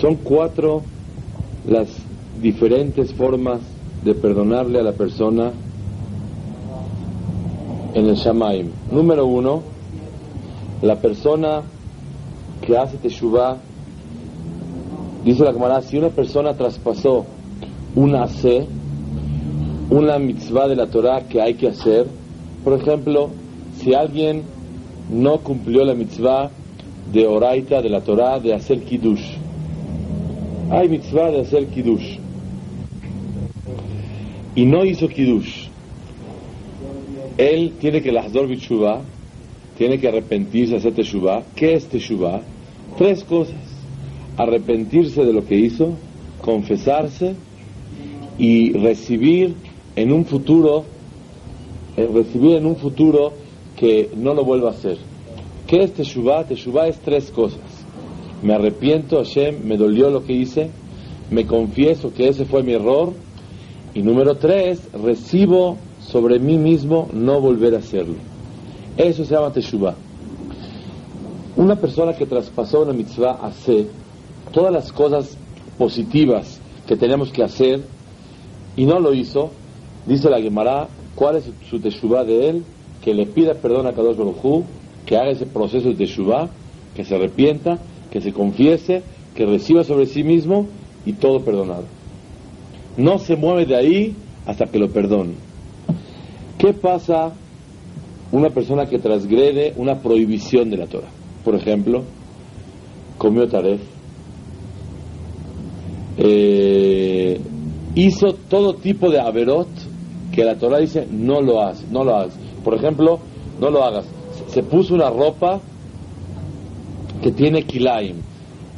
Son 0.00 0.14
cuatro 0.16 0.82
las 1.66 1.88
diferentes 2.40 3.12
formas 3.12 3.60
de 4.04 4.14
perdonarle 4.14 4.80
a 4.80 4.82
la 4.82 4.92
persona 4.92 5.52
en 7.94 8.06
el 8.08 8.14
Shamaim. 8.14 8.70
Número 8.90 9.26
uno, 9.26 9.62
la 10.82 10.96
persona 10.96 11.62
que 12.62 12.76
hace 12.76 12.96
Teshuvah, 12.96 13.58
dice 15.24 15.44
la 15.44 15.52
Gemara, 15.52 15.82
si 15.82 15.98
una 15.98 16.10
persona 16.10 16.54
traspasó 16.54 17.26
una 17.94 18.26
C, 18.26 18.66
una 19.90 20.18
mitzvah 20.18 20.68
de 20.68 20.76
la 20.76 20.86
Torah 20.86 21.22
que 21.28 21.42
hay 21.42 21.54
que 21.54 21.68
hacer, 21.68 22.06
por 22.64 22.74
ejemplo, 22.74 23.30
si 23.78 23.94
alguien 23.94 24.44
no 25.10 25.38
cumplió 25.40 25.84
la 25.84 25.94
mitzvah 25.94 26.50
de 27.12 27.26
Oraita, 27.26 27.80
de 27.80 27.88
la 27.88 28.00
Torah, 28.00 28.38
de 28.38 28.54
hacer 28.54 28.82
Kiddush. 28.82 29.36
Hay 30.70 30.88
mitzvah 30.88 31.30
de 31.30 31.40
hacer 31.40 31.66
Kiddush. 31.66 32.18
Y 34.54 34.64
no 34.66 34.84
hizo 34.84 35.08
Kiddush. 35.08 35.68
Él 37.38 37.74
tiene 37.80 38.02
que 38.02 38.12
lazdor 38.12 38.48
bichuvah, 38.48 39.00
tiene 39.78 39.98
que 39.98 40.08
arrepentirse, 40.08 40.76
hacer 40.76 40.92
teshuvah. 40.92 41.44
¿Qué 41.54 41.74
es 41.74 41.86
teshuvah? 41.86 42.42
Tres 42.98 43.22
cosas. 43.22 43.54
Arrepentirse 44.36 45.24
de 45.24 45.32
lo 45.32 45.46
que 45.46 45.56
hizo, 45.56 45.94
confesarse 46.42 47.36
y 48.38 48.72
recibir 48.72 49.54
en 49.94 50.12
un 50.12 50.24
futuro, 50.24 50.84
eh, 51.96 52.08
recibir 52.12 52.56
en 52.56 52.66
un 52.66 52.76
futuro 52.76 53.32
que 53.78 54.10
no 54.16 54.34
lo 54.34 54.44
vuelva 54.44 54.68
a 54.68 54.72
hacer. 54.72 54.98
¿Qué 55.66 55.82
es 55.82 55.92
Teshuvah? 55.92 56.44
Teshuvah 56.44 56.88
es 56.88 56.98
tres 56.98 57.30
cosas. 57.30 57.60
Me 58.42 58.54
arrepiento, 58.54 59.18
Hashem, 59.18 59.64
me 59.64 59.76
dolió 59.76 60.10
lo 60.10 60.24
que 60.24 60.32
hice, 60.32 60.70
me 61.30 61.46
confieso 61.46 62.12
que 62.12 62.28
ese 62.28 62.44
fue 62.44 62.62
mi 62.62 62.72
error. 62.72 63.12
Y 63.94 64.02
número 64.02 64.36
tres, 64.36 64.80
recibo 64.92 65.76
sobre 66.00 66.38
mí 66.38 66.56
mismo 66.56 67.08
no 67.12 67.40
volver 67.40 67.74
a 67.74 67.78
hacerlo. 67.78 68.16
Eso 68.96 69.24
se 69.24 69.34
llama 69.34 69.52
Teshuvah. 69.52 69.94
Una 71.56 71.76
persona 71.76 72.12
que 72.14 72.26
traspasó 72.26 72.82
una 72.82 72.92
mitzvah 72.92 73.38
hace 73.42 73.86
todas 74.52 74.72
las 74.72 74.92
cosas 74.92 75.36
positivas 75.76 76.60
que 76.86 76.96
tenemos 76.96 77.30
que 77.30 77.42
hacer 77.42 77.82
y 78.76 78.86
no 78.86 79.00
lo 79.00 79.12
hizo, 79.12 79.50
dice 80.06 80.30
la 80.30 80.40
Gemara, 80.40 80.88
¿cuál 81.14 81.36
es 81.36 81.50
su 81.68 81.80
Teshuvah 81.80 82.24
de 82.24 82.48
él? 82.48 82.64
Que 83.08 83.14
le 83.14 83.24
pida 83.24 83.54
perdón 83.54 83.86
a 83.86 83.94
Kadosh 83.94 84.18
Baruj 84.18 84.64
que 85.06 85.16
haga 85.16 85.30
ese 85.30 85.46
proceso 85.46 85.88
de 85.88 85.94
Teshuvah, 85.94 86.50
que 86.94 87.06
se 87.06 87.14
arrepienta, 87.14 87.78
que 88.10 88.20
se 88.20 88.34
confiese, 88.34 89.02
que 89.34 89.46
reciba 89.46 89.82
sobre 89.82 90.04
sí 90.04 90.22
mismo 90.22 90.66
y 91.06 91.14
todo 91.14 91.40
perdonado. 91.40 91.84
No 92.98 93.18
se 93.18 93.34
mueve 93.34 93.64
de 93.64 93.76
ahí 93.76 94.14
hasta 94.44 94.66
que 94.66 94.78
lo 94.78 94.90
perdone. 94.90 95.36
¿Qué 96.58 96.74
pasa 96.74 97.32
una 98.30 98.50
persona 98.50 98.84
que 98.84 98.98
transgrede 98.98 99.72
una 99.78 100.00
prohibición 100.02 100.68
de 100.68 100.76
la 100.76 100.86
Torah? 100.86 101.08
Por 101.46 101.54
ejemplo, 101.54 102.02
comió 103.16 103.48
taref, 103.48 103.80
eh, 106.18 107.40
hizo 107.94 108.34
todo 108.50 108.74
tipo 108.74 109.08
de 109.08 109.18
averot 109.18 109.68
que 110.30 110.44
la 110.44 110.56
Torah 110.58 110.76
dice 110.76 111.08
no 111.10 111.40
lo 111.40 111.62
hagas, 111.62 111.86
no 111.90 112.04
lo 112.04 112.14
hagas. 112.14 112.47
Por 112.68 112.76
ejemplo, 112.76 113.18
no 113.58 113.70
lo 113.70 113.82
hagas 113.82 114.04
se 114.48 114.62
puso 114.62 114.94
una 114.94 115.08
ropa 115.08 115.60
que 117.22 117.32
tiene 117.32 117.62
kilaim, 117.62 118.16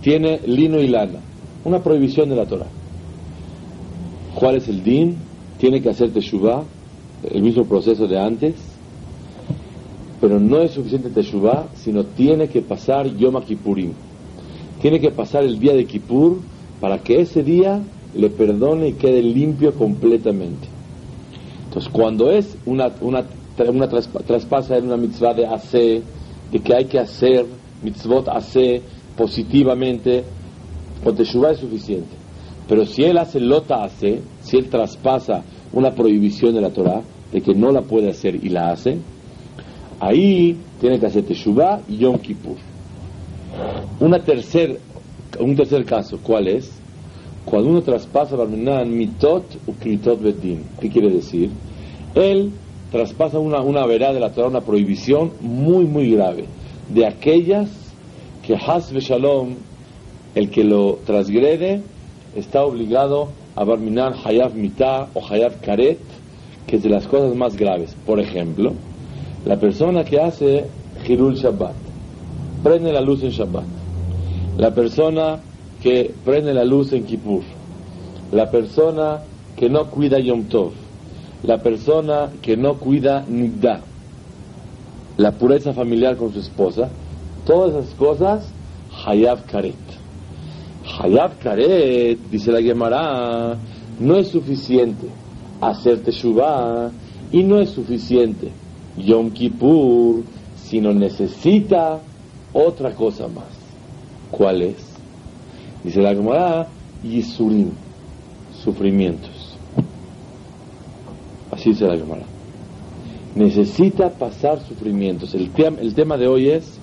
tiene 0.01 0.41
lino 0.47 0.78
y 0.78 0.87
lana, 0.87 1.19
una 1.65 1.81
prohibición 1.81 2.28
de 2.28 2.37
la 2.37 2.47
Torah. 2.47 2.69
¿Cuál 4.37 4.59
es 4.59 4.69
el 4.69 4.84
din? 4.84 5.17
Tiene 5.59 5.83
que 5.83 5.91
hacer 5.91 6.11
teshuvah, 6.11 6.62
el 7.33 7.43
mismo 7.43 7.65
proceso 7.65 8.06
de 8.06 8.19
antes, 8.19 8.55
pero 10.21 10.39
no 10.39 10.61
es 10.61 10.71
suficiente 10.71 11.11
teshuvah, 11.11 11.67
sino 11.75 12.05
tiene 12.05 12.49
que 12.49 12.62
pasar 12.62 13.07
Yom 13.17 13.43
Kippurim. 13.43 13.93
Tiene 14.81 15.01
que 15.01 15.11
pasar 15.11 15.45
el 15.45 15.59
día 15.59 15.75
de 15.75 15.84
Kippur 15.84 16.39
para 16.81 16.99
que 16.99 17.21
ese 17.21 17.43
día 17.43 17.83
le 18.15 18.31
perdone 18.31 18.89
y 18.89 18.93
quede 18.93 19.21
limpio 19.22 19.75
completamente. 19.75 20.69
Entonces, 21.67 21.91
cuando 21.93 22.31
es 22.31 22.57
una, 22.65 22.91
una 23.03 23.25
una 23.69 23.88
traspasa 23.88 24.76
en 24.76 24.87
una 24.87 24.97
mitzvah 24.97 25.34
de 25.34 25.47
hacer, 25.47 26.03
de 26.50 26.59
que 26.60 26.75
hay 26.75 26.84
que 26.87 26.98
hacer 26.98 27.47
mitzvot 27.82 28.28
hace 28.28 28.82
positivamente, 29.16 30.25
con 31.04 31.15
Teshuvah 31.15 31.53
es 31.53 31.59
suficiente. 31.59 32.16
Pero 32.69 32.87
si 32.87 33.03
él 33.03 33.19
hace 33.19 33.41
lota 33.41 33.82
hace, 33.82 34.21
si 34.43 34.56
él 34.56 34.69
traspasa 34.69 35.43
una 35.72 35.91
prohibición 35.91 36.54
de 36.54 36.60
la 36.60 36.71
Torah, 36.71 37.03
de 37.32 37.41
que 37.41 37.54
no 37.54 37.71
la 37.71 37.82
puede 37.82 38.10
hacer 38.10 38.34
y 38.34 38.48
la 38.48 38.71
hace, 38.71 38.98
ahí 39.98 40.56
tiene 40.81 40.98
que 40.98 41.06
hacer 41.06 41.25
Teshuvah 41.25 41.81
y 41.88 41.98
Yom 41.98 42.19
Kippur. 42.19 42.56
Una 44.00 44.22
tercer, 44.22 44.78
un 45.38 45.56
tercer 45.56 45.84
caso, 45.84 46.19
¿cuál 46.22 46.48
es? 46.48 46.71
Cuando 47.44 47.71
uno 47.71 47.82
traspasa 47.82 48.37
Barminan 48.37 48.97
mitot 48.97 49.44
u 49.66 49.72
kritot 49.72 50.21
bedin. 50.21 50.62
¿Qué 50.81 50.88
quiere 50.88 51.10
decir? 51.10 51.50
Él 52.15 52.53
traspasa 52.91 53.39
una, 53.39 53.61
una 53.61 53.87
verá 53.87 54.12
de 54.12 54.21
la 54.21 54.31
Torah, 54.31 54.49
una 54.49 54.62
prohibición 54.62 55.33
muy, 55.41 55.84
muy 55.84 56.11
grave, 56.11 56.45
de 56.89 57.06
aquellas 57.06 57.69
que 58.47 58.55
Has 58.55 58.93
Shalom, 58.93 59.55
el 60.34 60.51
que 60.51 60.65
lo 60.65 60.99
transgrede, 61.06 61.83
está 62.34 62.65
obligado 62.65 63.28
a 63.55 63.65
barminar 63.65 64.15
Hayab 64.25 64.55
Mitah 64.55 65.09
o 65.15 65.23
Hayab 65.25 65.61
Karet, 65.61 65.99
que 66.67 66.77
es 66.77 66.83
de 66.83 66.89
las 66.89 67.06
cosas 67.06 67.34
más 67.34 67.56
graves. 67.56 67.97
Por 68.06 68.21
ejemplo, 68.21 68.73
la 69.45 69.59
persona 69.59 70.05
que 70.05 70.21
hace 70.21 70.65
Hirul 71.07 71.34
Shabbat, 71.34 71.75
prende 72.62 72.93
la 72.93 73.01
luz 73.01 73.22
en 73.22 73.31
Shabbat, 73.31 73.65
la 74.59 74.75
persona 74.75 75.41
que 75.83 76.12
prende 76.25 76.53
la 76.53 76.65
luz 76.65 76.93
en 76.93 77.05
Kippur, 77.05 77.43
la 78.33 78.51
persona 78.51 79.21
que 79.57 79.69
no 79.69 79.87
cuida 79.87 80.19
Yom 80.19 80.45
Tov, 80.45 80.72
la 81.43 81.59
persona 81.59 82.31
que 82.43 82.56
no 82.56 82.75
cuida 82.75 83.25
da 83.61 83.81
la 85.17 85.33
pureza 85.33 85.73
familiar 85.73 86.17
con 86.17 86.33
su 86.33 86.41
esposa, 86.41 86.89
todas 87.45 87.75
esas 87.75 87.95
cosas, 87.95 88.53
Hayab 89.05 89.47
Karet. 89.47 89.75
Hayab 90.99 91.39
Karet, 91.39 92.19
dice 92.31 92.51
la 92.51 92.62
Gemara, 92.62 93.56
no 93.99 94.17
es 94.17 94.28
suficiente 94.28 95.06
hacer 95.61 96.03
Teshuvah 96.03 96.91
y 97.33 97.43
no 97.43 97.61
es 97.61 97.71
suficiente 97.71 98.51
Yom 98.97 99.31
Kippur, 99.31 100.22
sino 100.57 100.92
necesita 100.92 102.01
otra 102.53 102.95
cosa 102.95 103.28
más. 103.28 103.45
¿Cuál 104.31 104.63
es? 104.63 104.77
Dice 105.84 106.01
la 106.01 106.15
Gemara, 106.15 106.66
Yisurim, 107.03 107.71
sufrimientos. 108.65 109.29
Así 111.60 111.74
se 111.74 111.86
la 111.86 111.95
llamará. 111.95 112.22
Necesita 113.34 114.09
pasar 114.09 114.60
sufrimientos. 114.66 115.34
El, 115.34 115.51
el 115.78 115.95
tema 115.95 116.16
de 116.16 116.27
hoy 116.27 116.48
es 116.48 116.78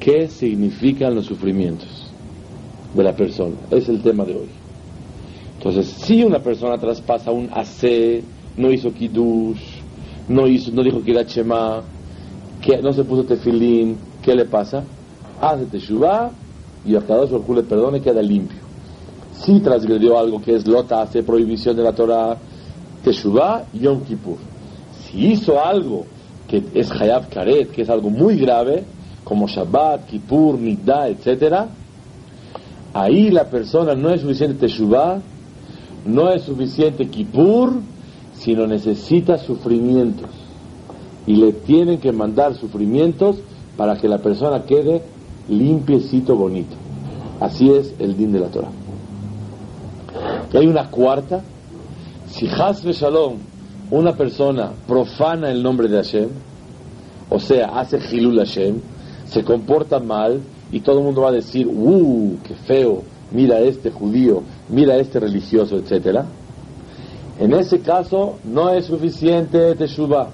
qué 0.00 0.28
significan 0.28 1.14
los 1.14 1.26
sufrimientos 1.26 2.10
de 2.94 3.04
la 3.04 3.14
persona. 3.14 3.56
Es 3.70 3.90
el 3.90 4.00
tema 4.00 4.24
de 4.24 4.36
hoy. 4.36 4.48
Entonces, 5.58 5.86
si 5.86 6.24
una 6.24 6.38
persona 6.38 6.78
traspasa 6.78 7.30
un 7.30 7.50
AC, 7.52 8.22
no 8.56 8.72
hizo 8.72 8.90
kiddush, 8.90 9.60
no, 10.30 10.46
hizo, 10.46 10.72
no 10.72 10.82
dijo 10.82 11.02
kirachema, 11.02 11.82
que 12.62 12.80
no 12.80 12.94
se 12.94 13.04
puso 13.04 13.24
tefilín, 13.24 13.98
¿qué 14.22 14.34
le 14.34 14.46
pasa? 14.46 14.82
Hace 15.42 15.66
teshuvah 15.66 16.30
y 16.86 16.96
a 16.96 17.02
cada 17.02 17.24
uno 17.24 17.54
le 17.54 17.62
perdone 17.64 18.00
queda 18.00 18.22
limpio. 18.22 18.60
Si 19.34 19.60
transgredió 19.60 20.18
algo 20.18 20.40
que 20.40 20.54
es 20.56 20.66
lota, 20.66 21.02
hace 21.02 21.22
prohibición 21.22 21.76
de 21.76 21.82
la 21.82 21.92
Torah, 21.92 22.38
Teshuvah 23.06 23.66
Yom 23.72 24.00
Kippur. 24.04 24.36
Si 25.04 25.28
hizo 25.28 25.64
algo 25.64 26.06
que 26.48 26.60
es 26.74 26.90
Hayab 26.90 27.28
Karet, 27.28 27.70
que 27.70 27.82
es 27.82 27.88
algo 27.88 28.10
muy 28.10 28.36
grave, 28.36 28.82
como 29.22 29.46
Shabbat, 29.46 30.06
Kippur, 30.06 30.58
Nidda, 30.58 31.08
etc., 31.08 31.66
ahí 32.92 33.30
la 33.30 33.44
persona 33.44 33.94
no 33.94 34.10
es 34.10 34.22
suficiente 34.22 34.66
Teshuvah, 34.66 35.20
no 36.04 36.32
es 36.32 36.42
suficiente 36.42 37.06
Kippur, 37.06 37.74
sino 38.34 38.66
necesita 38.66 39.38
sufrimientos. 39.38 40.30
Y 41.28 41.36
le 41.36 41.52
tienen 41.52 41.98
que 41.98 42.10
mandar 42.10 42.54
sufrimientos 42.54 43.36
para 43.76 43.96
que 43.98 44.08
la 44.08 44.18
persona 44.18 44.64
quede 44.64 45.02
limpiecito, 45.48 46.34
bonito. 46.34 46.74
Así 47.38 47.70
es 47.70 47.94
el 48.00 48.16
din 48.16 48.32
de 48.32 48.40
la 48.40 48.48
Torah. 48.48 48.70
Y 50.52 50.56
hay 50.56 50.66
una 50.66 50.90
cuarta. 50.90 51.44
Si 52.28 52.48
Hasbe 52.48 52.92
Shalom, 52.92 53.38
una 53.90 54.14
persona 54.16 54.72
profana 54.86 55.50
el 55.50 55.62
nombre 55.62 55.88
de 55.88 55.96
Hashem, 55.96 56.28
o 57.30 57.38
sea, 57.38 57.78
hace 57.78 57.98
Hilul 57.98 58.38
Hashem, 58.38 58.80
se 59.26 59.44
comporta 59.44 59.98
mal 60.00 60.40
y 60.72 60.80
todo 60.80 60.98
el 60.98 61.04
mundo 61.04 61.22
va 61.22 61.28
a 61.28 61.32
decir, 61.32 61.66
¡uh, 61.66 62.38
qué 62.44 62.54
feo! 62.54 63.02
Mira 63.32 63.58
este 63.60 63.90
judío, 63.90 64.42
mira 64.68 64.96
este 64.96 65.18
religioso, 65.18 65.76
etc. 65.76 66.20
En 67.38 67.52
ese 67.54 67.80
caso, 67.80 68.36
no 68.44 68.70
es 68.70 68.86
suficiente 68.86 69.74
Teshuvah, 69.74 70.28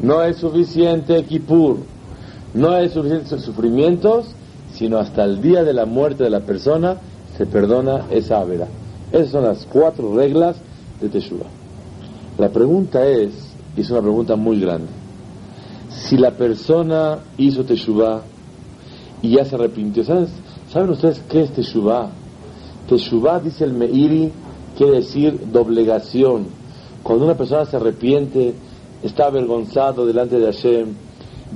no 0.00 0.22
es 0.22 0.36
suficiente 0.36 1.24
Kippur, 1.24 1.78
no 2.54 2.76
es 2.76 2.92
suficiente 2.92 3.38
sufrimientos, 3.38 4.26
sino 4.72 4.98
hasta 4.98 5.24
el 5.24 5.40
día 5.40 5.64
de 5.64 5.72
la 5.72 5.86
muerte 5.86 6.24
de 6.24 6.30
la 6.30 6.40
persona 6.40 6.96
se 7.36 7.46
perdona 7.46 8.06
esa 8.10 8.40
avera. 8.40 8.66
Esas 9.12 9.30
son 9.30 9.44
las 9.44 9.66
cuatro 9.66 10.14
reglas 10.14 10.56
de 11.00 11.08
Teshuvah. 11.08 11.46
La 12.38 12.48
pregunta 12.48 13.06
es, 13.06 13.32
y 13.76 13.80
es 13.80 13.90
una 13.90 14.00
pregunta 14.00 14.36
muy 14.36 14.60
grande, 14.60 14.88
si 15.90 16.16
la 16.16 16.30
persona 16.32 17.18
hizo 17.36 17.64
Teshuvah 17.64 18.22
y 19.22 19.30
ya 19.30 19.44
se 19.44 19.56
arrepintió, 19.56 20.04
¿saben 20.04 20.90
ustedes 20.90 21.20
qué 21.28 21.42
es 21.42 21.52
Teshuvah? 21.52 22.10
Teshuvah, 22.88 23.40
dice 23.40 23.64
el 23.64 23.72
Meiri, 23.72 24.32
quiere 24.76 24.96
decir 24.96 25.38
doblegación. 25.52 26.46
Cuando 27.02 27.24
una 27.24 27.34
persona 27.34 27.64
se 27.64 27.76
arrepiente, 27.76 28.54
está 29.02 29.26
avergonzado 29.26 30.06
delante 30.06 30.38
de 30.38 30.46
Hashem, 30.46 30.88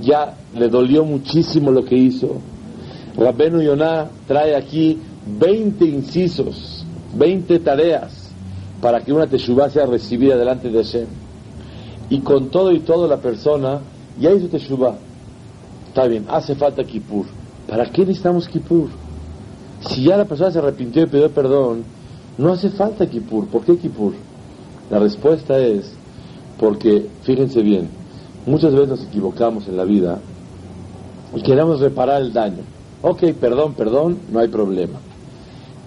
ya 0.01 0.35
le 0.55 0.69
dolió 0.69 1.05
muchísimo 1.05 1.71
lo 1.71 1.85
que 1.85 1.97
hizo. 1.97 2.41
Rabbenu 3.17 3.63
Yonah 3.63 4.09
trae 4.27 4.57
aquí 4.57 4.99
20 5.39 5.85
incisos, 5.85 6.85
20 7.17 7.61
tareas 7.61 8.24
para 8.85 9.01
que 9.01 9.15
una 9.15 9.27
teshuvah 9.27 9.71
sea 9.71 9.87
recibida 9.87 10.37
delante 10.37 10.69
de 10.69 10.85
Hashem. 10.85 11.07
Y 12.11 12.21
con 12.21 12.51
todo 12.51 12.71
y 12.71 12.81
todo 12.81 13.09
la 13.09 13.17
persona 13.17 13.81
ya 14.21 14.31
hizo 14.31 14.49
teshuvah. 14.49 14.97
Está 15.89 16.07
bien, 16.07 16.27
hace 16.29 16.55
falta 16.55 16.85
kippur. 16.85 17.25
¿Para 17.67 17.87
qué 17.87 18.03
necesitamos 18.03 18.47
kippur? 18.47 18.91
Si 19.89 20.05
ya 20.05 20.19
la 20.19 20.27
persona 20.27 20.51
se 20.51 20.59
arrepintió 20.59 21.03
y 21.03 21.07
pidió 21.07 21.31
perdón, 21.31 21.83
no 22.37 22.53
hace 22.53 22.69
falta 22.69 23.07
kippur. 23.07 23.47
¿Por 23.47 23.65
qué 23.65 23.79
kippur? 23.79 24.13
La 24.91 24.99
respuesta 24.99 25.59
es 25.59 25.91
porque, 26.61 27.07
fíjense 27.23 27.63
bien, 27.63 27.89
muchas 28.45 28.75
veces 28.75 28.89
nos 28.89 29.03
equivocamos 29.05 29.67
en 29.67 29.79
la 29.79 29.85
vida 29.85 30.19
y 31.35 31.41
queremos 31.41 31.81
reparar 31.81 32.21
el 32.21 32.35
daño. 32.35 32.65
Ok, 33.01 33.33
perdón, 33.41 33.73
perdón, 33.73 34.19
no 34.31 34.41
hay 34.41 34.49
problema. 34.49 34.99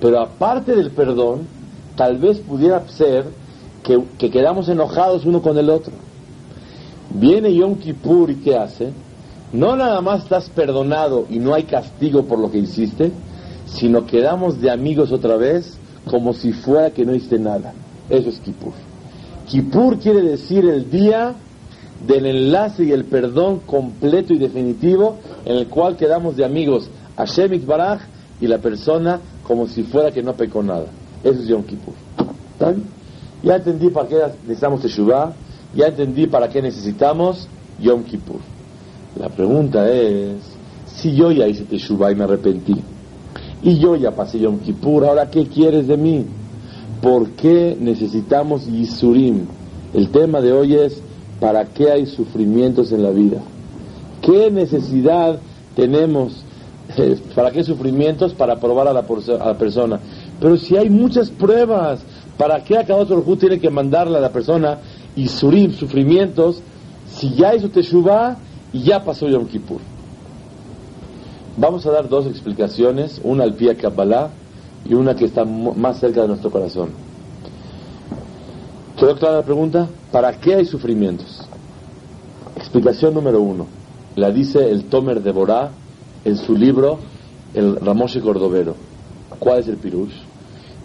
Pero 0.02 0.20
aparte 0.20 0.76
del 0.76 0.90
perdón, 0.90 1.57
tal 1.98 2.18
vez 2.18 2.38
pudiera 2.38 2.88
ser 2.88 3.26
que, 3.84 4.02
que 4.18 4.30
quedamos 4.30 4.70
enojados 4.70 5.26
uno 5.26 5.42
con 5.42 5.58
el 5.58 5.70
otro. 5.70 5.92
Viene 7.10 7.54
Yom 7.54 7.76
Kippur 7.76 8.30
y 8.32 8.36
¿qué 8.36 8.56
hace? 8.56 8.92
No 9.52 9.76
nada 9.76 10.00
más 10.02 10.24
estás 10.24 10.50
perdonado 10.50 11.26
y 11.30 11.40
no 11.40 11.54
hay 11.54 11.64
castigo 11.64 12.24
por 12.24 12.40
lo 12.40 12.52
que 12.52 12.60
hiciste, 12.60 13.12
sino 13.66 14.06
quedamos 14.06 14.62
de 14.62 14.72
amigos 14.72 15.12
otra 15.12 15.36
vez 15.36 15.78
como 16.06 16.34
si 16.34 16.54
fuera 16.54 16.92
que 16.92 17.06
no 17.06 17.16
hiciste 17.16 17.40
nada. 17.40 17.74
Eso 18.10 18.30
es 18.30 18.40
Kippur. 18.40 18.74
Kippur 19.48 19.98
quiere 20.00 20.22
decir 20.22 20.66
el 20.66 20.90
día 20.90 21.34
del 22.06 22.26
enlace 22.26 22.84
y 22.84 22.92
el 22.92 23.06
perdón 23.06 23.60
completo 23.66 24.34
y 24.34 24.38
definitivo 24.38 25.18
en 25.46 25.56
el 25.56 25.68
cual 25.68 25.98
quedamos 25.98 26.36
de 26.38 26.46
amigos 26.46 26.90
Hashem 27.18 27.66
Baraj 27.66 28.02
y 28.40 28.48
la 28.48 28.60
persona 28.60 29.20
como 29.48 29.68
si 29.68 29.84
fuera 29.84 30.12
que 30.12 30.22
no 30.22 30.34
pecó 30.34 30.62
nada. 30.62 30.86
Eso 31.28 31.42
es 31.42 31.48
Yom 31.48 31.64
Kippur. 31.64 31.94
Ya 33.44 33.56
entendí 33.56 33.90
para 33.90 34.08
qué 34.08 34.16
necesitamos 34.48 34.82
Teshuvah, 34.82 35.34
ya 35.76 35.88
entendí 35.88 36.28
para 36.28 36.48
qué 36.50 36.62
necesitamos 36.62 37.48
Yom 37.82 38.04
Kippur. 38.04 38.40
La 39.20 39.30
pregunta 39.30 39.92
es, 39.92 40.38
si 40.86 41.16
yo 41.16 41.32
ya 41.32 41.48
hice 41.48 41.66
Teshuvah 41.66 42.12
y 42.12 42.16
me 42.16 42.24
arrepentí, 42.24 42.76
y 43.62 43.78
yo 43.78 43.96
ya 43.96 44.12
pasé 44.12 44.40
Yom 44.40 44.60
Kippur, 44.60 45.06
ahora 45.06 45.30
¿qué 45.30 45.48
quieres 45.48 45.88
de 45.88 45.98
mí? 45.98 46.26
¿Por 47.02 47.32
qué 47.32 47.78
necesitamos 47.80 48.66
Yisurim? 48.66 49.46
El 49.94 50.10
tema 50.10 50.40
de 50.40 50.54
hoy 50.54 50.76
es 50.76 51.02
¿para 51.40 51.66
qué 51.66 51.92
hay 51.92 52.06
sufrimientos 52.06 52.92
en 52.92 53.04
la 53.04 53.12
vida? 53.12 53.40
¿Qué 54.22 54.50
necesidad 54.50 55.40
tenemos? 55.76 56.44
¿Para 57.36 57.52
qué 57.52 57.64
sufrimientos? 57.64 58.34
Para 58.34 58.60
probar 58.60 58.88
a 58.88 58.94
la, 58.94 59.04
persona. 59.04 60.00
Pero 60.40 60.58
si 60.58 60.78
hay 60.78 60.90
muchas 60.90 61.30
pruebas, 61.30 62.02
¿para 62.38 62.64
qué 62.64 62.78
acá 62.78 62.96
otro 62.96 63.24
tiene 63.38 63.60
que 63.60 63.70
mandarle 63.70 64.18
a 64.18 64.22
la 64.22 64.32
persona 64.32 64.80
y 65.16 65.28
surim, 65.28 65.74
sufrimientos, 65.74 66.62
si 67.12 67.34
ya 67.34 67.56
hizo 67.56 67.70
Teshuvah 67.70 68.38
y 68.74 68.84
ya 68.84 69.04
pasó 69.04 69.28
Yom 69.28 69.48
Kippur? 69.48 69.82
Vamos 71.58 71.86
a 71.88 71.92
dar 71.92 72.08
dos 72.08 72.28
explicaciones, 72.28 73.20
una 73.24 73.44
al 73.44 73.56
pie 73.56 73.76
Kabbalah 73.76 74.30
y 74.86 74.94
una 74.94 75.16
que 75.16 75.26
está 75.26 75.44
más 75.44 76.00
cerca 76.00 76.22
de 76.22 76.28
nuestro 76.28 76.52
corazón. 76.52 76.90
¿Quedó 78.98 79.16
clara 79.16 79.38
la 79.38 79.44
pregunta? 79.44 79.88
¿Para 80.12 80.40
qué 80.40 80.56
hay 80.56 80.66
sufrimientos? 80.66 81.48
Explicación 82.56 83.14
número 83.14 83.42
uno. 83.42 83.66
La 84.16 84.32
dice 84.32 84.70
el 84.70 84.86
Tomer 84.86 85.22
de 85.22 85.32
Borá 85.32 85.72
en 86.26 86.38
su 86.38 86.56
libro 86.56 87.00
El 87.54 87.76
Ramoshe 87.78 88.22
Cordovero. 88.22 88.76
¿Cuál 89.40 89.60
es 89.60 89.68
el 89.68 89.78
pirush? 89.78 90.27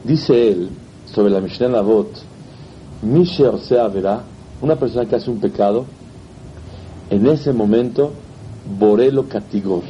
Dice 0.05 0.51
él 0.51 0.71
sobre 1.07 1.31
la 1.31 1.41
Mishnah 1.41 1.69
Lavot, 1.69 2.09
Mishe 3.03 3.47
Osea 3.47 3.87
verá, 3.89 4.23
una 4.61 4.77
persona 4.77 5.09
que 5.09 5.15
hace 5.15 5.31
un 5.31 5.39
pecado, 5.39 5.87
en 7.11 7.27
ese 7.27 7.53
momento 7.53 8.13
Borelo 8.79 9.29
Katigor. 9.29 9.83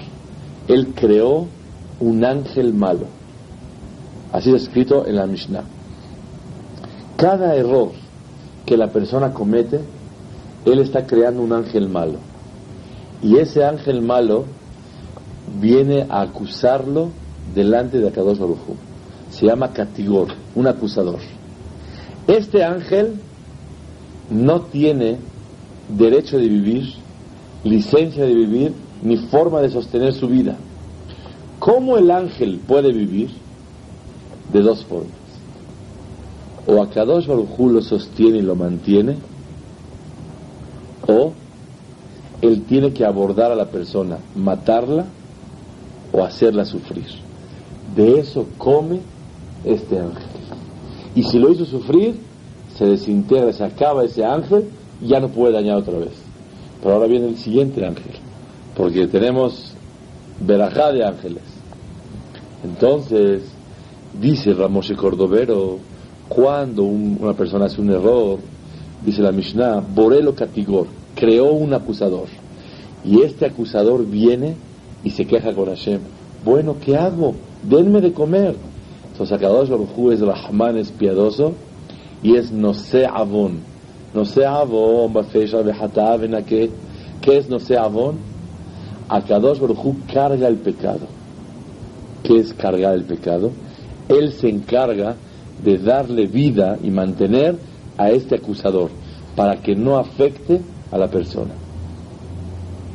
Él 0.68 0.92
creó 0.94 1.46
un 2.00 2.24
ángel 2.24 2.74
malo. 2.74 3.06
Así 4.32 4.50
es 4.50 4.64
escrito 4.64 5.06
en 5.06 5.16
la 5.16 5.26
Mishnah. 5.26 5.64
Cada 7.16 7.54
error 7.54 7.92
que 8.66 8.76
la 8.76 8.88
persona 8.88 9.32
comete, 9.32 9.80
él 10.64 10.78
está 10.78 11.06
creando 11.06 11.42
un 11.42 11.52
ángel 11.52 11.88
malo. 11.88 12.18
Y 13.22 13.36
ese 13.36 13.64
ángel 13.64 14.02
malo 14.02 14.44
viene 15.60 16.06
a 16.08 16.22
acusarlo 16.22 17.10
delante 17.54 17.98
de 17.98 18.08
Akadosh 18.08 18.38
Baruj 18.38 18.58
Se 19.32 19.46
llama 19.46 19.72
Katigor, 19.72 20.28
un 20.54 20.66
acusador. 20.66 21.18
Este 22.26 22.62
ángel 22.62 23.14
no 24.30 24.62
tiene 24.62 25.16
derecho 25.88 26.38
de 26.38 26.48
vivir, 26.48 26.94
licencia 27.64 28.24
de 28.24 28.34
vivir, 28.34 28.72
ni 29.02 29.16
forma 29.16 29.60
de 29.60 29.70
sostener 29.70 30.12
su 30.12 30.28
vida. 30.28 30.56
¿Cómo 31.58 31.96
el 31.96 32.10
ángel 32.10 32.60
puede 32.66 32.92
vivir? 32.92 33.30
De 34.52 34.60
dos 34.60 34.84
formas. 34.84 35.10
O 36.66 36.82
Akadosh 36.82 37.26
Baruj 37.26 37.58
lo 37.58 37.82
sostiene 37.82 38.38
y 38.38 38.42
lo 38.42 38.54
mantiene, 38.54 39.16
o 41.08 41.32
él 42.42 42.62
tiene 42.62 42.92
que 42.92 43.04
abordar 43.04 43.50
a 43.50 43.56
la 43.56 43.66
persona, 43.66 44.18
matarla 44.36 45.06
o 46.12 46.22
hacerla 46.22 46.64
sufrir. 46.64 47.06
De 47.96 48.20
eso 48.20 48.46
come 48.58 49.00
este 49.64 49.98
ángel. 49.98 50.22
Y 51.14 51.22
si 51.24 51.38
lo 51.38 51.50
hizo 51.52 51.64
sufrir, 51.64 52.16
se 52.76 52.86
desintegra, 52.86 53.52
se 53.52 53.64
acaba 53.64 54.04
ese 54.04 54.24
ángel 54.24 54.64
y 55.00 55.08
ya 55.08 55.20
no 55.20 55.28
puede 55.28 55.52
dañar 55.52 55.78
otra 55.78 55.98
vez. 55.98 56.12
Pero 56.82 56.94
ahora 56.94 57.06
viene 57.06 57.28
el 57.28 57.36
siguiente 57.36 57.84
ángel, 57.84 58.12
porque 58.76 59.06
tenemos 59.06 59.72
verajá 60.40 60.92
de 60.92 61.04
ángeles. 61.04 61.42
Entonces, 62.64 63.42
dice 64.20 64.54
Ramoshe 64.54 64.94
Cordovero, 64.94 65.78
cuando 66.28 66.84
una 66.84 67.34
persona 67.34 67.66
hace 67.66 67.80
un 67.80 67.90
error, 67.90 68.38
dice 69.04 69.22
la 69.22 69.32
Mishnah, 69.32 69.80
Borelo 69.80 70.34
Katigor, 70.34 70.86
creó 71.14 71.52
un 71.52 71.74
acusador. 71.74 72.28
Y 73.04 73.20
este 73.22 73.46
acusador 73.46 74.06
viene 74.06 74.56
y 75.04 75.10
se 75.10 75.26
queja 75.26 75.52
con 75.52 75.66
Hashem. 75.66 76.00
Bueno, 76.44 76.76
¿qué 76.84 76.96
hago? 76.96 77.34
Denme 77.62 78.00
de 78.00 78.12
comer. 78.12 78.56
Entonces, 79.22 79.38
Akadosh 79.38 79.68
Baruj 79.68 80.12
es 80.12 80.20
Rahman, 80.20 80.78
es 80.78 80.90
piadoso, 80.90 81.52
y 82.24 82.34
es 82.34 82.50
no 82.50 82.74
sé 82.74 83.06
avon. 83.06 83.60
no 84.12 84.24
sea 84.24 84.56
avon, 84.56 85.12
¿qué 87.20 87.36
es 87.36 87.48
no 87.48 87.60
sea 87.60 87.84
avon? 87.84 88.16
Akadosh 89.08 89.60
Baruj 89.60 89.94
carga 90.12 90.48
el 90.48 90.56
pecado. 90.56 91.06
¿Qué 92.24 92.40
es 92.40 92.52
cargar 92.52 92.94
el 92.94 93.04
pecado? 93.04 93.52
Él 94.08 94.32
se 94.32 94.48
encarga 94.48 95.14
de 95.62 95.78
darle 95.78 96.26
vida 96.26 96.76
y 96.82 96.90
mantener 96.90 97.56
a 97.96 98.10
este 98.10 98.34
acusador 98.34 98.90
para 99.36 99.62
que 99.62 99.76
no 99.76 99.98
afecte 99.98 100.60
a 100.90 100.98
la 100.98 101.06
persona. 101.06 101.54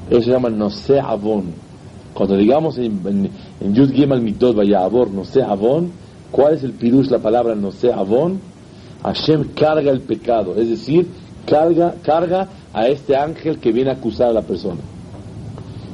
Eso 0.10 0.24
se 0.24 0.32
llama 0.32 0.50
no 0.50 0.70
sea 0.72 1.06
avon. 1.06 1.68
Cuando 2.14 2.36
digamos 2.36 2.78
en, 2.80 3.30
en, 3.62 3.74
Yud 3.76 3.94
Gimel 3.94 4.22
Mikdot 4.22 4.56
Vayavor 4.56 5.12
no 5.12 5.24
sea 5.24 5.52
avon, 5.52 5.92
¿cuál 6.32 6.56
es 6.56 6.64
el 6.64 6.74
pirush 6.74 7.10
la 7.10 7.20
palabra 7.20 7.56
no 7.56 7.72
sea 7.72 7.98
avon? 7.98 8.40
Hashem 9.04 9.54
carga 9.54 9.92
el 9.92 10.02
pecado, 10.02 10.56
es 10.56 10.70
decir, 10.70 11.08
carga, 11.46 11.96
carga 12.04 12.48
a 12.74 12.88
este 12.88 13.16
ángel 13.16 13.60
que 13.60 13.72
viene 13.72 13.92
a 13.92 13.94
acusar 13.94 14.30
a 14.30 14.34
la 14.34 14.42
persona. 14.42 14.82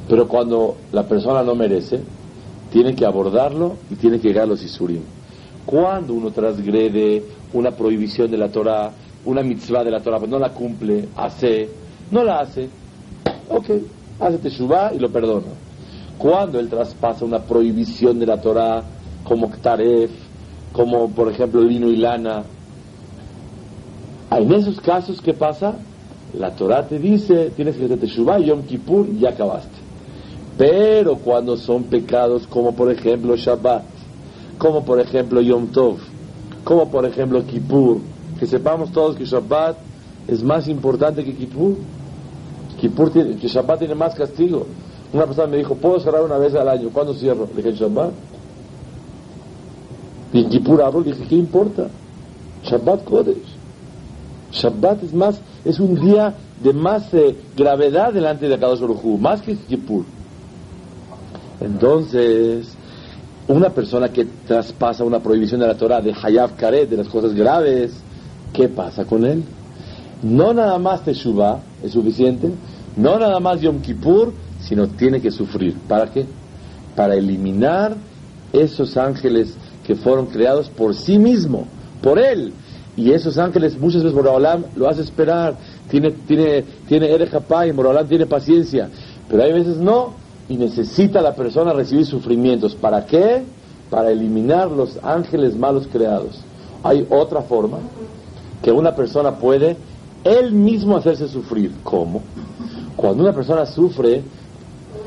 Pero 0.08 0.28
cuando 0.28 0.76
la 0.92 1.04
persona 1.04 1.42
no 1.42 1.54
merece, 1.54 2.00
tiene 2.70 2.94
que 2.94 3.06
abordarlo 3.06 3.76
y 3.90 3.94
tiene 3.94 4.18
que 4.18 4.28
llegar 4.28 4.44
a 4.44 4.48
los 4.48 4.62
Isurim. 4.62 5.02
Cuando 5.64 6.12
uno 6.12 6.30
transgrede 6.30 7.22
una 7.52 7.70
prohibición 7.70 8.30
de 8.30 8.36
la 8.36 8.48
Torah, 8.48 8.90
una 9.24 9.42
mitzvah 9.42 9.84
de 9.84 9.90
la 9.90 10.00
Torah, 10.00 10.18
pues 10.18 10.30
no 10.30 10.38
la 10.38 10.50
cumple, 10.50 11.08
hace, 11.16 11.68
no 12.10 12.22
la 12.24 12.40
hace, 12.40 12.68
ok, 13.48 13.66
hace 14.20 14.38
teshuvah 14.38 14.92
y 14.92 14.98
lo 14.98 15.10
perdona. 15.10 15.46
Cuando 16.18 16.60
él 16.60 16.68
traspasa 16.68 17.24
una 17.24 17.38
prohibición 17.38 18.18
de 18.18 18.26
la 18.26 18.40
Torah, 18.40 18.82
como 19.24 19.48
taref, 19.62 20.10
como 20.74 21.08
por 21.08 21.30
ejemplo 21.30 21.62
lino 21.62 21.88
y 21.88 21.96
lana, 21.96 22.42
en 24.30 24.52
esos 24.52 24.80
casos, 24.80 25.22
¿qué 25.22 25.32
pasa? 25.32 25.76
La 26.36 26.50
Torah 26.50 26.86
te 26.86 26.98
dice, 26.98 27.52
tienes 27.54 27.76
que 27.76 27.84
hacer 27.84 28.00
teshuvah 28.00 28.40
Yom 28.40 28.64
Kippur 28.64 29.06
y 29.08 29.20
ya 29.20 29.30
acabaste. 29.30 29.78
Pero 30.58 31.18
cuando 31.18 31.56
son 31.56 31.84
pecados 31.84 32.46
como 32.48 32.74
por 32.74 32.90
ejemplo 32.90 33.36
Shabbat, 33.36 33.84
como 34.58 34.84
por 34.84 35.00
ejemplo 35.00 35.40
Yom 35.40 35.68
Tov, 35.68 35.98
como 36.64 36.90
por 36.90 37.06
ejemplo 37.06 37.44
Kippur, 37.46 38.00
que 38.40 38.46
sepamos 38.46 38.90
todos 38.90 39.16
que 39.16 39.24
Shabbat 39.24 39.76
es 40.26 40.42
más 40.42 40.66
importante 40.66 41.24
que 41.24 41.34
Kippur. 41.34 41.76
Kippur 42.80 43.10
tiene, 43.10 43.36
que 43.36 43.46
Shabbat 43.46 43.78
tiene 43.78 43.94
más 43.94 44.14
castigo. 44.16 44.66
Una 45.12 45.26
persona 45.26 45.46
me 45.46 45.58
dijo, 45.58 45.76
¿puedo 45.76 46.00
cerrar 46.00 46.22
una 46.22 46.38
vez 46.38 46.52
al 46.56 46.68
año? 46.68 46.90
¿Cuándo 46.92 47.14
cierro? 47.14 47.48
Le 47.54 47.62
dije, 47.62 47.76
Shabbat. 47.76 48.10
Y 50.34 50.40
en 50.40 50.48
Kippur 50.48 50.82
le 51.06 51.12
dije, 51.12 51.28
¿qué 51.28 51.36
importa? 51.36 51.88
Shabbat 52.64 53.04
Kodesh. 53.04 53.36
Shabbat 54.52 55.04
es 55.04 55.14
más, 55.14 55.40
es 55.64 55.78
un 55.78 55.94
día 55.94 56.34
de 56.62 56.72
más 56.72 57.14
eh, 57.14 57.36
gravedad 57.56 58.12
delante 58.12 58.48
de 58.48 58.54
Akadosh 58.54 58.80
Baruj 58.80 59.04
más 59.20 59.40
que 59.42 59.54
Kippur. 59.54 60.04
Entonces, 61.60 62.66
una 63.46 63.70
persona 63.70 64.08
que 64.08 64.24
traspasa 64.24 65.04
una 65.04 65.20
prohibición 65.20 65.60
de 65.60 65.68
la 65.68 65.76
Torah 65.76 66.00
de 66.00 66.12
Hayab 66.20 66.56
Karet, 66.56 66.90
de 66.90 66.96
las 66.96 67.06
cosas 67.06 67.32
graves, 67.32 67.92
¿qué 68.52 68.68
pasa 68.68 69.04
con 69.04 69.24
él? 69.24 69.44
No 70.24 70.52
nada 70.52 70.78
más 70.80 71.04
Teshuvah 71.04 71.60
es 71.80 71.92
suficiente, 71.92 72.50
no 72.96 73.20
nada 73.20 73.38
más 73.38 73.60
Yom 73.60 73.80
Kippur, 73.80 74.32
sino 74.58 74.88
tiene 74.88 75.20
que 75.20 75.30
sufrir. 75.30 75.76
¿Para 75.86 76.10
qué? 76.10 76.26
Para 76.96 77.14
eliminar 77.14 77.94
esos 78.52 78.96
ángeles 78.96 79.56
que 79.86 79.94
fueron 79.94 80.26
creados 80.26 80.68
por 80.68 80.94
sí 80.94 81.18
mismo, 81.18 81.66
por 82.02 82.18
él. 82.18 82.52
Y 82.96 83.12
esos 83.12 83.38
ángeles 83.38 83.78
muchas 83.78 84.02
veces 84.02 84.16
Moraholam 84.16 84.64
lo 84.76 84.88
hace 84.88 85.02
esperar, 85.02 85.56
tiene, 85.90 86.12
tiene, 86.12 86.64
tiene 86.86 87.08
y 87.08 87.72
Moraholam 87.72 88.06
tiene 88.06 88.26
paciencia, 88.26 88.88
pero 89.28 89.42
hay 89.42 89.52
veces 89.52 89.78
no, 89.78 90.12
y 90.48 90.56
necesita 90.56 91.20
la 91.20 91.34
persona 91.34 91.72
recibir 91.72 92.06
sufrimientos. 92.06 92.74
¿Para 92.74 93.06
qué? 93.06 93.42
Para 93.90 94.10
eliminar 94.10 94.70
los 94.70 94.98
ángeles 95.02 95.56
malos 95.56 95.88
creados. 95.90 96.40
Hay 96.82 97.06
otra 97.10 97.42
forma 97.42 97.78
que 98.62 98.70
una 98.70 98.94
persona 98.94 99.32
puede 99.36 99.76
él 100.24 100.52
mismo 100.52 100.96
hacerse 100.96 101.28
sufrir. 101.28 101.72
¿Cómo? 101.82 102.22
Cuando 102.96 103.22
una 103.22 103.32
persona 103.32 103.66
sufre, 103.66 104.22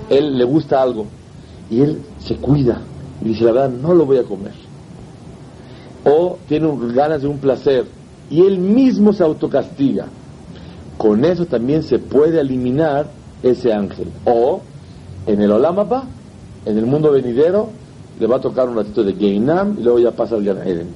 él 0.09 0.37
le 0.37 0.43
gusta 0.43 0.81
algo 0.81 1.05
y 1.69 1.81
él 1.81 2.01
se 2.19 2.35
cuida 2.35 2.81
y 3.21 3.29
dice, 3.29 3.43
la 3.45 3.51
verdad, 3.51 3.69
no 3.69 3.93
lo 3.93 4.05
voy 4.05 4.17
a 4.17 4.23
comer. 4.23 4.53
O 6.09 6.37
tiene 6.47 6.69
ganas 6.93 7.21
de 7.21 7.27
un 7.27 7.37
placer 7.37 7.85
y 8.29 8.45
él 8.45 8.59
mismo 8.59 9.13
se 9.13 9.23
autocastiga. 9.23 10.07
Con 10.97 11.25
eso 11.25 11.45
también 11.45 11.83
se 11.83 11.99
puede 11.99 12.39
eliminar 12.39 13.07
ese 13.43 13.73
ángel. 13.73 14.07
O 14.25 14.61
en 15.25 15.41
el 15.41 15.51
Olamapa, 15.51 16.05
en 16.65 16.77
el 16.77 16.85
mundo 16.85 17.11
venidero, 17.11 17.69
le 18.19 18.27
va 18.27 18.37
a 18.37 18.41
tocar 18.41 18.67
un 18.67 18.75
ratito 18.75 19.03
de 19.03 19.13
Geinam 19.13 19.77
y 19.79 19.83
luego 19.83 19.99
ya 19.99 20.11
pasa 20.11 20.35
al 20.35 20.43
Gan 20.43 20.67
Eden. 20.67 20.87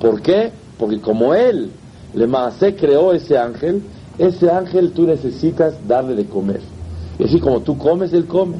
¿Por 0.00 0.20
qué? 0.20 0.50
Porque 0.78 1.00
como 1.00 1.34
él, 1.34 1.70
le 2.14 2.26
Maasé 2.26 2.74
creó 2.74 3.12
ese 3.12 3.38
ángel, 3.38 3.82
ese 4.18 4.50
ángel 4.50 4.92
tú 4.92 5.06
necesitas 5.06 5.74
darle 5.86 6.14
de 6.14 6.26
comer. 6.26 6.60
Y 7.18 7.24
así 7.24 7.38
como 7.38 7.60
tú 7.60 7.78
comes, 7.78 8.12
él 8.12 8.26
come. 8.26 8.56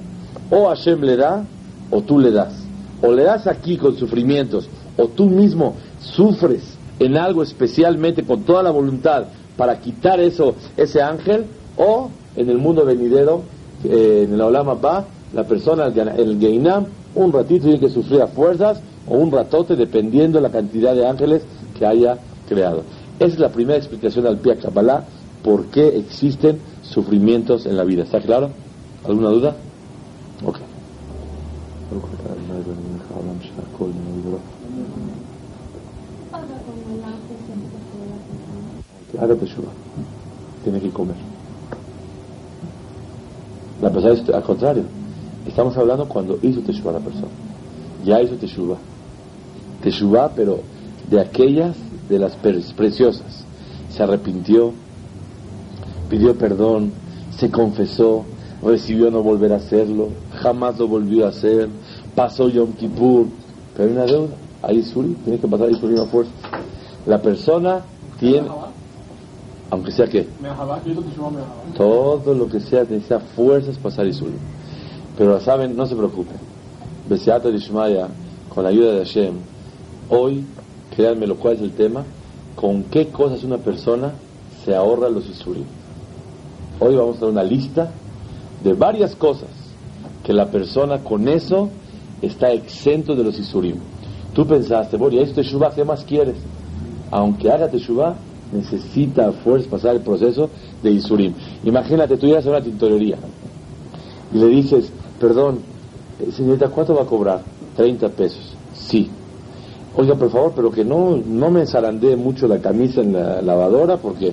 O 0.50 0.68
Hashem 0.68 1.00
le 1.00 1.16
da, 1.16 1.44
o 1.90 2.00
tú 2.02 2.18
le 2.18 2.30
das. 2.30 2.54
O 3.02 3.12
le 3.12 3.24
das 3.24 3.46
aquí 3.46 3.76
con 3.76 3.96
sufrimientos, 3.96 4.68
o 4.96 5.08
tú 5.08 5.26
mismo 5.26 5.74
sufres 6.04 6.62
en 6.98 7.16
algo 7.16 7.42
especialmente 7.42 8.22
con 8.24 8.42
toda 8.42 8.62
la 8.62 8.70
voluntad 8.70 9.24
para 9.56 9.80
quitar 9.80 10.20
eso, 10.20 10.54
ese 10.76 11.02
ángel, 11.02 11.46
o 11.76 12.10
en 12.36 12.48
el 12.50 12.58
mundo 12.58 12.84
venidero, 12.84 13.42
eh, 13.84 14.24
en 14.26 14.34
el 14.34 14.40
Olama 14.40 14.74
va, 14.74 15.04
la 15.32 15.44
persona, 15.44 15.86
el 15.86 16.38
Geinam, 16.38 16.86
un 17.14 17.32
ratito 17.32 17.64
tiene 17.64 17.80
que 17.80 17.90
sufrir 17.90 18.22
a 18.22 18.26
fuerzas 18.26 18.80
o 19.08 19.16
un 19.16 19.30
ratote 19.30 19.76
dependiendo 19.76 20.38
de 20.38 20.42
la 20.42 20.50
cantidad 20.50 20.94
de 20.94 21.06
ángeles 21.06 21.42
que 21.78 21.86
haya 21.86 22.18
creado. 22.48 22.82
Esa 23.18 23.34
es 23.34 23.38
la 23.38 23.50
primera 23.50 23.78
explicación 23.78 24.26
al 24.26 24.38
Pia 24.38 24.56
Kabbalah 24.56 25.04
por 25.42 25.66
qué 25.66 25.88
existen 25.98 26.58
sufrimientos 26.82 27.66
en 27.66 27.76
la 27.76 27.84
vida. 27.84 28.02
¿Está 28.02 28.20
claro? 28.20 28.50
¿Alguna 29.06 29.28
duda? 29.28 29.56
Ok. 30.44 30.58
Tiene 40.62 40.80
que 40.80 40.90
comer. 40.90 41.16
La 43.82 43.90
persona 43.90 44.14
es 44.14 44.28
al 44.28 44.42
contrario. 44.42 44.84
Estamos 45.46 45.76
hablando 45.76 46.08
cuando 46.08 46.38
hizo 46.42 46.60
Teshuvah 46.60 46.92
la 46.92 47.00
persona. 47.00 47.28
Ya 48.04 48.20
hizo 48.22 48.34
Teshuvah. 48.36 48.78
Teshuvah, 49.82 50.30
pero 50.34 50.60
de 51.10 51.20
aquellas 51.20 51.76
de 52.08 52.18
las 52.18 52.36
preciosas. 52.36 53.44
Se 53.90 54.02
arrepintió, 54.02 54.72
pidió 56.08 56.36
perdón, 56.36 56.92
se 57.36 57.50
confesó, 57.50 58.24
recibió 58.62 59.10
no 59.10 59.22
volver 59.22 59.52
a 59.52 59.56
hacerlo, 59.56 60.08
jamás 60.36 60.78
lo 60.78 60.88
volvió 60.88 61.26
a 61.26 61.28
hacer, 61.28 61.68
pasó 62.14 62.48
Yom 62.48 62.72
Kippur, 62.72 63.26
pero 63.76 63.88
hay 63.88 63.94
una 63.94 64.06
deuda. 64.06 64.34
Hay 64.62 64.82
Suri, 64.82 65.14
tiene 65.24 65.38
que 65.38 65.46
pasar 65.46 65.74
Suri 65.74 65.98
a 65.98 66.06
fuerza. 66.06 66.32
La 67.06 67.20
persona 67.20 67.82
tiene, 68.18 68.48
aunque 69.70 69.92
sea 69.92 70.06
que, 70.06 70.26
todo 71.76 72.34
lo 72.34 72.48
que 72.48 72.60
sea, 72.60 72.82
necesita 72.82 73.20
fuerzas 73.20 73.78
pasar 73.78 74.06
Isuri. 74.06 74.34
Pero 75.16 75.40
saben, 75.40 75.76
no 75.76 75.86
se 75.86 75.96
preocupen. 75.96 76.36
Besiato 77.08 77.50
Ishmaya, 77.50 78.08
con 78.52 78.64
la 78.64 78.70
ayuda 78.70 78.92
de 78.92 78.98
Hashem, 78.98 79.34
hoy, 80.08 80.44
créanme 80.94 81.26
lo 81.26 81.36
cual 81.36 81.54
es 81.54 81.60
el 81.62 81.72
tema, 81.72 82.04
con 82.54 82.84
qué 82.84 83.08
cosas 83.08 83.42
una 83.44 83.58
persona 83.58 84.12
se 84.64 84.74
ahorra 84.74 85.08
los 85.08 85.28
Isurim. 85.28 85.64
Hoy 86.80 86.94
vamos 86.96 87.18
a 87.18 87.20
dar 87.20 87.30
una 87.30 87.42
lista 87.42 87.90
de 88.62 88.72
varias 88.72 89.14
cosas 89.14 89.50
que 90.22 90.32
la 90.32 90.46
persona 90.46 90.98
con 90.98 91.28
eso 91.28 91.68
está 92.22 92.52
exento 92.52 93.14
de 93.14 93.24
los 93.24 93.38
Isurim. 93.38 93.76
Tú 94.34 94.46
pensaste, 94.46 94.96
bueno, 94.96 95.20
¿y 95.20 95.26
Teshuvah 95.26 95.74
qué 95.74 95.84
más 95.84 96.04
quieres? 96.04 96.36
Aunque 97.10 97.50
haga 97.50 97.68
Teshuvah, 97.68 98.14
necesita 98.52 99.32
fuerza 99.32 99.70
pasar 99.70 99.96
el 99.96 100.02
proceso 100.02 100.50
de 100.82 100.90
Isurim. 100.90 101.34
Imagínate, 101.64 102.16
tú 102.16 102.26
llegas 102.26 102.46
a 102.46 102.50
una 102.50 102.62
tintorería 102.62 103.18
y 104.32 104.38
le 104.38 104.46
dices, 104.46 104.90
Perdón, 105.18 105.60
eh, 106.20 106.30
señorita, 106.32 106.68
¿cuánto 106.68 106.94
va 106.94 107.02
a 107.02 107.06
cobrar? 107.06 107.40
30 107.76 108.08
pesos. 108.10 108.54
Sí. 108.74 109.08
Oiga, 109.96 110.16
por 110.16 110.30
favor, 110.30 110.52
pero 110.54 110.70
que 110.70 110.84
no, 110.84 111.16
no 111.16 111.50
me 111.50 111.66
zarandee 111.66 112.16
mucho 112.16 112.48
la 112.48 112.58
camisa 112.58 113.00
en 113.00 113.12
la 113.12 113.40
lavadora 113.40 113.96
porque 113.96 114.32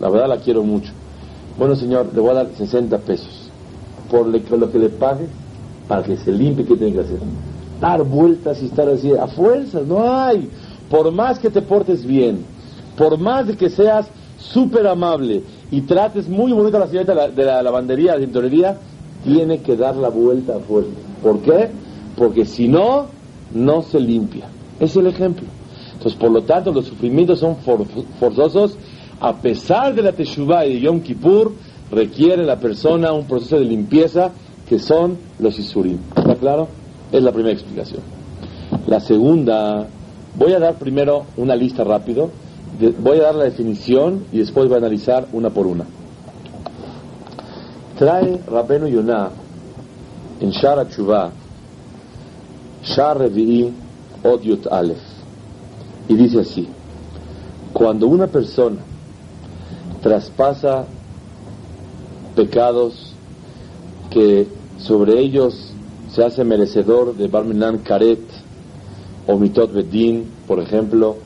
la 0.00 0.10
verdad 0.10 0.28
la 0.28 0.36
quiero 0.38 0.62
mucho. 0.62 0.92
Bueno, 1.58 1.74
señor, 1.74 2.10
le 2.14 2.20
voy 2.20 2.30
a 2.30 2.34
dar 2.34 2.48
60 2.56 2.98
pesos 2.98 3.50
por 4.10 4.26
lo 4.26 4.70
que 4.70 4.78
le 4.78 4.88
pague 4.90 5.26
para 5.86 6.02
que 6.02 6.16
se 6.16 6.30
limpie, 6.30 6.64
¿qué 6.64 6.76
tiene 6.76 6.92
que 6.92 7.00
hacer? 7.00 7.18
Dar 7.80 8.04
vueltas 8.04 8.62
y 8.62 8.66
estar 8.66 8.88
así, 8.88 9.12
a 9.12 9.26
fuerzas, 9.26 9.86
no 9.86 10.12
hay. 10.12 10.48
Por 10.90 11.10
más 11.10 11.38
que 11.38 11.50
te 11.50 11.62
portes 11.62 12.04
bien, 12.04 12.44
por 12.98 13.16
más 13.18 13.46
de 13.46 13.56
que 13.56 13.70
seas 13.70 14.10
súper 14.38 14.86
amable 14.86 15.42
y 15.70 15.82
trates 15.82 16.28
muy 16.28 16.52
bonito 16.52 16.76
a 16.76 16.80
la 16.80 16.86
señorita 16.88 17.14
de 17.14 17.20
la, 17.20 17.28
de 17.28 17.44
la 17.44 17.62
lavandería, 17.62 18.12
de 18.12 18.18
la 18.18 18.24
tintorería, 18.24 18.78
tiene 19.24 19.60
que 19.60 19.76
dar 19.76 19.96
la 19.96 20.08
vuelta 20.08 20.56
a 20.56 20.60
fuerza. 20.60 20.90
¿Por 21.22 21.40
qué? 21.40 21.70
Porque 22.16 22.44
si 22.44 22.68
no, 22.68 23.06
no 23.54 23.82
se 23.82 24.00
limpia. 24.00 24.46
Es 24.80 24.96
el 24.96 25.06
ejemplo. 25.06 25.46
Entonces, 25.94 26.18
por 26.18 26.30
lo 26.30 26.42
tanto, 26.42 26.72
los 26.72 26.86
sufrimientos 26.86 27.40
son 27.40 27.56
forzosos. 27.56 28.76
A 29.20 29.34
pesar 29.34 29.94
de 29.94 30.02
la 30.02 30.12
Teshuvah 30.12 30.66
y 30.66 30.74
de 30.74 30.80
Yom 30.80 31.00
Kippur, 31.00 31.52
requiere 31.90 32.44
la 32.44 32.58
persona 32.58 33.12
un 33.12 33.26
proceso 33.26 33.58
de 33.58 33.64
limpieza 33.64 34.30
que 34.68 34.78
son 34.78 35.18
los 35.38 35.58
Isurim. 35.58 35.98
¿Está 36.14 36.34
claro? 36.36 36.68
Es 37.10 37.22
la 37.22 37.32
primera 37.32 37.54
explicación. 37.54 38.00
La 38.86 39.00
segunda, 39.00 39.86
voy 40.36 40.52
a 40.52 40.58
dar 40.58 40.74
primero 40.74 41.24
una 41.36 41.56
lista 41.56 41.82
rápido, 41.82 42.30
voy 42.78 43.18
a 43.18 43.22
dar 43.24 43.34
la 43.34 43.44
definición 43.44 44.24
y 44.32 44.38
después 44.38 44.68
voy 44.68 44.76
a 44.76 44.78
analizar 44.78 45.28
una 45.32 45.50
por 45.50 45.66
una. 45.66 45.84
Trae 47.98 48.40
Rabenu 48.46 48.86
Yonah 48.86 49.30
en 50.40 50.50
Shara 50.50 50.88
Chuvah, 50.88 51.32
Shar 52.84 53.18
Revi'i 53.18 53.72
Odiot 54.22 54.68
Aleph, 54.70 55.02
y 56.08 56.14
dice 56.14 56.40
así: 56.40 56.68
Cuando 57.72 58.06
una 58.06 58.28
persona 58.28 58.78
traspasa 60.00 60.86
pecados 62.36 63.14
que 64.10 64.46
sobre 64.78 65.20
ellos 65.20 65.72
se 66.12 66.24
hace 66.24 66.44
merecedor 66.44 67.16
de 67.16 67.26
Barminan 67.26 67.78
Karet 67.78 68.20
o 69.26 69.36
Mitot 69.36 69.72
Bedin, 69.72 70.24
por 70.46 70.60
ejemplo, 70.60 71.16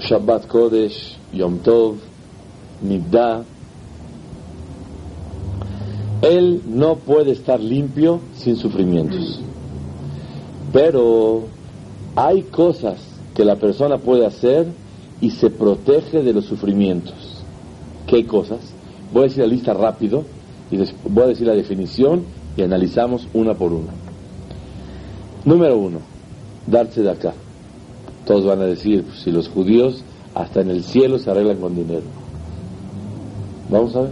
Shabbat 0.00 0.46
Kodesh, 0.46 1.16
Yom 1.32 1.58
Tov, 1.58 1.96
Nidda. 2.82 3.44
Él 6.22 6.62
no 6.66 6.96
puede 6.96 7.32
estar 7.32 7.60
limpio 7.60 8.20
sin 8.34 8.56
sufrimientos. 8.56 9.40
Pero 10.72 11.44
hay 12.14 12.42
cosas 12.42 12.98
que 13.34 13.44
la 13.44 13.56
persona 13.56 13.98
puede 13.98 14.26
hacer 14.26 14.66
y 15.20 15.30
se 15.30 15.50
protege 15.50 16.22
de 16.22 16.32
los 16.32 16.46
sufrimientos. 16.46 17.42
¿Qué 18.06 18.26
cosas? 18.26 18.60
Voy 19.12 19.22
a 19.22 19.24
decir 19.24 19.42
la 19.42 19.48
lista 19.48 19.74
rápido 19.74 20.24
y 20.70 20.78
voy 21.08 21.24
a 21.24 21.28
decir 21.28 21.46
la 21.46 21.54
definición 21.54 22.24
y 22.56 22.62
analizamos 22.62 23.28
una 23.34 23.54
por 23.54 23.72
una. 23.72 23.92
Número 25.44 25.78
uno, 25.78 25.98
darse 26.66 27.02
de 27.02 27.10
acá. 27.10 27.34
Todos 28.26 28.44
van 28.44 28.60
a 28.60 28.64
decir, 28.64 29.04
pues, 29.04 29.20
si 29.20 29.30
los 29.30 29.48
judíos 29.48 30.02
hasta 30.34 30.60
en 30.60 30.70
el 30.70 30.82
cielo 30.82 31.18
se 31.18 31.30
arreglan 31.30 31.58
con 31.58 31.74
dinero. 31.74 32.02
Vamos 33.70 33.96
a 33.96 34.02
ver. 34.02 34.10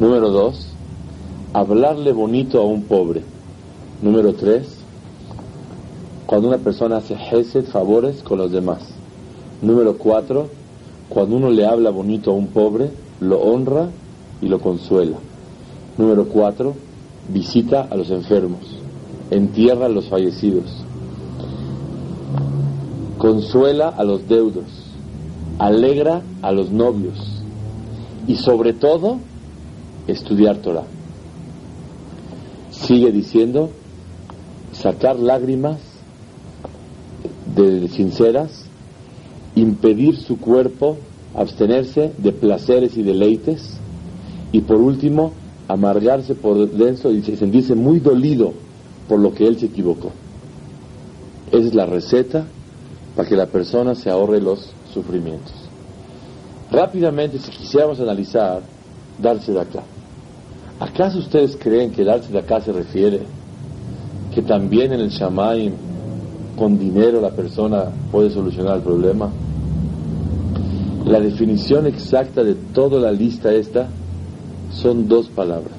Número 0.00 0.30
dos, 0.30 0.68
hablarle 1.52 2.12
bonito 2.12 2.60
a 2.60 2.64
un 2.64 2.82
pobre. 2.82 3.22
Número 4.02 4.34
tres, 4.34 4.78
cuando 6.26 6.48
una 6.48 6.58
persona 6.58 6.96
hace 6.96 7.16
gesed, 7.16 7.66
favores 7.66 8.22
con 8.22 8.38
los 8.38 8.50
demás. 8.50 8.80
Número 9.62 9.96
cuatro, 9.96 10.48
cuando 11.08 11.36
uno 11.36 11.50
le 11.50 11.66
habla 11.66 11.90
bonito 11.90 12.30
a 12.30 12.34
un 12.34 12.48
pobre, 12.48 12.90
lo 13.20 13.40
honra 13.40 13.88
y 14.42 14.48
lo 14.48 14.58
consuela. 14.58 15.18
Número 15.96 16.26
cuatro, 16.26 16.74
visita 17.28 17.88
a 17.90 17.96
los 17.96 18.10
enfermos, 18.10 18.60
entierra 19.30 19.86
a 19.86 19.90
los 19.90 20.08
fallecidos, 20.08 20.64
consuela 23.26 23.88
a 23.88 24.04
los 24.04 24.28
deudos, 24.28 24.66
alegra 25.58 26.22
a 26.42 26.52
los 26.52 26.70
novios 26.70 27.42
y 28.28 28.36
sobre 28.36 28.72
todo 28.72 29.18
estudiar 30.06 30.58
Torah. 30.58 30.84
Sigue 32.70 33.10
diciendo, 33.10 33.70
sacar 34.70 35.18
lágrimas 35.18 35.80
de 37.56 37.88
sinceras, 37.88 38.64
impedir 39.56 40.16
su 40.18 40.38
cuerpo 40.38 40.96
abstenerse 41.34 42.12
de 42.18 42.30
placeres 42.30 42.96
y 42.96 43.02
deleites 43.02 43.76
y 44.52 44.60
por 44.60 44.76
último 44.76 45.32
amargarse 45.66 46.36
por 46.36 46.70
dentro 46.70 47.10
y 47.10 47.22
sentirse 47.22 47.74
muy 47.74 47.98
dolido 47.98 48.52
por 49.08 49.18
lo 49.18 49.34
que 49.34 49.48
él 49.48 49.58
se 49.58 49.66
equivocó. 49.66 50.12
Esa 51.50 51.66
es 51.66 51.74
la 51.74 51.86
receta 51.86 52.46
para 53.16 53.26
que 53.26 53.34
la 53.34 53.46
persona 53.46 53.94
se 53.94 54.10
ahorre 54.10 54.40
los 54.40 54.68
sufrimientos. 54.92 55.54
Rápidamente, 56.70 57.38
si 57.38 57.50
quisiéramos 57.50 57.98
analizar, 57.98 58.60
darse 59.18 59.52
de 59.52 59.60
acá. 59.60 59.82
¿Acaso 60.78 61.18
ustedes 61.18 61.56
creen 61.56 61.90
que 61.90 62.04
darse 62.04 62.30
de 62.30 62.38
acá 62.38 62.60
se 62.60 62.72
refiere 62.72 63.22
que 64.34 64.42
también 64.42 64.92
en 64.92 65.00
el 65.00 65.08
Shamaim 65.08 65.72
con 66.58 66.78
dinero 66.78 67.20
la 67.20 67.30
persona 67.30 67.86
puede 68.12 68.30
solucionar 68.30 68.76
el 68.76 68.82
problema? 68.82 69.30
La 71.06 71.20
definición 71.20 71.86
exacta 71.86 72.44
de 72.44 72.54
toda 72.54 73.00
la 73.00 73.12
lista 73.12 73.52
esta 73.52 73.88
son 74.72 75.08
dos 75.08 75.28
palabras. 75.28 75.72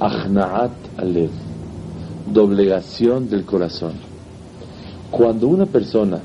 Ahnaat 0.00 0.72
alev, 0.98 1.30
doblegación 2.34 3.30
del 3.30 3.44
corazón. 3.44 4.15
Cuando 5.10 5.48
una 5.48 5.66
persona 5.66 6.20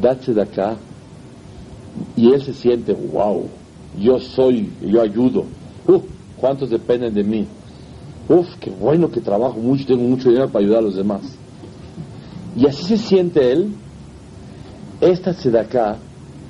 da 0.00 0.12
acá 0.42 0.76
y 2.16 2.32
él 2.32 2.42
se 2.42 2.54
siente, 2.54 2.92
wow, 2.92 3.44
yo 3.98 4.18
soy, 4.18 4.70
yo 4.80 5.02
ayudo, 5.02 5.44
uf, 5.86 6.02
¿cuántos 6.36 6.70
dependen 6.70 7.14
de 7.14 7.24
mí? 7.24 7.46
Uf, 8.28 8.46
qué 8.60 8.70
bueno 8.70 9.10
que 9.10 9.20
trabajo 9.20 9.58
mucho, 9.58 9.86
tengo 9.86 10.02
mucho 10.02 10.28
dinero 10.28 10.48
para 10.48 10.64
ayudar 10.64 10.78
a 10.80 10.82
los 10.82 10.96
demás. 10.96 11.22
Y 12.56 12.66
así 12.66 12.84
se 12.84 12.96
siente 12.96 13.52
él, 13.52 13.72
esta 15.00 15.34
acá 15.60 15.98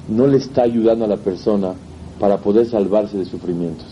no 0.08 0.26
le 0.26 0.38
está 0.38 0.62
ayudando 0.62 1.04
a 1.04 1.08
la 1.08 1.16
persona 1.16 1.72
para 2.18 2.38
poder 2.38 2.66
salvarse 2.66 3.16
de 3.16 3.24
sufrimientos. 3.24 3.86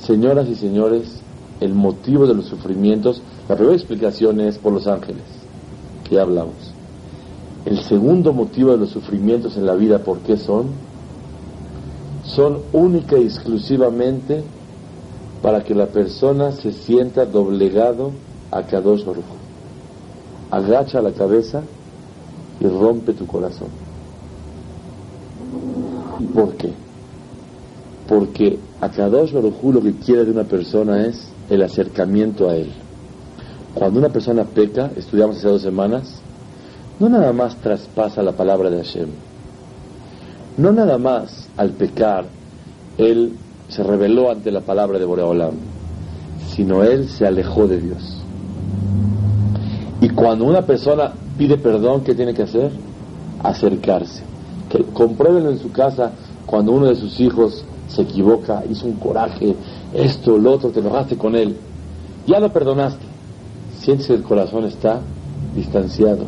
Señoras 0.00 0.48
y 0.48 0.54
señores, 0.54 1.20
el 1.60 1.74
motivo 1.74 2.26
de 2.26 2.34
los 2.34 2.46
sufrimientos, 2.46 3.20
la 3.48 3.56
primera 3.56 3.76
explicación 3.76 4.40
es 4.40 4.56
por 4.58 4.72
los 4.72 4.86
ángeles, 4.86 5.24
ya 6.10 6.22
hablamos. 6.22 6.54
El 7.64 7.80
segundo 7.80 8.32
motivo 8.32 8.72
de 8.72 8.78
los 8.78 8.90
sufrimientos 8.90 9.56
en 9.56 9.66
la 9.66 9.74
vida, 9.74 9.98
¿por 9.98 10.18
qué 10.20 10.36
son? 10.36 10.66
Son 12.24 12.58
única 12.72 13.18
y 13.18 13.24
exclusivamente 13.24 14.42
para 15.42 15.62
que 15.64 15.74
la 15.74 15.86
persona 15.86 16.52
se 16.52 16.72
sienta 16.72 17.26
doblegado 17.26 18.12
a 18.50 18.62
Kadosh 18.62 19.04
Baruch. 19.04 19.24
Agacha 20.50 21.02
la 21.02 21.12
cabeza 21.12 21.62
y 22.60 22.66
rompe 22.66 23.12
tu 23.12 23.26
corazón. 23.26 23.68
¿Y 26.20 26.24
por 26.24 26.54
qué? 26.54 26.72
Porque 28.08 28.58
a 28.80 28.88
Kadosh 28.88 29.32
Baruj 29.32 29.62
lo 29.74 29.82
que 29.82 29.92
quiere 29.92 30.24
de 30.24 30.30
una 30.30 30.44
persona 30.44 31.04
es 31.06 31.28
el 31.50 31.62
acercamiento 31.62 32.48
a 32.48 32.56
Él. 32.56 32.72
Cuando 33.74 33.98
una 33.98 34.08
persona 34.08 34.44
peca, 34.44 34.90
estudiamos 34.96 35.36
hace 35.36 35.48
dos 35.48 35.62
semanas, 35.62 36.20
no 36.98 37.08
nada 37.08 37.32
más 37.32 37.56
traspasa 37.56 38.22
la 38.22 38.32
palabra 38.32 38.70
de 38.70 38.78
Hashem. 38.78 39.08
No 40.56 40.72
nada 40.72 40.98
más 40.98 41.48
al 41.56 41.70
pecar, 41.70 42.24
Él 42.96 43.32
se 43.68 43.82
rebeló 43.82 44.30
ante 44.30 44.50
la 44.50 44.60
palabra 44.60 44.98
de 44.98 45.04
Boreolam, 45.04 45.54
sino 46.48 46.82
Él 46.82 47.08
se 47.08 47.26
alejó 47.26 47.66
de 47.68 47.80
Dios. 47.80 48.22
Y 50.00 50.08
cuando 50.10 50.44
una 50.44 50.62
persona 50.62 51.12
pide 51.36 51.58
perdón, 51.58 52.02
¿qué 52.02 52.14
tiene 52.14 52.34
que 52.34 52.42
hacer? 52.42 52.70
Acercarse 53.42 54.28
que 54.68 54.78
en 54.78 55.58
su 55.58 55.72
casa 55.72 56.12
cuando 56.46 56.72
uno 56.72 56.86
de 56.86 56.96
sus 56.96 57.18
hijos 57.20 57.64
se 57.88 58.02
equivoca, 58.02 58.62
hizo 58.70 58.86
un 58.86 58.94
coraje, 58.94 59.54
esto, 59.94 60.36
lo 60.38 60.52
otro, 60.52 60.70
te 60.70 60.80
enojaste 60.80 61.16
con 61.16 61.34
él, 61.34 61.56
ya 62.26 62.38
lo 62.38 62.52
perdonaste, 62.52 63.04
sientes 63.88 64.06
que 64.06 64.14
el 64.14 64.22
corazón 64.22 64.66
está 64.66 65.00
distanciado. 65.54 66.24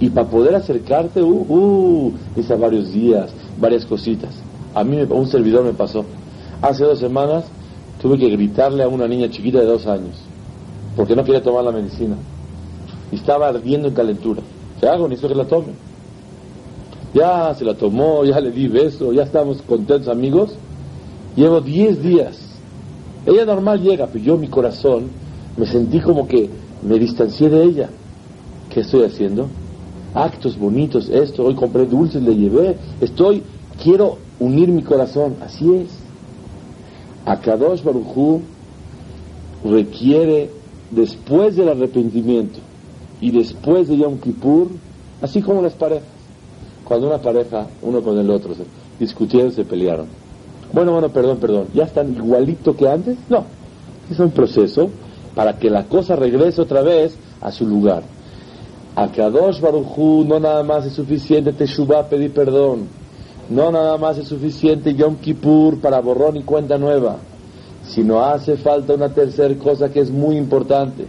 Y 0.00 0.10
para 0.10 0.26
poder 0.28 0.56
acercarte, 0.56 1.22
uh, 1.22 1.46
uh, 1.48 2.12
varios 2.58 2.92
días, 2.92 3.30
varias 3.60 3.86
cositas. 3.86 4.34
A 4.74 4.82
mí 4.82 4.98
un 5.08 5.28
servidor 5.28 5.64
me 5.64 5.72
pasó. 5.72 6.04
Hace 6.60 6.82
dos 6.82 6.98
semanas 6.98 7.44
tuve 8.02 8.18
que 8.18 8.28
gritarle 8.28 8.82
a 8.82 8.88
una 8.88 9.06
niña 9.06 9.30
chiquita 9.30 9.60
de 9.60 9.66
dos 9.66 9.86
años, 9.86 10.16
porque 10.96 11.14
no 11.14 11.22
quería 11.22 11.40
tomar 11.44 11.62
la 11.62 11.70
medicina. 11.70 12.16
Y 13.12 13.16
estaba 13.16 13.46
ardiendo 13.46 13.86
en 13.86 13.94
calentura. 13.94 14.42
¿Qué 14.80 14.88
hago? 14.88 15.06
Necesito 15.06 15.28
que 15.28 15.36
la 15.36 15.46
tome. 15.46 15.74
Ya 17.14 17.54
se 17.54 17.64
la 17.64 17.74
tomó, 17.74 18.24
ya 18.24 18.40
le 18.40 18.50
di 18.50 18.66
beso, 18.66 19.12
ya 19.12 19.22
estamos 19.22 19.62
contentos 19.62 20.08
amigos. 20.08 20.56
Llevo 21.36 21.60
10 21.60 22.02
días. 22.02 22.36
Ella 23.24 23.44
normal 23.44 23.80
llega, 23.80 24.08
pero 24.08 24.24
yo 24.24 24.36
mi 24.36 24.48
corazón 24.48 25.04
me 25.56 25.66
sentí 25.66 26.00
como 26.00 26.26
que 26.26 26.65
me 26.82 26.98
distancié 26.98 27.48
de 27.48 27.62
ella. 27.62 27.90
¿Qué 28.70 28.80
estoy 28.80 29.04
haciendo? 29.04 29.48
Actos 30.14 30.58
bonitos, 30.58 31.08
esto, 31.08 31.44
hoy 31.44 31.54
compré 31.54 31.86
dulces, 31.86 32.22
le 32.22 32.34
llevé, 32.34 32.76
estoy 33.00 33.42
quiero 33.82 34.18
unir 34.40 34.68
mi 34.68 34.82
corazón. 34.82 35.36
Así 35.42 35.74
es. 35.74 35.88
Akadosh 37.24 37.82
Barujú 37.82 38.40
requiere, 39.64 40.50
después 40.90 41.56
del 41.56 41.68
arrepentimiento 41.68 42.60
y 43.20 43.30
después 43.30 43.88
de 43.88 43.98
Yom 43.98 44.18
Kippur, 44.18 44.68
así 45.20 45.42
como 45.42 45.62
las 45.62 45.74
parejas. 45.74 46.08
Cuando 46.84 47.08
una 47.08 47.18
pareja, 47.20 47.66
uno 47.82 48.00
con 48.00 48.16
el 48.16 48.30
otro, 48.30 48.54
se 48.54 48.62
discutieron, 49.00 49.50
se 49.50 49.64
pelearon. 49.64 50.06
Bueno, 50.72 50.92
bueno, 50.92 51.08
perdón, 51.08 51.38
perdón. 51.38 51.66
¿Ya 51.74 51.84
están 51.84 52.14
igualito 52.14 52.76
que 52.76 52.88
antes? 52.88 53.16
No. 53.28 53.44
Es 54.10 54.20
un 54.20 54.30
proceso 54.30 54.88
para 55.36 55.58
que 55.58 55.68
la 55.68 55.84
cosa 55.84 56.16
regrese 56.16 56.62
otra 56.62 56.80
vez 56.80 57.14
a 57.42 57.52
su 57.52 57.66
lugar. 57.66 58.02
A 58.96 59.08
Kadosh 59.08 59.60
Barujú 59.60 60.24
no 60.24 60.40
nada 60.40 60.62
más 60.62 60.86
es 60.86 60.94
suficiente 60.94 61.52
Teshuvah 61.52 62.08
pedir 62.08 62.32
perdón. 62.32 62.88
No 63.50 63.70
nada 63.70 63.98
más 63.98 64.16
es 64.16 64.26
suficiente 64.26 64.94
Yom 64.94 65.16
Kippur 65.16 65.78
para 65.78 66.00
borrón 66.00 66.38
y 66.38 66.42
cuenta 66.42 66.78
nueva. 66.78 67.18
Sino 67.84 68.24
hace 68.24 68.56
falta 68.56 68.94
una 68.94 69.10
tercera 69.10 69.54
cosa 69.56 69.90
que 69.90 70.00
es 70.00 70.10
muy 70.10 70.36
importante. 70.36 71.04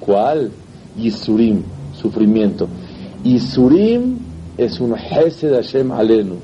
¿Cuál? 0.00 0.50
Yisurim, 0.96 1.62
sufrimiento. 2.00 2.66
Yisurim 3.22 4.16
es 4.56 4.80
un 4.80 4.92
de 4.92 5.54
Hashem 5.54 5.92
Alenu. 5.92 6.36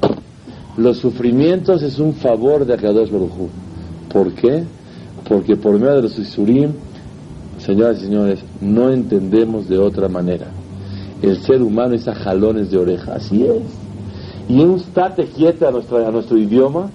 Los 0.77 0.99
sufrimientos 0.99 1.83
es 1.83 1.99
un 1.99 2.13
favor 2.13 2.67
de 2.67 2.75
Akadosh 2.75 3.11
Barujú. 3.11 3.49
¿Por 4.13 4.35
qué? 4.35 4.65
Porque 5.27 5.57
por 5.57 5.79
medio 5.79 5.97
de 5.97 6.03
los 6.03 6.17
Yisurim, 6.19 6.73
señoras 7.67 7.99
y 7.99 8.07
señores, 8.07 8.41
no 8.61 8.91
entendemos 8.91 9.69
de 9.69 9.79
otra 9.79 10.09
manera 10.09 10.47
el 11.23 11.43
ser 11.43 11.63
humano 11.63 11.95
es 11.95 12.07
a 12.09 12.15
jalones 12.15 12.71
de 12.71 12.79
oreja, 12.79 13.15
así 13.15 13.45
es. 13.45 13.63
Y 14.49 14.61
un 14.61 14.77
estate 14.77 15.27
quieta 15.27 15.69
a, 15.69 16.11
nuestro 16.11 16.39
idioma, 16.39 16.91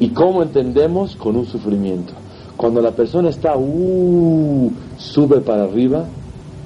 y 0.00 0.08
cómo 0.08 0.42
entendemos 0.42 1.14
con 1.16 1.36
un 1.36 1.46
sufrimiento. 1.46 2.12
Cuando 2.56 2.80
la 2.80 2.92
persona 2.92 3.28
está, 3.28 3.56
uh, 3.56 4.72
sube 4.96 5.40
para 5.40 5.64
arriba, 5.64 6.04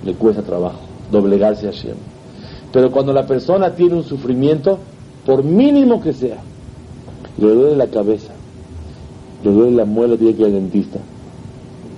le 0.05 0.15
cuesta 0.15 0.43
trabajo 0.43 0.81
doblegarse 1.11 1.69
a 1.69 1.73
Shem. 1.73 1.97
Pero 2.73 2.91
cuando 2.91 3.13
la 3.13 3.27
persona 3.27 3.75
tiene 3.75 3.95
un 3.95 4.05
sufrimiento, 4.05 4.79
por 5.25 5.43
mínimo 5.43 6.01
que 6.01 6.13
sea, 6.13 6.39
le 7.39 7.49
duele 7.49 7.77
la 7.77 7.87
cabeza, 7.87 8.33
le 9.43 9.51
duele 9.51 9.77
la 9.77 9.85
muela, 9.87 10.17
tiene 10.17 10.35
que 10.35 10.43
ir 10.43 10.47
al 10.47 10.53
dentista. 10.53 11.01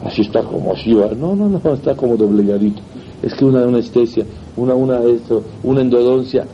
Así 0.05 0.23
está 0.23 0.43
como 0.43 0.73
así, 0.73 0.95
no, 0.95 1.37
no, 1.37 1.49
no, 1.49 1.75
está 1.75 1.95
como 1.95 2.17
doblegadito. 2.17 2.81
Es 3.23 3.35
que 3.35 3.45
una 3.45 3.65
anestesia, 3.65 4.25
una, 4.57 4.75
una, 4.75 5.03
esto, 5.03 5.43
una 5.63 5.83
endodoncia, 5.83 6.47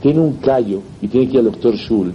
tiene 0.00 0.20
un 0.20 0.34
callo 0.34 0.80
y 1.00 1.08
tiene 1.08 1.28
que 1.28 1.34
ir 1.34 1.38
al 1.38 1.52
doctor 1.52 1.76
Schul, 1.76 2.12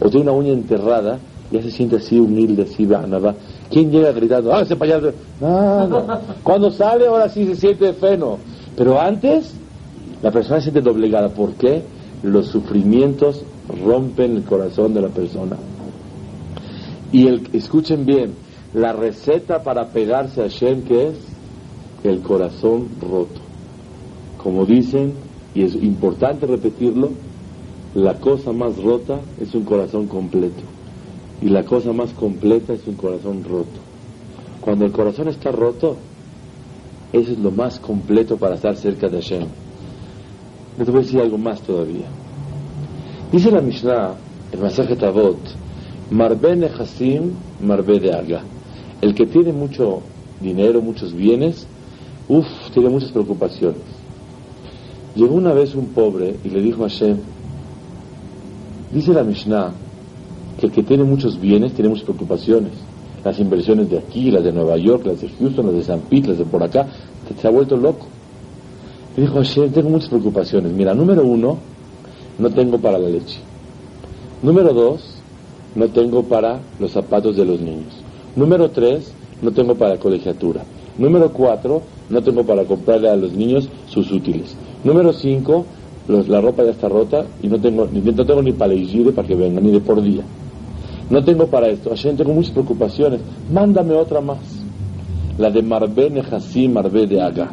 o 0.00 0.08
tiene 0.08 0.30
una 0.30 0.32
uña 0.32 0.52
enterrada, 0.52 1.18
ya 1.50 1.62
se 1.62 1.70
siente 1.70 1.96
así 1.96 2.18
humilde, 2.18 2.62
así, 2.62 2.86
va, 2.86 3.00
va. 3.06 3.34
¿Quién 3.70 3.90
llega 3.90 4.12
gritando, 4.12 4.54
ah, 4.54 4.62
ese 4.62 4.76
payaso? 4.76 5.12
Nada. 5.40 6.20
Cuando 6.42 6.70
sale, 6.70 7.06
ahora 7.06 7.28
sí 7.28 7.44
se 7.46 7.56
siente 7.56 7.92
feno. 7.94 8.38
Pero 8.76 9.00
antes, 9.00 9.54
la 10.22 10.30
persona 10.30 10.60
se 10.60 10.70
siente 10.70 10.80
doblegada. 10.80 11.28
¿Por 11.28 11.52
qué? 11.54 11.82
Los 12.22 12.46
sufrimientos 12.46 13.42
rompen 13.84 14.36
el 14.36 14.42
corazón 14.44 14.94
de 14.94 15.02
la 15.02 15.08
persona. 15.08 15.56
Y 17.12 17.26
el, 17.26 17.48
escuchen 17.52 18.04
bien, 18.06 18.34
la 18.76 18.92
receta 18.92 19.62
para 19.62 19.88
pegarse 19.88 20.42
a 20.42 20.48
Shem, 20.48 20.82
que 20.82 21.08
es 21.08 21.14
el 22.04 22.20
corazón 22.20 22.90
roto. 23.00 23.40
Como 24.36 24.66
dicen, 24.66 25.14
y 25.54 25.62
es 25.62 25.74
importante 25.76 26.44
repetirlo, 26.44 27.08
la 27.94 28.20
cosa 28.20 28.52
más 28.52 28.76
rota 28.76 29.18
es 29.40 29.54
un 29.54 29.64
corazón 29.64 30.06
completo. 30.06 30.60
Y 31.40 31.48
la 31.48 31.64
cosa 31.64 31.94
más 31.94 32.12
completa 32.12 32.74
es 32.74 32.86
un 32.86 32.96
corazón 32.96 33.44
roto. 33.44 33.80
Cuando 34.60 34.84
el 34.84 34.92
corazón 34.92 35.28
está 35.28 35.50
roto, 35.50 35.96
eso 37.14 37.32
es 37.32 37.38
lo 37.38 37.52
más 37.52 37.80
completo 37.80 38.36
para 38.36 38.56
estar 38.56 38.76
cerca 38.76 39.08
de 39.08 39.22
Hashem. 39.22 39.48
Les 40.78 40.86
voy 40.86 40.98
a 40.98 41.02
decir 41.02 41.20
algo 41.20 41.38
más 41.38 41.62
todavía. 41.62 42.08
Dice 43.32 43.50
la 43.50 43.62
Mishnah, 43.62 44.16
el 44.52 44.60
mensaje 44.60 44.96
Tavot, 44.96 45.38
Marbe 46.10 46.56
Nehasim, 46.56 47.32
Marbe 47.62 47.98
de 48.00 48.12
Aga. 48.12 48.42
El 49.00 49.14
que 49.14 49.26
tiene 49.26 49.52
mucho 49.52 50.00
dinero, 50.40 50.80
muchos 50.80 51.12
bienes, 51.14 51.66
uff, 52.28 52.46
tiene 52.72 52.88
muchas 52.88 53.10
preocupaciones. 53.12 53.82
Llegó 55.14 55.34
una 55.34 55.52
vez 55.52 55.74
un 55.74 55.86
pobre 55.88 56.36
y 56.44 56.50
le 56.50 56.60
dijo 56.60 56.84
a 56.84 56.88
Hashem, 56.88 57.16
dice 58.92 59.12
la 59.12 59.22
Mishnah, 59.22 59.72
que 60.58 60.66
el 60.66 60.72
que 60.72 60.82
tiene 60.82 61.04
muchos 61.04 61.40
bienes 61.40 61.72
tiene 61.72 61.90
muchas 61.90 62.04
preocupaciones. 62.04 62.72
Las 63.24 63.38
inversiones 63.40 63.90
de 63.90 63.98
aquí, 63.98 64.30
las 64.30 64.44
de 64.44 64.52
Nueva 64.52 64.76
York, 64.76 65.04
las 65.06 65.20
de 65.20 65.28
Houston, 65.28 65.66
las 65.66 65.74
de 65.74 65.82
San 65.82 66.00
Pete, 66.00 66.28
las 66.28 66.38
de 66.38 66.44
por 66.44 66.62
acá, 66.62 66.86
se 67.40 67.46
ha 67.46 67.50
vuelto 67.50 67.76
loco. 67.76 68.06
Le 69.16 69.22
dijo 69.22 69.34
Hashem, 69.34 69.72
tengo 69.72 69.90
muchas 69.90 70.08
preocupaciones. 70.08 70.72
Mira, 70.72 70.94
número 70.94 71.24
uno, 71.24 71.58
no 72.38 72.50
tengo 72.50 72.78
para 72.78 72.98
la 72.98 73.08
leche. 73.08 73.40
Número 74.42 74.72
dos, 74.72 75.00
no 75.74 75.88
tengo 75.88 76.22
para 76.22 76.60
los 76.78 76.92
zapatos 76.92 77.36
de 77.36 77.44
los 77.44 77.60
niños. 77.60 78.05
Número 78.36 78.70
tres, 78.70 79.12
no 79.42 79.50
tengo 79.50 79.74
para 79.74 79.96
colegiatura. 79.98 80.62
Número 80.98 81.32
cuatro, 81.32 81.82
no 82.08 82.22
tengo 82.22 82.44
para 82.44 82.64
comprarle 82.64 83.08
a 83.08 83.16
los 83.16 83.32
niños 83.32 83.68
sus 83.88 84.10
útiles. 84.12 84.56
Número 84.84 85.12
5, 85.12 85.66
la 86.28 86.40
ropa 86.40 86.64
ya 86.64 86.70
está 86.70 86.88
rota 86.88 87.26
y 87.42 87.48
no 87.48 87.58
tengo, 87.58 87.88
ni, 87.90 88.00
no 88.00 88.24
tengo 88.24 88.42
ni 88.42 88.52
para 88.52 88.74
ir 88.74 89.12
para 89.14 89.26
que 89.26 89.34
venga, 89.34 89.60
ni 89.60 89.72
de 89.72 89.80
por 89.80 90.00
día. 90.00 90.22
No 91.10 91.24
tengo 91.24 91.46
para 91.46 91.68
esto. 91.68 91.90
Hashem, 91.90 92.16
tengo 92.16 92.32
muchas 92.32 92.52
preocupaciones. 92.52 93.20
Mándame 93.52 93.94
otra 93.94 94.20
más. 94.20 94.38
La 95.38 95.50
de 95.50 95.62
Marbe 95.62 96.10
Nehasim, 96.10 96.72
Marbe 96.72 97.06
de 97.06 97.20
Aga. 97.20 97.50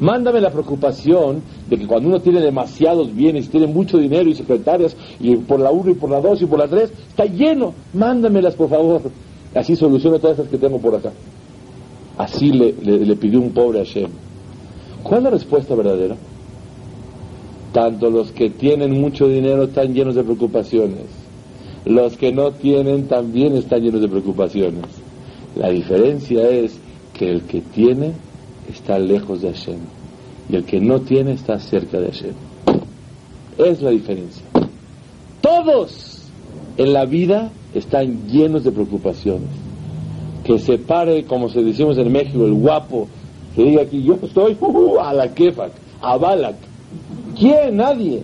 Mándame 0.00 0.40
la 0.40 0.50
preocupación 0.50 1.42
de 1.68 1.78
que 1.78 1.86
cuando 1.86 2.08
uno 2.08 2.20
tiene 2.20 2.40
demasiados 2.40 3.14
bienes, 3.14 3.48
tiene 3.48 3.66
mucho 3.66 3.98
dinero 3.98 4.28
y 4.28 4.34
secretarias, 4.34 4.96
y 5.20 5.36
por 5.36 5.60
la 5.60 5.70
1 5.70 5.90
y 5.90 5.94
por 5.94 6.10
la 6.10 6.20
2 6.20 6.42
y 6.42 6.46
por 6.46 6.58
la 6.58 6.68
3, 6.68 6.92
está 7.08 7.24
lleno. 7.24 7.74
Mándamelas, 7.94 8.54
por 8.54 8.68
favor. 8.68 9.02
Así 9.56 9.74
soluciona 9.74 10.18
todas 10.18 10.38
esas 10.38 10.50
que 10.50 10.58
tengo 10.58 10.78
por 10.78 10.94
acá. 10.94 11.12
Así 12.18 12.50
le, 12.50 12.72
le 12.72 13.16
pidió 13.16 13.40
un 13.40 13.50
pobre 13.50 13.78
Hashem. 13.84 14.10
¿Cuál 15.02 15.18
es 15.18 15.24
la 15.24 15.30
respuesta 15.30 15.74
verdadera? 15.74 16.16
Tanto 17.72 18.10
los 18.10 18.32
que 18.32 18.50
tienen 18.50 19.00
mucho 19.00 19.28
dinero 19.28 19.64
están 19.64 19.94
llenos 19.94 20.14
de 20.14 20.24
preocupaciones. 20.24 21.06
Los 21.84 22.16
que 22.16 22.32
no 22.32 22.52
tienen 22.52 23.06
también 23.06 23.54
están 23.54 23.82
llenos 23.82 24.00
de 24.00 24.08
preocupaciones. 24.08 24.84
La 25.54 25.70
diferencia 25.70 26.48
es 26.48 26.78
que 27.14 27.30
el 27.30 27.42
que 27.42 27.60
tiene 27.60 28.12
está 28.68 28.98
lejos 28.98 29.42
de 29.42 29.52
Hashem 29.52 29.78
y 30.48 30.56
el 30.56 30.64
que 30.64 30.80
no 30.80 31.00
tiene 31.00 31.32
está 31.32 31.58
cerca 31.58 31.98
de 31.98 32.06
Hashem. 32.06 32.34
Es 33.58 33.80
la 33.80 33.90
diferencia. 33.90 34.44
Todos 35.40 36.22
en 36.76 36.92
la 36.92 37.04
vida 37.04 37.50
están 37.78 38.26
llenos 38.28 38.64
de 38.64 38.72
preocupaciones. 38.72 39.48
Que 40.44 40.58
se 40.58 40.78
pare, 40.78 41.24
como 41.24 41.48
se 41.48 41.62
decimos 41.62 41.98
en 41.98 42.12
México, 42.12 42.44
el 42.44 42.54
guapo, 42.54 43.08
que 43.54 43.64
diga 43.64 43.82
aquí, 43.82 44.02
yo 44.02 44.18
estoy 44.22 44.56
a 45.02 45.12
la 45.12 45.28
kefak, 45.34 45.72
a 46.00 46.16
Balak, 46.16 46.56
¿Quién? 47.38 47.76
Nadie. 47.76 48.22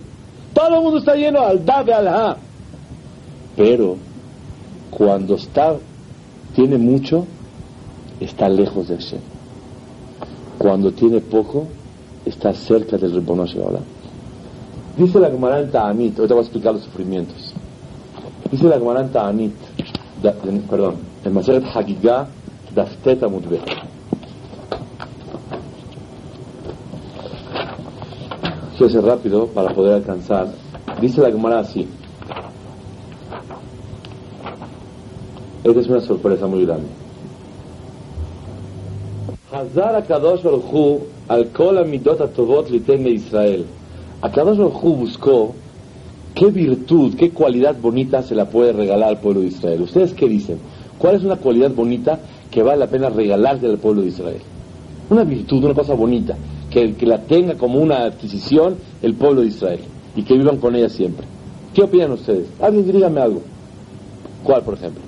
Todo 0.53 0.75
el 0.75 0.81
mundo 0.81 0.99
está 0.99 1.15
lleno 1.15 1.41
al 1.41 1.65
da 1.65 1.79
al. 1.79 2.37
Pero 3.55 3.97
cuando 4.89 5.35
está, 5.35 5.75
tiene 6.55 6.77
mucho, 6.77 7.25
está 8.19 8.49
lejos 8.49 8.87
de 8.87 8.95
Hashem. 8.95 9.19
Cuando 10.57 10.91
tiene 10.91 11.19
poco, 11.19 11.67
está 12.25 12.53
cerca 12.53 12.97
del 12.97 13.13
Ribonosh 13.13 13.57
ahora. 13.57 13.79
Dice 14.97 15.19
la 15.19 15.29
Gemara 15.29 15.59
en 15.59 15.75
ahorita 15.75 16.27
voy 16.27 16.37
a 16.37 16.41
explicar 16.41 16.73
los 16.73 16.83
sufrimientos. 16.83 17.52
Dice 18.53 18.67
la 18.67 18.77
Gemara 18.77 19.01
en 19.01 19.09
Ta'anit, 19.09 19.53
perdón, 20.69 20.97
el 21.25 21.31
Maseret 21.31 21.63
Hagigah 21.73 22.27
Dafteta 22.75 23.27
Mutbeh. 23.27 23.59
Quiero 28.77 28.93
ser 28.93 29.03
rápido 29.03 29.47
para 29.47 29.73
poder 29.73 29.95
alcanzar. 29.95 30.49
Dice 31.01 31.19
la 31.21 31.31
Gemara 31.31 31.61
así. 31.61 31.87
Esta 35.63 35.79
es 35.79 35.87
una 35.87 36.01
sorpresa 36.01 36.45
muy 36.45 36.63
grande. 36.63 36.89
Hazar 39.51 39.95
Akadosh 39.95 40.43
Baruch 40.43 41.01
al 41.27 41.47
kol 41.53 41.79
amidot 41.79 42.21
atovot 42.21 42.69
liten 42.69 43.07
Israel. 43.07 43.65
Akadosh 44.21 44.59
Baruch 44.59 44.83
buscó 44.83 45.55
qué 46.35 46.47
virtud, 46.47 47.15
qué 47.15 47.31
cualidad 47.31 47.75
bonita 47.79 48.21
se 48.21 48.35
la 48.35 48.45
puede 48.45 48.73
regalar 48.73 49.09
al 49.09 49.19
pueblo 49.19 49.41
de 49.41 49.47
Israel. 49.47 49.81
¿Ustedes 49.81 50.13
qué 50.13 50.27
dicen? 50.27 50.57
¿Cuál 50.97 51.15
es 51.15 51.23
una 51.23 51.37
cualidad 51.37 51.71
bonita 51.71 52.19
que 52.49 52.63
vale 52.63 52.79
la 52.79 52.87
pena 52.87 53.09
regalarse 53.09 53.65
al 53.65 53.77
pueblo 53.77 54.01
de 54.01 54.09
Israel? 54.09 54.41
Una 55.09 55.23
virtud, 55.23 55.63
una 55.63 55.73
cosa 55.73 55.93
bonita 55.93 56.35
que, 56.69 56.93
que 56.93 57.05
la 57.05 57.19
tenga 57.21 57.55
como 57.55 57.79
una 57.79 58.05
adquisición 58.05 58.77
el 59.01 59.15
pueblo 59.15 59.41
de 59.41 59.47
Israel 59.47 59.79
y 60.15 60.23
que 60.23 60.35
vivan 60.35 60.57
con 60.57 60.75
ella 60.75 60.89
siempre. 60.89 61.25
¿Qué 61.73 61.81
opinan 61.83 62.11
ustedes? 62.11 62.47
Alguien 62.61 62.91
dígame 62.91 63.19
algo. 63.19 63.41
¿Cuál, 64.43 64.61
por 64.63 64.75
ejemplo? 64.75 65.01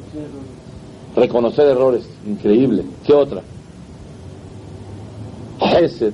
Reconocer 1.15 1.67
errores, 1.67 2.07
increíble. 2.27 2.83
¿Qué 3.05 3.13
otra? 3.13 3.41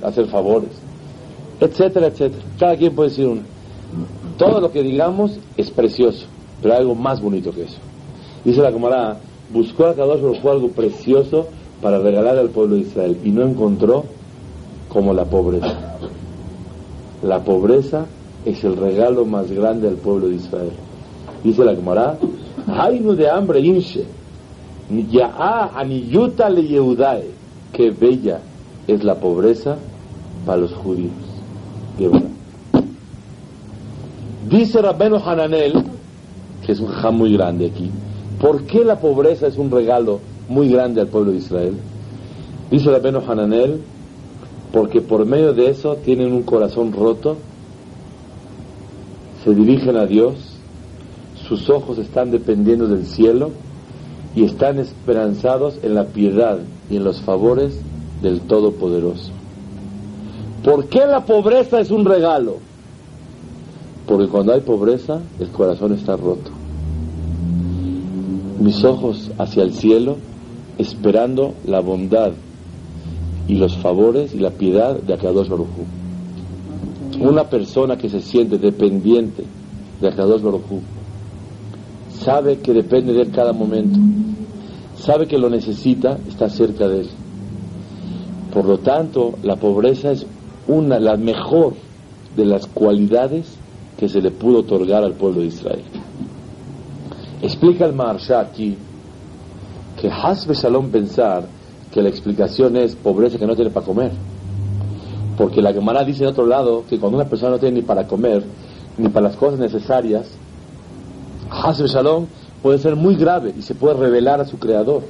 hacer 0.02 0.26
favores, 0.26 0.70
etcétera, 1.60 2.08
etcétera. 2.08 2.42
Cada 2.58 2.76
quien 2.76 2.94
puede 2.94 3.10
decir 3.10 3.26
una. 3.26 3.42
Todo 4.38 4.60
lo 4.60 4.72
que 4.72 4.82
digamos 4.82 5.38
es 5.56 5.70
precioso, 5.70 6.26
pero 6.62 6.74
algo 6.74 6.94
más 6.94 7.20
bonito 7.20 7.52
que 7.52 7.64
eso. 7.64 7.78
Dice 8.44 8.60
la 8.60 8.72
camarada, 8.72 9.20
buscó 9.52 9.86
a 9.86 9.94
Kadosh 9.94 10.44
algo 10.46 10.68
precioso 10.68 11.46
para 11.80 11.98
regalar 11.98 12.38
al 12.38 12.50
pueblo 12.50 12.76
de 12.76 12.82
Israel 12.82 13.18
y 13.24 13.30
no 13.30 13.42
encontró 13.42 14.04
como 14.88 15.12
la 15.12 15.24
pobreza. 15.24 15.98
La 17.22 17.44
pobreza 17.44 18.06
es 18.44 18.64
el 18.64 18.76
regalo 18.76 19.24
más 19.24 19.50
grande 19.50 19.88
al 19.88 19.94
pueblo 19.94 20.28
de 20.28 20.36
Israel. 20.36 20.72
Dice 21.44 21.64
la 21.64 21.74
Gemara, 21.74 22.18
no 23.00 23.14
de 23.14 23.28
hambre 23.28 23.60
inche, 23.60 24.04
ya 25.10 25.70
aniyuta 25.74 26.48
le 26.50 26.66
yehudae, 26.66 27.30
que 27.72 27.90
bella 27.90 28.40
es 28.86 29.02
la 29.04 29.16
pobreza 29.16 29.76
para 30.44 30.58
los 30.62 30.72
judíos. 30.72 31.12
Dice 34.48 34.82
Rabbeno 34.82 35.22
Hananel, 35.24 35.84
que 36.66 36.72
es 36.72 36.80
un 36.80 36.88
jam 36.88 37.16
muy 37.16 37.32
grande 37.32 37.66
aquí, 37.66 37.90
¿por 38.40 38.64
qué 38.64 38.84
la 38.84 38.98
pobreza 38.98 39.46
es 39.46 39.56
un 39.56 39.70
regalo 39.70 40.20
muy 40.48 40.68
grande 40.68 41.00
al 41.00 41.06
pueblo 41.06 41.30
de 41.30 41.38
Israel? 41.38 41.74
Dice 42.70 42.90
Rabbeno 42.90 43.22
Hananel, 43.26 43.80
porque 44.72 45.00
por 45.00 45.26
medio 45.26 45.52
de 45.52 45.70
eso 45.70 45.96
tienen 45.96 46.32
un 46.32 46.42
corazón 46.42 46.92
roto, 46.92 47.36
se 49.44 49.54
dirigen 49.54 49.96
a 49.96 50.06
Dios, 50.06 50.34
sus 51.48 51.70
ojos 51.70 51.98
están 51.98 52.30
dependiendo 52.30 52.88
del 52.88 53.06
cielo 53.06 53.50
y 54.34 54.44
están 54.44 54.78
esperanzados 54.78 55.78
en 55.82 55.94
la 55.94 56.06
piedad 56.06 56.58
y 56.90 56.96
en 56.96 57.04
los 57.04 57.20
favores 57.20 57.78
del 58.22 58.40
Todopoderoso. 58.40 59.30
¿Por 60.64 60.86
qué 60.86 61.06
la 61.06 61.24
pobreza 61.24 61.80
es 61.80 61.90
un 61.90 62.04
regalo? 62.04 62.71
Porque 64.06 64.28
cuando 64.28 64.52
hay 64.52 64.60
pobreza, 64.60 65.20
el 65.38 65.48
corazón 65.48 65.92
está 65.92 66.16
roto. 66.16 66.50
Mis 68.60 68.84
ojos 68.84 69.30
hacia 69.38 69.62
el 69.62 69.72
cielo, 69.72 70.16
esperando 70.78 71.54
la 71.66 71.80
bondad 71.80 72.32
y 73.48 73.54
los 73.56 73.76
favores 73.76 74.34
y 74.34 74.38
la 74.38 74.50
piedad 74.50 74.96
de 74.96 75.14
Akadosh 75.14 75.48
Baruj 75.48 75.68
Una 77.20 77.44
persona 77.44 77.96
que 77.96 78.08
se 78.08 78.20
siente 78.20 78.58
dependiente 78.58 79.44
de 80.00 80.08
Akadosh 80.08 80.42
Baruj 80.42 80.62
sabe 82.20 82.58
que 82.58 82.72
depende 82.72 83.12
de 83.12 83.22
él 83.22 83.30
cada 83.32 83.52
momento, 83.52 83.98
sabe 84.96 85.26
que 85.26 85.38
lo 85.38 85.50
necesita, 85.50 86.18
está 86.28 86.48
cerca 86.48 86.86
de 86.86 87.00
él. 87.00 87.08
Por 88.52 88.64
lo 88.66 88.78
tanto, 88.78 89.34
la 89.42 89.56
pobreza 89.56 90.12
es 90.12 90.26
una, 90.68 91.00
la 91.00 91.16
mejor 91.16 91.74
de 92.36 92.44
las 92.44 92.66
cualidades 92.66 93.56
que 94.02 94.08
se 94.08 94.20
le 94.20 94.32
pudo 94.32 94.58
otorgar 94.58 95.04
al 95.04 95.12
pueblo 95.12 95.42
de 95.42 95.46
Israel. 95.46 95.84
Explica 97.40 97.84
el 97.84 97.92
Maharsha 97.92 98.40
aquí 98.40 98.76
que 99.96 100.10
Hasbe 100.10 100.54
Shalom 100.54 100.90
pensar 100.90 101.44
que 101.92 102.02
la 102.02 102.08
explicación 102.08 102.76
es 102.76 102.96
pobreza 102.96 103.38
que 103.38 103.46
no 103.46 103.54
tiene 103.54 103.70
para 103.70 103.86
comer. 103.86 104.10
Porque 105.38 105.62
la 105.62 105.72
Gemara 105.72 106.02
dice 106.02 106.24
en 106.24 106.30
otro 106.30 106.46
lado 106.46 106.82
que 106.90 106.98
cuando 106.98 107.16
una 107.16 107.28
persona 107.28 107.52
no 107.52 107.58
tiene 107.60 107.76
ni 107.76 107.82
para 107.82 108.08
comer, 108.08 108.42
ni 108.98 109.08
para 109.08 109.28
las 109.28 109.36
cosas 109.36 109.60
necesarias, 109.60 110.26
Hasbe 111.48 111.86
Shalom 111.86 112.26
puede 112.60 112.78
ser 112.78 112.96
muy 112.96 113.14
grave 113.14 113.54
y 113.56 113.62
se 113.62 113.76
puede 113.76 113.94
revelar 113.94 114.40
a 114.40 114.46
su 114.46 114.58
creador. 114.58 115.04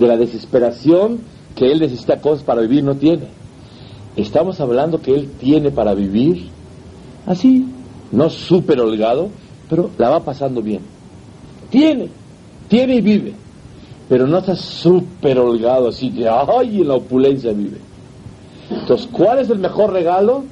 De 0.00 0.08
la 0.08 0.16
desesperación 0.16 1.20
que 1.54 1.70
él 1.70 1.78
necesita 1.78 2.20
cosas 2.20 2.42
para 2.42 2.62
vivir, 2.62 2.82
no 2.82 2.96
tiene. 2.96 3.28
Estamos 4.16 4.58
hablando 4.58 5.00
que 5.00 5.14
él 5.14 5.30
tiene 5.38 5.70
para 5.70 5.94
vivir 5.94 6.48
así, 7.24 7.66
no 8.12 8.30
súper 8.30 8.80
holgado, 8.80 9.28
pero 9.68 9.90
la 9.98 10.10
va 10.10 10.20
pasando 10.20 10.62
bien. 10.62 10.80
Tiene, 11.70 12.08
tiene 12.68 12.96
y 12.96 13.00
vive, 13.00 13.34
pero 14.08 14.26
no 14.26 14.38
está 14.38 14.54
súper 14.56 15.38
holgado 15.38 15.88
así 15.88 16.10
que, 16.10 16.28
ay, 16.28 16.80
en 16.80 16.88
la 16.88 16.94
opulencia 16.94 17.52
vive. 17.52 17.78
Entonces, 18.70 19.08
¿cuál 19.12 19.38
es 19.38 19.50
el 19.50 19.58
mejor 19.58 19.92
regalo? 19.92 20.44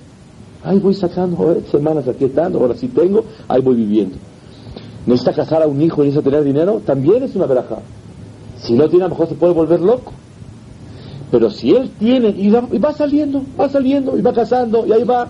Ahí 0.62 0.78
voy 0.78 0.94
sacando 0.94 1.56
semanas 1.70 2.08
aquí 2.08 2.24
estando, 2.24 2.58
ahora 2.58 2.74
sí 2.74 2.88
tengo, 2.88 3.24
ahí 3.48 3.60
voy 3.60 3.76
viviendo. 3.76 4.16
Necesita 5.06 5.34
casar 5.34 5.62
a 5.62 5.66
un 5.66 5.80
hijo 5.82 6.02
y 6.02 6.06
necesita 6.06 6.30
tener 6.30 6.44
dinero, 6.44 6.80
también 6.84 7.22
es 7.22 7.36
una 7.36 7.46
veraja. 7.46 7.78
Si 8.56 8.72
no 8.72 8.88
tiene, 8.88 9.04
a 9.04 9.08
lo 9.08 9.14
mejor 9.14 9.28
se 9.28 9.34
puede 9.34 9.52
volver 9.52 9.80
loco. 9.80 10.12
Pero 11.30 11.50
si 11.50 11.72
él 11.72 11.90
tiene, 11.98 12.28
y 12.28 12.48
va, 12.48 12.92
saliendo, 12.92 13.42
va 13.58 13.68
saliendo, 13.68 14.16
y 14.16 14.22
va 14.22 14.32
casando, 14.32 14.86
y 14.86 14.92
ahí 14.92 15.04
va. 15.04 15.28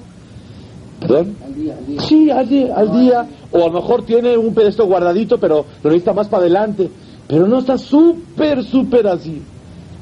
¿Perdón? 1.06 1.36
Al 1.44 1.54
día. 1.54 1.76
Sí, 2.08 2.30
al 2.30 2.48
día, 2.48 2.74
al 2.74 2.92
día. 2.92 3.26
O 3.52 3.62
a 3.62 3.66
lo 3.66 3.72
mejor 3.72 4.04
tiene 4.04 4.36
un 4.36 4.54
pedestal 4.54 4.86
guardadito, 4.86 5.38
pero 5.38 5.64
lo 5.82 5.90
necesita 5.90 6.12
más 6.12 6.28
para 6.28 6.42
adelante. 6.42 6.90
Pero 7.28 7.46
no 7.46 7.58
está 7.58 7.78
súper, 7.78 8.64
súper 8.64 9.06
así. 9.06 9.42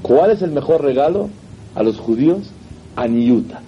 ¿Cuál 0.01 0.31
es 0.31 0.43
el 0.43 0.51
mejor 0.53 0.83
regalo 0.83 1.29
a 1.75 1.83
los 1.83 1.99
judíos? 1.99 2.51
Aniyuta. 2.97 3.61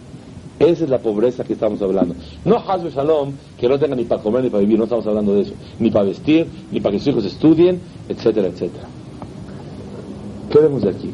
Esa 0.58 0.84
es 0.84 0.90
la 0.90 0.98
pobreza 0.98 1.44
que 1.44 1.54
estamos 1.54 1.82
hablando. 1.82 2.14
No 2.44 2.56
Hazbe 2.56 2.90
Shalom, 2.90 3.32
que 3.58 3.68
no 3.68 3.78
tenga 3.78 3.96
ni 3.96 4.04
para 4.04 4.22
comer 4.22 4.44
ni 4.44 4.50
para 4.50 4.60
vivir, 4.60 4.78
no 4.78 4.84
estamos 4.84 5.06
hablando 5.06 5.34
de 5.34 5.42
eso. 5.42 5.54
Ni 5.80 5.90
para 5.90 6.04
vestir, 6.04 6.46
ni 6.70 6.80
para 6.80 6.92
que 6.92 6.98
sus 7.00 7.08
hijos 7.08 7.24
estudien, 7.24 7.80
etcétera, 8.08 8.48
etcétera. 8.48 8.86
¿Qué 10.50 10.58
vemos 10.60 10.82
de 10.82 10.90
aquí? 10.90 11.10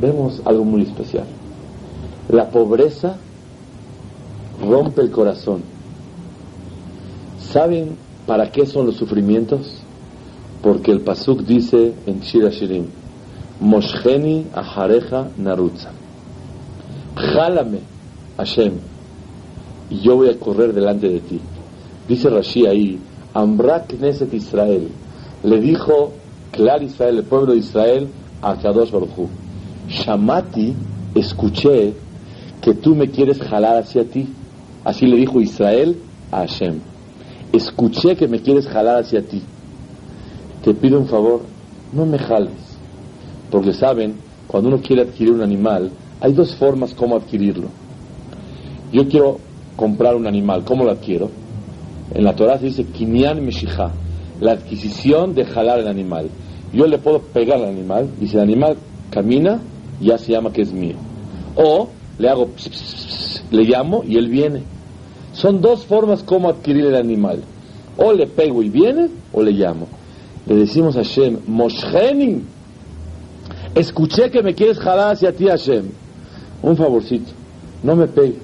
vemos 0.00 0.40
algo 0.44 0.64
muy 0.64 0.82
especial. 0.82 1.24
La 2.28 2.50
pobreza 2.50 3.16
rompe 4.60 5.02
el 5.02 5.10
corazón. 5.10 5.62
¿Saben 7.38 7.96
para 8.26 8.50
qué 8.50 8.66
son 8.66 8.86
los 8.86 8.96
sufrimientos? 8.96 9.80
Porque 10.62 10.90
el 10.90 11.00
Pasuk 11.00 11.42
dice 11.42 11.94
en 12.06 12.20
Shira 12.20 12.50
Shirim, 12.50 12.86
Mosheni 13.60 14.46
ahareja 14.54 15.28
narutza. 15.36 15.90
Jálame, 17.16 17.80
Hashem, 18.36 18.74
y 19.90 20.00
yo 20.00 20.16
voy 20.16 20.30
a 20.30 20.38
correr 20.38 20.72
delante 20.72 21.08
de 21.08 21.20
ti. 21.20 21.40
Dice 22.06 22.30
Rashi 22.30 22.66
ahí, 22.66 22.98
Amrak 23.34 23.88
Knesset 23.88 24.32
Israel, 24.32 24.88
le 25.42 25.60
dijo 25.60 26.12
Clar 26.52 26.82
Israel, 26.82 27.18
el 27.18 27.24
pueblo 27.24 27.52
de 27.52 27.58
Israel, 27.58 28.08
a 28.40 28.56
Kadosh 28.56 28.90
Baruch 28.90 29.28
Shamati, 29.88 30.74
escuché 31.14 31.94
que 32.60 32.74
tú 32.74 32.94
me 32.94 33.08
quieres 33.08 33.38
jalar 33.40 33.76
hacia 33.76 34.04
ti. 34.04 34.26
Así 34.88 35.04
le 35.04 35.18
dijo 35.18 35.38
Israel 35.38 35.98
a 36.32 36.38
Hashem. 36.38 36.80
Escuché 37.52 38.16
que 38.16 38.26
me 38.26 38.40
quieres 38.40 38.66
jalar 38.66 39.02
hacia 39.02 39.20
ti. 39.20 39.42
Te 40.64 40.72
pido 40.72 40.98
un 40.98 41.06
favor, 41.06 41.42
no 41.92 42.06
me 42.06 42.18
jales. 42.18 42.78
Porque 43.50 43.74
saben, 43.74 44.14
cuando 44.46 44.70
uno 44.70 44.80
quiere 44.80 45.02
adquirir 45.02 45.34
un 45.34 45.42
animal, 45.42 45.90
hay 46.22 46.32
dos 46.32 46.56
formas 46.56 46.94
como 46.94 47.16
adquirirlo. 47.16 47.68
Yo 48.90 49.06
quiero 49.10 49.40
comprar 49.76 50.16
un 50.16 50.26
animal, 50.26 50.64
¿cómo 50.64 50.84
lo 50.84 50.92
adquiero? 50.92 51.28
En 52.14 52.24
la 52.24 52.34
Torah 52.34 52.58
se 52.58 52.64
dice 52.64 52.84
Kinyan 52.84 53.44
Meshija, 53.44 53.90
la 54.40 54.52
adquisición 54.52 55.34
de 55.34 55.44
jalar 55.44 55.80
el 55.80 55.88
animal. 55.88 56.30
Yo 56.72 56.86
le 56.86 56.96
puedo 56.96 57.20
pegar 57.20 57.58
al 57.58 57.68
animal 57.68 58.08
y 58.22 58.26
si 58.26 58.36
el 58.36 58.42
animal 58.42 58.78
camina, 59.10 59.60
ya 60.00 60.16
se 60.16 60.32
llama 60.32 60.50
que 60.50 60.62
es 60.62 60.72
mío. 60.72 60.96
O 61.56 61.90
le 62.18 62.30
hago, 62.30 62.48
le 63.50 63.64
llamo 63.64 64.02
y 64.02 64.16
él 64.16 64.28
viene. 64.30 64.77
Son 65.38 65.60
dos 65.60 65.84
formas 65.84 66.24
como 66.24 66.48
adquirir 66.48 66.86
el 66.86 66.96
animal. 66.96 67.42
O 67.96 68.12
le 68.12 68.26
pego 68.26 68.60
y 68.60 68.70
viene, 68.70 69.08
o 69.32 69.40
le 69.40 69.52
llamo. 69.52 69.86
Le 70.46 70.56
decimos 70.56 70.96
a 70.96 71.04
Hashem, 71.04 71.38
Mosheni, 71.46 72.42
escuché 73.76 74.32
que 74.32 74.42
me 74.42 74.54
quieres 74.54 74.78
jalar 74.80 75.12
hacia 75.12 75.32
ti, 75.32 75.46
Hashem. 75.46 75.84
Un 76.60 76.76
favorcito, 76.76 77.30
no 77.84 77.94
me 77.94 78.08
pegues 78.08 78.42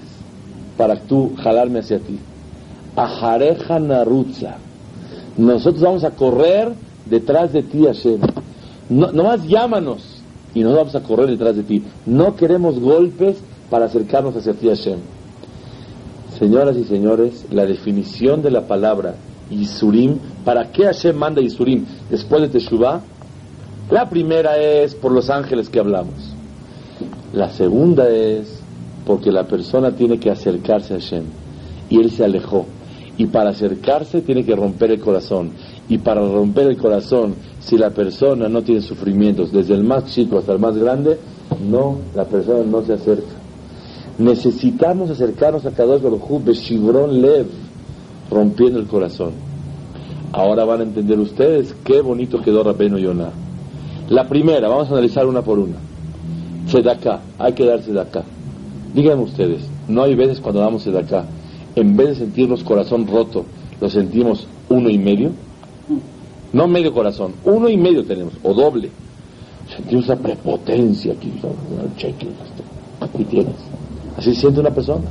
para 0.78 0.94
tú 1.00 1.33
jalarme 1.42 1.80
hacia 1.80 1.98
ti. 1.98 2.16
Ajareja 2.94 3.80
Narutza. 3.80 4.57
Nosotros 5.37 5.83
vamos 5.83 6.04
a 6.04 6.12
correr 6.12 6.74
detrás 7.07 7.52
de 7.52 7.64
ti, 7.64 7.87
Hashem. 7.87 8.20
No, 8.88 9.11
nomás 9.11 9.42
llámanos 9.48 10.22
y 10.54 10.62
nos 10.62 10.76
vamos 10.76 10.94
a 10.94 11.00
correr 11.00 11.26
detrás 11.26 11.57
de 11.57 11.64
ti. 11.64 11.83
No 12.07 12.37
queremos 12.37 12.78
golpes 12.78 13.38
para 13.68 13.87
acercarnos 13.87 14.37
hacia 14.37 14.52
ti, 14.52 14.68
Hashem. 14.68 15.13
Señoras 16.38 16.77
y 16.77 16.85
señores, 16.85 17.47
la 17.51 17.64
definición 17.64 18.42
de 18.42 18.51
la 18.51 18.66
palabra 18.66 19.14
Yisurim, 19.51 20.18
¿para 20.44 20.73
qué 20.73 20.85
Hashem 20.85 21.16
manda 21.16 21.40
Yisurim 21.40 21.85
después 22.11 22.42
de 22.42 22.49
Teshuvah? 22.49 23.01
La 23.90 24.09
primera 24.09 24.59
es 24.59 24.97
por 24.97 25.12
los 25.12 25.31
ángeles 25.31 25.68
que 25.68 25.79
hablamos. 25.79 26.35
La 27.33 27.51
segunda 27.51 28.09
es 28.09 28.61
porque 29.07 29.31
la 29.31 29.44
persona 29.44 29.92
tiene 29.92 30.18
que 30.18 30.31
acercarse 30.31 30.94
a 30.94 30.99
Hashem 30.99 31.25
y 31.88 32.01
él 32.01 32.11
se 32.11 32.25
alejó. 32.25 32.66
Y 33.16 33.27
para 33.27 33.51
acercarse 33.51 34.23
tiene 34.23 34.44
que 34.44 34.57
romper 34.57 34.90
el 34.90 35.01
corazón. 35.01 35.53
Y 35.88 35.99
para 35.99 36.20
romper 36.20 36.66
el 36.66 36.77
corazón, 36.77 37.37
si 37.61 37.79
la 37.79 37.90
persona 37.90 38.49
no 38.49 38.62
tiene 38.62 38.81
sufrimientos, 38.81 39.53
desde 39.53 39.75
el 39.75 39.85
más 39.85 40.07
chico 40.07 40.38
hasta 40.38 40.53
el 40.53 40.59
más 40.59 40.77
grande, 40.77 41.16
no, 41.64 41.99
la 42.16 42.25
persona 42.25 42.64
no 42.64 42.83
se 42.83 42.94
acerca. 42.94 43.43
Necesitamos 44.18 45.11
acercarnos 45.11 45.66
a 45.66 45.72
Kadosh 45.72 46.00
Baruj 46.00 46.44
Beshivron 46.44 47.20
Lev, 47.20 47.46
rompiendo 48.31 48.79
el 48.79 48.87
corazón. 48.87 49.33
Ahora 50.33 50.64
van 50.64 50.81
a 50.81 50.85
entender 50.85 51.18
ustedes 51.18 51.74
qué 51.85 52.00
bonito 52.00 52.40
quedó 52.40 52.62
Rabeno 52.62 52.98
Yonah. 52.98 53.31
La 54.09 54.29
primera, 54.29 54.68
vamos 54.68 54.88
a 54.88 54.92
analizar 54.92 55.27
una 55.27 55.42
por 55.42 55.59
una. 55.59 55.77
Sedaká, 56.66 57.22
hay 57.38 57.53
que 57.55 57.64
dar 57.64 57.83
Sedaká. 57.83 58.22
Díganme 58.94 59.24
ustedes, 59.24 59.62
no 59.88 60.03
hay 60.05 60.14
veces 60.14 60.40
cuando 60.40 60.61
damos 60.61 60.83
Sedaká, 60.83 61.24
en 61.74 61.96
vez 61.96 62.11
de 62.11 62.14
sentirnos 62.16 62.62
corazón 62.62 63.09
roto, 63.09 63.44
lo 63.81 63.90
sentimos 63.90 64.46
uno 64.68 64.90
y 64.90 64.98
medio. 64.98 65.33
No 66.53 66.68
medio 66.68 66.94
corazón, 66.94 67.33
uno 67.44 67.68
y 67.68 67.77
medio 67.77 68.05
tenemos, 68.05 68.35
o 68.44 68.55
doble. 68.55 68.90
Sentimos 69.74 70.05
esa 70.05 70.16
prepotencia 70.16 71.14
aquí, 71.14 71.33
aquí 73.00 73.24
tienes. 73.24 73.57
Así 74.16 74.35
siente 74.35 74.61
una 74.61 74.70
persona. 74.70 75.05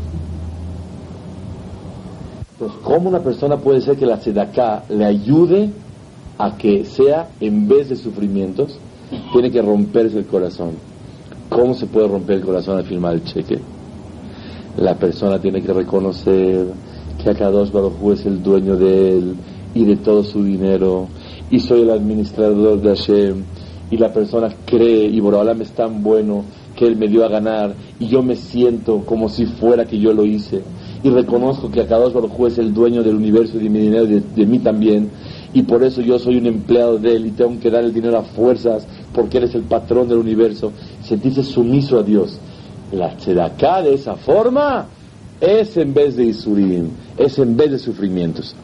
Entonces, 2.54 2.80
¿cómo 2.84 3.10
una 3.10 3.20
persona 3.20 3.58
puede 3.58 3.82
ser 3.82 3.98
que 3.98 4.06
la 4.06 4.18
sedaká 4.18 4.84
le 4.90 5.06
ayude 5.06 5.70
a 6.38 6.56
que 6.58 6.86
sea, 6.86 7.30
en 7.40 7.68
vez 7.68 7.90
de 7.90 7.96
sufrimientos, 7.96 8.78
tiene 9.32 9.52
que 9.52 9.62
romperse 9.62 10.20
el 10.20 10.26
corazón? 10.26 10.72
¿Cómo 11.50 11.74
se 11.74 11.86
puede 11.86 12.08
romper 12.08 12.38
el 12.38 12.46
corazón 12.46 12.78
al 12.78 12.86
firmar 12.86 13.14
el 13.14 13.24
cheque? 13.24 13.60
La 14.78 14.96
persona 14.96 15.40
tiene 15.40 15.62
que 15.62 15.74
reconocer 15.74 16.68
que 17.22 17.30
Akadosh 17.30 17.72
Baruj 17.72 18.14
es 18.14 18.26
el 18.26 18.42
dueño 18.42 18.76
de 18.76 19.18
él 19.18 19.36
y 19.76 19.86
de 19.86 19.98
todo 19.98 20.24
su 20.24 20.44
dinero, 20.44 21.08
y 21.50 21.60
soy 21.60 21.82
el 21.82 21.92
administrador 21.92 22.82
de 22.82 22.90
Hashem, 22.90 23.44
y 23.92 23.98
la 23.98 24.12
persona 24.14 24.50
cree, 24.66 25.06
y 25.06 25.20
Borobalam 25.20 25.62
es 25.62 25.72
tan 25.72 26.02
bueno 26.02 26.44
él 26.88 26.96
me 26.96 27.08
dio 27.08 27.26
a 27.26 27.30
ganar, 27.30 27.74
y 28.00 28.08
yo 28.08 28.22
me 28.24 28.36
siento 28.36 29.00
como 29.06 29.30
si 29.30 29.46
fuera 29.46 29.86
que 29.86 30.00
yo 30.00 30.14
lo 30.14 30.26
hice, 30.26 30.62
y 31.04 31.10
reconozco 31.10 31.70
que 31.70 31.82
Akadosh 31.82 32.14
Baruj 32.14 32.48
es 32.48 32.58
el 32.58 32.74
dueño 32.74 33.04
del 33.04 33.16
universo 33.16 33.58
y 33.58 33.64
de 33.64 33.70
mi 33.70 33.80
dinero, 33.80 34.06
de, 34.06 34.22
de 34.22 34.46
mí 34.46 34.60
también, 34.60 35.10
y 35.54 35.62
por 35.64 35.84
eso 35.84 36.02
yo 36.02 36.18
soy 36.18 36.38
un 36.38 36.48
empleado 36.48 36.98
de 36.98 37.16
él 37.16 37.28
y 37.28 37.32
tengo 37.32 37.60
que 37.60 37.70
dar 37.70 37.84
el 37.84 37.94
dinero 37.94 38.18
a 38.18 38.24
fuerzas, 38.24 38.88
porque 39.14 39.38
él 39.38 39.44
es 39.44 39.56
el 39.56 39.64
patrón 39.64 40.08
del 40.08 40.18
universo, 40.18 40.72
sentirse 41.04 41.44
sumiso 41.44 42.00
a 42.00 42.04
Dios. 42.04 42.40
La 42.92 43.16
tzedaká 43.16 43.82
de 43.82 43.94
esa 43.94 44.16
forma 44.16 44.88
es 45.40 45.78
en 45.78 45.94
vez 45.94 46.16
de 46.16 46.26
isurim, 46.26 46.90
es 47.18 47.38
en 47.38 47.56
vez 47.56 47.72
de 47.72 47.80
sufrimientos. 47.80 48.56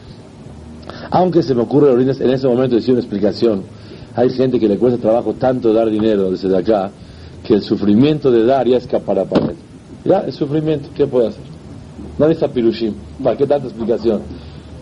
Aunque 1.10 1.42
se 1.42 1.54
me 1.54 1.62
ocurre 1.62 1.92
en 1.92 2.30
ese 2.30 2.48
momento 2.48 2.76
decir 2.76 2.92
una 2.92 3.00
explicación, 3.00 3.62
hay 4.14 4.30
gente 4.30 4.58
que 4.58 4.68
le 4.68 4.76
cuesta 4.76 5.00
trabajo 5.00 5.34
tanto 5.34 5.72
dar 5.72 5.88
dinero 5.90 6.30
desde 6.30 6.56
acá 6.56 6.90
que 7.50 7.56
el 7.56 7.62
sufrimiento 7.62 8.30
de 8.30 8.44
dar 8.44 8.68
ya 8.68 8.76
escapará 8.76 9.24
para 9.24 9.46
él. 9.46 9.56
Ya, 10.04 10.20
el 10.20 10.32
sufrimiento, 10.32 10.88
¿qué 10.94 11.08
puede 11.08 11.30
hacer? 11.30 11.42
No 12.16 12.26
está 12.26 12.46
pirushim. 12.46 12.94
¿Para 13.24 13.36
qué 13.36 13.44
tanta 13.44 13.66
explicación? 13.66 14.22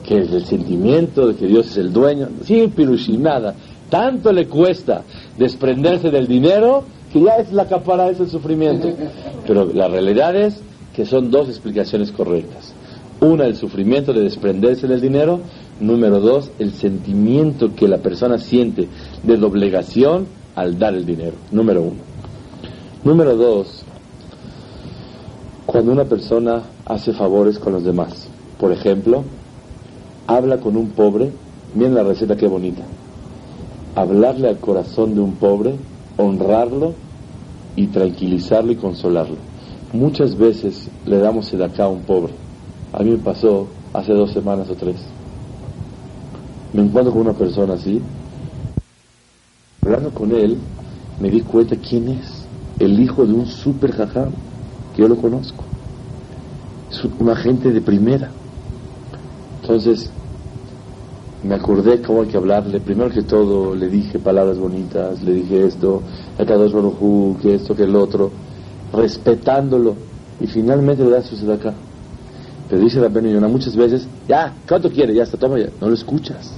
Que 0.07 0.19
es 0.19 0.31
el 0.31 0.45
sentimiento 0.45 1.29
de 1.29 1.35
que 1.35 1.47
Dios 1.47 1.67
es 1.69 1.79
el 1.79 1.95
dueño. 1.95 2.29
Sí, 2.45 2.71
pirushim, 2.77 3.23
nada. 3.23 3.55
Tanto 3.89 4.33
le 4.33 4.49
cuesta 4.49 5.03
desprenderse 5.39 6.11
del 6.11 6.27
dinero 6.27 6.85
que 7.11 7.23
ya 7.23 7.37
es 7.37 7.55
la 7.55 7.65
capara, 7.65 8.11
es 8.11 8.21
el 8.21 8.29
sufrimiento. 8.29 8.87
Pero 9.47 9.65
la 9.73 9.89
realidad 9.89 10.37
es 10.37 10.61
que 10.95 11.07
son 11.07 11.31
dos 11.31 11.49
explicaciones 11.49 12.13
correctas. 12.13 12.75
Una, 13.23 13.47
el 13.47 13.57
sufrimiento 13.57 14.13
de 14.13 14.21
desprenderse 14.21 14.87
del 14.87 15.01
dinero. 15.01 15.41
Número 15.81 16.21
dos, 16.21 16.51
el 16.59 16.75
sentimiento 16.75 17.75
que 17.75 17.89
la 17.89 17.97
persona 17.97 18.37
siente 18.37 18.89
de 19.23 19.37
doblegación 19.39 20.27
al 20.55 20.79
dar 20.79 20.93
el 20.93 21.07
dinero. 21.07 21.37
Número 21.51 21.81
uno. 21.81 22.08
Número 23.05 23.37
dos, 23.37 23.85
cuando 25.67 25.93
una 25.93 26.05
persona 26.05 26.63
hace 26.85 27.13
favores 27.13 27.59
con 27.61 27.73
los 27.73 27.85
demás. 27.85 28.27
Por 28.59 28.73
ejemplo, 28.73 29.23
habla 30.27 30.59
con 30.59 30.77
un 30.77 30.91
pobre. 30.91 31.31
Miren 31.75 31.95
la 31.95 32.03
receta 32.03 32.37
qué 32.37 32.49
bonita. 32.49 32.83
Hablarle 33.95 34.49
al 34.49 34.59
corazón 34.59 35.15
de 35.15 35.21
un 35.21 35.35
pobre 35.37 35.77
honrarlo 36.17 36.95
y 37.77 37.87
tranquilizarlo 37.87 38.73
y 38.73 38.77
consolarlo. 38.77 39.37
Muchas 39.93 40.37
veces 40.37 40.89
le 41.07 41.19
damos 41.19 41.53
el 41.53 41.63
acá 41.63 41.85
a 41.85 41.89
un 41.89 42.01
pobre. 42.01 42.33
A 42.93 43.03
mí 43.05 43.11
me 43.11 43.19
pasó 43.19 43.69
hace 43.93 44.13
dos 44.13 44.33
semanas 44.33 44.69
o 44.71 44.75
tres. 44.75 44.97
Me 46.73 46.83
encuentro 46.83 47.13
con 47.13 47.23
una 47.23 47.33
persona 47.33 47.75
así. 47.75 48.03
Hablando 49.83 50.11
con 50.11 50.33
él, 50.33 50.59
me 51.21 51.31
di 51.31 51.41
cuenta 51.43 51.77
quién 51.77 52.09
es. 52.09 52.38
El 52.79 53.01
hijo 53.01 53.27
de 53.27 53.33
un 53.33 53.47
super 53.47 53.93
jajam, 53.93 54.31
que 54.95 55.03
yo 55.03 55.09
lo 55.09 55.17
conozco. 55.17 55.65
Es 56.91 57.05
un 57.05 57.29
agente 57.29 57.73
de 57.73 57.81
primera. 57.81 58.31
Entonces, 59.63 60.11
me 61.43 61.55
acordé 61.55 62.01
cómo 62.03 62.23
hay 62.23 62.29
que 62.29 62.37
hablarle. 62.37 62.81
Primero 62.81 63.11
que 63.11 63.23
todo, 63.23 63.75
le 63.75 63.89
dije 63.89 64.19
palabras 64.19 64.59
bonitas, 64.59 65.23
le 65.23 65.35
dije 65.35 65.67
esto, 65.67 66.03
dos 66.39 66.73
Barujú, 66.73 67.37
que 67.43 67.55
esto, 67.55 67.75
que 67.75 67.85
el 67.85 67.95
otro, 67.95 68.31
respetándolo. 68.93 69.95
Y 70.41 70.47
finalmente 70.47 71.05
le 71.05 71.11
da 71.11 71.23
su 71.23 71.51
acá. 71.51 71.75
Pero 72.69 72.83
dice 72.83 73.01
la 73.01 73.09
Yonah 73.09 73.49
muchas 73.49 73.75
veces, 73.77 74.07
ya, 74.29 74.55
¿cuánto 74.69 74.91
quiere? 74.91 75.15
Ya 75.15 75.23
está, 75.23 75.37
toma 75.37 75.59
ya. 75.59 75.69
No 75.81 75.89
lo 75.89 75.95
escuchas. 75.95 76.53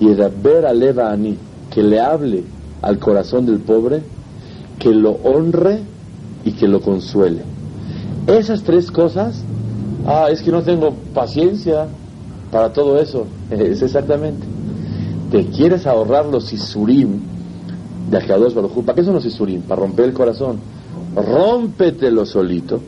Y 0.00 0.08
el 0.08 0.16
ver 0.42 0.66
a 0.66 0.72
Leva 0.72 1.10
Ani, 1.10 1.38
que 1.70 1.82
le 1.82 2.00
hable 2.00 2.44
al 2.82 2.98
corazón 2.98 3.46
del 3.46 3.60
pobre, 3.60 4.02
que 4.78 4.90
lo 4.90 5.12
honre 5.24 5.80
y 6.44 6.52
que 6.52 6.68
lo 6.68 6.80
consuele. 6.80 7.42
Esas 8.26 8.62
tres 8.62 8.90
cosas, 8.90 9.42
ah, 10.06 10.28
es 10.30 10.42
que 10.42 10.50
no 10.50 10.62
tengo 10.62 10.92
paciencia, 11.14 11.88
para 12.50 12.72
todo 12.72 12.98
eso. 12.98 13.26
Es 13.50 13.82
exactamente. 13.82 14.46
Te 15.30 15.46
quieres 15.46 15.86
ahorrar 15.86 16.26
los 16.26 16.52
isurim 16.52 17.20
de 18.10 18.16
Akadosh 18.16 18.54
Baruj 18.54 18.84
¿Para 18.84 18.94
qué 18.94 19.04
son 19.04 19.14
los 19.14 19.24
isurim? 19.24 19.62
Para 19.62 19.82
romper 19.82 20.06
el 20.06 20.12
corazón. 20.12 20.58
Rómpetelo 21.14 22.24
solito. 22.24 22.80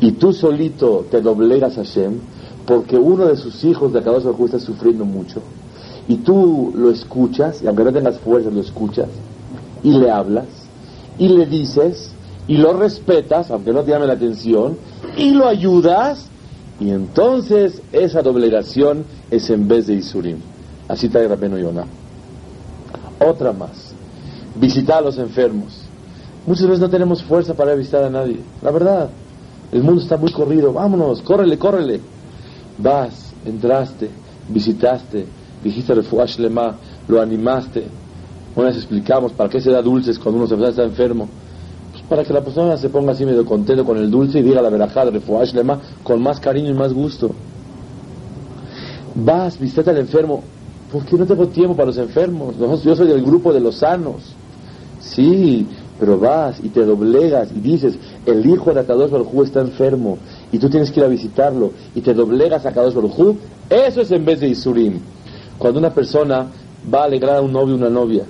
Y 0.00 0.12
tú 0.12 0.32
solito 0.32 1.06
te 1.10 1.20
doblegas 1.20 1.76
a 1.76 1.84
Hashem 1.84 2.14
porque 2.66 2.96
uno 2.96 3.26
de 3.26 3.36
sus 3.36 3.64
hijos 3.64 3.92
de 3.92 3.98
Akadosh 3.98 4.24
Baruj 4.24 4.46
está 4.46 4.58
sufriendo 4.58 5.04
mucho. 5.04 5.40
Y 6.08 6.16
tú 6.16 6.72
lo 6.74 6.90
escuchas, 6.90 7.62
y 7.62 7.66
aunque 7.66 7.84
no 7.84 7.92
tengas 7.92 8.18
fuerza, 8.18 8.50
lo 8.50 8.60
escuchas, 8.60 9.08
y 9.82 9.92
le 9.92 10.10
hablas, 10.10 10.46
y 11.18 11.28
le 11.28 11.46
dices, 11.46 12.12
y 12.48 12.56
lo 12.56 12.72
respetas, 12.72 13.50
aunque 13.50 13.72
no 13.72 13.82
te 13.82 13.92
llame 13.92 14.06
la 14.06 14.14
atención, 14.14 14.76
y 15.16 15.30
lo 15.30 15.46
ayudas, 15.46 16.26
y 16.80 16.90
entonces 16.90 17.82
esa 17.92 18.22
doblegación 18.22 19.04
es 19.30 19.50
en 19.50 19.68
vez 19.68 19.86
de 19.86 19.94
Isurim. 19.94 20.38
Así 20.88 21.06
está 21.06 21.26
Rabeno 21.26 21.58
Yonah. 21.58 21.86
Otra 23.20 23.52
más. 23.52 23.92
Visitar 24.56 24.98
a 24.98 25.02
los 25.02 25.18
enfermos. 25.18 25.84
Muchas 26.46 26.66
veces 26.66 26.80
no 26.80 26.88
tenemos 26.90 27.22
fuerza 27.22 27.54
para 27.54 27.74
visitar 27.74 28.02
a 28.02 28.10
nadie. 28.10 28.40
La 28.62 28.70
verdad, 28.70 29.10
el 29.72 29.82
mundo 29.82 30.02
está 30.02 30.16
muy 30.16 30.32
corrido. 30.32 30.72
Vámonos, 30.72 31.22
córrele, 31.22 31.58
córrele. 31.58 32.00
Vas, 32.78 33.32
entraste, 33.44 34.08
visitaste, 34.48 35.26
dijiste 35.62 35.94
refuash 35.94 36.38
lema, 36.38 36.76
lo 37.06 37.20
animaste. 37.20 37.84
Una 38.56 38.66
vez 38.68 38.76
explicamos 38.76 39.32
para 39.32 39.48
qué 39.48 39.60
se 39.60 39.70
da 39.70 39.80
dulces 39.80 40.18
cuando 40.18 40.44
uno 40.44 40.68
está 40.68 40.82
enfermo 40.82 41.28
para 42.10 42.24
que 42.24 42.32
la 42.32 42.42
persona 42.42 42.76
se 42.76 42.88
ponga 42.88 43.12
así 43.12 43.24
medio 43.24 43.46
contento 43.46 43.84
con 43.84 43.96
el 43.96 44.10
dulce 44.10 44.40
y 44.40 44.42
diga 44.42 44.60
la 44.60 44.68
verajá 44.68 45.04
de 45.04 45.12
Refuash 45.12 45.54
con 46.02 46.20
más 46.20 46.40
cariño 46.40 46.70
y 46.70 46.74
más 46.74 46.92
gusto. 46.92 47.30
Vas, 49.14 49.58
visita 49.58 49.92
al 49.92 49.98
enfermo. 49.98 50.42
porque 50.90 51.16
no 51.16 51.24
tengo 51.24 51.46
tiempo 51.46 51.76
para 51.76 51.86
los 51.86 51.98
enfermos? 51.98 52.56
Yo 52.82 52.96
soy 52.96 53.06
del 53.06 53.22
grupo 53.22 53.52
de 53.52 53.60
los 53.60 53.76
sanos. 53.76 54.34
Sí, 54.98 55.64
pero 56.00 56.18
vas 56.18 56.58
y 56.60 56.70
te 56.70 56.84
doblegas 56.84 57.52
y 57.54 57.60
dices, 57.60 57.96
el 58.26 58.44
hijo 58.44 58.74
de 58.74 58.80
Akadosh 58.80 59.10
Baruj 59.10 59.44
está 59.44 59.60
enfermo 59.60 60.18
y 60.50 60.58
tú 60.58 60.68
tienes 60.68 60.90
que 60.90 60.98
ir 60.98 61.06
a 61.06 61.08
visitarlo 61.08 61.70
y 61.94 62.00
te 62.00 62.12
doblegas 62.12 62.66
a 62.66 62.70
Akadosh 62.70 62.94
Baruj 62.94 63.36
eso 63.70 64.00
es 64.00 64.10
en 64.10 64.24
vez 64.24 64.40
de 64.40 64.48
Isurim. 64.48 64.98
Cuando 65.58 65.78
una 65.78 65.90
persona 65.90 66.46
va 66.92 67.02
a 67.02 67.04
alegrar 67.04 67.36
a 67.36 67.40
un 67.40 67.52
novio 67.52 67.74
o 67.74 67.78
una 67.78 67.88
novia, 67.88 68.24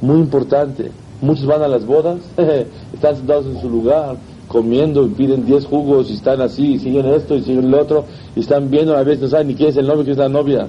muy 0.00 0.18
importante, 0.18 0.90
Muchos 1.20 1.46
van 1.46 1.62
a 1.62 1.68
las 1.68 1.86
bodas, 1.86 2.18
están 2.92 3.16
sentados 3.16 3.46
en 3.46 3.60
su 3.60 3.70
lugar, 3.70 4.16
comiendo 4.48 5.08
piden 5.08 5.46
10 5.46 5.64
jugos 5.64 6.10
y 6.10 6.14
están 6.14 6.42
así, 6.42 6.78
siguen 6.78 7.06
esto 7.06 7.34
y 7.34 7.42
siguen 7.42 7.70
lo 7.70 7.80
otro, 7.80 8.04
y 8.34 8.40
están 8.40 8.70
viendo, 8.70 8.94
a 8.94 9.02
veces 9.02 9.22
no 9.22 9.28
saben 9.28 9.48
ni 9.48 9.54
quién 9.54 9.70
es 9.70 9.76
el 9.76 9.86
novio, 9.86 10.02
quién 10.02 10.12
es 10.12 10.18
la 10.18 10.28
novia. 10.28 10.66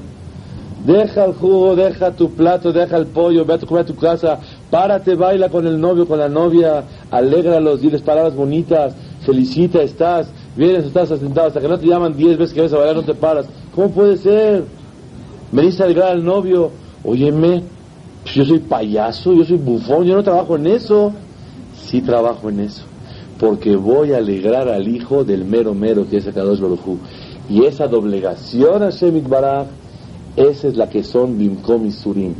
Deja 0.85 1.25
el 1.25 1.33
jugo, 1.33 1.75
deja 1.75 2.11
tu 2.11 2.31
plato, 2.31 2.71
deja 2.71 2.95
el 2.95 3.07
pollo, 3.07 3.43
ve 3.43 3.55
a, 3.55 3.57
tu, 3.57 3.77
a 3.77 3.83
tu 3.83 3.95
casa, 3.95 4.39
párate, 4.71 5.15
baila 5.15 5.49
con 5.49 5.67
el 5.67 5.81
novio, 5.81 6.07
con 6.07 6.19
la 6.19 6.29
novia, 6.29 6.83
alégralos, 7.11 7.81
diles 7.81 8.01
palabras 8.01 8.33
bonitas, 8.33 8.95
felicita, 9.25 9.81
estás, 9.81 10.31
vienes, 10.55 10.85
estás 10.85 11.09
sentado, 11.09 11.47
hasta 11.47 11.59
que 11.59 11.67
no 11.67 11.77
te 11.77 11.87
llaman 11.87 12.15
diez 12.15 12.37
veces 12.37 12.53
que 12.53 12.61
ves 12.61 12.71
a 12.71 12.77
bailar, 12.77 12.95
no 12.95 13.03
te 13.03 13.15
paras. 13.15 13.49
¿Cómo 13.75 13.89
puede 13.89 14.15
ser? 14.15 14.63
Me 15.51 15.63
dice 15.63 15.83
alegrar 15.83 16.11
al 16.11 16.23
novio, 16.23 16.71
óyeme, 17.03 17.63
yo 18.33 18.45
soy 18.45 18.59
payaso, 18.59 19.33
yo 19.33 19.43
soy 19.45 19.57
bufón, 19.57 20.05
yo 20.05 20.15
no 20.15 20.23
trabajo 20.23 20.55
en 20.55 20.67
eso. 20.67 21.13
Sí 21.73 22.01
trabajo 22.01 22.49
en 22.49 22.61
eso, 22.61 22.83
porque 23.39 23.75
voy 23.75 24.13
a 24.13 24.17
alegrar 24.17 24.67
al 24.67 24.87
hijo 24.87 25.23
del 25.23 25.45
mero 25.45 25.73
mero 25.73 26.07
que 26.09 26.17
es 26.17 26.27
Akadosh 26.27 26.59
Baruj 26.59 26.97
Y 27.49 27.63
esa 27.63 27.87
doblegación 27.87 28.83
a 28.83 28.89
Shemit 28.89 29.27
Baraj, 29.27 29.67
esa 30.35 30.67
es 30.67 30.75
la 30.75 30.89
que 30.89 31.03
son 31.03 31.37
Bimkom 31.37 31.85
y 31.85 31.91
Surim. 31.91 32.33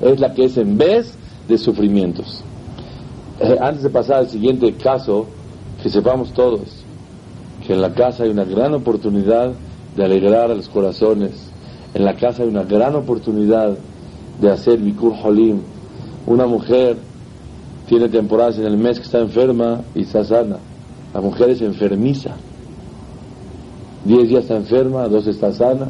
Es 0.00 0.20
la 0.20 0.34
que 0.34 0.44
es 0.44 0.56
en 0.56 0.76
vez 0.78 1.14
de 1.48 1.58
sufrimientos. 1.58 2.44
Eh, 3.40 3.56
antes 3.60 3.82
de 3.82 3.90
pasar 3.90 4.18
al 4.18 4.28
siguiente 4.28 4.72
caso, 4.74 5.26
que 5.82 5.88
sepamos 5.88 6.32
todos 6.32 6.82
que 7.66 7.72
en 7.72 7.80
la 7.80 7.94
casa 7.94 8.24
hay 8.24 8.30
una 8.30 8.44
gran 8.44 8.74
oportunidad 8.74 9.52
de 9.96 10.04
alegrar 10.04 10.50
a 10.50 10.54
los 10.54 10.68
corazones. 10.68 11.50
En 11.94 12.04
la 12.04 12.14
casa 12.14 12.42
hay 12.42 12.48
una 12.48 12.64
gran 12.64 12.94
oportunidad 12.96 13.76
de 14.40 14.50
hacer 14.50 14.78
Bikur 14.78 15.12
Holim. 15.22 15.60
Una 16.26 16.46
mujer 16.46 16.96
tiene 17.86 18.08
temporadas 18.08 18.58
en 18.58 18.64
el 18.64 18.76
mes 18.76 18.98
que 18.98 19.04
está 19.04 19.18
enferma 19.18 19.80
y 19.94 20.02
está 20.02 20.24
sana. 20.24 20.58
La 21.12 21.20
mujer 21.20 21.50
es 21.50 21.60
enfermiza. 21.60 22.30
Diez 24.04 24.28
días 24.28 24.42
está 24.42 24.56
enferma, 24.56 25.06
dos 25.08 25.26
está 25.26 25.52
sana, 25.52 25.88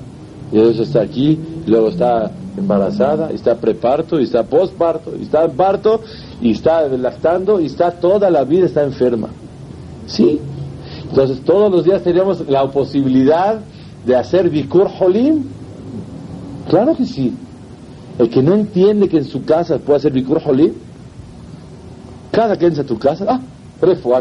y 0.50 0.58
dos 0.58 0.78
está 0.78 1.00
aquí, 1.00 1.38
luego 1.66 1.88
está 1.88 2.30
embarazada, 2.58 3.30
está 3.30 3.54
preparto, 3.54 4.20
y 4.20 4.24
está 4.24 4.42
posparto, 4.42 5.12
y 5.18 5.22
está 5.22 5.44
en 5.44 5.52
parto, 5.52 6.00
y 6.40 6.50
está 6.50 6.86
lactando, 6.88 7.60
y 7.60 7.66
está 7.66 7.92
toda 7.92 8.28
la 8.30 8.44
vida 8.44 8.66
está 8.66 8.82
enferma. 8.82 9.28
¿Sí? 10.06 10.40
Entonces 11.08 11.40
todos 11.44 11.70
los 11.70 11.84
días 11.84 12.02
teníamos 12.02 12.46
la 12.48 12.70
posibilidad 12.70 13.60
de 14.04 14.16
hacer 14.16 14.50
Bikur 14.50 14.88
Holim. 15.00 15.44
Claro 16.68 16.96
que 16.96 17.06
sí. 17.06 17.32
El 18.18 18.28
que 18.28 18.42
no 18.42 18.54
entiende 18.54 19.08
que 19.08 19.18
en 19.18 19.24
su 19.24 19.44
casa 19.44 19.78
puede 19.78 19.98
hacer 19.98 20.12
Bikur 20.12 20.40
Holim, 20.44 20.72
cada 22.30 22.56
que 22.56 22.66
entra 22.66 22.82
a 22.82 22.86
tu 22.86 22.98
casa, 22.98 23.26
ah, 23.28 23.40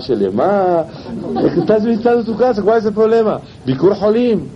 lema, 0.09 0.85
estás 1.55 1.85
visitando 1.85 2.23
tu 2.23 2.35
casa, 2.35 2.61
¿cuál 2.61 2.79
es 2.79 2.85
el 2.85 2.93
problema? 2.93 3.41
Bikur 3.65 3.93
Holim. 4.01 4.47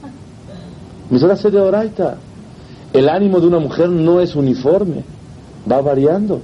hacer 1.31 1.51
de 1.51 1.61
Oraita. 1.61 2.17
El 2.93 3.09
ánimo 3.09 3.39
de 3.39 3.47
una 3.47 3.59
mujer 3.59 3.89
no 3.89 4.21
es 4.21 4.35
uniforme, 4.35 5.03
va 5.69 5.81
variando, 5.81 6.41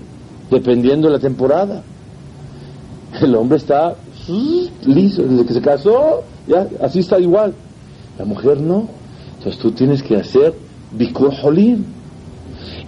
dependiendo 0.49 1.07
de 1.07 1.13
la 1.13 1.19
temporada. 1.19 1.81
El 3.21 3.35
hombre 3.35 3.57
está 3.57 3.95
liso, 4.85 5.23
desde 5.23 5.45
que 5.45 5.53
se 5.53 5.61
casó, 5.61 6.23
ya, 6.47 6.67
así 6.81 6.99
está 6.99 7.19
igual. 7.19 7.53
La 8.19 8.25
mujer 8.25 8.59
no. 8.59 8.87
Entonces 9.37 9.61
tú 9.61 9.71
tienes 9.71 10.03
que 10.03 10.17
hacer 10.17 10.53
Bikur 10.91 11.31
Holim. 11.41 11.83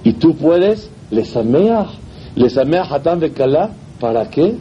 Y 0.04 0.14
tú 0.14 0.36
puedes, 0.36 0.90
les 1.12 1.36
amea, 1.36 1.88
les 2.36 2.58
amea 2.58 2.84
Hatam 2.84 3.20
de 3.20 3.32
Kalá, 3.32 3.72
¿para 4.00 4.30
qué? 4.30 4.56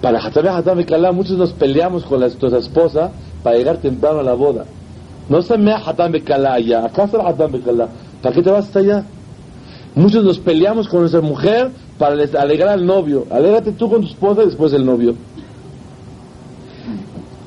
Para 0.00 0.18
Hatam 0.18 0.46
Hatam 0.48 0.82
Kalá, 0.84 1.12
muchos 1.12 1.36
nos 1.36 1.52
peleamos 1.52 2.04
con 2.04 2.20
nuestra 2.20 2.58
esposa 2.58 3.10
para 3.42 3.56
llegar 3.56 3.78
temprano 3.78 4.20
a 4.20 4.22
la 4.22 4.34
boda. 4.34 4.64
No 5.28 5.42
se 5.42 5.56
mea 5.56 5.80
Hatam 5.84 6.12
Kalá 6.24 6.54
allá, 6.54 6.84
acá 6.84 7.04
está 7.04 7.26
Hatam 7.26 7.60
Kalá. 7.62 7.88
¿Para 8.22 8.34
qué 8.34 8.42
te 8.42 8.50
vas 8.50 8.66
hasta 8.66 8.80
allá? 8.80 9.04
Muchos 9.94 10.24
nos 10.24 10.38
peleamos 10.38 10.88
con 10.88 11.00
nuestra 11.00 11.20
mujer 11.20 11.70
para 11.98 12.14
alegrar 12.14 12.70
al 12.70 12.86
novio. 12.86 13.26
Alégrate 13.30 13.72
tú 13.72 13.90
con 13.90 14.02
tu 14.02 14.08
esposa 14.08 14.42
y 14.42 14.46
después 14.46 14.72
el 14.72 14.84
novio. 14.84 15.14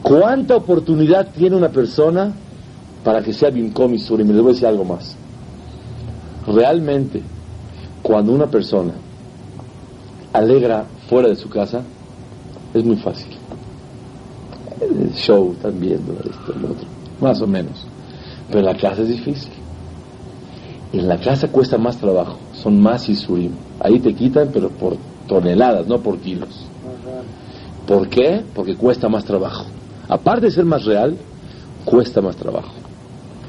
¿Cuánta 0.01 0.57
oportunidad 0.57 1.29
tiene 1.35 1.55
una 1.55 1.69
persona 1.69 2.33
para 3.03 3.23
que 3.23 3.33
sea 3.33 3.49
Bimkom 3.49 3.93
y 3.93 3.99
Surim? 3.99 4.27
Les 4.27 4.41
voy 4.41 4.51
a 4.51 4.53
decir 4.53 4.67
algo 4.67 4.83
más. 4.83 5.15
Realmente, 6.47 7.21
cuando 8.01 8.33
una 8.33 8.47
persona 8.47 8.93
alegra 10.33 10.85
fuera 11.07 11.29
de 11.29 11.35
su 11.35 11.49
casa, 11.49 11.81
es 12.73 12.83
muy 12.83 12.97
fácil. 12.97 13.31
El 14.81 15.13
show, 15.13 15.53
están 15.53 15.79
viendo 15.79 16.13
esto, 16.13 16.53
lo 16.59 16.71
otro, 16.71 16.87
más 17.21 17.41
o 17.41 17.47
menos. 17.47 17.85
Pero 18.47 18.59
en 18.59 18.65
la 18.65 18.75
casa 18.75 19.03
es 19.03 19.07
difícil. 19.07 19.53
En 20.91 21.07
la 21.07 21.17
casa 21.17 21.47
cuesta 21.47 21.77
más 21.77 21.97
trabajo, 21.97 22.37
son 22.53 22.81
más 22.81 23.07
isurim. 23.07 23.51
Ahí 23.79 23.99
te 23.99 24.13
quitan, 24.13 24.49
pero 24.53 24.69
por 24.69 24.97
toneladas, 25.27 25.87
no 25.87 25.99
por 25.99 26.19
kilos. 26.19 26.67
¿Por 27.87 28.09
qué? 28.09 28.43
Porque 28.53 28.75
cuesta 28.75 29.07
más 29.09 29.23
trabajo. 29.23 29.65
Aparte 30.09 30.47
de 30.47 30.51
ser 30.51 30.65
más 30.65 30.83
real, 30.85 31.15
cuesta 31.85 32.21
más 32.21 32.35
trabajo. 32.35 32.73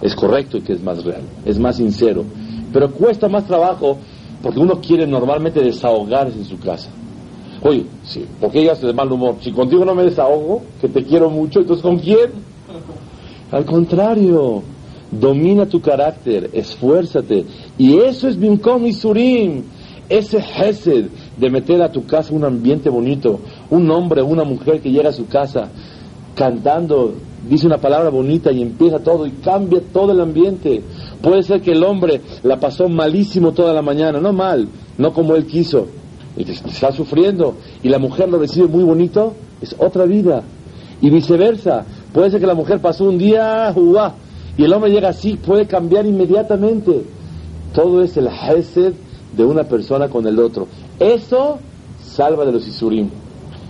Es 0.00 0.14
correcto 0.14 0.58
que 0.62 0.74
es 0.74 0.82
más 0.82 1.04
real, 1.04 1.22
es 1.44 1.58
más 1.58 1.76
sincero, 1.76 2.24
pero 2.74 2.90
cuesta 2.90 3.28
más 3.28 3.46
trabajo 3.46 3.98
porque 4.42 4.58
uno 4.58 4.80
quiere 4.80 5.06
normalmente 5.06 5.60
desahogarse 5.60 6.36
en 6.36 6.44
su 6.44 6.58
casa. 6.58 6.90
Oye, 7.62 7.86
sí, 8.02 8.26
¿por 8.40 8.50
qué 8.50 8.62
llegas 8.62 8.82
de 8.82 8.92
mal 8.92 9.10
humor? 9.10 9.36
Si 9.40 9.52
contigo 9.52 9.84
no 9.84 9.94
me 9.94 10.02
desahogo, 10.02 10.62
que 10.80 10.88
te 10.88 11.04
quiero 11.04 11.30
mucho, 11.30 11.60
entonces 11.60 11.82
¿con 11.82 11.98
quién? 11.98 12.32
Al 13.52 13.64
contrario, 13.64 14.64
domina 15.12 15.66
tu 15.66 15.80
carácter, 15.80 16.50
esfuérzate. 16.52 17.46
Y 17.78 17.96
eso 17.98 18.26
es 18.26 18.36
Bimkom 18.36 18.84
y 18.86 18.92
Surim, 18.92 19.62
ese 20.08 20.38
Hesed 20.38 21.06
de 21.38 21.50
meter 21.50 21.80
a 21.80 21.92
tu 21.92 22.04
casa 22.04 22.34
un 22.34 22.44
ambiente 22.44 22.90
bonito, 22.90 23.38
un 23.70 23.88
hombre 23.88 24.20
una 24.20 24.42
mujer 24.42 24.80
que 24.80 24.90
llega 24.90 25.10
a 25.10 25.12
su 25.12 25.28
casa 25.28 25.70
cantando, 26.34 27.14
dice 27.48 27.66
una 27.66 27.78
palabra 27.78 28.10
bonita 28.10 28.52
y 28.52 28.62
empieza 28.62 28.98
todo 28.98 29.26
y 29.26 29.30
cambia 29.30 29.80
todo 29.92 30.12
el 30.12 30.20
ambiente. 30.20 30.82
Puede 31.22 31.42
ser 31.42 31.60
que 31.60 31.72
el 31.72 31.84
hombre 31.84 32.20
la 32.42 32.58
pasó 32.58 32.88
malísimo 32.88 33.52
toda 33.52 33.72
la 33.72 33.82
mañana, 33.82 34.20
no 34.20 34.32
mal, 34.32 34.68
no 34.98 35.12
como 35.12 35.34
él 35.34 35.46
quiso, 35.46 35.86
está 36.36 36.92
sufriendo, 36.92 37.54
y 37.82 37.88
la 37.88 37.98
mujer 37.98 38.28
lo 38.28 38.38
recibe 38.38 38.68
muy 38.68 38.84
bonito, 38.84 39.34
es 39.60 39.74
otra 39.78 40.04
vida. 40.04 40.42
Y 41.00 41.10
viceversa, 41.10 41.84
puede 42.12 42.30
ser 42.30 42.40
que 42.40 42.46
la 42.46 42.54
mujer 42.54 42.80
pasó 42.80 43.04
un 43.04 43.18
día, 43.18 43.72
uah, 43.74 44.14
y 44.56 44.64
el 44.64 44.72
hombre 44.72 44.90
llega 44.90 45.08
así, 45.08 45.36
puede 45.36 45.66
cambiar 45.66 46.06
inmediatamente. 46.06 47.04
Todo 47.74 48.02
es 48.02 48.16
el 48.16 48.28
hesed 48.28 48.92
de 49.36 49.44
una 49.44 49.64
persona 49.64 50.08
con 50.08 50.26
el 50.26 50.38
otro. 50.38 50.68
Eso 50.98 51.58
salva 52.00 52.44
de 52.44 52.52
los 52.52 52.66
isurim. 52.68 53.10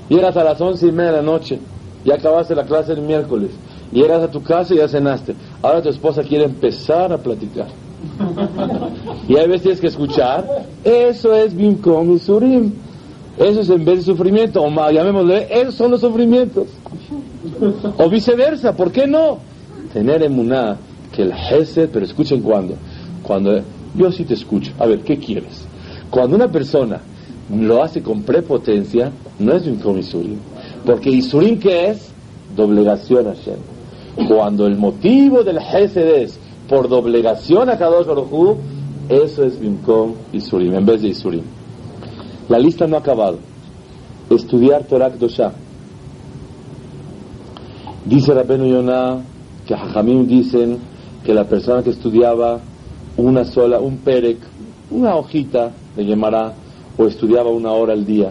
Llegas 0.09 0.37
a 0.37 0.45
las 0.45 0.61
once 0.61 0.87
y 0.87 0.93
media 0.93 1.13
de 1.13 1.17
la 1.19 1.23
noche, 1.23 1.59
ya 2.05 2.15
acabaste 2.15 2.55
la 2.55 2.65
clase 2.65 2.93
el 2.93 3.03
miércoles, 3.03 3.51
llegas 3.93 4.23
a 4.23 4.31
tu 4.31 4.43
casa 4.43 4.75
y 4.75 4.79
ya 4.79 4.89
cenaste. 4.89 5.35
Ahora 5.63 5.83
tu 5.83 5.89
esposa 5.89 6.23
quiere 6.23 6.45
empezar 6.45 7.13
a 7.13 7.19
platicar. 7.19 7.69
Y 9.29 9.39
a 9.39 9.47
veces 9.47 9.63
tienes 9.63 9.81
que 9.81 9.87
escuchar, 9.87 10.47
eso 10.85 11.35
es 11.35 11.55
Bimkom 11.55 12.15
y 12.15 12.19
Surim. 12.19 12.73
Eso 13.39 13.61
es 13.61 13.71
en 13.71 13.85
vez 13.85 13.99
de 13.99 14.03
sufrimiento, 14.05 14.63
o 14.63 14.71
más, 14.71 14.93
llamémosle, 14.93 15.49
esos 15.51 15.75
son 15.75 15.91
los 15.91 16.01
sufrimientos. 16.01 16.69
O 17.99 18.09
viceversa, 18.09 18.77
¿por 18.77 18.93
qué 18.93 19.07
no? 19.07 19.39
Tener 19.93 20.23
emuná, 20.23 20.77
que 21.13 21.23
el 21.23 21.33
Hesed, 21.33 21.89
pero 21.93 22.05
escuchen 22.05 22.43
cuando. 22.43 22.75
Cuando 23.23 23.61
yo 23.97 24.13
sí 24.13 24.25
te 24.25 24.35
escucho, 24.35 24.73
a 24.79 24.87
ver, 24.87 25.01
¿qué 25.01 25.19
quieres? 25.19 25.67
Cuando 26.11 26.37
una 26.37 26.49
persona 26.49 27.01
lo 27.51 27.83
hace 27.83 28.03
con 28.03 28.23
prepotencia, 28.23 29.11
no 29.39 29.53
es 29.53 29.65
Bimkom 29.65 29.99
y 29.99 30.03
Surim. 30.03 30.39
Porque 30.85 31.11
Isurim, 31.11 31.59
¿qué 31.59 31.91
es? 31.91 32.11
Doblegación 32.57 33.27
a 33.27 33.35
Hashem. 33.35 34.29
Cuando 34.29 34.67
el 34.67 34.77
motivo 34.77 35.43
del 35.43 35.59
Hesed 35.59 36.23
es 36.23 36.39
por 36.69 36.89
doblegación 36.89 37.69
a 37.69 37.77
Kadosh 37.77 38.07
Baruj 38.07 38.57
eso 39.09 39.45
es 39.45 39.61
Bimkom 39.61 40.15
Isurim, 40.33 40.75
en 40.75 40.87
vez 40.87 41.03
de 41.03 41.09
Isurim. 41.09 41.43
La 42.49 42.59
lista 42.59 42.87
no 42.87 42.97
ha 42.97 43.01
acabado. 43.01 43.39
Estudiar 44.31 44.85
Torah 44.85 45.11
Dosha. 45.11 45.53
Dice 48.07 48.33
Rabenu 48.33 48.67
Yonah 48.67 49.19
que 49.67 49.77
Jajamim 49.77 50.27
dicen 50.27 50.79
que 51.25 51.35
la 51.35 51.45
persona 51.45 51.83
que 51.83 51.91
estudiaba 51.91 52.61
una 53.17 53.45
sola, 53.45 53.79
un 53.79 53.99
perek, 53.99 54.39
una 54.91 55.17
hojita 55.17 55.73
de 55.97 56.05
Gemara, 56.05 56.55
o 56.97 57.07
estudiaba 57.07 57.51
una 57.51 57.73
hora 57.73 57.93
al 57.93 58.05
día, 58.05 58.31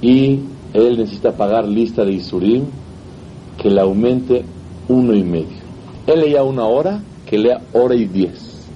y 0.00 0.40
él 0.74 0.98
necesita 0.98 1.32
pagar 1.32 1.66
lista 1.66 2.04
de 2.04 2.12
Isurim 2.12 2.64
que 3.60 3.70
le 3.70 3.80
aumente 3.80 4.44
uno 4.88 5.14
y 5.14 5.22
medio. 5.24 5.58
Él 6.06 6.20
leía 6.20 6.42
una 6.42 6.64
hora, 6.64 7.02
que 7.26 7.38
lea 7.38 7.60
hora 7.72 7.94
y 7.94 8.06
diez. 8.06 8.66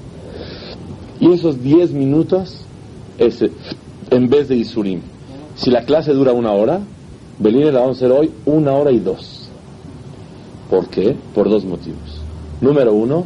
Y 1.20 1.32
esos 1.32 1.62
diez 1.62 1.92
minutos 1.92 2.64
es 3.18 3.44
en 4.10 4.28
vez 4.28 4.48
de 4.48 4.56
Isurim. 4.56 5.00
Si 5.54 5.70
la 5.70 5.84
clase 5.84 6.12
dura 6.12 6.32
una 6.32 6.52
hora, 6.52 6.80
Belín 7.38 7.72
la 7.72 7.80
vamos 7.80 7.96
a 8.02 8.06
hacer 8.06 8.12
hoy 8.12 8.30
una 8.46 8.72
hora 8.72 8.90
y 8.90 8.98
dos. 8.98 9.48
¿Por 10.70 10.88
qué? 10.88 11.14
Por 11.34 11.48
dos 11.48 11.64
motivos. 11.64 12.22
Número 12.60 12.92
uno, 12.94 13.24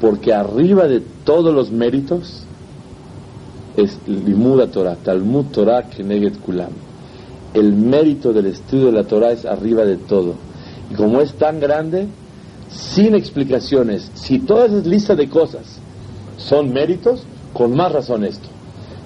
porque 0.00 0.32
arriba 0.32 0.88
de 0.88 1.00
todos 1.24 1.54
los 1.54 1.70
méritos 1.70 2.44
es 3.76 3.98
Limuda 4.06 4.70
Torah, 4.70 4.96
Talmud 4.96 5.46
Torah 5.46 5.88
Keneget 5.88 6.38
Kulam 6.40 6.91
el 7.54 7.72
mérito 7.72 8.32
del 8.32 8.46
estudio 8.46 8.86
de 8.86 8.92
la 8.92 9.04
Torah 9.04 9.32
es 9.32 9.44
arriba 9.44 9.84
de 9.84 9.96
todo. 9.96 10.34
Y 10.90 10.94
como 10.94 11.20
es 11.20 11.34
tan 11.34 11.60
grande, 11.60 12.08
sin 12.68 13.14
explicaciones, 13.14 14.10
si 14.14 14.38
todas 14.38 14.70
esas 14.70 14.86
listas 14.86 15.16
de 15.16 15.28
cosas 15.28 15.78
son 16.38 16.72
méritos, 16.72 17.24
con 17.52 17.76
más 17.76 17.92
razón 17.92 18.24
esto. 18.24 18.48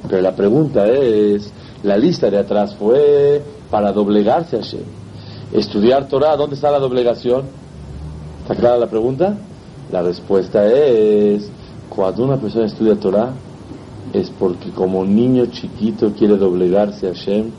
Pero 0.08 0.22
la 0.22 0.36
pregunta 0.36 0.86
es, 0.86 1.52
la 1.82 1.96
lista 1.96 2.30
de 2.30 2.38
atrás 2.38 2.74
fue 2.76 3.42
para 3.70 3.92
doblegarse 3.92 4.56
a 4.56 4.60
Hashem. 4.60 4.84
Estudiar 5.52 6.08
Torah, 6.08 6.36
¿dónde 6.36 6.54
está 6.54 6.70
la 6.70 6.78
doblegación? 6.78 7.44
¿Está 8.42 8.54
clara 8.54 8.78
la 8.78 8.88
pregunta? 8.88 9.36
La 9.90 10.02
respuesta 10.02 10.64
es, 10.66 11.48
cuando 11.88 12.24
una 12.24 12.36
persona 12.36 12.66
estudia 12.66 12.94
Torah, 12.96 13.32
es 14.12 14.30
porque 14.30 14.70
como 14.70 15.04
niño 15.04 15.46
chiquito 15.46 16.12
quiere 16.12 16.36
doblegarse 16.36 17.08
a 17.08 17.12
Hashem 17.12 17.50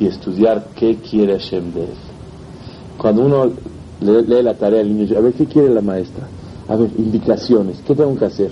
y 0.00 0.06
estudiar 0.06 0.70
qué 0.74 0.96
quiere 0.96 1.38
Hashem 1.38 1.72
de 1.74 1.82
él. 1.82 1.88
Cuando 2.96 3.26
uno 3.26 3.52
lee, 4.00 4.42
la 4.42 4.54
tarea 4.54 4.80
al 4.80 4.88
niño, 4.88 5.16
a 5.16 5.20
ver, 5.20 5.34
¿qué 5.34 5.44
quiere 5.44 5.68
la 5.68 5.82
maestra? 5.82 6.26
A 6.68 6.74
ver, 6.74 6.90
indicaciones, 6.98 7.80
¿qué 7.86 7.94
tengo 7.94 8.16
que 8.16 8.24
hacer? 8.24 8.50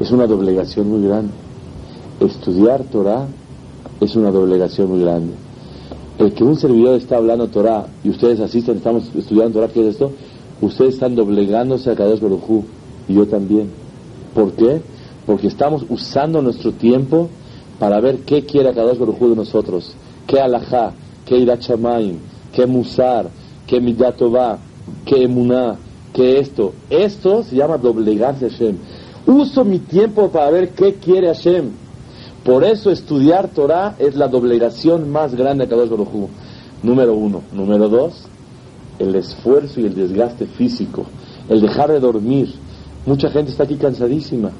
Es 0.00 0.10
una 0.10 0.26
doblegación 0.26 0.88
muy 0.88 1.06
grande. 1.06 1.32
Estudiar 2.20 2.84
Torah 2.84 3.26
es 4.00 4.16
una 4.16 4.30
doblegación 4.30 4.90
muy 4.90 5.02
grande. 5.02 5.34
El 6.18 6.32
que 6.32 6.42
un 6.42 6.56
servidor 6.56 6.96
está 6.96 7.18
hablando 7.18 7.48
Torah 7.48 7.86
y 8.02 8.08
ustedes 8.08 8.40
asisten, 8.40 8.78
estamos 8.78 9.10
estudiando 9.14 9.60
Torah, 9.60 9.72
¿qué 9.72 9.80
es 9.80 9.94
esto? 9.94 10.12
Ustedes 10.62 10.94
están 10.94 11.14
doblegándose 11.14 11.90
a 11.90 11.94
Kadosh 11.94 12.20
Baruj 12.20 12.64
y 13.08 13.14
yo 13.14 13.26
también. 13.26 13.68
¿Por 14.34 14.52
qué? 14.52 14.80
Porque 15.26 15.48
estamos 15.48 15.84
usando 15.90 16.40
nuestro 16.40 16.72
tiempo 16.72 17.28
para 17.78 18.00
ver 18.00 18.20
qué 18.20 18.46
quiere 18.46 18.72
Kadosh 18.72 18.98
Baruj 18.98 19.18
de 19.20 19.36
nosotros. 19.36 19.94
¿Qué 20.26 20.40
alajá? 20.40 20.92
¿Qué 21.24 21.38
irachamayim? 21.38 22.18
¿Qué 22.52 22.66
musar? 22.66 23.28
¿Qué 23.66 23.80
midatová? 23.80 24.58
¿Qué 25.04 25.24
emuná? 25.24 25.76
¿Qué 26.12 26.38
esto? 26.38 26.72
Esto 26.90 27.42
se 27.42 27.56
llama 27.56 27.78
doblegarse 27.78 28.46
a 28.46 28.48
Hashem. 28.48 28.76
Uso 29.26 29.64
mi 29.64 29.78
tiempo 29.80 30.30
para 30.30 30.50
ver 30.50 30.70
qué 30.70 30.94
quiere 30.94 31.28
Hashem. 31.28 31.70
Por 32.44 32.64
eso 32.64 32.90
estudiar 32.90 33.48
Torah 33.48 33.96
es 33.98 34.14
la 34.14 34.28
doblegación 34.28 35.10
más 35.10 35.34
grande 35.34 35.64
de 35.64 35.70
Kadosh 35.70 35.90
Baruj 35.90 36.28
Número 36.82 37.14
uno. 37.14 37.42
Número 37.52 37.88
dos, 37.88 38.24
el 38.98 39.14
esfuerzo 39.16 39.80
y 39.80 39.86
el 39.86 39.94
desgaste 39.94 40.46
físico. 40.46 41.06
El 41.48 41.60
dejar 41.60 41.90
de 41.90 42.00
dormir. 42.00 42.52
Mucha 43.04 43.30
gente 43.30 43.50
está 43.50 43.64
aquí 43.64 43.76
cansadísima. 43.76 44.50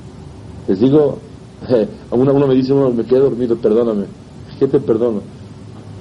Les 0.67 0.81
digo, 0.81 1.19
uno, 2.11 2.33
uno 2.33 2.47
me 2.47 2.55
dice, 2.55 2.73
uno 2.73 2.91
me 2.91 3.05
quedé 3.05 3.21
dormido, 3.21 3.57
perdóname. 3.57 4.07
¿Qué 4.59 4.67
te 4.67 4.81
perdono? 4.81 5.21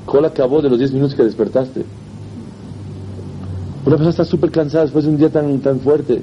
¿Cuál 0.06 0.26
acabó 0.26 0.62
de 0.62 0.70
los 0.70 0.78
10 0.78 0.94
minutos 0.94 1.16
que 1.16 1.24
despertaste? 1.24 1.86
Una 3.86 3.98
persona 3.98 4.10
está 4.10 4.26
súper 4.26 4.52
cansada 4.52 4.86
después 4.86 5.06
de 5.06 5.12
un 5.12 5.18
día 5.18 5.30
tan, 5.30 5.60
tan 5.60 5.80
fuerte. 5.80 6.22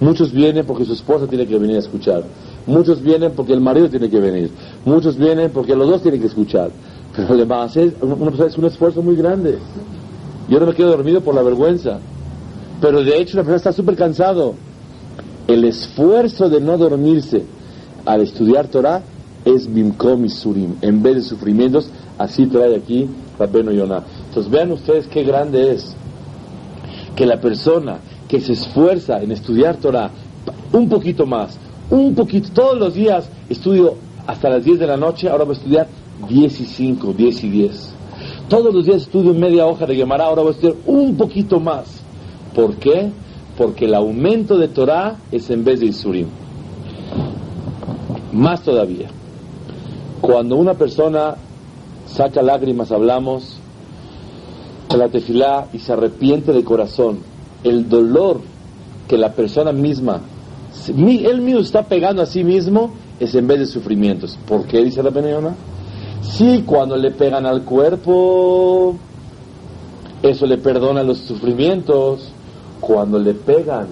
Muchos 0.00 0.32
vienen 0.32 0.66
porque 0.66 0.84
su 0.84 0.94
esposa 0.94 1.26
tiene 1.26 1.46
que 1.46 1.58
venir 1.58 1.76
a 1.76 1.80
escuchar. 1.80 2.24
Muchos 2.66 3.00
vienen 3.02 3.32
porque 3.36 3.52
el 3.52 3.60
marido 3.60 3.88
tiene 3.88 4.08
que 4.10 4.18
venir. 4.18 4.50
Muchos 4.84 5.16
vienen 5.16 5.50
porque 5.52 5.76
los 5.76 5.88
dos 5.88 6.02
tienen 6.02 6.20
que 6.20 6.26
escuchar. 6.26 6.70
Pero 7.14 7.34
le 7.34 7.44
va 7.44 7.62
a 7.62 7.64
hacer, 7.66 7.94
una 8.00 8.16
persona 8.16 8.48
es 8.48 8.58
un 8.58 8.64
esfuerzo 8.64 9.02
muy 9.02 9.16
grande. 9.16 9.58
Yo 10.48 10.58
no 10.58 10.66
me 10.66 10.74
quedo 10.74 10.90
dormido 10.90 11.20
por 11.20 11.34
la 11.34 11.42
vergüenza. 11.42 11.98
Pero 12.80 13.04
de 13.04 13.20
hecho 13.20 13.36
la 13.36 13.42
persona 13.42 13.56
está 13.56 13.72
súper 13.72 13.96
cansado. 13.96 14.54
El 15.46 15.64
esfuerzo 15.64 16.48
de 16.48 16.60
no 16.60 16.78
dormirse 16.78 17.44
al 18.04 18.22
estudiar 18.22 18.66
Torah 18.68 19.02
es 19.44 19.72
bimkom 19.72 20.24
y 20.24 20.30
surim. 20.30 20.74
En 20.80 21.02
vez 21.02 21.14
de 21.14 21.22
sufrimientos, 21.22 21.88
así 22.18 22.46
trae 22.46 22.76
aquí 22.76 23.08
Rabbeinu 23.38 23.72
Yonah. 23.72 24.02
Entonces 24.28 24.50
vean 24.50 24.72
ustedes 24.72 25.06
qué 25.08 25.22
grande 25.24 25.72
es 25.72 25.94
que 27.16 27.26
la 27.26 27.40
persona 27.40 27.98
que 28.28 28.40
se 28.40 28.52
esfuerza 28.52 29.22
en 29.22 29.32
estudiar 29.32 29.76
Torah 29.76 30.10
un 30.72 30.88
poquito 30.88 31.26
más, 31.26 31.58
un 31.90 32.14
poquito, 32.14 32.48
todos 32.54 32.78
los 32.78 32.94
días 32.94 33.28
estudio 33.48 33.94
hasta 34.26 34.48
las 34.48 34.64
10 34.64 34.78
de 34.78 34.86
la 34.86 34.96
noche, 34.96 35.28
ahora 35.28 35.44
voy 35.44 35.54
a 35.54 35.58
estudiar 35.58 35.88
10 36.28 36.60
y 36.60 36.64
5, 36.64 37.12
10 37.12 37.44
y 37.44 37.50
10. 37.50 37.94
Todos 38.48 38.74
los 38.74 38.84
días 38.84 39.02
estudio 39.02 39.34
media 39.34 39.66
hoja 39.66 39.86
de 39.86 39.96
Gemara, 39.96 40.24
ahora 40.24 40.42
voy 40.42 40.52
a 40.52 40.54
estudiar 40.54 40.76
un 40.86 41.16
poquito 41.16 41.60
más. 41.60 42.02
¿Por 42.54 42.76
qué? 42.76 43.10
Porque 43.56 43.86
el 43.86 43.94
aumento 43.94 44.56
de 44.56 44.68
Torah 44.68 45.16
es 45.30 45.50
en 45.50 45.64
vez 45.64 45.80
de 45.80 45.86
Isurim. 45.86 46.26
Más 48.32 48.62
todavía. 48.62 49.08
Cuando 50.20 50.56
una 50.56 50.74
persona 50.74 51.34
saca 52.12 52.42
lágrimas, 52.42 52.92
hablamos, 52.92 53.56
de 54.88 54.98
la 54.98 55.08
tefilá 55.08 55.68
y 55.72 55.78
se 55.78 55.92
arrepiente 55.92 56.52
de 56.52 56.64
corazón, 56.64 57.18
el 57.64 57.88
dolor 57.88 58.40
que 59.08 59.16
la 59.16 59.32
persona 59.32 59.72
misma 59.72 60.20
él 60.88 61.40
mismo 61.40 61.60
está 61.60 61.84
pegando 61.84 62.22
a 62.22 62.26
sí 62.26 62.44
mismo, 62.44 62.92
es 63.20 63.34
en 63.34 63.46
vez 63.46 63.60
de 63.60 63.66
sufrimientos. 63.66 64.38
¿Por 64.46 64.66
qué 64.66 64.82
dice 64.82 65.02
la 65.02 65.10
Benayona? 65.10 65.54
Sí, 66.22 66.64
cuando 66.66 66.96
le 66.96 67.10
pegan 67.10 67.46
al 67.46 67.62
cuerpo, 67.62 68.96
eso 70.22 70.46
le 70.46 70.58
perdona 70.58 71.02
los 71.02 71.18
sufrimientos. 71.18 72.32
Cuando 72.80 73.18
le 73.18 73.34
pegan 73.34 73.86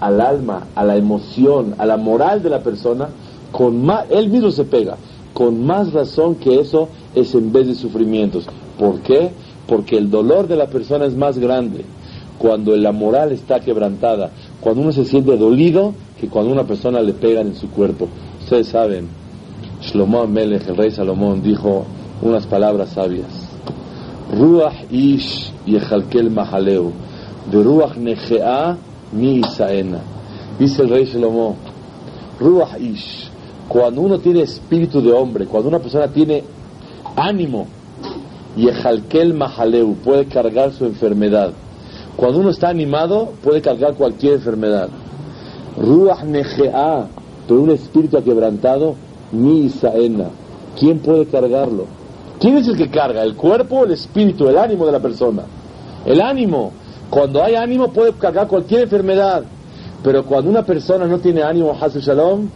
al 0.00 0.20
alma, 0.20 0.66
a 0.74 0.84
la 0.84 0.96
emoción, 0.96 1.74
a 1.78 1.86
la 1.86 1.96
moral 1.96 2.42
de 2.42 2.50
la 2.50 2.60
persona, 2.60 3.08
con 3.50 3.84
más, 3.84 4.04
él 4.10 4.28
mismo 4.28 4.50
se 4.50 4.64
pega. 4.64 4.96
Con 5.36 5.66
más 5.66 5.92
razón 5.92 6.36
que 6.36 6.60
eso 6.60 6.88
es 7.14 7.34
en 7.34 7.52
vez 7.52 7.66
de 7.66 7.74
sufrimientos. 7.74 8.46
¿Por 8.78 9.00
qué? 9.00 9.32
Porque 9.68 9.98
el 9.98 10.10
dolor 10.10 10.48
de 10.48 10.56
la 10.56 10.68
persona 10.68 11.04
es 11.04 11.14
más 11.14 11.36
grande 11.36 11.84
cuando 12.38 12.74
la 12.74 12.90
moral 12.90 13.32
está 13.32 13.60
quebrantada, 13.60 14.30
cuando 14.62 14.80
uno 14.80 14.92
se 14.92 15.04
siente 15.04 15.36
dolido, 15.36 15.92
que 16.18 16.28
cuando 16.28 16.50
una 16.52 16.64
persona 16.64 17.02
le 17.02 17.12
pegan 17.12 17.48
en 17.48 17.54
su 17.54 17.68
cuerpo. 17.68 18.08
Ustedes 18.40 18.68
saben, 18.68 19.08
Shlomo 19.82 20.22
Amelech, 20.22 20.66
el 20.68 20.76
rey 20.78 20.90
Salomón, 20.90 21.42
dijo 21.42 21.84
unas 22.22 22.46
palabras 22.46 22.88
sabias. 22.94 23.28
Ruach 24.32 24.90
ish 24.90 25.52
yechalkel 25.66 26.30
mahaleu, 26.30 26.92
de 27.52 27.62
ruach 27.62 27.94
negea 27.98 28.74
mi. 29.12 29.42
Dice 30.58 30.82
el 30.82 30.88
rey 30.88 31.04
Shlomo, 31.04 31.56
Ruach 32.40 32.80
ish, 32.80 33.30
cuando 33.68 34.00
uno 34.00 34.18
tiene 34.18 34.42
espíritu 34.42 35.00
de 35.00 35.12
hombre, 35.12 35.46
cuando 35.46 35.68
una 35.68 35.78
persona 35.78 36.08
tiene 36.08 36.44
ánimo, 37.16 37.66
yechalkel 38.56 39.34
mahaleu, 39.34 39.94
puede 39.96 40.26
cargar 40.26 40.72
su 40.72 40.84
enfermedad. 40.84 41.52
Cuando 42.16 42.40
uno 42.40 42.50
está 42.50 42.68
animado, 42.68 43.32
puede 43.42 43.60
cargar 43.60 43.94
cualquier 43.94 44.34
enfermedad. 44.34 44.88
Ruach 45.78 46.22
Nege'a, 46.22 47.06
pero 47.46 47.60
un 47.60 47.70
espíritu 47.70 48.22
quebrantado, 48.22 48.94
mi 49.32 49.66
Isaena. 49.66 50.30
¿Quién 50.78 51.00
puede 51.00 51.26
cargarlo? 51.26 51.86
¿Quién 52.40 52.58
es 52.58 52.68
el 52.68 52.76
que 52.76 52.90
carga? 52.90 53.22
¿El 53.22 53.34
cuerpo 53.34 53.84
el 53.84 53.92
espíritu, 53.92 54.48
el 54.48 54.58
ánimo 54.58 54.86
de 54.86 54.92
la 54.92 55.00
persona? 55.00 55.42
El 56.04 56.20
ánimo. 56.20 56.72
Cuando 57.10 57.42
hay 57.42 57.54
ánimo 57.54 57.88
puede 57.88 58.12
cargar 58.12 58.46
cualquier 58.46 58.82
enfermedad. 58.82 59.44
Pero 60.02 60.24
cuando 60.24 60.50
una 60.50 60.62
persona 60.64 61.06
no 61.06 61.18
tiene 61.18 61.42
ánimo, 61.42 61.76
Hasu 61.80 62.00
Shalom, 62.00 62.48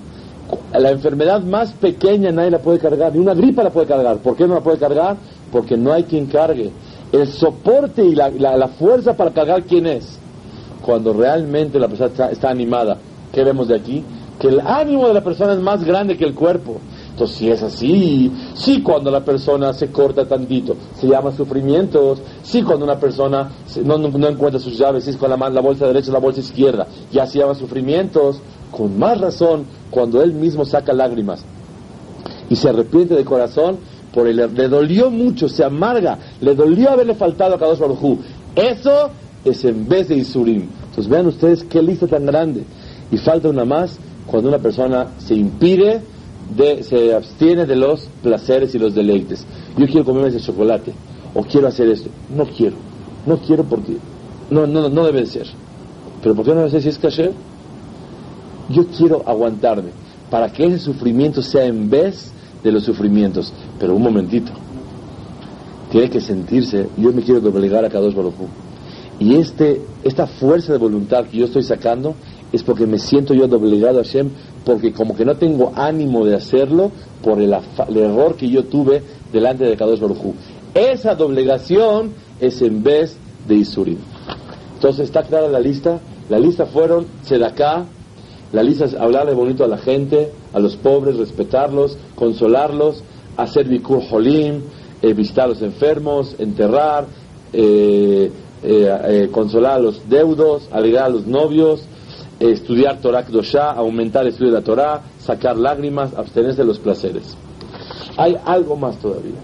la 0.78 0.90
enfermedad 0.90 1.42
más 1.42 1.72
pequeña 1.72 2.30
nadie 2.30 2.50
la 2.50 2.58
puede 2.58 2.78
cargar, 2.78 3.12
ni 3.12 3.18
una 3.18 3.34
gripa 3.34 3.62
la 3.62 3.70
puede 3.70 3.86
cargar. 3.86 4.18
¿Por 4.18 4.36
qué 4.36 4.46
no 4.46 4.54
la 4.54 4.60
puede 4.60 4.78
cargar? 4.78 5.16
Porque 5.50 5.76
no 5.76 5.92
hay 5.92 6.04
quien 6.04 6.26
cargue. 6.26 6.70
El 7.12 7.26
soporte 7.26 8.04
y 8.04 8.14
la, 8.14 8.30
la 8.30 8.68
fuerza 8.68 9.16
para 9.16 9.32
cargar, 9.32 9.64
¿quién 9.64 9.86
es? 9.86 10.18
Cuando 10.84 11.12
realmente 11.12 11.78
la 11.78 11.88
persona 11.88 12.30
está 12.30 12.50
animada. 12.50 12.98
¿Qué 13.32 13.44
vemos 13.44 13.68
de 13.68 13.76
aquí? 13.76 14.04
Que 14.38 14.48
el 14.48 14.60
ánimo 14.60 15.08
de 15.08 15.14
la 15.14 15.22
persona 15.22 15.52
es 15.52 15.60
más 15.60 15.84
grande 15.84 16.16
que 16.16 16.24
el 16.24 16.34
cuerpo. 16.34 16.78
Entonces, 17.20 17.36
si 17.36 17.50
es 17.50 17.62
así, 17.62 18.32
sí 18.54 18.80
cuando 18.80 19.10
la 19.10 19.22
persona 19.22 19.74
se 19.74 19.88
corta 19.88 20.26
tantito, 20.26 20.74
se 20.98 21.06
llama 21.06 21.32
sufrimientos, 21.32 22.18
sí 22.42 22.62
cuando 22.62 22.86
una 22.86 22.98
persona 22.98 23.50
no, 23.84 23.98
no, 23.98 24.26
encuentra 24.26 24.58
sus 24.58 24.78
llaves, 24.78 25.04
si 25.04 25.10
es 25.10 25.18
con 25.18 25.28
la, 25.28 25.36
la 25.50 25.60
bolsa 25.60 25.86
derecha, 25.86 26.10
la 26.12 26.18
bolsa 26.18 26.40
izquierda, 26.40 26.86
ya 27.12 27.26
se 27.26 27.38
llama 27.38 27.54
sufrimientos, 27.54 28.40
con 28.70 28.98
más 28.98 29.20
razón 29.20 29.66
cuando 29.90 30.22
él 30.22 30.32
mismo 30.32 30.64
saca 30.64 30.94
lágrimas 30.94 31.44
y 32.48 32.56
se 32.56 32.70
arrepiente 32.70 33.14
de 33.14 33.22
corazón, 33.22 33.76
por 34.14 34.26
el, 34.26 34.36
le 34.36 34.68
dolió 34.68 35.10
mucho, 35.10 35.46
se 35.46 35.62
amarga, 35.62 36.16
le 36.40 36.54
dolió 36.54 36.88
haberle 36.88 37.14
faltado 37.14 37.56
a 37.56 37.58
Kadosh 37.58 37.80
Baruj 37.80 38.18
Eso 38.56 39.10
es 39.44 39.62
en 39.66 39.86
vez 39.86 40.08
de 40.08 40.16
Isurim. 40.16 40.70
Entonces 40.88 41.06
vean 41.06 41.26
ustedes 41.26 41.64
qué 41.64 41.82
lista 41.82 42.06
tan 42.06 42.24
grande. 42.24 42.64
Y 43.12 43.18
falta 43.18 43.50
una 43.50 43.66
más 43.66 43.98
cuando 44.26 44.48
una 44.48 44.58
persona 44.58 45.08
se 45.18 45.34
impide, 45.34 46.00
de, 46.56 46.82
se 46.82 47.14
abstiene 47.14 47.66
de 47.66 47.76
los 47.76 48.08
placeres 48.22 48.74
y 48.74 48.78
los 48.78 48.94
deleites. 48.94 49.46
Yo 49.76 49.86
quiero 49.86 50.04
comerme 50.04 50.28
ese 50.28 50.40
chocolate, 50.40 50.92
o 51.34 51.42
quiero 51.42 51.68
hacer 51.68 51.88
esto. 51.88 52.10
No 52.34 52.44
quiero, 52.46 52.76
no 53.26 53.38
quiero 53.38 53.64
porque 53.64 53.96
no, 54.50 54.66
no, 54.66 54.88
no 54.88 55.04
debe 55.04 55.26
ser. 55.26 55.46
¿Pero 56.22 56.34
por 56.34 56.44
qué 56.44 56.52
no 56.52 56.58
debe 56.58 56.70
ser 56.70 56.82
si 56.82 56.88
es 56.88 56.98
kasher? 56.98 57.32
Yo 58.68 58.86
quiero 58.86 59.22
aguantarme 59.26 59.90
para 60.30 60.52
que 60.52 60.64
ese 60.66 60.78
sufrimiento 60.78 61.42
sea 61.42 61.64
en 61.64 61.90
vez 61.90 62.32
de 62.62 62.72
los 62.72 62.84
sufrimientos. 62.84 63.52
Pero 63.78 63.94
un 63.94 64.02
momentito, 64.02 64.52
tiene 65.90 66.08
que 66.08 66.20
sentirse, 66.20 66.88
yo 66.96 67.12
me 67.12 67.22
quiero 67.22 67.40
doblegar 67.40 67.84
a 67.84 67.88
cada 67.88 68.04
dos 68.04 68.14
Y 69.18 69.34
este, 69.36 69.82
esta 70.04 70.26
fuerza 70.26 70.72
de 70.72 70.78
voluntad 70.78 71.26
que 71.26 71.38
yo 71.38 71.46
estoy 71.46 71.64
sacando 71.64 72.14
es 72.52 72.62
porque 72.62 72.86
me 72.86 72.98
siento 72.98 73.34
yo 73.34 73.46
doblegado 73.46 74.00
a 74.00 74.04
Hashem, 74.04 74.30
porque 74.64 74.92
como 74.92 75.16
que 75.16 75.24
no 75.24 75.36
tengo 75.36 75.72
ánimo 75.74 76.24
de 76.24 76.34
hacerlo 76.34 76.90
por 77.22 77.40
el, 77.40 77.54
error 77.96 78.36
que 78.36 78.48
yo 78.48 78.64
tuve 78.64 79.02
delante 79.32 79.64
de 79.64 79.76
Kadosh 79.76 80.00
Baruj 80.00 80.34
Esa 80.74 81.14
doblegación 81.14 82.12
es 82.40 82.60
en 82.62 82.82
vez 82.82 83.16
de 83.46 83.56
Isurim. 83.56 83.98
Entonces 84.74 85.06
está 85.06 85.22
clara 85.22 85.48
la 85.48 85.60
lista. 85.60 86.00
La 86.28 86.38
lista 86.38 86.66
fueron 86.66 87.06
Sedaká, 87.22 87.84
la 88.52 88.62
lista 88.62 88.84
es 88.84 88.94
hablarle 88.94 89.34
bonito 89.34 89.64
a 89.64 89.68
la 89.68 89.78
gente, 89.78 90.30
a 90.52 90.60
los 90.60 90.76
pobres, 90.76 91.16
respetarlos, 91.16 91.98
consolarlos, 92.14 93.02
hacer 93.36 93.68
Bikur 93.68 94.02
Holim, 94.10 94.62
eh, 95.02 95.12
visitar 95.12 95.46
a 95.46 95.48
los 95.48 95.62
enfermos, 95.62 96.36
enterrar, 96.38 97.06
eh, 97.52 98.30
eh, 98.62 99.28
consolar 99.32 99.74
a 99.74 99.78
los 99.80 100.08
deudos, 100.08 100.68
alegrar 100.72 101.06
a 101.06 101.08
los 101.08 101.26
novios, 101.26 101.82
estudiar 102.40 103.00
Torah 103.00 103.24
Kdoshá, 103.24 103.70
aumentar 103.72 104.22
el 104.22 104.28
estudio 104.28 104.52
de 104.52 104.58
la 104.58 104.64
Torah, 104.64 105.02
sacar 105.18 105.56
lágrimas, 105.56 106.14
abstenerse 106.14 106.62
de 106.62 106.66
los 106.66 106.78
placeres. 106.78 107.36
Hay 108.16 108.36
algo 108.44 108.76
más 108.76 108.98
todavía. 108.98 109.38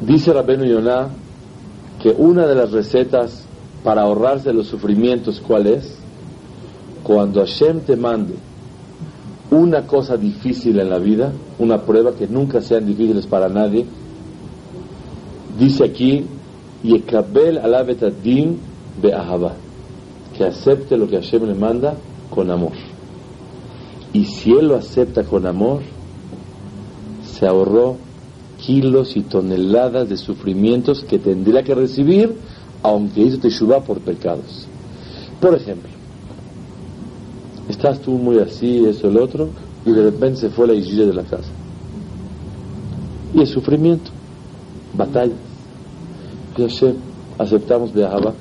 Dice 0.00 0.32
Rabenu 0.32 0.64
Yonah 0.64 1.08
que 2.02 2.10
una 2.10 2.46
de 2.46 2.54
las 2.56 2.72
recetas 2.72 3.44
para 3.84 4.02
ahorrarse 4.02 4.52
los 4.52 4.66
sufrimientos, 4.66 5.40
¿cuál 5.40 5.66
es? 5.66 5.96
Cuando 7.04 7.40
Hashem 7.40 7.80
te 7.80 7.96
mande 7.96 8.34
una 9.50 9.86
cosa 9.86 10.16
difícil 10.16 10.80
en 10.80 10.88
la 10.88 10.98
vida, 10.98 11.32
una 11.58 11.82
prueba 11.82 12.12
que 12.14 12.26
nunca 12.26 12.60
sean 12.62 12.86
difíciles 12.86 13.26
para 13.26 13.48
nadie, 13.48 13.84
dice 15.58 15.84
aquí, 15.84 16.24
Yekabel 16.82 17.60
din 18.22 18.58
be'ahava, 19.00 19.52
que 20.42 20.48
acepte 20.48 20.96
lo 20.96 21.06
que 21.06 21.20
Hashem 21.20 21.44
le 21.44 21.54
manda 21.54 21.94
con 22.28 22.50
amor. 22.50 22.72
Y 24.12 24.24
si 24.24 24.50
él 24.50 24.68
lo 24.68 24.76
acepta 24.76 25.22
con 25.22 25.46
amor, 25.46 25.82
se 27.24 27.46
ahorró 27.46 27.96
kilos 28.58 29.16
y 29.16 29.22
toneladas 29.22 30.08
de 30.08 30.16
sufrimientos 30.16 31.04
que 31.04 31.20
tendría 31.20 31.62
que 31.62 31.76
recibir 31.76 32.34
aunque 32.82 33.20
hizo 33.20 33.38
teshuva 33.38 33.84
por 33.84 34.00
pecados. 34.00 34.66
Por 35.40 35.54
ejemplo, 35.54 35.90
estás 37.68 38.00
tú 38.00 38.10
muy 38.12 38.40
así, 38.40 38.84
eso, 38.84 39.08
el 39.08 39.18
otro, 39.18 39.48
y 39.86 39.92
de 39.92 40.02
repente 40.02 40.40
se 40.40 40.50
fue 40.50 40.66
la 40.66 40.74
isla 40.74 41.04
de 41.04 41.14
la 41.14 41.22
casa. 41.22 41.52
Y 43.32 43.40
el 43.40 43.46
sufrimiento, 43.46 44.10
batallas. 44.94 45.38
Hashem, 46.56 46.96
aceptamos 47.38 47.94
viajaba. 47.94 48.34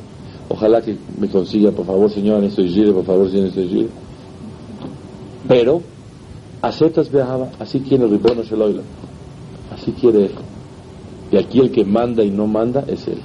Ojalá 0.52 0.82
que 0.82 0.98
me 1.18 1.30
consiga, 1.30 1.72
por 1.72 1.86
favor, 1.86 2.12
señor, 2.12 2.40
en 2.40 2.50
esto 2.50 2.62
por 2.94 3.06
favor, 3.06 3.30
señor, 3.30 3.50
en 3.56 3.60
esto 3.66 3.88
Pero, 5.48 5.82
aceptas 6.62 7.10
viajaba, 7.10 7.50
así 7.60 7.80
quiere 7.80 8.04
el 8.04 8.12
ribono 8.12 8.44
Sheloila. 8.44 8.82
Así 9.72 9.92
quiere 9.94 10.26
él. 10.26 10.32
Y 11.32 11.38
aquí 11.38 11.60
el 11.60 11.72
que 11.72 11.86
manda 11.86 12.24
y 12.24 12.32
no 12.32 12.48
manda 12.48 12.84
es 12.88 13.08
él 13.08 13.20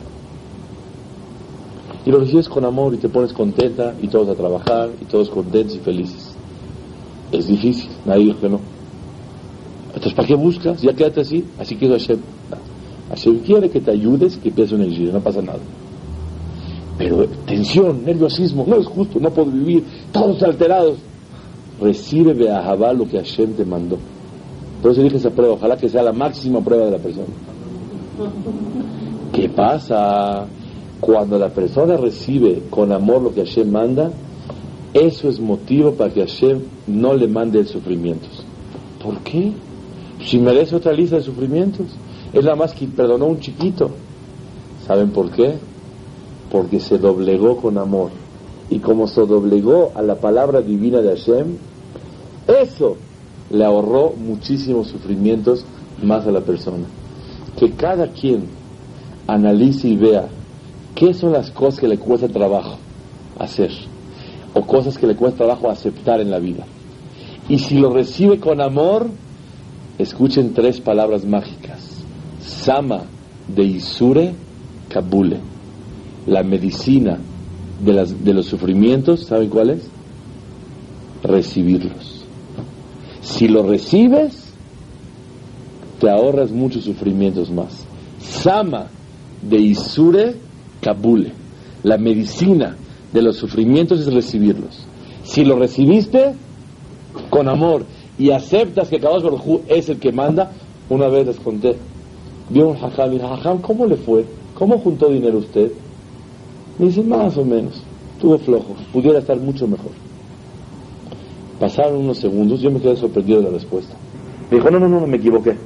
y 2.06 2.10
lo 2.12 2.20
recibes 2.20 2.48
con 2.48 2.64
amor 2.64 2.94
y 2.94 2.98
te 2.98 3.08
pones 3.08 3.32
contenta 3.32 3.92
y 4.00 4.06
todos 4.06 4.28
a 4.28 4.34
trabajar 4.36 4.90
y 5.00 5.04
todos 5.06 5.28
contentos 5.28 5.74
y 5.74 5.80
felices. 5.80 6.36
Es 7.32 7.48
difícil, 7.48 7.90
nadie 8.04 8.26
dijo 8.26 8.40
que 8.40 8.48
no. 8.48 8.60
Entonces, 9.88 10.14
¿para 10.14 10.28
qué 10.28 10.36
buscas? 10.36 10.80
Ya 10.80 10.94
quédate 10.94 11.22
así, 11.22 11.44
así 11.58 11.74
quiere 11.74 11.98
Hashem. 11.98 12.20
Hashem 13.08 13.38
quiere 13.40 13.70
que 13.70 13.80
te 13.80 13.90
ayudes, 13.90 14.36
que 14.36 14.50
empieces 14.50 14.72
un 14.72 14.82
exilio, 14.82 15.12
no 15.12 15.20
pasa 15.20 15.42
nada. 15.42 15.58
Pero 16.98 17.26
tensión, 17.46 18.04
nerviosismo, 18.04 18.64
no 18.66 18.76
es 18.76 18.86
justo, 18.86 19.20
no 19.20 19.30
puedo 19.30 19.50
vivir, 19.50 19.84
todos 20.12 20.42
alterados. 20.42 20.98
Recibe 21.80 22.32
de 22.32 22.50
Ahabá 22.50 22.94
lo 22.94 23.06
que 23.06 23.18
Hashem 23.18 23.52
te 23.52 23.64
mandó. 23.64 23.98
Por 24.80 24.92
eso 24.92 25.02
dije 25.02 25.16
esa 25.16 25.30
prueba, 25.30 25.54
ojalá 25.54 25.76
que 25.76 25.88
sea 25.88 26.02
la 26.02 26.12
máxima 26.12 26.60
prueba 26.62 26.86
de 26.86 26.92
la 26.92 26.98
persona. 26.98 27.26
¿Qué 29.32 29.48
pasa? 29.50 30.46
Cuando 31.00 31.38
la 31.38 31.50
persona 31.50 31.98
recibe 31.98 32.62
con 32.70 32.92
amor 32.92 33.20
lo 33.20 33.34
que 33.34 33.44
Hashem 33.44 33.70
manda, 33.70 34.10
eso 34.94 35.28
es 35.28 35.38
motivo 35.38 35.92
para 35.92 36.10
que 36.10 36.20
Hashem 36.20 36.60
no 36.86 37.12
le 37.12 37.28
mande 37.28 37.62
sufrimientos. 37.66 38.44
¿Por 39.02 39.18
qué? 39.18 39.52
Si 40.24 40.38
merece 40.38 40.74
otra 40.74 40.92
lista 40.92 41.16
de 41.16 41.22
sufrimientos. 41.22 41.86
Es 42.32 42.44
la 42.44 42.56
más 42.56 42.72
que 42.72 42.86
perdonó 42.86 43.26
un 43.26 43.38
chiquito. 43.38 43.90
¿Saben 44.86 45.10
por 45.10 45.30
qué? 45.30 45.58
Porque 46.50 46.80
se 46.80 46.98
doblegó 46.98 47.56
con 47.56 47.78
amor. 47.78 48.10
Y 48.70 48.78
como 48.80 49.06
se 49.06 49.20
doblegó 49.22 49.92
a 49.94 50.02
la 50.02 50.16
palabra 50.16 50.60
divina 50.60 51.00
de 51.00 51.10
Hashem, 51.10 51.56
eso 52.46 52.96
le 53.50 53.64
ahorró 53.64 54.12
muchísimos 54.12 54.88
sufrimientos 54.88 55.64
más 56.02 56.26
a 56.26 56.32
la 56.32 56.40
persona. 56.40 56.86
Que 57.58 57.72
cada 57.72 58.08
quien 58.08 58.44
analice 59.26 59.88
y 59.88 59.96
vea 59.96 60.28
¿Qué 60.96 61.12
son 61.12 61.32
las 61.32 61.50
cosas 61.50 61.78
que 61.78 61.88
le 61.88 61.98
cuesta 61.98 62.26
trabajo 62.26 62.78
hacer? 63.38 63.70
O 64.54 64.62
cosas 64.62 64.96
que 64.96 65.06
le 65.06 65.14
cuesta 65.14 65.44
trabajo 65.44 65.70
aceptar 65.70 66.22
en 66.22 66.30
la 66.30 66.38
vida. 66.38 66.64
Y 67.50 67.58
si 67.58 67.78
lo 67.78 67.92
recibe 67.92 68.40
con 68.40 68.62
amor, 68.62 69.06
escuchen 69.98 70.54
tres 70.54 70.80
palabras 70.80 71.26
mágicas. 71.26 72.02
Sama 72.40 73.02
de 73.46 73.62
Isure 73.62 74.34
Kabule. 74.88 75.38
La 76.26 76.42
medicina 76.42 77.18
de, 77.80 78.34
los 78.34 78.46
sufrimientos, 78.46 79.26
¿saben 79.26 79.48
cuál 79.48 79.70
es? 79.70 79.88
Recibirlos. 81.22 82.24
Si 83.22 83.48
lo 83.48 83.62
recibes, 83.62 84.52
te 86.00 86.10
ahorras 86.10 86.50
muchos 86.50 86.84
sufrimientos 86.84 87.50
más. 87.50 87.86
Sama 88.18 88.86
de 89.42 89.58
Isure 89.58 90.36
Kabule. 90.80 91.32
La 91.82 91.98
medicina 91.98 92.76
de 93.12 93.22
los 93.22 93.36
sufrimientos 93.36 94.00
es 94.00 94.12
recibirlos. 94.12 94.86
Si 95.24 95.44
lo 95.44 95.56
recibiste 95.56 96.34
con 97.30 97.48
amor 97.48 97.84
y 98.18 98.30
aceptas 98.30 98.88
que 98.88 98.98
Kadosh 98.98 99.22
Baruj 99.22 99.60
es 99.68 99.88
el 99.88 99.98
que 99.98 100.12
manda, 100.12 100.52
una 100.88 101.08
vez 101.08 101.26
les 101.26 101.36
conté, 101.36 101.76
vio 102.50 102.68
un 102.68 102.76
hajam 102.76 103.12
y 103.12 103.20
hajam, 103.20 103.60
¿cómo 103.60 103.86
le 103.86 103.96
fue? 103.96 104.24
¿Cómo 104.54 104.78
juntó 104.78 105.08
dinero 105.08 105.38
usted? 105.38 105.70
Me 106.78 106.86
dice, 106.86 107.02
más 107.02 107.36
o 107.36 107.44
menos, 107.44 107.82
tuve 108.20 108.38
flojo, 108.38 108.74
pudiera 108.92 109.18
estar 109.18 109.38
mucho 109.38 109.66
mejor. 109.66 109.92
Pasaron 111.58 112.04
unos 112.04 112.18
segundos, 112.18 112.60
yo 112.60 112.70
me 112.70 112.80
quedé 112.80 112.96
sorprendido 112.96 113.40
de 113.40 113.46
la 113.46 113.52
respuesta. 113.52 113.94
Me 114.50 114.58
dijo, 114.58 114.70
no, 114.70 114.78
no, 114.78 114.88
no, 114.88 115.06
me 115.06 115.16
equivoqué. 115.16 115.56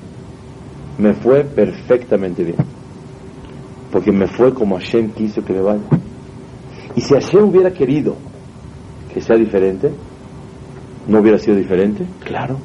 Me 0.98 1.14
fue 1.14 1.44
perfectamente 1.44 2.44
bien 2.44 2.80
porque 3.90 4.12
me 4.12 4.26
fue 4.26 4.54
como 4.54 4.76
Hashem 4.76 5.10
quiso 5.10 5.44
que 5.44 5.52
me 5.52 5.60
vaya. 5.60 5.82
Y 6.96 7.00
si 7.00 7.14
Hashem 7.14 7.44
hubiera 7.44 7.72
querido 7.72 8.16
que 9.12 9.20
sea 9.20 9.36
diferente, 9.36 9.90
¿no 11.08 11.20
hubiera 11.20 11.38
sido 11.38 11.56
diferente? 11.56 12.04
Claro. 12.24 12.58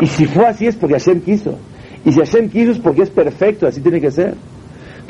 Y 0.00 0.06
si 0.06 0.26
fue 0.26 0.46
así 0.46 0.66
es 0.66 0.76
porque 0.76 0.94
Hashem 0.94 1.20
quiso. 1.20 1.58
Y 2.04 2.12
si 2.12 2.18
Hashem 2.18 2.48
quiso 2.48 2.72
es 2.72 2.78
porque 2.78 3.02
es 3.02 3.10
perfecto, 3.10 3.66
así 3.66 3.80
tiene 3.80 4.00
que 4.00 4.10
ser. 4.10 4.34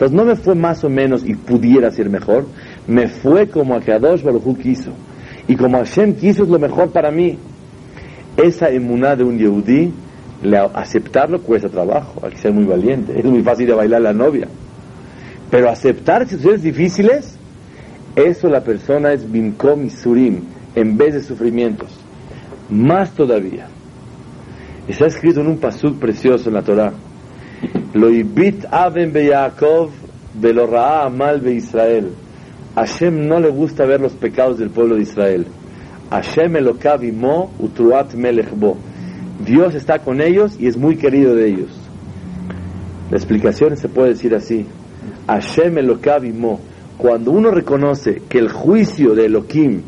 Entonces 0.02 0.18
no 0.18 0.24
me 0.24 0.34
fue 0.34 0.56
más 0.56 0.82
o 0.82 0.88
menos 0.88 1.22
y 1.24 1.32
pudiera 1.36 1.88
ser 1.92 2.10
mejor, 2.10 2.44
me 2.88 3.06
fue 3.06 3.46
como 3.46 3.76
Akadosh 3.76 4.24
Baruj 4.24 4.58
quiso. 4.58 4.90
Y 5.46 5.54
como 5.54 5.78
Hashem 5.78 6.14
quiso 6.16 6.42
es 6.42 6.48
lo 6.48 6.58
mejor 6.58 6.90
para 6.90 7.12
mí. 7.12 7.38
Esa 8.36 8.68
emuná 8.70 9.14
de 9.14 9.22
un 9.22 9.38
Yehudí, 9.38 9.92
aceptarlo 10.74 11.40
cuesta 11.42 11.68
trabajo, 11.68 12.20
hay 12.20 12.32
que 12.32 12.38
ser 12.38 12.52
muy 12.52 12.64
valiente. 12.64 13.16
Es 13.16 13.24
muy 13.24 13.42
fácil 13.42 13.68
de 13.68 13.74
bailar 13.74 14.02
la 14.02 14.12
novia. 14.12 14.48
Pero 15.52 15.70
aceptar 15.70 16.26
situaciones 16.26 16.64
difíciles, 16.64 17.38
eso 18.16 18.48
la 18.48 18.64
persona 18.64 19.12
es 19.12 19.30
binkom 19.30 19.84
y 19.84 19.90
surim, 19.90 20.40
en 20.74 20.96
vez 20.96 21.14
de 21.14 21.22
sufrimientos. 21.22 21.96
Más 22.68 23.12
todavía. 23.12 23.68
Está 24.88 25.06
escrito 25.06 25.42
en 25.42 25.46
un 25.46 25.58
pasuk 25.58 26.00
precioso 26.00 26.48
en 26.48 26.54
la 26.54 26.62
Torah. 26.62 26.92
Lo 27.94 28.10
ibit 28.10 28.64
aven 28.70 29.12
be 29.12 29.26
Yaakov 29.26 29.90
ra'a 30.42 31.06
amal 31.06 31.40
be 31.40 31.54
Israel. 31.54 32.10
Hashem 32.74 33.28
no 33.28 33.38
le 33.38 33.50
gusta 33.50 33.84
ver 33.84 34.00
los 34.00 34.12
pecados 34.12 34.58
del 34.58 34.70
pueblo 34.70 34.96
de 34.96 35.02
Israel. 35.02 35.46
Hashem 36.10 36.56
elokav 36.56 37.04
imo 37.04 37.52
utruat 37.58 38.14
melechbo. 38.14 38.78
Dios 39.44 39.74
está 39.74 39.98
con 39.98 40.20
ellos 40.20 40.56
y 40.58 40.66
es 40.68 40.76
muy 40.76 40.96
querido 40.96 41.34
de 41.34 41.48
ellos. 41.48 41.70
La 43.10 43.16
explicación 43.16 43.76
se 43.76 43.88
puede 43.88 44.10
decir 44.10 44.34
así. 44.34 44.66
Hashem 45.26 45.78
Elokavimo, 45.78 46.60
cuando 46.96 47.32
uno 47.32 47.50
reconoce 47.50 48.22
que 48.28 48.38
el 48.38 48.48
juicio 48.48 49.14
de 49.14 49.26
Elohim, 49.26 49.82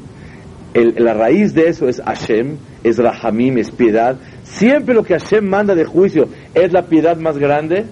la 0.75 1.15
raíz 1.15 1.55
de 1.55 1.69
eso 1.69 1.89
es 1.89 2.03
Hashem, 2.03 2.57
es 2.83 2.99
Rahamim, 2.99 3.59
es 3.59 3.71
piedad, 3.71 4.19
siempre 4.45 4.95
lo 4.95 5.03
que 5.03 5.19
Hashem 5.19 5.45
manda 5.45 5.75
de 5.75 5.85
juicio 5.85 6.29
es 6.55 6.73
la 6.73 6.83
piedad 6.83 7.17
más 7.17 7.37
grande, 7.39 7.87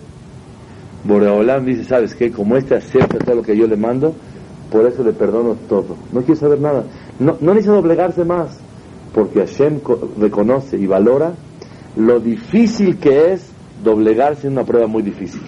Boreolam 1.04 1.64
dice, 1.64 1.84
¿sabes 1.84 2.14
qué? 2.14 2.30
Como 2.30 2.56
este 2.56 2.76
acepta 2.76 3.18
todo 3.18 3.36
lo 3.36 3.42
que 3.42 3.56
yo 3.56 3.66
le 3.66 3.76
mando, 3.76 4.14
por 4.70 4.86
eso 4.86 5.02
le 5.02 5.12
perdono 5.12 5.56
todo. 5.68 5.96
No 6.12 6.20
quiere 6.20 6.40
saber 6.40 6.60
nada. 6.60 6.84
No, 7.18 7.36
no 7.40 7.54
necesita 7.54 7.74
doblegarse 7.74 8.24
más, 8.24 8.58
porque 9.12 9.40
Hashem 9.40 9.80
reconoce 10.18 10.76
y 10.76 10.86
valora 10.86 11.32
lo 11.96 12.20
difícil 12.20 12.98
que 12.98 13.32
es 13.32 13.50
doblegarse 13.82 14.46
en 14.46 14.54
una 14.54 14.64
prueba 14.64 14.86
muy 14.86 15.02
difícil. 15.02 15.42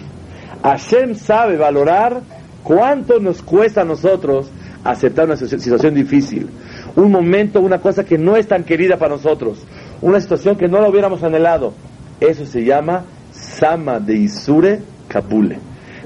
Hashem 0.61 1.15
sabe 1.15 1.57
valorar 1.57 2.21
cuánto 2.63 3.19
nos 3.19 3.41
cuesta 3.41 3.81
a 3.81 3.85
nosotros 3.85 4.49
aceptar 4.83 5.25
una 5.25 5.35
situación 5.35 5.95
difícil, 5.95 6.47
un 6.95 7.11
momento, 7.11 7.59
una 7.61 7.79
cosa 7.79 8.03
que 8.03 8.17
no 8.17 8.35
es 8.35 8.47
tan 8.47 8.63
querida 8.63 8.97
para 8.97 9.15
nosotros, 9.15 9.65
una 10.05 10.21
situación 10.21 10.55
que 10.55 10.67
no 10.67 10.79
la 10.79 10.87
hubiéramos 10.87 11.23
anhelado. 11.23 11.73
Eso 12.19 12.45
se 12.45 12.63
llama 12.63 13.05
Sama 13.31 13.99
de 13.99 14.13
Isure 14.13 14.79
Kapule. 15.07 15.57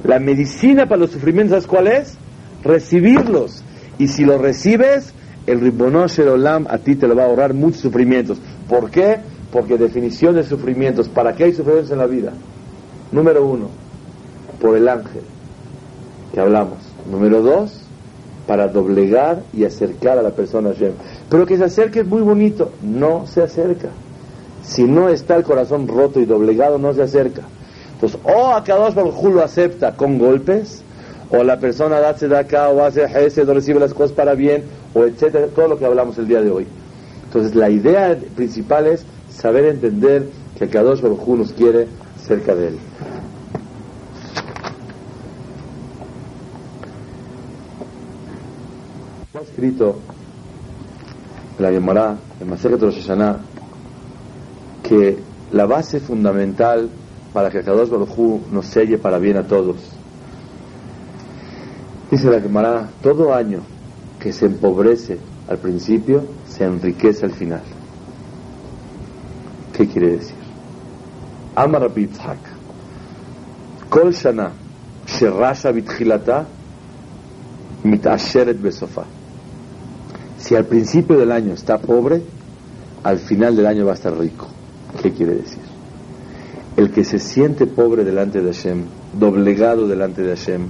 La 0.05 0.19
medicina 0.19 0.85
para 0.85 1.01
los 1.01 1.11
sufrimientos, 1.11 1.51
¿sabes 1.51 1.67
cuál 1.67 1.87
es? 1.87 2.17
Recibirlos. 2.63 3.61
Y 3.97 4.07
si 4.07 4.23
los 4.23 4.39
recibes, 4.39 5.13
el 5.47 5.59
Ribonosh 5.59 6.21
Olam 6.21 6.65
a 6.69 6.77
ti 6.77 6.95
te 6.95 7.09
lo 7.09 7.15
va 7.15 7.23
a 7.23 7.25
ahorrar 7.25 7.53
muchos 7.53 7.81
sufrimientos. 7.81 8.39
¿Por 8.69 8.89
qué? 8.89 9.17
Porque 9.51 9.77
definición 9.77 10.33
de 10.33 10.43
sufrimientos. 10.43 11.09
¿Para 11.09 11.33
qué 11.35 11.43
hay 11.43 11.53
sufrimientos 11.53 11.91
en 11.91 11.97
la 11.97 12.07
vida? 12.07 12.31
Número 13.11 13.45
uno, 13.45 13.67
por 14.61 14.77
el 14.77 14.87
ángel, 14.87 15.23
que 16.33 16.39
hablamos. 16.39 16.77
Número 17.11 17.41
dos, 17.41 17.81
para 18.47 18.69
doblegar 18.69 19.43
y 19.51 19.65
acercar 19.65 20.17
a 20.17 20.21
la 20.21 20.29
persona 20.29 20.69
a 20.69 20.73
Hashem. 20.73 20.93
Pero 21.29 21.45
que 21.45 21.57
se 21.57 21.65
acerque 21.65 22.01
es 22.01 22.07
muy 22.07 22.21
bonito, 22.21 22.71
no 22.81 23.27
se 23.27 23.43
acerca. 23.43 23.89
Si 24.63 24.83
no 24.83 25.09
está 25.09 25.35
el 25.35 25.43
corazón 25.43 25.87
roto 25.87 26.19
y 26.19 26.25
doblegado, 26.25 26.77
no 26.77 26.93
se 26.93 27.03
acerca. 27.03 27.43
Entonces, 27.93 28.19
o 28.23 28.53
a 28.53 28.63
cada 28.63 28.89
dos 28.89 29.23
lo 29.23 29.43
acepta 29.43 29.95
con 29.95 30.17
golpes, 30.17 30.81
o 31.29 31.43
la 31.43 31.59
persona 31.59 31.99
da 31.99 32.39
acá, 32.39 32.69
o 32.69 32.83
hace 32.83 33.03
ese, 33.25 33.43
o 33.43 33.53
recibe 33.53 33.79
las 33.79 33.93
cosas 33.93 34.13
para 34.13 34.33
bien, 34.33 34.63
o 34.93 35.03
etcétera, 35.03 35.47
todo 35.47 35.67
lo 35.67 35.77
que 35.77 35.85
hablamos 35.85 36.17
el 36.17 36.27
día 36.27 36.41
de 36.41 36.49
hoy. 36.49 36.67
Entonces, 37.25 37.53
la 37.55 37.69
idea 37.69 38.17
principal 38.35 38.87
es 38.87 39.05
saber 39.29 39.65
entender 39.65 40.27
que 40.57 40.67
Kadosh 40.67 41.01
Baruj 41.01 41.27
nos 41.37 41.53
quiere 41.53 41.87
cerca 42.25 42.55
de 42.55 42.69
él. 42.69 42.79
escrito 49.59 49.95
en 51.59 51.65
la 51.65 51.71
Gemara, 51.71 52.17
en 52.39 52.49
Maseret 52.49 52.79
Rosh 52.79 53.01
Hashanah, 53.01 53.37
que 54.81 55.19
la 55.51 55.65
base 55.65 55.99
fundamental 55.99 56.89
para 57.33 57.49
que 57.49 57.61
Kadosh 57.61 57.89
Baruj 57.89 58.41
nos 58.51 58.65
selle 58.65 58.97
para 58.97 59.19
bien 59.19 59.37
a 59.37 59.43
todos. 59.43 59.75
Dice 62.09 62.29
la 62.29 62.39
Gemara, 62.39 62.89
todo 63.03 63.33
año 63.33 63.59
que 64.19 64.31
se 64.31 64.45
empobrece 64.45 65.19
al 65.49 65.57
principio, 65.57 66.23
se 66.47 66.63
enriquece 66.63 67.25
al 67.25 67.31
final. 67.31 67.61
¿Qué 69.73 69.85
quiere 69.87 70.13
decir? 70.13 70.35
Amar 71.55 71.93
Yitzhak. 71.93 72.39
Kol 73.89 74.13
Shana, 74.13 74.51
Sherasha 75.05 75.71
Bitchilata, 75.71 76.45
Mitasheret 77.83 78.61
Besofa. 78.61 79.18
Si 80.39 80.55
al 80.55 80.65
principio 80.65 81.17
del 81.17 81.31
año 81.31 81.53
está 81.53 81.77
pobre, 81.77 82.21
al 83.03 83.19
final 83.19 83.55
del 83.55 83.67
año 83.67 83.85
va 83.85 83.91
a 83.91 83.95
estar 83.95 84.17
rico. 84.17 84.47
¿Qué 85.01 85.11
quiere 85.11 85.35
decir? 85.35 85.59
El 86.77 86.91
que 86.91 87.03
se 87.03 87.19
siente 87.19 87.67
pobre 87.67 88.03
delante 88.03 88.41
de 88.41 88.53
Hashem, 88.53 88.83
doblegado 89.19 89.87
delante 89.87 90.21
de 90.21 90.35
Hashem, 90.35 90.67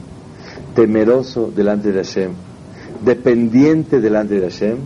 temeroso 0.76 1.52
delante 1.56 1.92
de 1.92 2.04
Hashem, 2.04 2.32
dependiente 3.06 4.02
delante 4.02 4.40
de 4.40 4.50
Hashem, 4.50 4.78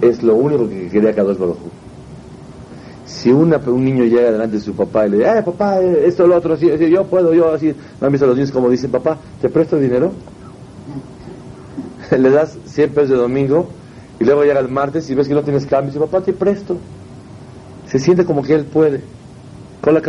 es 0.00 0.22
lo 0.22 0.36
único 0.36 0.68
que 0.68 0.88
quería 0.88 1.14
Kadosh 1.14 1.38
Baruj 1.38 1.56
Si 3.06 3.30
un 3.30 3.50
niño 3.84 4.04
llega 4.04 4.30
delante 4.30 4.56
de 4.56 4.62
su 4.62 4.74
papá 4.74 5.06
y 5.06 5.10
le 5.10 5.18
dice, 5.18 5.38
eh, 5.38 5.42
papá, 5.42 5.80
esto, 5.80 6.26
lo 6.26 6.36
otro, 6.36 6.54
así, 6.54 6.68
yo 6.90 7.04
puedo, 7.06 7.34
yo 7.34 7.52
así, 7.52 7.74
no 8.00 8.06
a 8.06 8.10
los 8.10 8.36
niños 8.36 8.52
como 8.52 8.70
dicen, 8.70 8.90
papá, 8.90 9.18
¿te 9.40 9.48
presto 9.48 9.78
dinero? 9.78 10.12
le 12.18 12.30
das 12.30 12.58
100 12.66 12.90
pesos 12.90 13.10
de 13.10 13.16
domingo 13.16 13.68
y 14.20 14.24
luego 14.24 14.44
llega 14.44 14.60
el 14.60 14.68
martes 14.68 15.08
y 15.10 15.14
ves 15.14 15.28
que 15.28 15.34
no 15.34 15.42
tienes 15.42 15.66
cambio 15.66 15.90
y 15.90 15.94
dice, 15.94 16.00
papá, 16.00 16.22
te 16.22 16.32
presto. 16.32 16.76
Se 17.88 17.98
siente 17.98 18.24
como 18.24 18.42
que 18.42 18.54
él 18.54 18.64
puede. 18.64 19.00
Con 19.80 19.94
la. 19.94 20.02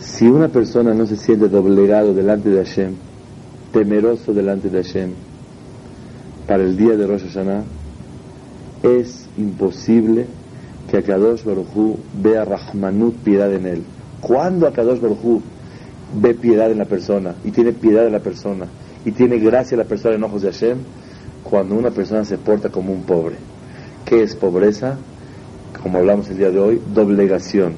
Si 0.00 0.26
una 0.26 0.48
persona 0.48 0.94
no 0.94 1.06
se 1.06 1.16
siente 1.16 1.48
doblegado 1.48 2.14
delante 2.14 2.48
de 2.48 2.64
Hashem, 2.64 2.94
temeroso 3.72 4.32
delante 4.32 4.70
de 4.70 4.82
Hashem, 4.82 5.10
para 6.46 6.62
el 6.62 6.76
día 6.76 6.96
de 6.96 7.06
Rosh 7.06 7.24
Hashanah, 7.24 7.64
es 8.82 9.28
imposible 9.36 10.26
que 10.90 10.96
Akadosh 10.96 11.44
Baruj 11.44 11.98
vea 12.22 12.44
Rahmanut, 12.44 13.16
piedad 13.16 13.52
en 13.52 13.66
él. 13.66 13.82
Cuando 14.20 14.66
Akadosh 14.66 15.00
Baruj 15.00 15.42
ve 16.14 16.34
piedad 16.34 16.70
en 16.70 16.78
la 16.78 16.86
persona 16.86 17.34
y 17.44 17.50
tiene 17.50 17.72
piedad 17.72 18.04
de 18.04 18.10
la 18.10 18.20
persona 18.20 18.66
y 19.08 19.12
tiene 19.12 19.38
gracia 19.38 19.74
la 19.74 19.84
persona 19.84 20.16
en 20.16 20.24
ojos 20.24 20.42
de 20.42 20.52
Hashem 20.52 20.76
cuando 21.42 21.74
una 21.74 21.90
persona 21.90 22.26
se 22.26 22.36
porta 22.36 22.68
como 22.68 22.92
un 22.92 23.04
pobre. 23.04 23.36
¿Qué 24.04 24.22
es 24.22 24.36
pobreza? 24.36 24.98
Como 25.82 25.96
hablamos 25.96 26.28
el 26.28 26.36
día 26.36 26.50
de 26.50 26.58
hoy, 26.58 26.82
doblegación. 26.92 27.72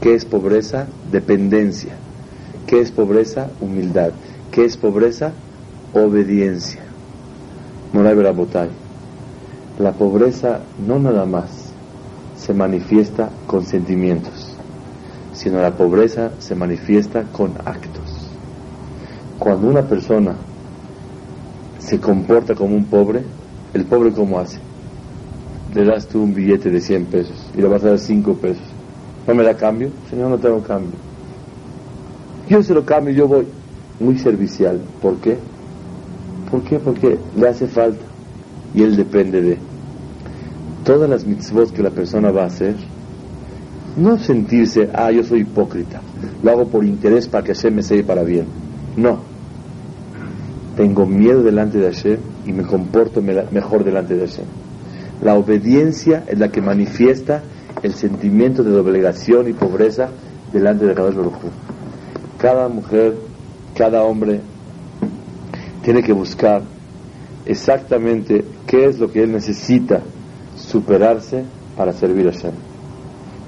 ¿Qué 0.00 0.14
es 0.14 0.24
pobreza? 0.24 0.86
Dependencia. 1.10 1.94
¿Qué 2.68 2.80
es 2.80 2.92
pobreza? 2.92 3.50
Humildad. 3.60 4.12
¿Qué 4.52 4.64
es 4.64 4.76
pobreza? 4.76 5.32
Obediencia. 5.92 6.82
Moray 7.92 8.14
Berabotay. 8.14 8.68
La 9.80 9.94
pobreza 9.94 10.60
no 10.86 11.00
nada 11.00 11.26
más 11.26 11.72
se 12.36 12.54
manifiesta 12.54 13.30
con 13.48 13.64
sentimientos, 13.66 14.54
sino 15.32 15.60
la 15.60 15.72
pobreza 15.72 16.30
se 16.38 16.54
manifiesta 16.54 17.24
con 17.32 17.54
actos. 17.64 17.95
Cuando 19.46 19.68
una 19.68 19.82
persona 19.82 20.34
se 21.78 22.00
comporta 22.00 22.56
como 22.56 22.74
un 22.74 22.84
pobre, 22.86 23.22
el 23.74 23.84
pobre 23.84 24.10
¿cómo 24.10 24.40
hace? 24.40 24.58
Le 25.72 25.84
das 25.84 26.08
tú 26.08 26.20
un 26.20 26.34
billete 26.34 26.68
de 26.68 26.80
100 26.80 27.04
pesos 27.04 27.52
y 27.56 27.60
le 27.60 27.68
vas 27.68 27.84
a 27.84 27.90
dar 27.90 27.98
5 28.00 28.34
pesos. 28.38 28.64
¿No 29.24 29.36
me 29.36 29.44
da 29.44 29.56
cambio? 29.56 29.90
Señor, 30.10 30.30
no 30.30 30.38
tengo 30.38 30.60
cambio. 30.64 30.98
Yo 32.48 32.60
se 32.60 32.74
lo 32.74 32.84
cambio, 32.84 33.14
yo 33.14 33.28
voy. 33.28 33.46
Muy 34.00 34.18
servicial. 34.18 34.80
¿Por 35.00 35.18
qué? 35.18 35.38
¿Por 36.50 36.62
qué? 36.62 36.80
Porque 36.80 37.16
le 37.36 37.48
hace 37.48 37.68
falta 37.68 38.04
y 38.74 38.82
él 38.82 38.96
depende 38.96 39.42
de. 39.42 39.58
Todas 40.82 41.08
las 41.08 41.24
mitzvot 41.24 41.70
que 41.70 41.84
la 41.84 41.90
persona 41.90 42.32
va 42.32 42.42
a 42.42 42.46
hacer, 42.46 42.74
no 43.96 44.18
sentirse, 44.18 44.90
ah, 44.92 45.12
yo 45.12 45.22
soy 45.22 45.42
hipócrita, 45.42 46.00
lo 46.42 46.50
hago 46.50 46.66
por 46.66 46.84
interés 46.84 47.28
para 47.28 47.44
que 47.44 47.54
se 47.54 47.70
me 47.70 47.84
sea 47.84 48.04
para 48.04 48.24
bien. 48.24 48.46
No. 48.96 49.35
Tengo 50.76 51.06
miedo 51.06 51.42
delante 51.42 51.78
de 51.78 51.86
Hashem 51.86 52.18
y 52.46 52.52
me 52.52 52.62
comporto 52.64 53.22
mejor 53.22 53.82
delante 53.82 54.14
de 54.14 54.26
Hashem. 54.26 54.44
La 55.22 55.34
obediencia 55.34 56.24
es 56.28 56.38
la 56.38 56.50
que 56.50 56.60
manifiesta 56.60 57.42
el 57.82 57.94
sentimiento 57.94 58.62
de 58.62 58.70
doblegación 58.70 59.48
y 59.48 59.54
pobreza 59.54 60.10
delante 60.52 60.84
de 60.86 60.94
cada 60.94 61.10
Baruj 61.10 61.34
Cada 62.38 62.68
mujer, 62.68 63.14
cada 63.74 64.02
hombre 64.02 64.40
tiene 65.82 66.02
que 66.02 66.12
buscar 66.12 66.62
exactamente 67.46 68.44
qué 68.66 68.86
es 68.86 68.98
lo 68.98 69.10
que 69.10 69.22
él 69.22 69.32
necesita 69.32 70.00
superarse 70.56 71.44
para 71.76 71.92
servir 71.92 72.28
a 72.28 72.32
Hashem. 72.32 72.52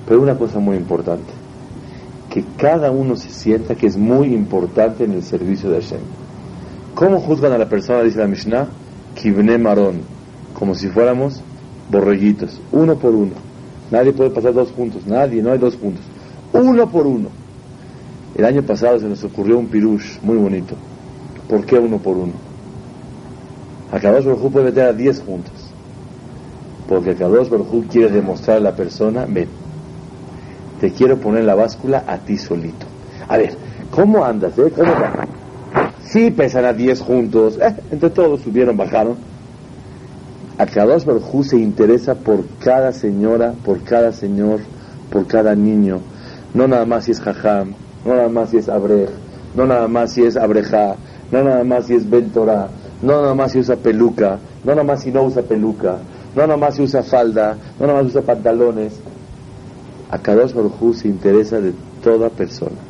Pero 0.07 0.23
una 0.23 0.39
cosa 0.39 0.59
muy 0.59 0.77
importante, 0.77 1.33
que 2.31 2.45
cada 2.57 2.91
uno 2.91 3.17
se 3.17 3.31
sienta 3.31 3.75
que 3.75 3.87
es 3.87 3.97
muy 3.97 4.29
importante 4.29 5.05
en 5.05 5.13
el 5.13 5.23
servicio 5.23 5.69
de 5.71 5.81
Hashem. 5.81 6.01
¿Cómo 6.99 7.21
juzgan 7.21 7.53
a 7.53 7.59
la 7.59 7.69
persona? 7.69 8.03
Dice 8.03 8.19
la 8.19 8.27
Mishnah, 8.27 8.67
Kibne 9.15 9.57
Marón, 9.57 10.01
como 10.53 10.75
si 10.75 10.89
fuéramos 10.89 11.41
borreguitos, 11.89 12.61
uno 12.73 12.97
por 12.97 13.15
uno. 13.15 13.35
Nadie 13.93 14.13
puede 14.13 14.31
pasar 14.31 14.53
dos 14.53 14.73
puntos, 14.73 15.07
nadie, 15.07 15.41
no 15.41 15.53
hay 15.53 15.59
dos 15.59 15.77
puntos. 15.77 16.05
Uno 16.53 16.91
por 16.91 17.07
uno. 17.07 17.29
El 18.35 18.45
año 18.45 18.65
pasado 18.65 18.99
se 18.99 19.07
nos 19.07 19.23
ocurrió 19.23 19.61
un 19.61 19.69
pirush 19.69 20.19
muy 20.25 20.39
bonito. 20.39 20.75
¿Por 21.49 21.65
qué 21.65 21.79
uno 21.79 21.99
por 21.99 22.17
uno? 22.17 22.33
Akadosh 23.93 24.25
Baruj 24.25 24.51
puede 24.51 24.65
meter 24.65 24.87
a 24.87 24.93
diez 24.93 25.23
juntos. 25.23 25.71
Porque 26.89 27.11
Akadosh 27.11 27.49
Baruj 27.49 27.87
quiere 27.89 28.11
demostrar 28.11 28.57
a 28.57 28.61
la 28.61 28.75
persona, 28.75 29.25
ven, 29.25 29.47
te 30.81 30.91
quiero 30.91 31.17
poner 31.19 31.45
la 31.45 31.55
báscula 31.55 32.03
a 32.09 32.19
ti 32.19 32.37
solito. 32.37 32.87
A 33.29 33.37
ver, 33.37 33.57
¿cómo 33.93 34.25
andas? 34.25 34.59
Eh? 34.59 34.73
¿Cómo 34.75 34.91
va? 34.91 35.38
Sí, 36.11 36.31
pesan 36.31 36.65
a 36.65 36.73
10 36.73 37.01
juntos. 37.03 37.59
Eh, 37.61 37.75
entre 37.91 38.09
todos 38.09 38.41
subieron, 38.41 38.79
bajaron. 38.79 39.17
Akadosh 40.57 41.05
Baruj 41.05 41.45
se 41.45 41.59
interesa 41.59 42.15
por 42.15 42.45
cada 42.61 42.93
señora, 42.93 43.53
por 43.63 43.83
cada 43.83 44.11
señor, 44.13 44.61
por 45.13 45.27
cada 45.27 45.55
niño. 45.55 46.01
No 46.55 46.67
nada 46.67 46.87
más 46.87 47.05
si 47.05 47.11
es 47.11 47.21
jajam, 47.21 47.75
no 48.07 48.15
nada 48.15 48.29
más 48.31 48.51
si 48.51 48.57
es 48.57 48.71
abrej, 48.71 49.11
no 49.55 49.67
nada 49.67 49.87
más 49.87 50.13
si 50.13 50.25
es 50.25 50.39
abreja, 50.39 50.97
no 51.31 51.45
nada 51.45 51.63
más 51.63 51.87
si 51.87 51.95
es 51.95 52.09
bentora, 52.09 52.69
no 53.03 53.21
nada 53.21 53.35
más 53.35 53.53
si 53.53 53.59
usa 53.59 53.77
peluca, 53.77 54.39
no 54.65 54.73
nada 54.73 54.85
más 54.85 55.03
si 55.03 55.13
no 55.13 55.25
usa 55.25 55.43
peluca, 55.43 55.99
no 56.35 56.43
nada 56.47 56.57
más 56.57 56.75
si 56.75 56.83
usa 56.83 57.03
falda, 57.03 57.55
no 57.79 57.87
nada 57.87 58.03
más 58.03 58.11
usa 58.11 58.23
pantalones. 58.23 58.99
A 60.11 60.19
Kadosh 60.19 60.55
Baruj 60.55 60.95
se 60.95 61.07
interesa 61.07 61.61
de 61.61 61.75
toda 62.03 62.31
persona. 62.31 62.88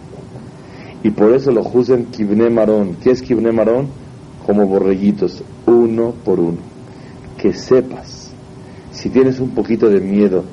Y 1.02 1.10
por 1.10 1.32
eso 1.32 1.52
lo 1.52 1.62
juzgan 1.62 2.06
Kibne 2.06 2.50
Marón. 2.50 2.96
¿Qué 3.02 3.10
es 3.10 3.22
Kibne 3.22 3.52
Marón? 3.52 3.88
Como 4.46 4.66
borreguitos, 4.66 5.42
uno 5.66 6.14
por 6.24 6.40
uno. 6.40 6.58
Que 7.36 7.52
sepas, 7.52 8.32
si 8.90 9.08
tienes 9.10 9.38
un 9.38 9.50
poquito 9.50 9.88
de 9.88 10.00
miedo 10.00 10.44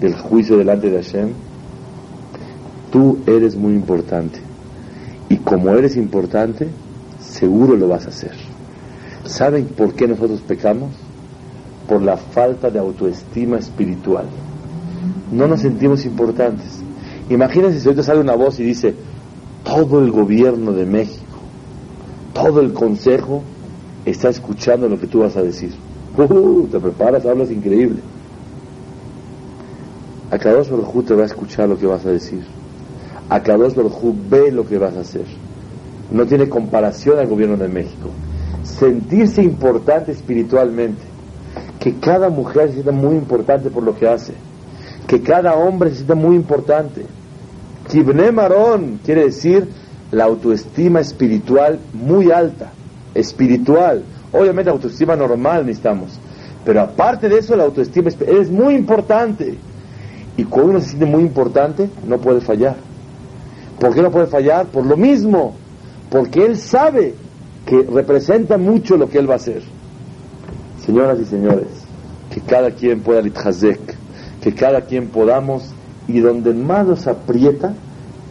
del 0.00 0.14
juicio 0.14 0.56
delante 0.56 0.90
de 0.90 1.02
Hashem, 1.02 1.28
tú 2.90 3.18
eres 3.26 3.54
muy 3.54 3.74
importante. 3.74 4.40
Y 5.28 5.36
como 5.36 5.70
eres 5.70 5.96
importante, 5.96 6.68
seguro 7.20 7.76
lo 7.76 7.88
vas 7.88 8.06
a 8.06 8.10
hacer. 8.10 8.32
¿Saben 9.24 9.66
por 9.66 9.94
qué 9.94 10.08
nosotros 10.08 10.40
pecamos? 10.40 10.90
Por 11.88 12.02
la 12.02 12.16
falta 12.16 12.70
de 12.70 12.80
autoestima 12.80 13.58
espiritual. 13.58 14.26
No 15.30 15.46
nos 15.46 15.60
sentimos 15.60 16.04
importantes. 16.04 16.82
Imagínense 17.30 17.80
si 17.80 17.86
ahorita 17.86 18.02
sale 18.02 18.20
una 18.20 18.34
voz 18.34 18.58
y 18.58 18.64
dice, 18.64 18.94
todo 19.64 20.00
el 20.00 20.10
gobierno 20.10 20.72
de 20.72 20.86
México, 20.86 21.38
todo 22.34 22.60
el 22.60 22.72
consejo 22.72 23.42
está 24.04 24.28
escuchando 24.28 24.88
lo 24.88 24.98
que 24.98 25.06
tú 25.06 25.20
vas 25.20 25.36
a 25.36 25.42
decir. 25.42 25.72
Uh, 26.16 26.66
te 26.66 26.78
preparas, 26.78 27.24
hablas 27.24 27.50
increíble. 27.50 28.00
Akadosh 30.30 30.70
Baruj 30.70 31.04
te 31.04 31.14
va 31.14 31.22
a 31.22 31.26
escuchar 31.26 31.68
lo 31.68 31.78
que 31.78 31.86
vas 31.86 32.04
a 32.06 32.10
decir. 32.10 32.42
Akadosh 33.28 33.74
Baruj 33.74 34.14
ve 34.30 34.50
lo 34.50 34.66
que 34.66 34.78
vas 34.78 34.96
a 34.96 35.00
hacer. 35.00 35.26
No 36.10 36.26
tiene 36.26 36.48
comparación 36.48 37.18
al 37.18 37.28
gobierno 37.28 37.56
de 37.56 37.68
México. 37.68 38.08
Sentirse 38.62 39.42
importante 39.42 40.12
espiritualmente. 40.12 41.02
Que 41.78 41.96
cada 41.96 42.28
mujer 42.28 42.68
se 42.68 42.74
sienta 42.74 42.92
muy 42.92 43.16
importante 43.16 43.70
por 43.70 43.82
lo 43.82 43.96
que 43.96 44.08
hace. 44.08 44.34
Que 45.06 45.20
cada 45.20 45.54
hombre 45.54 45.90
se 45.90 45.96
sienta 45.96 46.14
muy 46.14 46.36
importante. 46.36 47.06
Kibne 47.92 48.32
Marón 48.32 49.00
quiere 49.04 49.24
decir 49.24 49.68
la 50.12 50.24
autoestima 50.24 51.00
espiritual 51.00 51.78
muy 51.92 52.30
alta. 52.30 52.72
Espiritual. 53.14 54.02
Obviamente 54.32 54.70
autoestima 54.70 55.14
normal 55.14 55.66
necesitamos. 55.66 56.18
Pero 56.64 56.80
aparte 56.80 57.28
de 57.28 57.36
eso, 57.36 57.54
la 57.54 57.64
autoestima 57.64 58.08
es 58.08 58.50
muy 58.50 58.76
importante. 58.76 59.58
Y 60.38 60.44
cuando 60.44 60.70
uno 60.70 60.80
se 60.80 60.86
siente 60.86 61.04
muy 61.04 61.20
importante, 61.20 61.90
no 62.08 62.16
puede 62.16 62.40
fallar. 62.40 62.76
¿Por 63.78 63.94
qué 63.94 64.00
no 64.00 64.10
puede 64.10 64.26
fallar? 64.26 64.68
Por 64.68 64.86
lo 64.86 64.96
mismo. 64.96 65.54
Porque 66.08 66.46
él 66.46 66.56
sabe 66.56 67.14
que 67.66 67.82
representa 67.82 68.56
mucho 68.56 68.96
lo 68.96 69.10
que 69.10 69.18
él 69.18 69.28
va 69.28 69.34
a 69.34 69.36
hacer. 69.36 69.62
Señoras 70.86 71.18
y 71.20 71.26
señores, 71.26 71.68
que 72.30 72.40
cada 72.40 72.70
quien 72.70 73.00
pueda 73.00 73.20
litjazek, 73.20 73.98
que 74.40 74.54
cada 74.54 74.80
quien 74.80 75.08
podamos, 75.08 75.74
y 76.08 76.20
donde 76.20 76.52
más 76.52 76.86
nos 76.86 77.06
aprieta, 77.06 77.74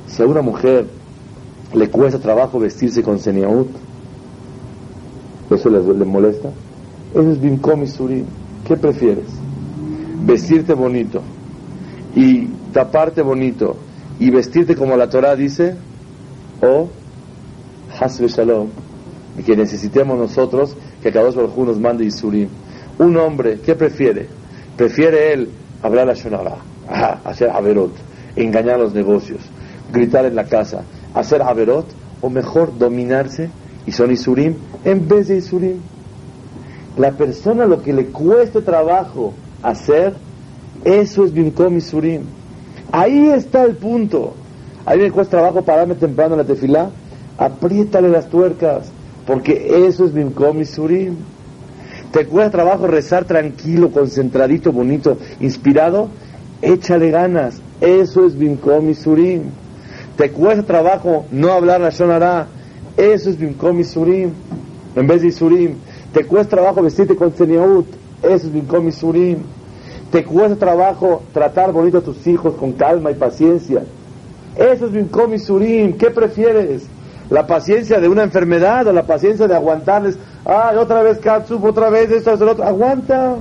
si 0.07 0.21
a 0.21 0.25
una 0.25 0.41
mujer 0.41 0.87
le 1.73 1.89
cuesta 1.89 2.19
trabajo 2.19 2.59
vestirse 2.59 3.01
con 3.01 3.19
seniaut, 3.19 3.69
eso 5.49 5.69
le, 5.69 5.81
le 5.81 6.05
molesta, 6.05 6.49
eso 7.13 7.31
es 7.31 7.41
bimkom 7.41 7.83
y. 7.83 8.25
¿Qué 8.65 8.77
prefieres? 8.77 9.25
Vestirte 10.23 10.73
bonito, 10.73 11.21
y 12.15 12.45
taparte 12.73 13.21
bonito 13.21 13.75
y 14.19 14.29
vestirte 14.29 14.75
como 14.75 14.95
la 14.97 15.09
Torah 15.09 15.35
dice, 15.35 15.75
o 16.61 16.89
hasbe 17.99 18.27
shalom, 18.27 18.67
que 19.43 19.55
necesitemos 19.55 20.17
nosotros 20.17 20.75
que 21.01 21.11
cada 21.11 21.31
dos 21.31 21.55
nos 21.57 21.79
mande 21.79 22.05
Isurim. 22.05 22.47
Un 22.99 23.17
hombre, 23.17 23.59
¿qué 23.65 23.73
prefiere? 23.73 24.27
Prefiere 24.77 25.33
él 25.33 25.49
hablar 25.81 26.09
a 26.09 26.13
Shonara, 26.13 26.57
hacer 26.87 27.49
Averot, 27.49 27.91
engañar 28.35 28.79
los 28.79 28.93
negocios, 28.93 29.41
gritar 29.91 30.25
en 30.25 30.35
la 30.35 30.45
casa, 30.45 30.83
hacer 31.13 31.41
Averot, 31.41 31.85
o 32.21 32.29
mejor 32.29 32.77
dominarse 32.77 33.49
y 33.85 33.91
son 33.91 34.11
Isurim 34.11 34.55
en 34.85 35.07
vez 35.07 35.27
de 35.27 35.37
Isurim. 35.37 35.77
La 36.97 37.11
persona 37.11 37.65
lo 37.65 37.81
que 37.81 37.93
le 37.93 38.07
cueste 38.07 38.61
trabajo 38.61 39.33
hacer, 39.63 40.13
eso 40.83 41.25
es 41.25 41.33
Bimkom 41.33 41.79
Surim. 41.79 42.21
Ahí 42.91 43.29
está 43.29 43.63
el 43.63 43.75
punto. 43.75 44.33
Ahí 44.85 44.99
me 44.99 45.11
cuesta 45.11 45.37
trabajo 45.37 45.61
pararme 45.63 45.95
temprano 45.95 46.33
en 46.33 46.39
la 46.39 46.45
tefilá. 46.45 46.89
Apriétale 47.37 48.09
las 48.09 48.29
tuercas, 48.29 48.91
porque 49.25 49.87
eso 49.87 50.05
es 50.05 50.13
Bimkom 50.13 50.63
Surim. 50.65 51.15
Te 52.11 52.25
cuesta 52.25 52.51
trabajo 52.51 52.87
rezar 52.87 53.23
tranquilo, 53.23 53.89
concentradito, 53.91 54.73
bonito, 54.73 55.17
inspirado. 55.39 56.09
Échale 56.61 57.11
ganas. 57.11 57.61
Eso 57.79 58.25
es 58.25 58.37
Bimkom 58.37 58.93
Surim. 58.93 59.43
Te 60.17 60.31
cuesta 60.31 60.63
trabajo 60.63 61.25
no 61.31 61.51
hablar 61.51 61.81
la 61.81 61.89
Shonara. 61.89 62.47
Eso 62.97 63.29
es 63.29 63.37
Bimkom 63.37 63.83
Surim. 63.83 64.31
En 64.95 65.07
vez 65.07 65.21
de 65.21 65.29
Isurim. 65.29 65.75
Te 66.13 66.25
cuesta 66.25 66.57
trabajo 66.57 66.81
vestirte 66.81 67.15
con 67.15 67.33
Seniaut. 67.33 67.87
Eso 68.23 68.47
es 68.47 68.53
Bimkom 68.53 68.91
Surim 68.91 69.37
te 70.11 70.25
cuesta 70.25 70.57
trabajo 70.57 71.23
tratar 71.33 71.71
bonito 71.71 71.99
a 71.99 72.01
tus 72.01 72.27
hijos 72.27 72.55
con 72.55 72.73
calma 72.73 73.11
y 73.11 73.15
paciencia. 73.15 73.83
Eso 74.57 74.85
es 74.85 74.91
Binkom 74.91 75.37
Surim. 75.39 75.97
¿Qué 75.97 76.11
prefieres? 76.11 76.83
¿La 77.29 77.47
paciencia 77.47 78.01
de 78.01 78.09
una 78.09 78.23
enfermedad 78.23 78.85
o 78.87 78.91
la 78.91 79.03
paciencia 79.03 79.47
de 79.47 79.55
aguantarles? 79.55 80.17
¡Ay, 80.43 80.75
otra 80.75 81.01
vez 81.01 81.19
Katsuf, 81.19 81.63
otra 81.63 81.89
vez 81.89 82.11
esto, 82.11 82.33
esto, 82.33 82.51
otro! 82.51 82.65
¡Aguanta! 82.65 83.37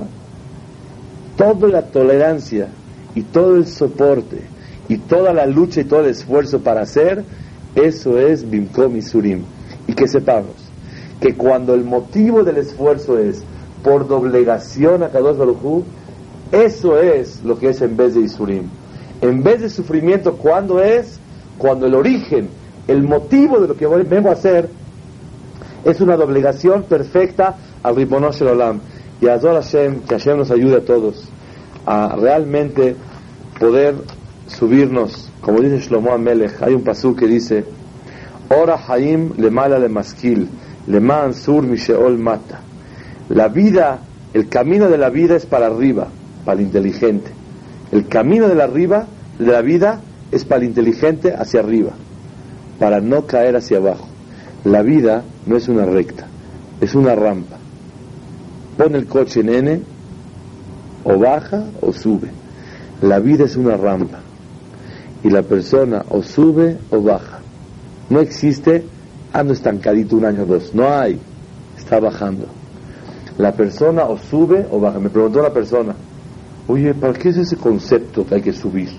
Toda 1.35 1.67
la 1.67 1.81
tolerancia 1.81 2.69
y 3.15 3.23
todo 3.23 3.55
el 3.55 3.67
soporte 3.67 4.41
y 4.87 4.97
toda 4.97 5.33
la 5.33 5.45
lucha 5.45 5.81
y 5.81 5.85
todo 5.85 6.01
el 6.01 6.07
esfuerzo 6.07 6.59
para 6.59 6.81
hacer, 6.81 7.23
eso 7.75 8.19
es 8.19 8.49
Bimkom 8.49 9.01
Surim. 9.01 9.43
Y 9.87 9.93
que 9.93 10.07
sepamos 10.07 10.55
que 11.19 11.35
cuando 11.35 11.73
el 11.73 11.83
motivo 11.83 12.43
del 12.43 12.57
esfuerzo 12.57 13.17
es 13.17 13.43
por 13.83 14.07
doblegación 14.07 15.03
a 15.03 15.09
Kadosh 15.09 15.37
Baruj 15.37 15.83
eso 16.51 16.99
es 16.99 17.43
lo 17.43 17.57
que 17.57 17.69
es 17.69 17.81
en 17.81 17.95
vez 17.95 18.13
de 18.13 18.21
Isurim. 18.21 18.63
En 19.21 19.41
vez 19.41 19.61
de 19.61 19.69
sufrimiento, 19.69 20.33
¿cuándo 20.33 20.81
es? 20.81 21.17
Cuando 21.57 21.85
el 21.85 21.95
origen, 21.95 22.49
el 22.87 23.03
motivo 23.03 23.59
de 23.59 23.69
lo 23.69 23.77
que 23.77 23.87
vengo 23.87 24.29
a 24.29 24.33
hacer 24.33 24.69
es 25.85 26.01
una 26.01 26.17
doblegación 26.17 26.83
perfecta 26.83 27.55
al 27.83 27.95
Ribonosh 27.95 28.41
Olam. 28.43 28.81
Y 29.21 29.27
a 29.27 29.39
Hashem, 29.39 30.01
que 30.01 30.15
Hashem 30.15 30.39
nos 30.39 30.51
ayude 30.51 30.77
a 30.77 30.81
todos 30.85 31.30
a 31.85 32.15
realmente 32.15 32.95
poder 33.59 33.95
subirnos, 34.47 35.29
como 35.41 35.61
dice 35.61 35.79
Shlomo 35.79 36.11
Amelech, 36.13 36.61
hay 36.61 36.73
un 36.73 36.83
pasú 36.83 37.15
que 37.15 37.27
dice, 37.27 37.65
Ora 38.49 38.79
Haim 38.87 39.31
le 39.37 39.49
mala 39.49 39.79
le 39.79 39.87
maskil, 39.87 40.49
le 40.87 40.99
man 40.99 41.33
sur 41.33 41.63
misheol 41.63 42.17
mata. 42.17 42.59
La 43.29 43.47
vida, 43.47 43.99
el 44.33 44.49
camino 44.49 44.89
de 44.89 44.97
la 44.97 45.09
vida 45.09 45.35
es 45.35 45.45
para 45.45 45.67
arriba, 45.67 46.07
para 46.43 46.59
el 46.59 46.65
inteligente. 46.65 47.31
El 47.91 48.07
camino 48.07 48.47
de 48.47 48.55
la, 48.55 48.65
arriba, 48.65 49.07
de 49.39 49.51
la 49.51 49.61
vida 49.61 50.01
es 50.31 50.43
para 50.43 50.61
el 50.61 50.67
inteligente 50.67 51.33
hacia 51.33 51.61
arriba, 51.61 51.91
para 52.79 52.99
no 52.99 53.25
caer 53.25 53.55
hacia 53.55 53.77
abajo. 53.77 54.07
La 54.63 54.81
vida 54.81 55.23
no 55.45 55.55
es 55.55 55.67
una 55.69 55.85
recta, 55.85 56.27
es 56.81 56.93
una 56.93 57.15
rampa. 57.15 57.57
Pone 58.77 58.97
el 58.97 59.07
coche 59.07 59.39
en 59.41 59.49
N, 59.49 59.81
o 61.03 61.17
baja 61.17 61.63
o 61.81 61.93
sube. 61.93 62.29
La 63.01 63.19
vida 63.19 63.45
es 63.45 63.55
una 63.55 63.77
rampa. 63.77 64.19
Y 65.23 65.29
la 65.29 65.43
persona 65.43 66.03
o 66.09 66.23
sube 66.23 66.77
o 66.89 67.01
baja. 67.01 67.39
No 68.09 68.19
existe 68.19 68.83
ando 69.33 69.53
estancadito 69.53 70.15
un 70.15 70.25
año 70.25 70.43
o 70.43 70.45
dos. 70.45 70.73
No 70.73 70.89
hay. 70.89 71.19
Está 71.77 71.99
bajando. 71.99 72.47
La 73.37 73.53
persona 73.53 74.05
o 74.05 74.17
sube 74.17 74.65
o 74.71 74.79
baja. 74.79 74.99
Me 74.99 75.09
preguntó 75.09 75.41
la 75.41 75.53
persona, 75.53 75.95
Oye, 76.67 76.93
¿para 76.93 77.13
qué 77.13 77.29
es 77.29 77.37
ese 77.37 77.57
concepto 77.57 78.25
que 78.25 78.35
hay 78.35 78.41
que 78.41 78.53
subir? 78.53 78.89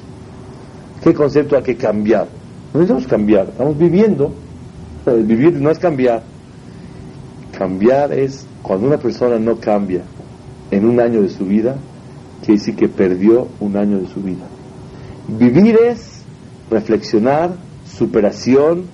¿Qué 1.03 1.15
concepto 1.15 1.57
hay 1.57 1.63
que 1.63 1.77
cambiar? 1.77 2.27
No 2.73 2.81
necesitamos 2.81 3.07
cambiar, 3.07 3.49
estamos 3.49 3.79
viviendo. 3.79 4.33
Vivir 5.07 5.55
no 5.55 5.71
es 5.71 5.79
cambiar. 5.79 6.23
Cambiar 7.57 8.13
es 8.13 8.47
cuando 8.63 8.87
una 8.87 8.99
persona 8.99 9.39
no 9.39 9.57
cambia 9.57 10.03
en 10.71 10.85
un 10.85 11.01
año 11.01 11.23
de 11.23 11.29
su 11.29 11.45
vida, 11.45 11.77
quiere 12.45 12.59
decir 12.59 12.77
que 12.77 12.89
perdió 12.89 13.49
un 13.61 13.77
año 13.77 13.99
de 13.99 14.09
su 14.09 14.21
vida. 14.21 14.45
Vivir 15.29 15.79
es 15.83 16.23
reflexionar, 16.71 17.53
superación, 17.85 18.85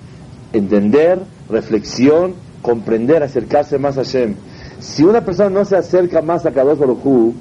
entender, 0.52 1.20
reflexión, 1.48 2.34
comprender, 2.62 3.22
acercarse 3.22 3.78
más 3.78 3.96
a 3.96 4.04
Hashem. 4.04 4.34
Si 4.80 5.02
una 5.02 5.24
persona 5.24 5.50
no 5.50 5.64
se 5.64 5.76
acerca 5.76 6.22
más 6.22 6.46
a 6.46 6.52
Kadosh 6.52 6.78
Baruj 6.78 7.34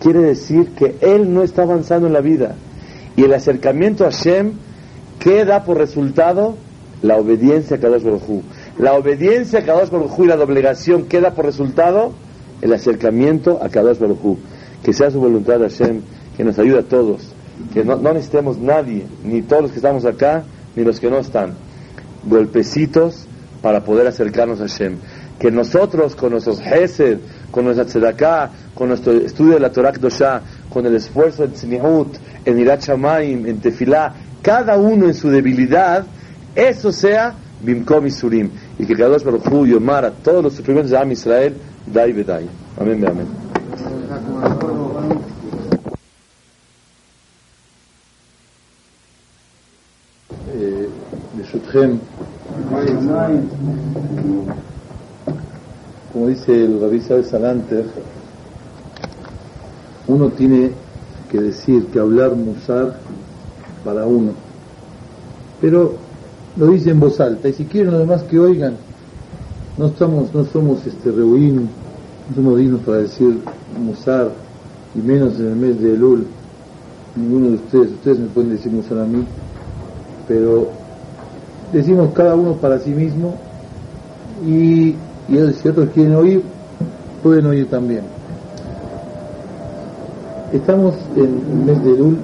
quiere 0.00 0.20
decir 0.20 0.70
que 0.70 0.96
él 1.00 1.32
no 1.32 1.42
está 1.42 1.62
avanzando 1.62 2.06
en 2.06 2.12
la 2.12 2.20
vida. 2.20 2.54
Y 3.16 3.24
el 3.24 3.34
acercamiento 3.34 4.04
a 4.04 4.10
Hashem 4.10 4.52
¿qué 5.18 5.44
da 5.44 5.64
por 5.64 5.78
resultado? 5.78 6.56
La 7.02 7.16
obediencia 7.16 7.76
a 7.76 7.80
Kadosh 7.80 8.02
Baruj 8.02 8.42
La 8.78 8.94
obediencia 8.94 9.60
a 9.60 9.62
Kadosh 9.64 9.90
Baruj 9.90 10.20
y 10.20 10.26
la 10.26 10.36
doblegación, 10.36 11.04
¿qué 11.04 11.20
da 11.20 11.32
por 11.32 11.44
resultado? 11.44 12.12
El 12.60 12.72
acercamiento 12.72 13.60
a 13.62 13.68
Kadosh 13.68 13.98
Baruj 13.98 14.38
Que 14.82 14.92
sea 14.92 15.10
su 15.10 15.20
voluntad, 15.20 15.60
Hashem, 15.60 16.00
que 16.36 16.44
nos 16.44 16.58
ayude 16.58 16.80
a 16.80 16.82
todos. 16.82 17.32
Que 17.72 17.84
no, 17.84 17.96
no 17.96 18.12
necesitemos 18.12 18.58
nadie, 18.58 19.04
ni 19.24 19.42
todos 19.42 19.62
los 19.62 19.70
que 19.72 19.78
estamos 19.78 20.04
acá, 20.04 20.44
ni 20.74 20.84
los 20.84 20.98
que 20.98 21.10
no 21.10 21.18
están. 21.18 21.54
Golpecitos 22.24 23.26
para 23.60 23.84
poder 23.84 24.06
acercarnos 24.06 24.60
a 24.60 24.64
Hashem. 24.64 24.96
Que 25.38 25.50
nosotros, 25.50 26.14
con 26.14 26.30
nuestros 26.30 26.60
Hesed, 26.60 27.18
con 27.50 27.64
nuestra 27.64 27.84
Tzedaká, 27.84 28.50
con 28.74 28.88
nuestro 28.88 29.12
estudio 29.12 29.54
de 29.54 29.60
la 29.60 29.70
Torah 29.70 29.92
Kdoshá, 29.92 30.42
con 30.68 30.86
el 30.86 30.96
esfuerzo 30.96 31.44
en 31.44 31.52
Tzniut, 31.52 32.16
en 32.44 32.58
Irat 32.58 32.88
en 32.88 33.60
Tefilá, 33.60 34.14
cada 34.42 34.76
uno 34.76 35.06
en 35.06 35.14
su 35.14 35.30
debilidad, 35.30 36.04
eso 36.54 36.92
sea 36.92 37.34
Bimkom 37.62 38.10
Surim. 38.10 38.50
Y 38.78 38.86
que 38.86 38.94
Kadosh 38.94 39.22
Baruch 39.22 39.46
Hu 39.50 39.66
Yomar 39.66 40.04
a 40.04 40.10
todos 40.10 40.42
los 40.42 40.54
sufrimientos 40.54 40.90
de 40.90 40.98
Am 40.98 41.12
Israel, 41.12 41.54
Dai 41.86 42.12
Bedai. 42.12 42.48
Amén, 42.78 43.06
amén. 43.06 43.51
ברשותכם, 51.47 51.97
como 56.11 56.27
dice 56.27 56.65
el 56.65 56.81
Rabbi 56.81 56.99
Sabe 56.99 57.23
Salanter, 57.23 57.85
uno 60.07 60.29
tiene 60.29 60.71
que 61.29 61.39
decir, 61.39 61.85
que 61.87 61.99
hablar 61.99 62.35
musar 62.35 62.87
para 63.85 64.05
uno. 64.05 64.31
Pero 65.61 65.95
lo 66.55 66.67
dice 66.67 66.89
en 66.91 66.99
voz 66.99 67.19
alta, 67.19 67.49
y 67.49 67.53
si 67.53 67.65
quieren 67.65 67.91
los 67.91 68.01
demás 68.01 68.23
que 68.23 68.39
oigan, 68.39 68.75
no 69.77 69.85
estamos, 69.87 70.33
no 70.33 70.43
somos 70.45 70.85
este 70.87 71.11
rehuín, 71.11 71.69
no 72.29 72.35
somos 72.35 72.57
dignos 72.57 72.81
para 72.81 72.97
decir 72.97 73.41
musar, 73.82 74.30
y 74.94 74.98
menos 74.98 75.38
en 75.38 75.48
el 75.48 75.56
mes 75.56 75.80
de 75.80 75.94
Elul, 75.94 76.26
ninguno 77.16 77.48
de 77.48 77.54
ustedes, 77.54 77.90
ustedes 77.92 78.18
me 78.18 78.26
pueden 78.26 78.50
decir 78.50 78.72
musar 78.72 78.98
a 78.98 79.04
mí, 79.04 79.24
pero 80.26 80.68
decimos 81.72 82.10
cada 82.14 82.34
uno 82.34 82.54
para 82.54 82.78
sí 82.78 82.90
mismo, 82.90 83.36
y, 84.46 84.94
y 85.28 85.52
si 85.60 85.68
otros 85.68 85.90
quieren 85.90 86.14
oír, 86.14 86.42
pueden 87.22 87.46
oír 87.46 87.68
también. 87.68 88.02
Estamos 90.52 90.94
en 91.16 91.24
el 91.24 91.64
mes 91.64 91.84
de 91.84 91.90
Elul, 91.92 92.18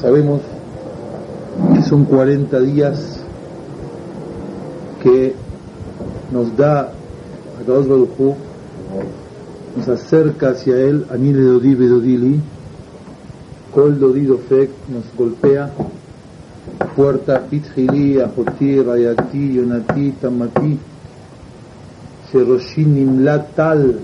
sabemos 0.00 0.40
que 1.74 1.82
son 1.82 2.04
40 2.04 2.60
días 2.60 3.20
que 5.02 5.34
nos 6.32 6.56
da 6.56 6.80
a 6.80 7.64
Kadosh 7.66 7.86
Nos 9.76 9.88
acerca 9.88 10.50
hacia 10.50 10.78
él, 10.78 11.04
Anile 11.10 11.42
Dodi 11.42 11.74
Bedodili, 11.74 12.40
Kol 13.74 13.98
Dodi 13.98 14.24
Dofek, 14.24 14.70
nos 14.88 15.04
golpea, 15.14 15.70
puerta 16.94 17.42
Pitjili, 17.42 18.18
Ajoti, 18.18 18.80
Rayati, 18.80 19.52
Yonati, 19.52 20.12
Tamati, 20.12 20.78
Sheroshin 22.32 23.28
Tal, 23.54 24.00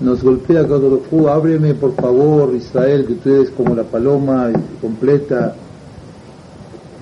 nos 0.00 0.22
golpea 0.24 0.66
Kadosh 0.66 1.28
ábreme 1.30 1.74
por 1.74 1.94
favor 1.94 2.52
Israel, 2.56 3.06
que 3.06 3.14
tú 3.14 3.30
eres 3.32 3.50
como 3.50 3.72
la 3.72 3.84
paloma 3.84 4.50
completa, 4.80 5.54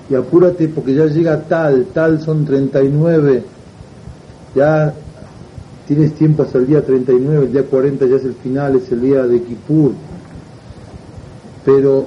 y 0.07 0.13
apúrate 0.13 0.67
porque 0.67 0.93
ya 0.93 1.07
llega 1.07 1.41
tal, 1.41 1.87
tal 1.93 2.21
son 2.21 2.45
39, 2.45 3.43
ya 4.53 4.93
tienes 5.87 6.13
tiempo 6.13 6.43
hasta 6.43 6.57
el 6.57 6.67
día 6.67 6.85
39, 6.85 7.45
el 7.45 7.51
día 7.51 7.63
40 7.63 8.05
ya 8.05 8.15
es 8.15 8.23
el 8.23 8.33
final, 8.35 8.75
es 8.75 8.91
el 8.91 9.01
día 9.01 9.23
de 9.23 9.41
Kippur, 9.41 9.91
pero 11.65 12.05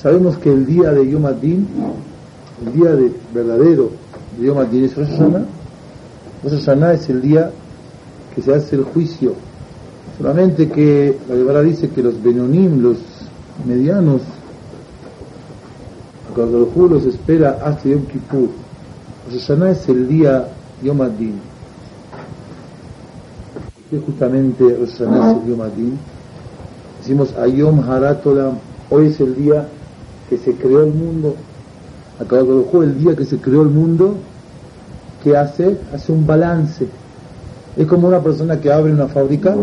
sabemos 0.00 0.38
que 0.38 0.52
el 0.52 0.64
día 0.64 0.92
de 0.92 1.08
Yom 1.08 1.26
Adin, 1.26 1.66
el 2.64 2.72
día 2.72 2.94
de, 2.94 3.12
verdadero 3.34 3.90
de 4.38 4.46
Yom 4.46 4.58
Adin 4.58 4.84
es 4.84 4.96
Rosh 4.96 5.08
Hashanah, 5.08 5.44
Rosh 6.42 6.52
Hashanah 6.52 6.94
es 6.94 7.08
el 7.10 7.20
día 7.20 7.50
que 8.34 8.42
se 8.42 8.54
hace 8.54 8.76
el 8.76 8.84
juicio, 8.84 9.34
solamente 10.16 10.68
que 10.68 11.18
la 11.28 11.36
Gemara 11.36 11.62
dice 11.62 11.90
que 11.90 12.02
los 12.02 12.22
Benonim, 12.22 12.80
los 12.80 12.96
medianos, 13.66 14.22
cuando 16.34 16.58
los 16.60 16.90
los 16.90 17.04
espera 17.06 17.58
hasta 17.62 17.88
Yom 17.88 18.06
Kippur. 18.06 18.48
Rosh 19.30 19.70
es 19.70 19.88
el 19.88 20.08
día 20.08 20.48
Yom 20.82 21.00
Adin. 21.00 21.40
Que 23.90 23.98
justamente 23.98 24.64
Rosh 24.64 24.98
Hashanah 24.98 25.32
es 25.32 25.46
Yom 25.46 25.60
Adin. 25.60 25.98
Decimos 27.00 27.34
Ayom 27.36 27.80
Haratolam, 27.80 28.58
hoy 28.90 29.06
es 29.06 29.20
el 29.20 29.36
día 29.36 29.68
que 30.28 30.38
se 30.38 30.54
creó 30.54 30.82
el 30.82 30.92
mundo. 30.92 31.36
Acá 32.20 32.38
el 32.38 32.98
día 32.98 33.14
que 33.14 33.24
se 33.24 33.38
creó 33.38 33.62
el 33.62 33.68
mundo, 33.68 34.16
¿qué 35.22 35.36
hace? 35.36 35.78
Hace 35.94 36.12
un 36.12 36.26
balance. 36.26 36.86
Es 37.76 37.86
como 37.86 38.08
una 38.08 38.20
persona 38.20 38.58
que 38.58 38.72
abre 38.72 38.92
una 38.92 39.06
fábrica 39.06 39.54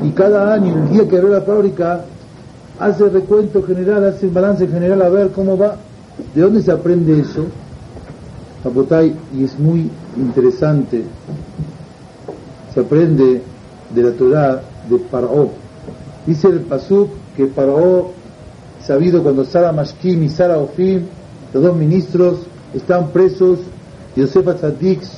y 0.00 0.10
cada 0.10 0.52
año, 0.52 0.74
el 0.74 0.90
día 0.90 1.08
que 1.08 1.16
abre 1.16 1.30
la 1.30 1.40
fábrica, 1.40 2.04
hace 2.78 3.08
recuento 3.08 3.62
general, 3.62 4.04
hace 4.04 4.28
balance 4.28 4.66
general 4.66 5.02
a 5.02 5.08
ver 5.08 5.30
cómo 5.30 5.56
va. 5.56 5.76
¿De 6.34 6.40
dónde 6.40 6.62
se 6.62 6.72
aprende 6.72 7.20
eso? 7.20 7.46
Y 9.32 9.44
es 9.44 9.58
muy 9.58 9.90
interesante. 10.16 11.04
Se 12.74 12.80
aprende 12.80 13.42
de 13.94 14.02
la 14.02 14.12
Torah 14.12 14.62
de 14.88 14.98
Paró. 14.98 15.50
Dice 16.26 16.48
el 16.48 16.60
Pasuk 16.60 17.08
que 17.36 17.46
Paró, 17.46 18.10
sabido 18.84 19.22
cuando 19.22 19.44
Sara 19.44 19.72
Mashkim 19.72 20.22
y 20.22 20.28
Sara 20.28 20.58
Ofim, 20.58 21.02
los 21.52 21.62
dos 21.62 21.76
ministros, 21.76 22.40
están 22.74 23.10
presos, 23.10 23.60
Yosef 24.16 24.44
Tzadix 24.56 25.10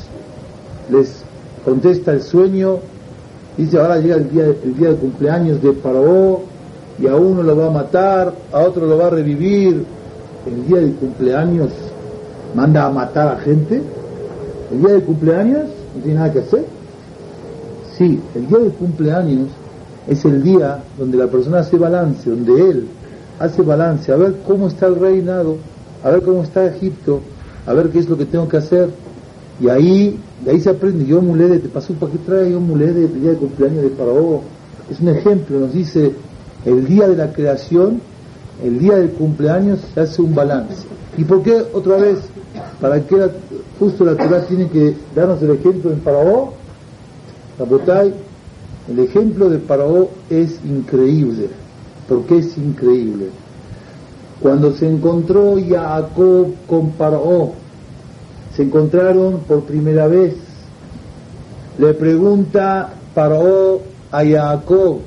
les 0.91 1.23
contesta 1.65 2.13
el 2.13 2.23
sueño, 2.23 2.79
dice 3.57 3.79
ahora 3.79 3.99
llega 3.99 4.17
el 4.17 4.31
día, 4.31 4.45
el 4.45 4.77
día 4.77 4.89
de 4.91 4.97
cumpleaños 4.97 5.63
de 5.63 5.73
Paró, 5.73 6.43
y 7.01 7.07
a 7.07 7.15
uno 7.15 7.43
lo 7.43 7.57
va 7.57 7.69
a 7.69 7.71
matar, 7.71 8.35
a 8.53 8.59
otro 8.61 8.87
lo 8.87 8.99
va 8.99 9.07
a 9.07 9.11
revivir. 9.11 9.85
El 10.47 10.67
día 10.67 10.79
de 10.79 10.93
cumpleaños 10.93 11.71
manda 12.55 12.87
a 12.87 12.91
matar 12.91 13.29
a 13.29 13.41
gente. 13.41 13.83
El 14.71 14.81
día 14.81 14.95
de 14.95 15.03
cumpleaños 15.03 15.65
no 15.95 16.03
tiene 16.03 16.19
nada 16.19 16.33
que 16.33 16.41
hacer. 16.41 16.65
Sí, 17.97 18.21
el 18.35 18.47
día 18.47 18.59
de 18.59 18.71
cumpleaños 18.71 19.49
es 20.07 20.25
el 20.25 20.43
día 20.43 20.83
donde 20.99 21.19
la 21.19 21.27
persona 21.27 21.61
hace 21.61 21.77
balance, 21.77 22.29
donde 22.31 22.71
él 22.71 22.89
hace 23.39 23.63
balance, 23.63 24.13
a 24.13 24.17
ver 24.17 24.37
cómo 24.47 24.69
está 24.69 24.87
el 24.87 24.97
reinado, 24.97 25.57
a 26.03 26.11
ver 26.11 26.23
cómo 26.23 26.43
está 26.43 26.67
Egipto, 26.67 27.21
a 27.67 27.73
ver 27.73 27.91
qué 27.91 28.01
es 28.01 28.09
lo 28.09 28.17
que 28.17 28.25
tengo 28.25 28.49
que 28.49 28.57
hacer. 28.57 28.91
Y 29.61 29.69
ahí, 29.69 30.19
de 30.45 30.51
ahí 30.53 30.61
se 30.61 30.71
aprende, 30.71 31.05
yo 31.07 31.21
mulede, 31.21 31.59
te 31.59 31.69
pasó 31.69 31.93
para 31.95 32.13
qué 32.13 32.19
trae 32.19 32.51
yo 32.51 32.61
mulede 32.61 33.05
el 33.05 33.21
día 33.21 33.31
de 33.31 33.37
cumpleaños 33.37 33.83
de 33.83 33.91
Faraón. 33.91 34.41
Es 34.91 35.01
un 35.01 35.09
ejemplo, 35.09 35.59
nos 35.61 35.73
dice 35.73 36.13
el 36.65 36.87
día 36.87 37.09
de 37.09 37.17
la 37.17 37.33
creación, 37.33 38.01
el 38.65 38.79
día 38.79 38.97
del 38.97 39.11
cumpleaños, 39.11 39.81
se 39.95 40.01
hace 40.01 40.23
un 40.23 40.35
balance. 40.35 40.87
¿Y 41.17 41.25
por 41.25 41.43
qué 41.43 41.65
otra 41.73 41.97
vez? 41.97 42.19
¿Para 42.81 43.01
qué 43.01 43.31
justo 43.79 44.05
la 44.05 44.17
Torah 44.17 44.47
tiene 44.47 44.69
que 44.69 44.97
darnos 45.15 45.43
el 45.43 45.51
ejemplo 45.53 45.91
en 45.91 46.01
Faraón? 46.03 46.51
Rabotay, 47.59 48.15
el 48.89 48.99
ejemplo 49.01 49.51
de 49.51 49.59
Faraón 49.59 50.09
es 50.31 50.59
increíble. 50.65 51.49
¿Por 52.09 52.25
qué 52.25 52.39
es 52.39 52.57
increíble? 52.57 53.27
Cuando 54.41 54.73
se 54.73 54.89
encontró 54.89 55.57
Jacob 55.69 56.55
con 56.67 56.93
Faraón, 56.93 57.51
se 58.55 58.63
encontraron 58.63 59.41
por 59.41 59.63
primera 59.65 60.07
vez. 60.07 60.35
Le 61.79 61.95
pregunta 61.95 62.91
Faraón 63.15 63.79
a 64.11 64.25
Jacob, 64.25 65.01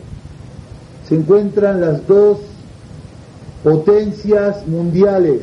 se 1.08 1.16
encuentran 1.16 1.82
las 1.82 2.06
dos 2.08 2.39
potencias 3.64 4.68
mundiales. 4.68 5.41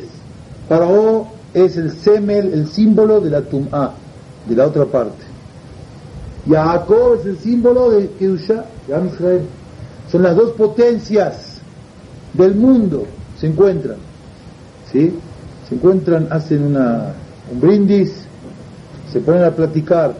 Faraón 0.67 1.38
es 1.53 1.77
el 1.77 1.91
semel, 1.91 2.53
el 2.53 2.67
símbolo 2.67 3.19
de 3.19 3.29
la 3.29 3.41
Tum'a, 3.41 3.93
de 4.47 4.55
la 4.55 4.67
otra 4.67 4.85
parte. 4.85 5.23
Jacob 6.47 7.19
es 7.19 7.25
el 7.25 7.37
símbolo 7.39 7.91
de 7.91 8.09
Kedusha, 8.11 8.65
de 8.87 9.07
Israel. 9.07 9.41
Son 10.11 10.23
las 10.23 10.35
dos 10.35 10.51
potencias 10.51 11.59
del 12.33 12.55
mundo, 12.55 13.05
se 13.39 13.47
encuentran. 13.47 13.97
¿Sí? 14.91 15.13
Se 15.67 15.75
encuentran, 15.75 16.27
hacen 16.31 16.63
una, 16.63 17.13
un 17.51 17.59
brindis, 17.59 18.23
se 19.11 19.19
ponen 19.19 19.43
a 19.43 19.51
platicar. 19.51 20.15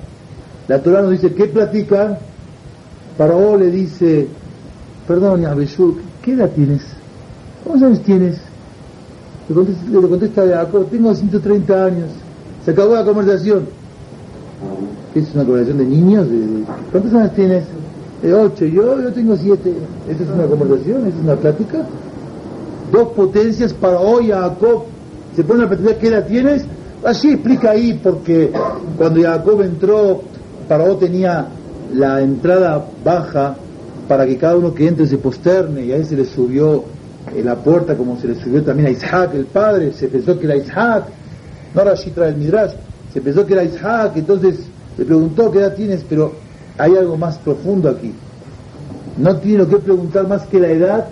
La 0.68 0.80
Torah 0.80 1.02
nos 1.02 1.12
dice, 1.12 1.34
¿qué 1.34 1.46
platican? 1.46 2.18
Faraón 3.18 3.60
le 3.60 3.72
dice, 3.72 4.28
Perdón, 5.10 5.44
Abeshur, 5.44 5.96
¿qué 6.22 6.34
edad 6.34 6.52
tienes? 6.52 6.84
¿Cuántos 7.64 7.88
años 7.88 8.04
tienes? 8.04 8.38
Le 9.50 10.08
contesta, 10.08 10.44
a 10.44 10.48
Jacob, 10.48 10.88
tengo 10.92 11.14
130 11.14 11.86
años. 11.86 12.10
Se 12.64 12.72
acabó 12.72 12.94
la 12.94 13.04
conversación. 13.04 13.66
¿Qué 15.14 15.22
es 15.22 15.34
una 15.34 15.44
conversación 15.44 15.80
de 15.80 15.86
niños? 15.86 16.28
¿Cuántos 16.92 17.14
años 17.14 17.34
tienes? 17.34 17.64
De 18.22 18.32
8. 18.32 18.66
Yo, 18.66 19.02
yo 19.02 19.12
tengo 19.12 19.36
7. 19.36 19.74
¿Esta 20.08 20.24
es 20.24 20.30
una 20.30 20.46
conversación? 20.46 21.08
¿Esta 21.08 21.20
es 21.20 21.24
una 21.24 21.36
plática? 21.36 21.80
Dos 22.92 23.08
potencias 23.10 23.74
para 23.74 24.00
hoy, 24.00 24.30
Jacob. 24.30 24.84
Se 25.36 25.44
pone 25.44 25.64
a 25.64 25.68
preguntar 25.68 25.98
qué 25.98 26.08
edad 26.10 26.28
tienes. 26.28 26.66
Así 27.04 27.32
explica 27.32 27.72
ahí, 27.72 28.00
porque 28.04 28.52
cuando 28.98 29.22
Jacob 29.24 29.62
entró, 29.62 30.22
Paró 30.68 30.96
tenía 30.98 31.48
la 31.96 32.22
entrada 32.22 32.86
baja 33.04 33.56
para 34.08 34.28
que 34.28 34.38
cada 34.38 34.58
uno 34.58 34.76
que 34.76 34.88
entre 34.88 35.08
se 35.08 35.18
posterne 35.18 35.86
y 35.86 35.92
a 35.92 35.96
él 35.96 36.06
se 36.06 36.16
le 36.16 36.26
subió 36.26 36.84
la 37.44 37.56
puerta 37.56 37.96
como 37.96 38.20
se 38.20 38.28
le 38.28 38.36
subió 38.36 38.64
también 38.64 38.88
a 38.88 38.92
Isaac, 38.92 39.32
el 39.34 39.46
padre, 39.46 39.94
se 39.94 40.08
pensó 40.08 40.38
que 40.40 40.46
era 40.46 40.56
Isaac, 40.56 41.06
no 41.74 41.84
Rashi 41.84 42.12
trae 42.12 42.30
el 42.30 42.38
Midrash, 42.38 42.74
se 43.14 43.22
pensó 43.22 43.46
que 43.46 43.54
era 43.54 43.64
Isaac, 43.64 44.14
entonces 44.16 44.60
le 44.98 45.06
preguntó 45.06 45.52
qué 45.52 45.60
edad 45.60 45.76
tienes, 45.76 46.04
pero 46.08 46.34
hay 46.78 46.96
algo 46.96 47.18
más 47.18 47.38
profundo 47.38 47.90
aquí. 47.90 48.14
No 49.18 49.36
tiene 49.38 49.60
lo 49.60 49.70
que 49.70 49.78
preguntar 49.78 50.28
más 50.28 50.46
que 50.48 50.60
la 50.60 50.70
edad. 50.70 51.08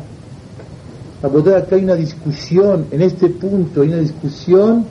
A 1.22 1.28
poder 1.28 1.56
acá 1.56 1.76
hay 1.76 1.84
una 1.84 1.96
discusión, 1.96 2.86
en 2.92 3.02
este 3.02 3.28
punto 3.30 3.82
hay 3.82 3.90
una 3.90 3.98
discusión 3.98 4.86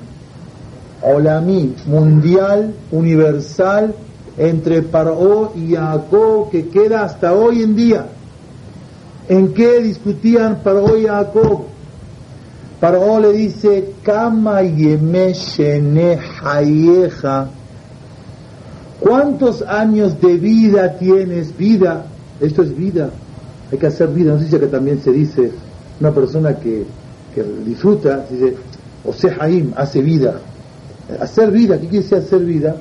olamí, 1.03 1.75
mundial, 1.87 2.75
universal, 2.91 3.95
entre 4.39 4.83
Paró 4.83 5.53
y 5.55 5.75
Jacob 5.75 6.51
que 6.51 6.69
queda 6.69 7.05
hasta 7.05 7.33
hoy 7.33 7.63
en 7.63 7.77
día. 7.77 8.07
¿En 9.29 9.55
qué 9.55 9.81
discutían 9.83 10.61
Paró 10.63 10.97
y 10.97 11.07
Jacob? 11.07 11.65
Paró 12.81 13.19
le 13.19 13.33
dice, 13.33 13.93
Kama 14.03 14.59
hayeja. 16.43 17.49
¿Cuántos 19.01 19.63
años 19.63 20.21
de 20.21 20.37
vida 20.37 20.97
tienes? 20.99 21.57
Vida. 21.57 22.07
Esto 22.41 22.63
es 22.63 22.77
vida. 22.77 23.11
Hay 23.73 23.79
que 23.79 23.87
hacer 23.87 24.09
vida. 24.09 24.33
No 24.33 24.39
sé 24.39 24.49
si 24.49 24.57
acá 24.57 24.69
también 24.69 25.01
se 25.01 25.11
dice, 25.11 25.51
una 26.01 26.13
persona 26.13 26.55
que, 26.57 26.85
que 27.35 27.43
disfruta, 27.65 28.27
se 28.29 28.35
dice, 28.35 28.57
Osehaim, 29.05 29.73
hace 29.77 30.03
vida. 30.03 30.41
Hacer 31.21 31.51
vida, 31.51 31.79
¿qué 31.79 31.89
quiere 31.89 32.03
decir 32.05 32.19
hacer 32.19 32.41
vida? 32.41 32.77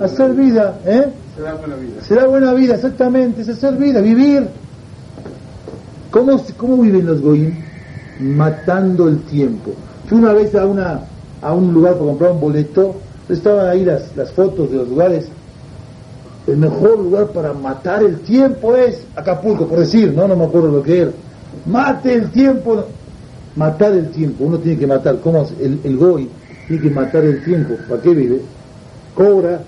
Hacer 0.00 0.32
vida, 0.34 0.78
¿eh? 0.84 1.06
Será 1.36 1.54
buena 1.54 1.76
vida. 1.76 2.02
Será 2.02 2.26
buena 2.26 2.52
vida, 2.52 2.74
exactamente, 2.74 3.42
es 3.42 3.48
hacer 3.48 3.76
vida, 3.76 4.00
vivir. 4.00 4.48
¿Cómo, 6.10 6.44
cómo 6.56 6.82
viven 6.82 7.06
los 7.06 7.20
goyim? 7.20 7.54
Matando 8.20 9.08
el 9.08 9.20
tiempo. 9.22 9.72
Fui 10.06 10.18
una 10.18 10.32
vez 10.32 10.54
a, 10.54 10.66
una, 10.66 11.02
a 11.40 11.52
un 11.52 11.72
lugar 11.72 11.94
para 11.94 12.06
comprar 12.06 12.32
un 12.32 12.40
boleto, 12.40 12.96
estaban 13.28 13.68
ahí 13.68 13.84
las, 13.84 14.16
las 14.16 14.32
fotos 14.32 14.70
de 14.70 14.78
los 14.78 14.88
lugares. 14.88 15.28
El 16.46 16.56
mejor 16.56 16.98
lugar 16.98 17.28
para 17.28 17.52
matar 17.52 18.02
el 18.02 18.20
tiempo 18.20 18.74
es 18.74 19.04
Acapulco, 19.14 19.66
por 19.66 19.78
decir, 19.78 20.12
no, 20.12 20.26
no 20.26 20.36
me 20.36 20.44
acuerdo 20.44 20.68
lo 20.72 20.82
que 20.82 21.02
era. 21.02 21.10
Mate 21.66 22.14
el 22.14 22.30
tiempo. 22.30 22.84
Matar 23.56 23.92
el 23.92 24.10
tiempo, 24.10 24.44
uno 24.44 24.58
tiene 24.58 24.78
que 24.78 24.86
matar. 24.86 25.18
¿Cómo? 25.20 25.46
El, 25.60 25.80
el 25.82 25.96
goy 25.96 26.28
tiene 26.68 26.82
que 26.82 26.90
matar 26.90 27.24
el 27.24 27.42
tiempo. 27.44 27.74
¿Para 27.88 28.00
qué 28.00 28.14
vive? 28.14 28.40
Cobra, 29.14 29.60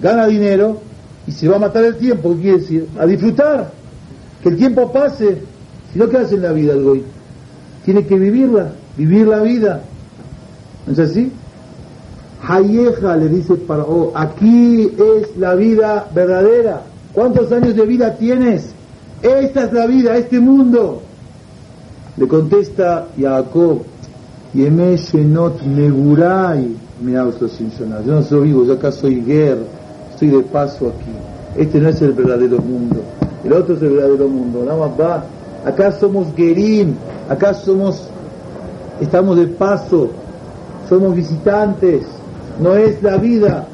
gana 0.00 0.26
dinero 0.26 0.78
y 1.26 1.32
se 1.32 1.46
va 1.46 1.56
a 1.56 1.58
matar 1.58 1.84
el 1.84 1.96
tiempo. 1.96 2.34
¿Qué 2.34 2.40
quiere 2.40 2.58
decir? 2.58 2.88
A 2.98 3.06
disfrutar. 3.06 3.70
Que 4.42 4.48
el 4.48 4.56
tiempo 4.56 4.90
pase. 4.90 5.42
Si 5.92 5.98
no, 5.98 6.08
¿qué 6.08 6.18
hace 6.18 6.36
en 6.36 6.42
la 6.42 6.52
vida 6.52 6.72
el 6.72 6.84
goy? 6.84 7.02
Tiene 7.84 8.06
que 8.06 8.18
vivirla, 8.18 8.72
vivir 8.96 9.26
la 9.26 9.40
vida. 9.40 9.82
¿No 10.86 10.92
es 10.92 10.98
así? 10.98 11.32
Hayeja 12.46 13.16
le 13.16 13.28
dice 13.28 13.54
Paró, 13.56 14.12
aquí 14.14 14.90
es 14.96 15.36
la 15.36 15.54
vida 15.54 16.08
verdadera. 16.14 16.82
¿Cuántos 17.12 17.50
años 17.52 17.74
de 17.74 17.84
vida 17.84 18.14
tienes? 18.16 18.70
Esta 19.22 19.64
es 19.64 19.72
la 19.72 19.86
vida, 19.86 20.16
este 20.16 20.40
mundo. 20.40 21.02
Le 22.16 22.26
contesta 22.26 23.06
Jacob, 23.18 23.82
Yeme 24.54 24.96
Shenot 24.96 25.62
Negurai, 25.62 26.76
mira 27.02 27.24
los 27.24 27.36
Simpsonas, 27.52 28.04
yo 28.04 28.14
no 28.14 28.22
soy 28.22 28.48
vivo, 28.48 28.64
yo 28.64 28.74
acá 28.74 28.92
soy 28.92 29.22
guerra, 29.22 29.62
estoy 30.10 30.28
de 30.28 30.42
paso 30.42 30.88
aquí. 30.88 31.10
Este 31.56 31.80
no 31.80 31.88
es 31.88 32.00
el 32.02 32.12
verdadero 32.12 32.58
mundo, 32.58 33.02
el 33.44 33.52
otro 33.52 33.74
es 33.74 33.82
el 33.82 33.90
verdadero 33.90 34.28
mundo. 34.28 34.64
Nada 34.64 34.78
más 34.78 35.00
va, 35.00 35.24
acá 35.64 35.92
somos 35.92 36.28
Gerim, 36.36 36.94
acá 37.28 37.54
somos, 37.54 38.08
estamos 39.00 39.36
de 39.36 39.46
paso, 39.46 40.10
somos 40.88 41.14
visitantes, 41.14 42.02
no 42.60 42.74
es 42.74 43.02
la 43.02 43.16
vida. 43.16 43.66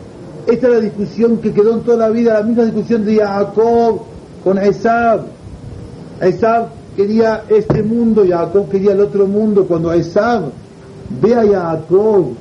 Esta 0.47 0.69
es 0.69 0.75
la 0.75 0.81
discusión 0.81 1.39
que 1.39 1.53
quedó 1.53 1.75
en 1.75 1.81
toda 1.81 1.97
la 1.97 2.09
vida, 2.11 2.35
la 2.35 2.43
misma 2.43 2.65
discusión 2.65 3.05
de 3.05 3.17
Jacob 3.17 4.03
con 4.45 4.59
Esab. 4.59 5.23
Esab 6.21 6.69
quería 6.97 7.43
este 7.49 7.83
mundo, 7.83 8.25
Jacob 8.29 8.69
quería 8.69 8.93
el 8.93 9.01
otro 9.01 9.27
mundo. 9.27 9.67
Cuando 9.67 9.93
Esab 9.93 10.51
ve 11.21 11.35
a 11.35 11.43
Jacob 11.43 12.35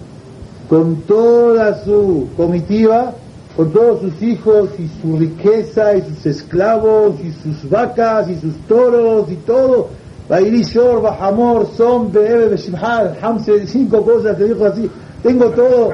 con 0.70 0.98
toda 1.08 1.84
su 1.84 2.28
comitiva, 2.38 3.14
con 3.57 3.72
todos 3.72 4.01
sus 4.01 4.22
hijos 4.22 4.70
y 4.78 4.89
su 5.01 5.18
riqueza 5.18 5.95
y 5.97 6.03
sus 6.03 6.26
esclavos 6.26 7.14
y 7.20 7.33
sus 7.33 7.68
vacas 7.68 8.28
y 8.31 8.37
sus 8.37 8.57
toros 8.68 9.31
y 9.31 9.37
todo, 9.37 9.89
Bairishor, 10.28 11.03
Bahamor, 11.03 11.66
Som, 11.76 12.12
Beebe, 12.12 12.49
Beshimhal, 12.49 13.16
Hamse, 13.20 13.66
cinco 13.66 14.05
cosas 14.05 14.37
que 14.37 14.45
dijo 14.45 14.64
así, 14.64 14.89
tengo 15.22 15.47
todo. 15.51 15.93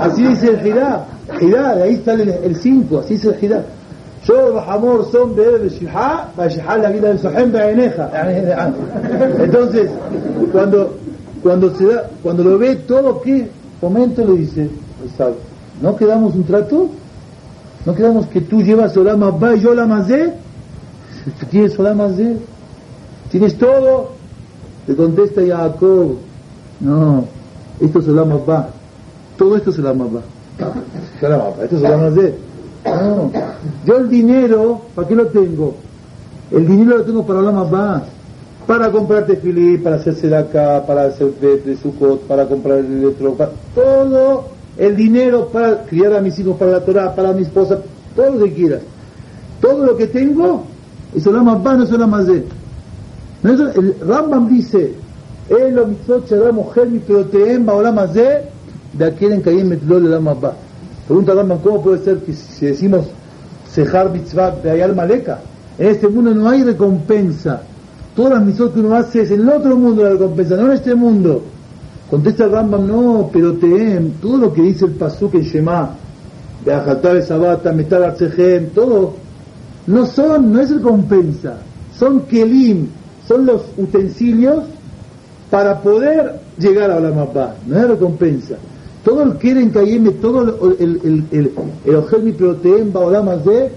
Así 0.00 0.24
dice 0.24 0.48
el 0.48 0.60
Girá, 0.60 1.06
Girá, 1.38 1.76
de 1.76 1.82
ahí 1.84 2.02
sale 2.04 2.38
el 2.44 2.56
5, 2.56 2.98
así 2.98 3.14
dice 3.14 3.28
el 3.28 3.36
Girá. 3.36 3.64
شور 4.26 4.52
وحمور 4.52 5.02
صوم 5.02 5.32
بالشحاء 5.32 6.28
فشحاء 6.36 6.82
la 6.82 6.90
vida 6.90 7.08
del 7.08 7.18
sohem 7.18 7.52
بعينيها 7.52 8.72
entonces 9.38 9.90
cuando 10.52 10.98
cuando 11.42 11.74
se 11.76 11.86
da 11.86 12.10
cuando 12.22 12.44
lo 12.44 12.58
ve 12.58 12.76
todo 12.76 13.20
qué 13.22 13.48
momento 13.80 14.24
le 14.24 14.32
dice 14.38 14.68
Esab, 15.06 15.32
no 15.83 15.95
quedamos 15.97 16.33
un 16.33 16.45
trato 16.45 16.89
no 17.85 17.93
quedamos 17.93 18.27
que 18.27 18.39
tú 18.41 18.61
llevas 18.61 18.95
Olam 18.95 19.21
Abba 19.23 19.55
y 19.55 19.59
yo 19.59 19.71
Olam 19.71 19.91
Hazé 19.91 20.33
tú 21.39 21.45
tienes 21.47 21.77
Olam 21.77 21.99
tienes 23.29 23.57
todo. 23.57 24.11
Le 24.87 24.95
contesta 24.95 25.41
Jacob 25.45 26.17
no. 26.79 27.25
Esto 27.81 27.99
es 27.99 28.07
Olam 28.07 28.31
Abba. 28.31 28.69
Todo 29.37 29.57
esto 29.57 29.71
es 29.71 29.79
Olam 29.79 30.01
Abba. 30.01 30.21
Olam 31.21 31.41
Abba 31.41 31.63
esto 31.63 31.75
es 31.75 31.83
Olam 31.83 32.05
Hazé 32.05 32.35
no, 32.85 33.31
yo 33.85 33.97
el 33.97 34.09
dinero, 34.09 34.81
¿para 34.93 35.07
qué 35.07 35.15
lo 35.15 35.27
tengo? 35.27 35.73
El 36.51 36.67
dinero 36.67 36.97
lo 36.97 37.03
tengo 37.05 37.25
para 37.25 37.41
la 37.41 37.51
más 37.53 38.03
para 38.67 38.91
comprar 38.91 39.25
tefilí, 39.25 39.77
para 39.77 39.97
hacerse 39.97 40.27
de 40.27 40.35
acá, 40.35 40.83
para 40.85 41.05
hacer 41.05 41.33
de, 41.35 41.59
de 41.59 41.77
para 42.27 42.45
comprar 42.45 42.79
el 42.79 43.03
electro, 43.03 43.33
para, 43.35 43.51
todo 43.73 44.52
el 44.77 44.95
dinero 44.95 45.49
para 45.49 45.83
criar 45.83 46.13
a 46.13 46.21
mis 46.21 46.37
hijos, 46.39 46.57
para 46.57 46.71
la 46.71 46.79
Torah, 46.81 47.15
para 47.15 47.33
mi 47.33 47.43
esposa, 47.43 47.79
todo 48.15 48.31
lo 48.31 48.45
que 48.45 48.53
quieras. 48.53 48.81
Todo 49.61 49.85
lo 49.85 49.95
que 49.95 50.07
tengo 50.07 50.65
es 51.15 51.25
la 51.25 51.43
más 51.43 51.63
no 51.63 51.83
es 51.83 51.91
la 51.91 52.07
más 52.07 52.27
de. 52.27 52.43
El 53.43 53.95
Rambam 54.05 54.49
dice, 54.49 54.93
el 55.49 56.53
mujer 56.53 56.87
mi 56.87 56.99
proteem 56.99 57.65
baolam 57.65 57.97
hazeh, 57.99 58.49
de 58.93 59.05
aquel 59.05 59.33
en 59.33 59.41
Kayem 59.41 59.67
metlol 59.67 60.11
el 60.11 60.21
más 60.21 60.37
Pregunta 61.07 61.33
Rambam, 61.33 61.59
¿cómo 61.59 61.81
puede 61.81 62.03
ser 62.03 62.17
que 62.19 62.33
si 62.33 62.65
decimos 62.65 63.05
Sejar 63.69 64.11
mitzvah 64.11 64.51
de 64.51 64.69
Ayal 64.69 64.95
Maleka, 64.95 65.39
en 65.79 65.87
este 65.87 66.07
mundo 66.07 66.33
no 66.33 66.49
hay 66.49 66.63
recompensa? 66.63 67.61
Todas 68.15 68.33
las 68.33 68.45
mitzvot 68.45 68.73
que 68.73 68.79
uno 68.79 68.95
hace 68.95 69.21
es 69.23 69.31
en 69.31 69.41
el 69.41 69.49
otro 69.49 69.75
mundo 69.75 70.03
la 70.03 70.11
recompensa, 70.11 70.55
no 70.55 70.67
en 70.67 70.73
este 70.73 70.93
mundo. 70.93 71.43
Contesta 72.13 72.43
el 72.43 72.51
Rambam, 72.51 72.85
no, 72.85 73.31
pero 73.33 73.53
teem, 73.53 74.11
todo 74.21 74.37
lo 74.37 74.53
que 74.53 74.61
dice 74.61 74.85
el 74.85 74.91
Pasuk 74.91 75.33
en 75.33 75.41
Shema, 75.41 75.95
de 76.63 76.71
Ajatar 76.71 77.19
Sabata, 77.23 77.71
Metal 77.71 78.03
Arcejem, 78.03 78.69
todo, 78.69 79.15
no 79.87 80.05
son, 80.05 80.53
no 80.53 80.61
es 80.61 80.69
recompensa, 80.69 81.57
son 81.97 82.19
kelim, 82.27 82.89
son 83.27 83.47
los 83.47 83.63
utensilios 83.77 84.63
para 85.49 85.81
poder 85.81 86.39
llegar 86.59 86.91
a 86.91 86.97
Olam 86.97 87.17
Abba, 87.17 87.55
no 87.65 87.79
es 87.79 87.87
recompensa. 87.87 88.57
Todo 89.03 89.23
el 89.23 89.37
que 89.39 89.49
en 89.49 89.71
Kayeme, 89.71 90.11
todo 90.11 90.69
el, 90.69 90.75
el, 90.79 91.01
el, 91.03 91.25
el, 91.31 91.51
el 91.83 91.95
Ojel 91.95 92.21
Mi 92.21 92.33
Proteem 92.33 92.93
Baolam 92.93 93.27
Hazeh, 93.29 93.71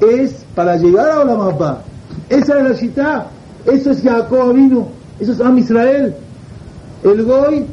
es 0.00 0.44
para 0.56 0.76
llegar 0.76 1.08
a 1.08 1.20
Olam 1.20 1.40
Abba. 1.40 1.82
Esa 2.28 2.58
es 2.58 2.64
la 2.64 2.72
Shita, 2.72 3.26
eso 3.64 3.92
es 3.92 4.02
Jacob 4.02 4.52
vino, 4.54 4.88
eso 5.20 5.30
es 5.30 5.40
Am 5.40 5.56
Israel. 5.56 6.16
El 7.12 7.24
Goy, 7.24 7.64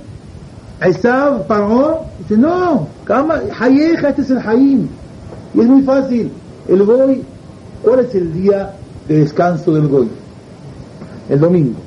Esab, 0.82 1.48
Paró, 1.48 2.02
dice, 2.20 2.38
no, 2.38 2.88
Kama, 3.04 3.42
Hayeja, 3.60 4.10
este 4.10 4.22
es 4.22 4.30
el 4.30 4.38
Hayim. 4.38 4.88
Y 5.56 5.62
es 5.62 5.68
muy 5.68 5.82
fácil. 5.82 6.32
El 6.68 6.84
Goy, 6.84 7.24
¿cuál 7.82 8.00
es 8.02 8.14
el 8.14 8.34
día 8.34 8.74
de 9.08 9.20
descanso 9.20 9.74
del 9.74 9.88
Goy? 9.88 10.08
El 11.30 11.40
domingo. 11.40 11.80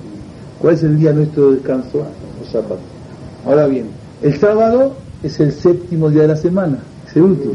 ¿Cuál 0.59 0.75
es 0.75 0.83
el 0.83 0.99
día 0.99 1.13
nuestro 1.13 1.51
de 1.51 1.57
descanso? 1.57 2.07
Shabbat. 2.53 2.79
Ahora 3.47 3.67
bien, 3.67 3.87
el 4.23 4.37
sábado 4.39 4.95
es 5.23 5.39
el 5.41 5.53
séptimo 5.53 6.11
día 6.11 6.23
de 6.23 6.29
la 6.29 6.37
semana, 6.37 6.79
es 7.09 7.17
el 7.17 7.23
último. 7.23 7.55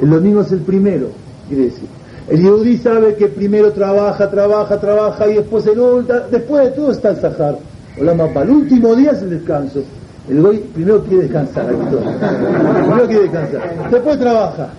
El 0.00 0.10
domingo 0.10 0.40
es 0.40 0.50
el 0.52 0.60
primero, 0.60 1.08
quiere 1.48 1.64
decir. 1.66 1.88
El 2.28 2.42
Yehudi 2.42 2.78
sabe 2.78 3.14
que 3.16 3.28
primero 3.28 3.72
trabaja, 3.72 4.30
trabaja, 4.30 4.80
trabaja 4.80 5.28
y 5.28 5.34
después 5.34 5.66
el 5.66 6.06
después 6.30 6.64
de 6.64 6.70
todo 6.70 6.90
está 6.90 7.10
el 7.10 7.16
Sahar. 7.18 7.58
El 7.96 8.50
último 8.50 8.94
día 8.94 9.12
es 9.12 9.22
el 9.22 9.30
descanso. 9.30 9.82
El 10.28 10.40
goy 10.40 10.58
primero 10.58 11.04
quiere 11.04 11.24
descansar, 11.24 11.66
primero 11.66 13.06
quiere 13.06 13.22
descansar, 13.24 13.90
después 13.90 14.18
trabaja. 14.18 14.70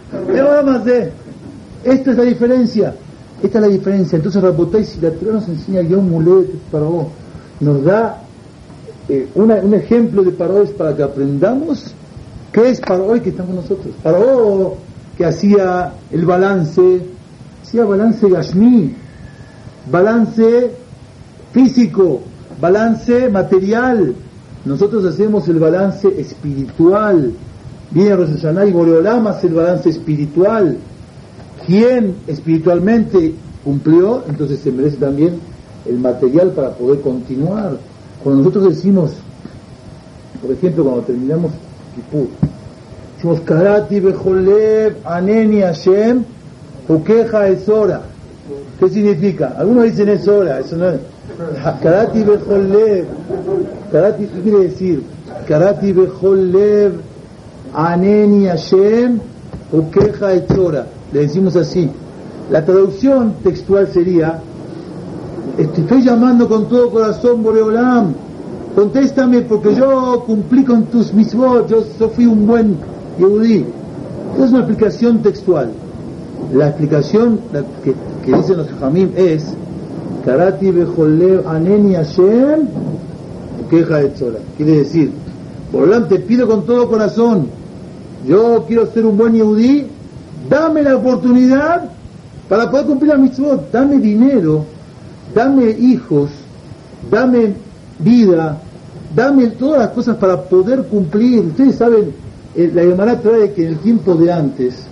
Más 0.65 0.85
de, 0.85 1.11
esta 1.83 2.11
es 2.11 2.17
la 2.17 2.23
diferencia, 2.23 2.95
esta 3.43 3.59
es 3.59 3.61
la 3.61 3.71
diferencia. 3.71 4.15
Entonces, 4.15 4.41
Rabotay, 4.41 4.83
si 4.83 4.99
la 4.99 5.11
Torah 5.11 5.33
nos 5.33 5.47
enseña 5.47 5.81
Yom 5.81 6.09
Mulet 6.09 6.49
para 6.71 6.85
vos, 6.85 7.07
nos 7.59 7.83
da 7.83 8.23
eh, 9.07 9.27
un 9.35 9.73
ejemplo 9.75 10.23
de 10.23 10.31
paroes 10.31 10.71
para 10.71 10.95
que 10.95 11.03
aprendamos 11.03 11.93
qué 12.51 12.69
es 12.69 12.81
hoy 12.89 13.19
que 13.19 13.29
estamos 13.29 13.55
nosotros. 13.55 13.93
hoy 14.03 14.71
que 15.15 15.25
hacía 15.25 15.93
el 16.11 16.25
balance, 16.25 17.01
hacía 17.61 17.85
balance 17.85 18.27
Gashmi, 18.27 18.95
balance 19.91 20.71
físico, 21.53 22.21
balance 22.59 23.29
material. 23.29 24.15
Nosotros 24.65 25.05
hacemos 25.05 25.47
el 25.47 25.59
balance 25.59 26.07
espiritual. 26.19 27.33
Viene 27.91 28.15
Rosh 28.15 28.43
y 28.67 28.71
Boreolam 28.71 29.27
hace 29.27 29.47
el 29.47 29.53
balance 29.53 29.89
espiritual. 29.89 30.77
Quien 31.65 32.15
espiritualmente 32.27 33.33
cumplió, 33.63 34.23
entonces 34.27 34.59
se 34.59 34.71
merece 34.71 34.97
también 34.97 35.39
el 35.85 35.99
material 35.99 36.51
para 36.51 36.71
poder 36.71 37.01
continuar. 37.01 37.77
Cuando 38.23 38.43
nosotros 38.43 38.75
decimos, 38.75 39.11
por 40.41 40.51
ejemplo, 40.51 40.83
cuando 40.83 41.01
terminamos 41.03 41.51
Kippur, 41.95 42.27
decimos 43.15 43.39
Karati 43.41 43.99
Bejolev 43.99 44.97
Aneni 45.05 45.61
Hashem 45.61 46.23
Ukeja 46.87 47.47
es 47.47 47.67
hora. 47.67 48.01
¿Qué 48.79 48.89
significa? 48.89 49.55
Algunos 49.57 49.85
dicen 49.85 50.09
es 50.09 50.27
hora, 50.27 50.59
eso 50.59 50.75
no 50.75 50.89
es. 50.89 50.99
Karati 51.81 52.23
Bejolev, 52.23 53.05
Karati, 53.91 54.25
¿qué 54.25 54.41
quiere 54.41 54.59
decir? 54.65 55.03
Karati 55.47 55.91
Bejolev 55.91 56.93
Aneni 57.73 58.47
Hashem 58.47 59.19
Ukeja 59.71 60.33
es 60.33 60.49
hora. 60.57 60.87
Le 61.11 61.21
decimos 61.21 61.55
así. 61.55 61.89
La 62.49 62.63
traducción 62.63 63.33
textual 63.43 63.87
sería 63.87 64.39
estoy 65.57 66.01
llamando 66.03 66.47
con 66.47 66.69
todo 66.69 66.91
corazón, 66.91 67.43
Boreolam. 67.43 68.13
Contéstame 68.75 69.41
porque 69.41 69.73
yo 69.73 70.23
cumplí 70.25 70.63
con 70.63 70.85
tus 70.85 71.13
misbot, 71.13 71.67
yo, 71.69 72.09
fui 72.09 72.25
un 72.25 72.45
buen 72.45 72.77
yehudí. 73.17 73.65
Es 74.37 74.49
una 74.49 74.59
explicación 74.59 75.21
textual. 75.21 75.71
La 76.53 76.67
explicación 76.67 77.39
que, 77.83 77.95
que 78.25 78.37
dicen 78.37 78.57
los 78.57 78.67
jamim 78.79 79.11
es 79.15 79.53
Karati 80.25 80.71
bejolev 80.71 81.47
aneni 81.47 81.93
Hashem 81.95 82.67
queja 83.69 83.97
de 83.99 84.09
Tzora. 84.09 84.39
Quiere 84.57 84.77
decir, 84.77 85.11
Boreolam 85.71 86.07
te 86.07 86.19
pido 86.19 86.47
con 86.47 86.65
todo 86.65 86.89
corazón, 86.89 87.47
yo 88.27 88.65
quiero 88.67 88.87
ser 88.87 89.05
un 89.05 89.17
buen 89.17 89.33
yehudí, 89.33 89.87
dame 90.49 90.81
la 90.81 90.95
oportunidad 90.95 91.89
para 92.49 92.69
poder 92.69 92.85
cumplir 92.87 93.11
la 93.11 93.17
mitzvot, 93.17 93.71
dame 93.71 93.99
dinero 93.99 94.75
dame 95.35 95.69
hijos, 95.69 96.29
dame 97.11 97.53
vida, 97.99 98.57
dame 99.13 99.47
todas 99.47 99.79
las 99.79 99.89
cosas 99.89 100.17
para 100.17 100.41
poder 100.43 100.83
cumplir. 100.83 101.39
Ustedes 101.41 101.75
saben, 101.75 102.13
eh, 102.55 102.71
la 102.73 102.83
Gemara 102.83 103.19
trae 103.19 103.51
que 103.51 103.63
en 103.63 103.73
el 103.73 103.79
tiempo 103.79 104.15
de 104.15 104.31
antes, 104.31 104.87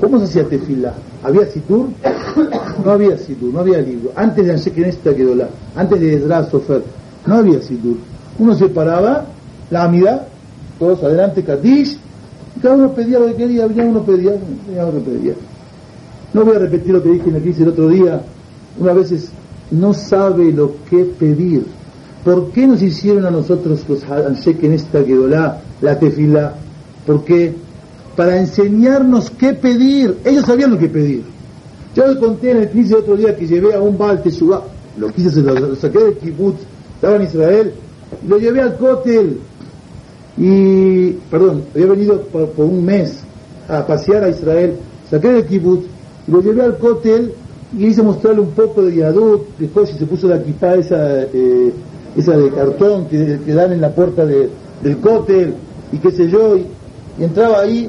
¿cómo 0.00 0.18
se 0.18 0.24
hacía 0.24 0.44
tefila? 0.44 0.94
¿Había 1.22 1.46
situr? 1.46 1.86
No 2.84 2.90
había 2.90 3.16
situr, 3.18 3.52
no 3.52 3.60
había 3.60 3.80
libro. 3.80 4.12
Antes 4.14 4.46
de 4.46 4.52
Anshekenesta 4.52 5.10
la 5.12 5.48
antes 5.74 6.00
de 6.00 6.14
Ezra 6.14 6.44
Sofer, 6.50 6.82
no 7.26 7.34
había 7.34 7.60
situr. 7.60 7.96
Uno 8.38 8.54
se 8.54 8.68
paraba, 8.68 9.26
la 9.70 9.84
amida, 9.84 10.28
todos 10.78 11.02
adelante, 11.02 11.42
Kadish, 11.42 11.98
y 12.56 12.60
cada 12.60 12.74
uno 12.74 12.92
pedía 12.92 13.18
lo 13.18 13.26
que 13.26 13.34
quería, 13.34 13.66
ya 13.66 13.84
uno 13.84 14.02
pedía, 14.02 14.32
ya 14.74 14.86
uno 14.86 15.00
pedía. 15.00 15.34
No 16.32 16.44
voy 16.44 16.56
a 16.56 16.58
repetir 16.58 16.92
lo 16.92 17.02
que 17.02 17.10
dije 17.10 17.30
en 17.30 17.40
crisis 17.40 17.62
el 17.62 17.68
otro 17.68 17.88
día. 17.88 18.20
Una 18.78 18.92
vez 18.92 19.30
no 19.70 19.94
sabe 19.94 20.52
lo 20.52 20.74
que 20.88 21.04
pedir. 21.04 21.64
¿Por 22.24 22.50
qué 22.50 22.66
nos 22.66 22.82
hicieron 22.82 23.24
a 23.24 23.30
nosotros 23.30 23.84
los 23.88 24.04
Hanshek 24.04 24.62
en 24.64 24.72
esta 24.72 25.02
Gedolá 25.02 25.60
la 25.80 25.98
tefila? 25.98 26.54
Porque 27.06 27.54
para 28.16 28.38
enseñarnos 28.38 29.30
qué 29.30 29.52
pedir, 29.54 30.18
ellos 30.24 30.44
sabían 30.44 30.72
lo 30.72 30.78
que 30.78 30.88
pedir. 30.88 31.35
Yo 31.96 32.06
les 32.06 32.16
conté 32.18 32.50
en 32.50 32.58
el 32.58 32.68
crisis 32.68 32.92
el 32.92 32.98
otro 32.98 33.16
día 33.16 33.34
que 33.34 33.46
llevé 33.46 33.74
a 33.74 33.80
un 33.80 33.96
Baal 33.96 34.22
Teshuvah, 34.22 34.62
lo 34.98 35.08
quise, 35.12 35.30
se 35.30 35.40
lo, 35.40 35.74
saqué 35.76 35.98
del 35.98 36.18
kibbutz, 36.18 36.60
estaba 36.94 37.16
en 37.16 37.22
Israel, 37.22 37.72
lo 38.28 38.38
llevé 38.38 38.60
al 38.60 38.76
cótel. 38.76 39.38
Y, 40.36 41.12
perdón, 41.30 41.62
había 41.74 41.86
venido 41.86 42.20
por, 42.20 42.50
un 42.58 42.84
mes 42.84 43.20
a 43.66 43.86
pasear 43.86 44.24
a 44.24 44.28
Israel, 44.28 44.76
saqué 45.10 45.28
del 45.32 45.46
kibbutz 45.46 45.86
lo 46.26 46.42
llevé 46.42 46.62
al 46.62 46.76
cótel 46.76 47.32
y 47.76 47.86
hice 47.86 48.02
mostrarle 48.02 48.40
un 48.40 48.50
poco 48.50 48.82
de 48.82 48.96
Yadut, 48.96 49.42
después 49.58 49.90
se 49.90 50.06
puso 50.06 50.28
la 50.28 50.36
equipa 50.36 50.74
esa, 50.74 51.22
eh, 51.22 51.72
esa 52.16 52.36
de 52.36 52.50
cartón 52.50 53.06
que, 53.06 53.38
dan 53.54 53.72
en 53.72 53.80
la 53.80 53.90
puerta 53.90 54.26
del 54.26 54.98
cótel 55.00 55.54
y 55.92 55.98
qué 55.98 56.10
sé 56.10 56.28
yo, 56.28 56.56
y, 56.56 56.66
entraba 57.18 57.60
ahí, 57.60 57.88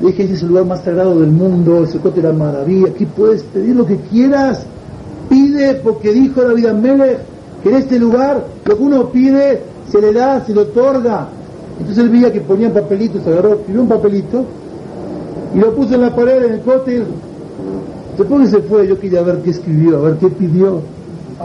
le 0.00 0.06
dije, 0.08 0.24
ese 0.24 0.34
es 0.34 0.42
el 0.42 0.48
lugar 0.48 0.66
más 0.66 0.82
sagrado 0.82 1.20
del 1.20 1.30
mundo, 1.30 1.84
ese 1.84 1.98
cótel 1.98 2.24
era 2.24 2.32
maravilla, 2.32 2.88
aquí 2.88 3.06
puedes 3.06 3.42
pedir 3.42 3.76
lo 3.76 3.86
que 3.86 3.96
quieras, 3.96 4.64
pide 5.28 5.74
porque 5.74 6.12
dijo 6.12 6.42
la 6.42 6.54
vida 6.54 6.72
Melech 6.72 7.18
que 7.62 7.68
en 7.68 7.76
este 7.76 7.98
lugar 7.98 8.44
lo 8.64 8.76
que 8.76 8.82
uno 8.82 9.10
pide 9.10 9.60
se 9.90 10.00
le 10.00 10.12
da, 10.12 10.44
se 10.44 10.54
le 10.54 10.60
otorga. 10.60 11.28
Entonces 11.78 12.04
él 12.04 12.10
veía 12.10 12.32
que 12.32 12.40
ponían 12.40 12.72
papelitos, 12.72 13.26
agarró, 13.26 13.54
escribió 13.54 13.82
un 13.82 13.88
papelito 13.88 14.44
y 15.54 15.58
lo 15.58 15.74
puso 15.74 15.94
en 15.94 16.02
la 16.02 16.14
pared 16.14 16.44
en 16.44 16.52
el 16.54 16.60
cótel 16.60 17.04
Después 18.20 18.50
que 18.50 18.56
se 18.56 18.62
fue, 18.62 18.86
yo 18.86 19.00
quería 19.00 19.22
ver 19.22 19.38
qué 19.38 19.48
escribió, 19.48 19.96
a 19.96 20.00
ver 20.02 20.16
qué 20.18 20.28
pidió. 20.28 20.82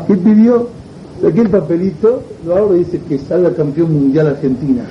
¿Qué 0.08 0.16
pidió? 0.16 0.68
Saqué 1.22 1.42
el 1.42 1.50
papelito, 1.50 2.24
lo 2.46 2.56
abro 2.56 2.76
y 2.76 2.80
dice 2.80 3.00
que 3.08 3.18
salga 3.20 3.54
campeón 3.54 3.94
mundial 3.94 4.28
Argentina. 4.28 4.84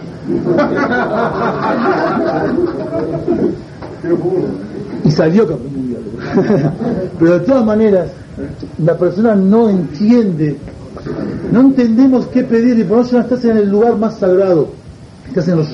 y 5.04 5.10
salió 5.10 5.46
campeón 5.46 5.72
mundial. 5.74 6.02
Pero 7.18 7.38
de 7.38 7.40
todas 7.40 7.64
maneras, 7.64 8.08
la 8.78 8.96
persona 8.96 9.34
no 9.36 9.68
entiende, 9.68 10.56
no 11.52 11.60
entendemos 11.60 12.26
qué 12.26 12.42
pedir, 12.44 12.78
y 12.78 12.84
por 12.84 13.00
eso 13.00 13.18
estás 13.18 13.44
en 13.44 13.58
el 13.58 13.70
lugar 13.70 13.96
más 13.96 14.18
sagrado, 14.18 14.68
estás 15.28 15.48
en 15.48 15.56
Rosh 15.56 15.72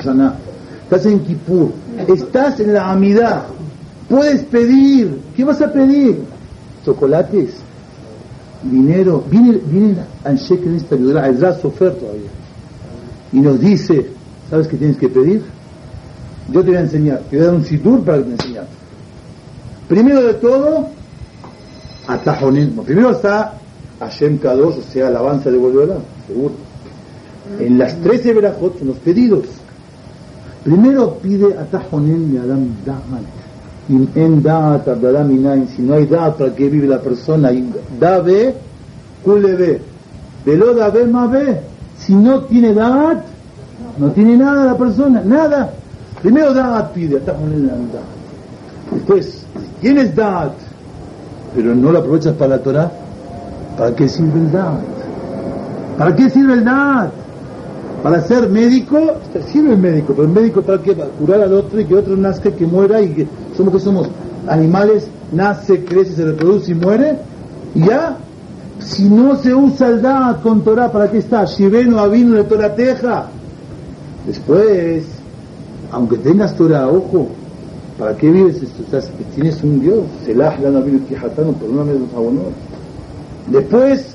estás 0.83 1.07
en 1.07 1.21
Kippur, 1.21 1.71
estás 2.09 2.59
en 2.59 2.75
la 2.75 2.91
Amidad, 2.91 3.45
Puedes 4.11 4.43
pedir. 4.43 5.21
¿Qué 5.37 5.45
vas 5.45 5.63
a 5.63 5.73
pedir? 5.73 6.25
Chocolates, 6.85 7.55
dinero. 8.63 9.25
Viene, 9.31 9.61
viene 9.67 9.97
Anshek 10.25 10.65
en 10.65 10.77
esta 10.77 10.95
ayuda, 10.95 11.27
el 11.27 11.39
Sofer 11.39 11.95
todavía. 11.95 12.31
Y 13.33 13.41
nos 13.41 13.61
dice, 13.61 14.07
¿sabes 14.49 14.69
qué 14.69 14.77
tienes 14.77 14.97
que 14.97 15.09
pedir? 15.09 15.43
Yo 16.53 16.61
te 16.63 16.69
voy 16.69 16.77
a 16.77 16.81
enseñar. 16.81 17.21
Te 17.31 17.37
voy 17.37 17.45
a 17.45 17.49
dar 17.49 17.57
un 17.57 17.65
situr 17.65 18.03
para 18.05 18.19
que 18.19 18.25
te 18.25 18.31
enseñes. 18.31 18.65
Primero 19.89 20.23
de 20.23 20.35
todo, 20.35 20.89
atajonismo. 22.07 22.83
Primero 22.83 23.11
está 23.11 23.55
Hashem 24.01 24.39
Kadosh, 24.39 24.79
o 24.79 24.83
sea, 24.83 25.09
alabanza 25.09 25.51
de 25.51 25.59
Bolívar, 25.59 25.99
seguro. 26.27 26.55
En 27.59 27.79
las 27.79 27.97
13 28.01 28.35
verajot 28.35 28.79
son 28.79 28.89
los 28.89 28.97
pedidos. 28.99 29.47
Primero 30.65 31.15
pide 31.15 31.57
atajonen 31.57 32.35
y 32.35 32.37
Adam 32.37 32.69
Dahman 32.85 33.40
en 34.15 34.43
da'at 34.43 34.85
si 35.75 35.83
no 35.83 35.95
hay 35.95 36.07
da'at 36.07 36.37
para 36.37 36.55
que 36.55 36.69
vive 36.69 36.87
la 36.87 37.01
persona, 37.01 37.53
y 37.53 37.69
da 37.99 38.21
ve, 38.21 38.55
kule 39.25 39.55
ve, 39.55 39.83
velo 40.45 40.75
da 40.75 40.91
ve 40.91 41.07
más 41.07 41.31
ve, 41.31 41.61
si 41.99 42.15
no 42.15 42.43
tiene 42.45 42.73
da'at, 42.73 43.25
no 43.99 44.11
tiene 44.13 44.37
nada 44.37 44.65
la 44.65 44.77
persona, 44.77 45.23
nada. 45.25 45.73
Primero 46.23 46.55
da'at 46.55 46.93
pide, 46.93 47.21
Después, 48.93 49.45
si 49.55 49.67
tienes 49.81 50.15
da'at, 50.15 50.53
pero 51.55 51.75
no 51.75 51.91
lo 51.91 51.99
aprovechas 51.99 52.35
para 52.35 52.57
la 52.57 52.63
Torah, 52.63 52.91
¿para 53.77 53.95
qué 53.95 54.09
sirve 54.09 54.39
el 54.41 54.53
da'at? 54.53 54.81
¿Para 55.99 56.15
qué 56.15 56.31
sirve 56.31 56.55
el 56.55 56.65
da'at? 56.65 57.11
Para 58.03 58.23
ser 58.23 58.49
médico, 58.49 58.99
sirve 59.53 59.73
el 59.73 59.79
médico, 59.79 60.15
pero 60.15 60.27
el 60.27 60.35
médico 60.35 60.63
para 60.63 60.81
qué? 60.81 60.95
Para 60.95 61.11
curar 61.11 61.43
al 61.43 61.53
otro 61.53 61.79
y 61.81 61.85
que 61.85 61.95
otro 61.95 62.17
nazca, 62.17 62.51
que 62.51 62.67
muera 62.67 63.03
y 63.03 63.11
que 63.11 63.27
somos 63.61 63.75
que 63.75 63.81
somos 63.81 64.09
animales, 64.49 65.07
nace, 65.33 65.85
crece, 65.85 66.15
se 66.15 66.25
reproduce 66.25 66.73
y 66.73 66.75
muere, 66.75 67.19
y 67.75 67.87
ya. 67.87 68.17
Si 68.81 69.11
no 69.11 69.37
se 69.37 69.55
usa 69.55 69.89
el 69.89 70.01
Da'at 70.01 70.41
con 70.41 70.63
Torah, 70.63 70.91
¿para 70.91 71.11
qué 71.11 71.19
está? 71.19 71.45
Shiveno 71.45 72.09
vino 72.09 72.37
de 72.37 72.45
Torah 72.45 72.75
Teja. 72.75 73.27
Después, 74.27 75.05
aunque 75.93 76.17
tengas 76.17 76.57
Torah, 76.57 76.89
ojo, 76.89 77.29
¿para 77.99 78.17
qué 78.17 78.31
vives 78.31 78.63
esto? 78.63 78.83
Tienes 79.35 79.63
un 79.63 79.81
Dios. 79.81 79.99
Selah 80.25 80.57
la 80.59 80.81
vino 80.81 81.07
Kijatano, 81.07 81.53
perdóname 81.53 81.93
los. 81.93 82.09
Después 83.49 84.15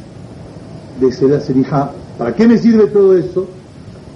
de 0.99 1.11
Selah 1.11 1.39
Serija, 1.39 1.91
¿para 2.17 2.33
qué 2.33 2.47
me 2.47 2.57
sirve 2.57 2.87
todo 2.87 3.15
eso? 3.15 3.45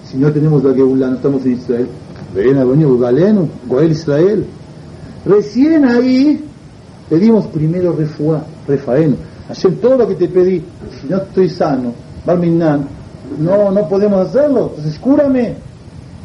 Si 0.10 0.18
no 0.18 0.31
tenemos 0.31 0.64
la 0.64 0.73
Geulah, 0.73 1.10
no 1.10 1.15
estamos 1.18 1.45
en 1.45 1.51
Israel. 1.51 1.88
Ven 2.34 2.57
a 2.57 2.64
Goel 2.64 3.91
Israel. 3.91 4.47
Recién 5.30 5.85
ahí 5.85 6.43
pedimos 7.07 7.45
primero 7.47 7.93
refuá, 7.93 8.43
refaeno. 8.68 9.15
Hacer 9.47 9.76
todo 9.76 9.97
lo 9.97 10.07
que 10.07 10.15
te 10.15 10.27
pedí, 10.27 10.64
si 10.99 11.07
no 11.07 11.18
estoy 11.18 11.49
sano, 11.49 11.93
Barminan, 12.26 12.88
no, 13.39 13.69
no 13.69 13.88
podemos 13.88 14.27
hacerlo, 14.27 14.72
entonces 14.76 14.99
cúrame. 14.99 15.53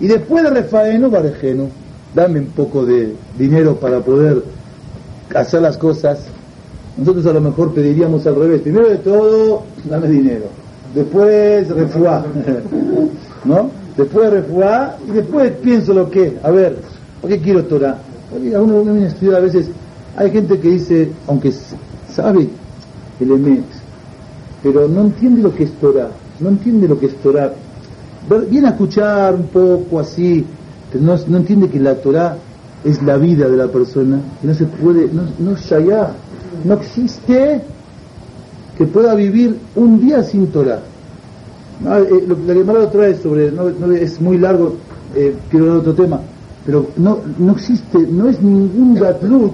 Y 0.00 0.06
después 0.06 0.42
de 0.42 0.50
refaeno, 0.50 1.10
barejeno, 1.10 1.68
dame 2.14 2.40
un 2.40 2.46
poco 2.46 2.86
de 2.86 3.14
dinero 3.38 3.76
para 3.76 4.00
poder 4.00 4.42
hacer 5.34 5.60
las 5.60 5.76
cosas. 5.76 6.20
Nosotros 6.96 7.26
a 7.26 7.32
lo 7.34 7.42
mejor 7.42 7.74
pediríamos 7.74 8.26
al 8.26 8.36
revés. 8.36 8.62
Primero 8.62 8.88
de 8.88 8.98
todo, 8.98 9.64
dame 9.84 10.08
dinero. 10.08 10.46
Después 10.94 11.68
refuá. 11.68 12.24
¿No? 13.44 13.70
Después 13.98 14.30
refuá 14.30 14.96
y 15.06 15.10
después 15.12 15.52
pienso 15.62 15.92
lo 15.92 16.10
que. 16.10 16.38
A 16.42 16.50
ver, 16.50 16.78
¿por 17.20 17.28
qué 17.28 17.38
quiero 17.38 17.64
Torah? 17.64 17.98
Uno, 18.34 18.82
uno 18.82 18.92
viene 18.92 19.08
a 19.08 19.36
a 19.36 19.40
veces. 19.40 19.68
Hay 20.16 20.30
gente 20.30 20.58
que 20.58 20.70
dice, 20.70 21.10
aunque 21.26 21.52
sabe 22.10 22.48
el 23.20 23.30
Emet, 23.30 23.64
pero 24.62 24.88
no 24.88 25.02
entiende 25.02 25.42
lo 25.42 25.54
que 25.54 25.64
es 25.64 25.72
Torah. 25.72 26.10
No 26.40 26.48
entiende 26.48 26.88
lo 26.88 26.98
que 26.98 27.06
es 27.06 27.16
Torah. 27.16 27.52
Viene 28.50 28.68
a 28.68 28.70
escuchar 28.70 29.34
un 29.34 29.46
poco 29.48 30.00
así, 30.00 30.44
pero 30.90 31.04
no, 31.04 31.16
no 31.28 31.36
entiende 31.36 31.68
que 31.68 31.78
la 31.78 31.94
Torah 31.96 32.36
es 32.84 33.02
la 33.02 33.16
vida 33.16 33.48
de 33.48 33.56
la 33.56 33.68
persona, 33.68 34.20
que 34.40 34.46
no 34.46 34.54
se 34.54 34.66
puede, 34.66 35.08
no, 35.12 35.22
no 35.38 35.52
es 35.52 35.72
allá, 35.72 36.10
no 36.64 36.74
existe 36.74 37.62
que 38.76 38.86
pueda 38.86 39.14
vivir 39.14 39.58
un 39.74 40.00
día 40.00 40.22
sin 40.22 40.48
Torah. 40.48 40.80
No, 41.82 41.96
eh, 41.96 42.24
lo, 42.26 42.36
la 42.46 42.54
Gemara 42.54 42.80
otra 42.80 43.02
vez 43.02 43.20
sobre, 43.22 43.50
no, 43.50 43.70
no, 43.70 43.92
es 43.92 44.20
muy 44.20 44.38
largo, 44.38 44.76
eh, 45.14 45.34
quiero 45.50 45.66
dar 45.66 45.76
otro 45.78 45.94
tema, 45.94 46.20
pero 46.64 46.88
no, 46.96 47.18
no 47.38 47.52
existe, 47.52 47.98
no 47.98 48.28
es 48.28 48.40
ningún 48.40 48.98
batlut 48.98 49.52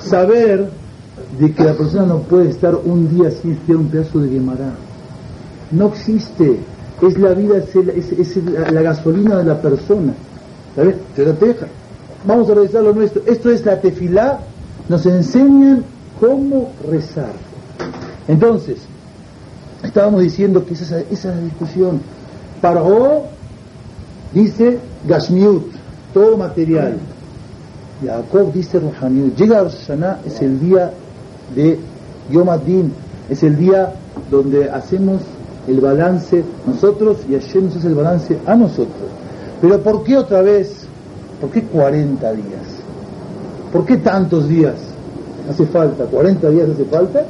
saber 0.00 0.68
de 1.38 1.52
que 1.52 1.64
la 1.64 1.74
persona 1.74 2.06
no 2.06 2.18
puede 2.20 2.50
estar 2.50 2.74
un 2.74 3.08
día 3.16 3.30
sin 3.30 3.52
estudiar 3.52 3.78
un 3.78 3.88
pedazo 3.88 4.18
de 4.18 4.28
Gemara. 4.28 4.74
No 5.70 5.86
existe, 5.88 6.58
es 7.00 7.18
la 7.18 7.32
vida, 7.32 7.58
es, 7.58 8.36
la, 8.72 8.82
gasolina 8.82 9.38
de 9.38 9.44
la 9.44 9.62
persona. 9.62 10.12
¿Sabes? 10.76 10.96
Te 11.16 11.24
la 11.24 11.32
deja. 11.32 11.66
Vamos 12.26 12.50
a 12.50 12.54
revisar 12.54 12.82
lo 12.82 12.92
nuestro. 12.92 13.22
Esto 13.26 13.50
es 13.50 13.64
la 13.64 13.80
tefilá, 13.80 14.40
nos 14.88 15.06
enseñan 15.06 15.84
cómo 16.18 16.72
rezar. 16.90 17.32
Entonces, 18.28 18.78
estábamos 19.82 20.22
diciendo 20.22 20.64
que 20.66 20.74
esa, 20.74 20.98
esa 20.98 21.10
es 21.10 21.24
la 21.24 21.42
discusión. 21.42 22.00
Paró 22.60 23.24
dice 24.34 24.78
Gashmiut, 25.06 25.64
todo 26.12 26.36
material. 26.36 26.98
Jacob 28.04 28.52
dice 28.52 28.80
Rohaniut. 28.80 29.36
Llega 29.36 29.60
a 29.60 29.64
Rosh 29.64 29.90
es 30.26 30.40
el 30.40 30.60
día 30.60 30.92
de 31.54 31.78
Yom 32.30 32.48
Adin, 32.48 32.92
es 33.28 33.42
el 33.42 33.56
día 33.56 33.92
donde 34.30 34.70
hacemos 34.70 35.22
el 35.68 35.80
balance 35.80 36.42
nosotros 36.66 37.18
y 37.28 37.34
Hashem 37.34 37.66
nos 37.66 37.76
hace 37.76 37.88
el 37.88 37.94
balance 37.94 38.38
a 38.46 38.54
nosotros. 38.54 39.08
Pero 39.60 39.80
¿por 39.80 40.04
qué 40.04 40.16
otra 40.16 40.42
vez? 40.42 40.86
¿Por 41.40 41.50
qué 41.50 41.62
40 41.62 42.32
días? 42.32 42.46
¿Por 43.72 43.84
qué 43.84 43.98
tantos 43.98 44.48
días 44.48 44.74
hace 45.48 45.66
falta? 45.66 46.04
¿40 46.10 46.50
días 46.50 46.68
hace 46.70 46.84
falta? 46.84 47.24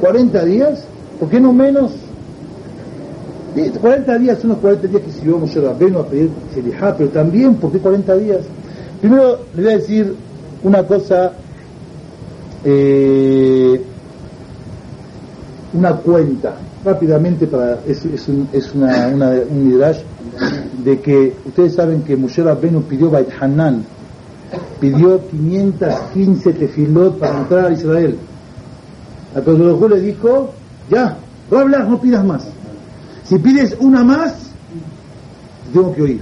¿40 0.00 0.44
días? 0.44 0.84
¿Por 1.18 1.28
qué 1.28 1.40
no 1.40 1.52
menos? 1.52 1.92
40 3.54 4.18
días 4.18 4.38
son 4.38 4.50
los 4.50 4.58
40 4.58 4.86
días 4.88 5.02
que 5.02 5.12
sirvió 5.12 5.38
Moshe 5.38 5.60
Rabbeinu 5.60 5.98
a 5.98 6.06
pedir 6.06 6.30
Selihá, 6.54 6.96
pero 6.96 7.10
también, 7.10 7.54
¿por 7.56 7.72
qué 7.72 7.78
40 7.78 8.16
días? 8.16 8.40
Primero 9.00 9.40
le 9.56 9.62
voy 9.62 9.72
a 9.72 9.76
decir 9.76 10.14
una 10.62 10.82
cosa, 10.84 11.32
eh, 12.64 13.82
una 15.72 15.92
cuenta, 15.96 16.54
rápidamente, 16.84 17.46
para 17.46 17.80
es, 17.86 18.04
es, 18.04 18.28
un, 18.28 18.48
es 18.52 18.74
una, 18.74 19.08
una, 19.08 19.30
de 19.30 21.00
que 21.00 21.34
ustedes 21.44 21.74
saben 21.74 22.02
que 22.02 22.16
Moshe 22.16 22.42
Rabbeinu 22.42 22.82
pidió 22.82 23.10
Bait 23.10 23.28
Hanan, 23.40 23.84
pidió 24.80 25.20
515 25.28 26.52
tefilot 26.52 27.18
para 27.18 27.38
entrar 27.38 27.66
a 27.66 27.72
Israel. 27.72 28.16
A 29.34 29.40
Kodolohú 29.40 29.88
le 29.88 30.00
dijo, 30.00 30.52
ya, 30.90 31.16
no 31.50 31.58
hablas, 31.58 31.88
no 31.88 32.00
pidas 32.00 32.24
más. 32.24 32.46
Si 33.30 33.38
pides 33.38 33.76
una 33.78 34.02
más, 34.02 34.34
tengo 35.72 35.94
que 35.94 36.02
oír. 36.02 36.20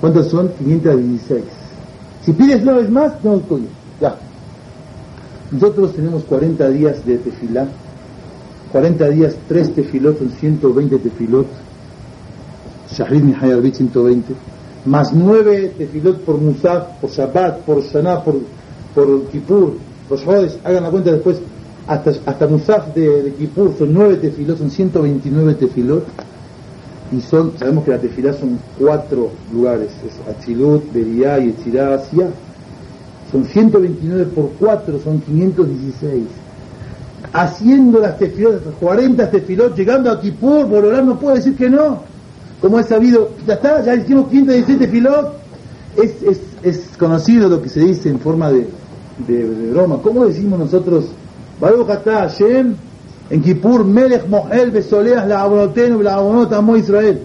¿Cuántas 0.00 0.26
son? 0.26 0.50
516. 0.58 1.44
Si 2.24 2.32
pides 2.32 2.60
nueve 2.64 2.88
más, 2.88 3.22
tengo 3.22 3.40
que 3.46 3.54
oír. 3.54 3.68
Ya. 4.00 4.16
Nosotros 5.52 5.94
tenemos 5.94 6.24
40 6.24 6.68
días 6.70 7.06
de 7.06 7.18
tefilá. 7.18 7.68
40 8.72 9.08
días, 9.10 9.36
3 9.46 9.74
tefilot 9.76 10.18
son 10.18 10.30
120 10.30 10.98
tefilot. 10.98 11.46
Shahrid 12.90 13.22
Mihayarbit 13.22 13.76
120. 13.76 14.34
Más 14.86 15.12
9 15.12 15.74
tefilot 15.78 16.18
por 16.22 16.38
Musaf, 16.38 17.00
por 17.00 17.10
Shabbat, 17.10 17.60
por 17.60 17.80
Shana, 17.84 18.24
por, 18.24 18.40
por 18.92 19.28
Kippur. 19.28 19.74
Los 20.10 20.24
jodes, 20.24 20.58
hagan 20.64 20.82
la 20.82 20.90
cuenta 20.90 21.12
después 21.12 21.36
hasta, 21.86 22.12
hasta 22.26 22.46
Musaf 22.48 22.94
de, 22.94 23.22
de 23.22 23.48
son 23.78 23.92
9 23.92 24.16
tefilot, 24.16 24.58
son 24.58 24.70
129 24.70 25.54
tefilot, 25.54 26.04
y 27.12 27.20
son, 27.20 27.52
sabemos 27.58 27.84
que 27.84 27.92
la 27.92 27.98
tefilá 27.98 28.32
son 28.32 28.58
cuatro 28.78 29.30
lugares, 29.52 29.90
es 30.04 30.28
Atzilut, 30.28 30.92
Beriá 30.92 31.38
y 31.38 31.50
Etzirá, 31.50 31.94
Asia, 31.94 32.28
son 33.30 33.44
129 33.44 34.24
por 34.26 34.50
4, 34.58 35.00
son 35.02 35.20
516. 35.20 36.24
Haciendo 37.32 38.00
las 38.00 38.18
tefilot, 38.18 38.78
40 38.80 39.30
tefilot, 39.30 39.76
llegando 39.76 40.10
a 40.10 40.20
Kippur, 40.20 40.66
Borolán 40.66 41.06
no 41.06 41.18
puede 41.18 41.36
decir 41.36 41.56
que 41.56 41.70
no, 41.70 42.00
como 42.60 42.80
es 42.80 42.86
sabido, 42.86 43.30
ya 43.46 43.54
está, 43.54 43.84
ya 43.84 43.94
hicimos 43.94 44.28
516 44.28 44.78
tefilot, 44.78 45.32
es, 46.02 46.22
es, 46.22 46.40
es 46.64 46.96
conocido 46.98 47.48
lo 47.48 47.62
que 47.62 47.68
se 47.68 47.80
dice 47.80 48.08
en 48.08 48.18
forma 48.18 48.50
de, 48.50 48.66
de 49.28 49.70
broma, 49.70 49.98
¿cómo 50.02 50.26
decimos 50.26 50.58
nosotros? 50.58 51.06
Baruch 51.60 51.88
atah 51.88 52.28
Hashem, 52.28 52.74
en 53.30 53.42
Kippur, 53.42 53.84
Melech 53.84 54.28
Mohel 54.28 54.70
Besoleas 54.70 55.26
la 55.26 55.42
Abonotenu 55.42 56.02
la 56.02 56.16
Abonot 56.16 56.52
Amo 56.52 56.76
Israel. 56.76 57.20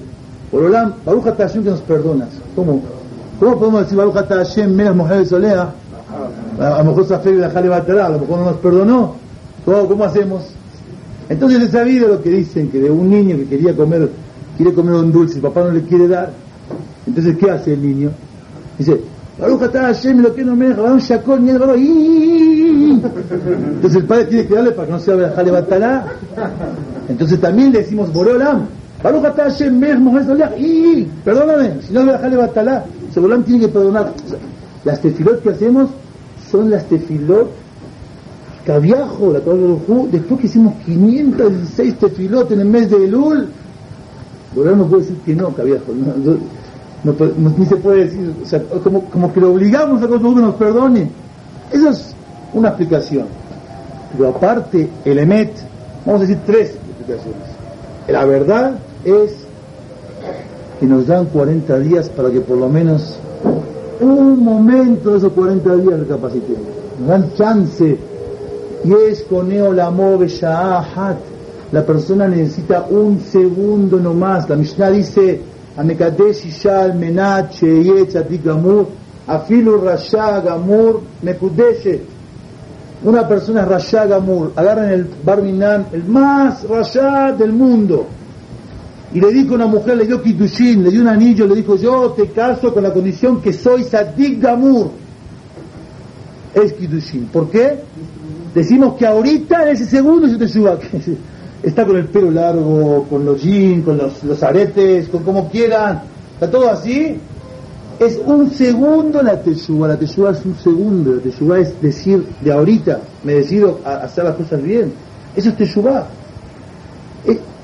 Por 0.49 0.63
Olam, 0.63 0.93
Baruch 1.05 1.37
Hashem 1.37 1.63
que 1.63 1.69
nos 1.69 1.81
perdonas. 1.81 2.29
¿Cómo? 2.55 2.81
¿Cómo 3.39 3.59
podemos 3.59 3.81
decir 3.81 3.97
Baruch 3.97 4.15
Hashem, 4.15 4.73
Melech 4.73 4.95
Mohel 4.95 5.19
Besoleas? 5.19 5.67
A 6.59 6.77
lo 6.79 6.83
mejor 6.83 7.07
Safer 7.07 7.33
la 7.35 7.49
Jale 7.49 7.69
Batará, 7.69 8.07
a 8.07 8.09
lo 8.09 8.19
mejor 8.19 8.39
no 8.39 8.45
nos 8.45 8.57
perdonó. 8.57 9.15
¿Cómo, 9.65 9.87
¿Cómo 9.87 10.03
hacemos? 10.03 10.43
Entonces 11.29 11.63
es 11.63 11.71
sabido 11.71 12.09
lo 12.09 12.21
que 12.21 12.29
dicen, 12.29 12.69
que 12.69 12.79
de 12.79 12.91
un 12.91 13.09
niño 13.09 13.37
que 13.37 13.47
quería 13.47 13.75
comer, 13.75 14.09
quiere 14.57 14.73
comer 14.73 14.95
un 14.95 15.11
dulce, 15.11 15.39
y 15.39 15.41
papá 15.41 15.61
no 15.61 15.71
le 15.71 15.83
quiere 15.83 16.07
dar. 16.07 16.31
Entonces, 17.07 17.37
¿qué 17.37 17.49
hace 17.49 17.73
el 17.73 17.81
niño? 17.81 18.11
Dice, 18.77 18.99
Baruch 19.39 19.63
atah 19.63 19.87
Hashem, 19.87 20.21
lo 20.21 20.33
que 20.33 20.43
no 20.43 20.55
me 20.55 20.69
deja, 20.69 20.81
un 20.81 20.99
shakol, 20.99 21.43
ni 21.43 21.51
el 21.51 21.59
entonces 23.01 24.01
el 24.01 24.05
padre 24.05 24.25
tiene 24.25 24.47
que 24.47 24.55
darle 24.55 24.71
para 24.71 24.87
que 24.87 24.93
no 24.93 24.99
se 24.99 25.15
vea 25.15 25.31
Jale 25.31 25.51
Batalá. 25.51 26.05
Entonces 27.07 27.39
también 27.39 27.71
le 27.71 27.79
decimos 27.79 28.11
Boreolam. 28.13 28.67
Baruch 29.01 29.25
atah 29.25 29.43
Hashem 29.45 29.77
Melech 29.77 29.99
Mohamed 29.99 30.27
Soleach. 30.27 30.59
Y 30.59 31.07
perdóname, 31.23 31.81
si 31.81 31.93
no 31.93 32.05
ve 32.05 32.17
Jale 32.17 32.37
Batalá, 32.37 32.85
Boreolam 33.15 33.43
tiene 33.43 33.61
que 33.61 33.67
perdonar. 33.69 34.13
Las 34.83 35.01
tefilot 35.01 35.41
que 35.41 35.49
hacemos 35.49 35.89
son 36.49 36.69
las 36.69 36.85
tefilot 36.85 37.49
caviajo, 38.65 39.33
la 39.33 39.39
Torah 39.39 39.57
después 40.11 40.39
que 40.39 40.47
hicimos 40.47 40.75
516 40.85 41.95
tefilot 41.95 42.51
en 42.51 42.59
el 42.61 42.67
mes 42.67 42.89
de 42.89 43.05
Elul, 43.05 43.47
Boreolam 44.55 44.79
no 44.79 44.87
puede 44.87 45.03
decir 45.03 45.17
que 45.25 45.35
no, 45.35 45.49
caviajo. 45.49 45.85
No, 47.03 47.15
ni 47.57 47.65
se 47.65 47.75
puede 47.77 48.05
decir, 48.05 48.33
como, 48.83 49.05
como 49.05 49.33
que 49.33 49.39
lo 49.39 49.51
obligamos 49.53 50.03
a 50.03 50.07
que 50.07 50.19
nos 50.19 50.55
perdone. 50.55 51.09
Eso 51.71 51.89
es 51.89 52.13
una 52.53 52.69
explicación. 52.69 53.25
Pero 54.15 54.29
aparte, 54.29 54.89
el 55.05 55.19
EMET, 55.19 55.51
vamos 56.05 56.21
a 56.21 56.25
decir 56.25 56.39
tres 56.45 56.75
explicaciones. 56.75 57.47
La 58.07 58.25
verdad 58.25 58.75
es 59.03 59.35
que 60.79 60.85
nos 60.85 61.07
dan 61.07 61.25
40 61.25 61.79
días 61.79 62.09
para 62.09 62.29
que 62.29 62.41
por 62.41 62.57
lo 62.57 62.67
menos 62.67 63.19
un 63.99 64.43
momento 64.43 65.11
de 65.11 65.17
esos 65.19 65.31
40 65.33 65.75
días 65.77 65.99
recapacitemos. 65.99 66.61
Nos 66.99 67.07
dan 67.07 67.33
chance. 67.35 67.97
Yesh 68.83 69.27
koneo 69.29 69.71
lamo 69.71 70.19
hat. 70.19 71.17
La 71.71 71.85
persona 71.85 72.27
necesita 72.27 72.85
un 72.89 73.21
segundo 73.21 73.97
nomás. 73.97 74.49
La 74.49 74.55
Mishnah 74.55 74.89
dice, 74.89 75.39
Amekadesh 75.77 76.45
ishal 76.45 76.93
menat 76.93 77.53
sheye 77.53 78.05
tzadik 78.05 78.43
gamur, 78.43 78.87
afilu 79.27 79.79
rasha 79.79 80.41
gamur 80.43 81.01
mekudeshet. 81.23 82.01
Una 83.03 83.27
persona 83.27 83.61
es 83.61 83.67
rasha 83.67 84.05
gamur, 84.05 84.51
agarran 84.55 84.91
el 84.91 85.05
barminan, 85.23 85.87
el 85.93 86.03
más 86.03 86.63
rasha 86.67 87.31
del 87.31 87.53
mundo. 87.53 88.07
Y 89.13 89.19
le 89.19 89.31
dijo 89.31 89.53
a 89.53 89.55
una 89.55 89.67
mujer, 89.67 89.97
le 89.97 90.05
dio 90.05 90.21
kitushin, 90.21 90.83
le 90.83 90.91
dio 90.91 91.01
un 91.01 91.07
anillo, 91.07 91.47
le 91.47 91.55
dijo, 91.55 91.75
yo 91.75 92.11
te 92.11 92.27
caso 92.27 92.73
con 92.73 92.83
la 92.83 92.93
condición 92.93 93.41
que 93.41 93.51
soy 93.51 93.83
sadik 93.83 94.41
gamur. 94.41 94.91
Es 96.53 96.73
kitushin. 96.73 97.25
¿Por 97.27 97.49
qué? 97.49 97.79
Decimos 98.53 98.95
que 98.97 99.07
ahorita, 99.07 99.63
en 99.63 99.69
ese 99.69 99.85
segundo, 99.85 100.27
yo 100.27 100.37
te 100.37 100.47
suba. 100.47 100.77
Está 101.63 101.85
con 101.85 101.95
el 101.97 102.05
pelo 102.05 102.31
largo, 102.31 103.05
con 103.09 103.23
los 103.23 103.41
jeans, 103.41 103.85
con 103.85 103.97
los, 103.97 104.43
aretes, 104.43 105.09
con 105.09 105.23
como 105.23 105.49
quieran. 105.49 106.01
Está 106.33 106.49
todo 106.49 106.69
así. 106.69 107.19
Es 107.99 108.19
un 108.25 108.49
segundo 108.51 109.21
la 109.21 109.41
teshuva. 109.41 109.89
La 109.89 109.97
teshuva 109.97 110.31
es 110.31 110.43
un 110.43 110.55
segundo. 110.57 111.15
La 111.15 111.21
teshuva 111.21 111.59
es 111.59 111.79
decir, 111.81 112.25
de 112.41 112.51
ahorita 112.51 112.99
me 113.23 113.35
decido 113.35 113.79
a 113.85 113.97
hacer 113.97 114.23
las 114.23 114.35
cosas 114.35 114.61
bien. 114.63 114.91
Eso 115.35 115.49
es 115.49 115.57
teshuva. 115.57 116.07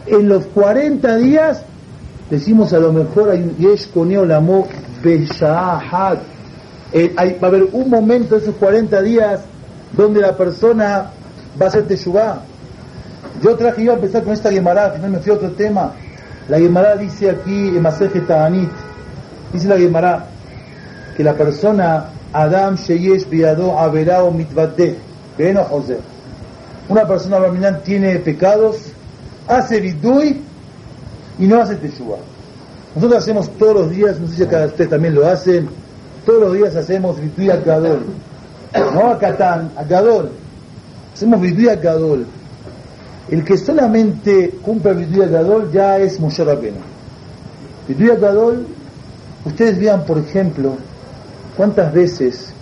En 0.05 0.29
los 0.29 0.45
40 0.45 1.17
días 1.17 1.63
decimos 2.29 2.71
a 2.73 2.79
lo 2.79 2.93
mejor 2.93 3.29
hay 3.29 3.55
yesh 3.57 3.91
coneo 3.91 4.25
lamo. 4.25 4.67
Eh, 6.93 7.13
va 7.15 7.47
a 7.47 7.47
haber 7.47 7.67
un 7.71 7.89
momento 7.89 8.35
de 8.35 8.41
esos 8.41 8.55
40 8.55 9.01
días 9.01 9.41
donde 9.95 10.21
la 10.21 10.35
persona 10.35 11.11
va 11.59 11.65
a 11.65 11.69
hacer 11.69 11.87
teshuva 11.87 12.43
yo 13.41 13.55
traje, 13.55 13.83
iba 13.83 13.93
a 13.93 13.95
empezar 13.95 14.23
con 14.23 14.33
esta 14.33 14.51
Gemara, 14.51 14.85
al 14.85 14.93
final 14.93 15.11
me 15.11 15.19
fui 15.19 15.31
a 15.31 15.35
otro 15.35 15.51
tema. 15.51 15.93
La 16.47 16.57
Gemara 16.59 16.95
dice 16.95 17.29
aquí 17.29 17.67
en 17.67 17.81
Maseje 17.81 18.21
Ta'anit, 18.21 18.69
dice 19.53 19.67
la 19.67 19.77
Gemara, 19.77 20.25
que 21.15 21.23
la 21.23 21.33
persona, 21.33 22.05
Adam 22.33 22.75
Sheyesh 22.75 23.27
Biado 23.29 23.77
Averao 23.77 24.31
Mitvate, 24.31 24.97
Beno 25.37 25.63
José. 25.65 25.97
Una 26.89 27.05
persona 27.05 27.39
barminán 27.39 27.81
tiene 27.83 28.17
pecados, 28.19 28.77
hace 29.47 29.81
vidui 29.81 30.41
y 31.37 31.47
no 31.47 31.61
hace 31.61 31.75
teshuva. 31.75 32.17
Nosotros 32.95 33.23
hacemos 33.23 33.49
todos 33.57 33.73
los 33.75 33.89
días, 33.91 34.19
no 34.19 34.27
sé 34.27 34.35
si 34.37 34.43
acá 34.43 34.65
ustedes 34.65 34.89
también 34.89 35.15
lo 35.15 35.27
hacen, 35.27 35.69
todos 36.25 36.39
los 36.41 36.53
días 36.53 36.75
hacemos 36.75 37.19
vidui 37.19 37.49
a 37.49 37.57
Gadol. 37.57 38.05
No 38.93 39.11
a 39.11 39.19
Catán, 39.19 39.71
a 39.75 39.83
Gadol. 39.83 40.31
Hacemos 41.13 41.41
vidui 41.41 41.69
a 41.69 41.75
Gadol. 41.75 42.25
El 43.29 43.43
que 43.43 43.57
solamente 43.57 44.51
cumple 44.61 44.93
Viduya 44.93 45.27
Gadol 45.27 45.69
ya 45.71 45.97
es 45.97 46.19
Moshe 46.19 46.45
Rabbeinu. 46.45 46.77
Viduya 47.87 48.15
Gadol, 48.15 48.65
ustedes 49.45 49.77
vean, 49.79 50.05
por 50.05 50.17
ejemplo, 50.17 50.77
cuántas 51.57 51.93
veces, 51.93 52.53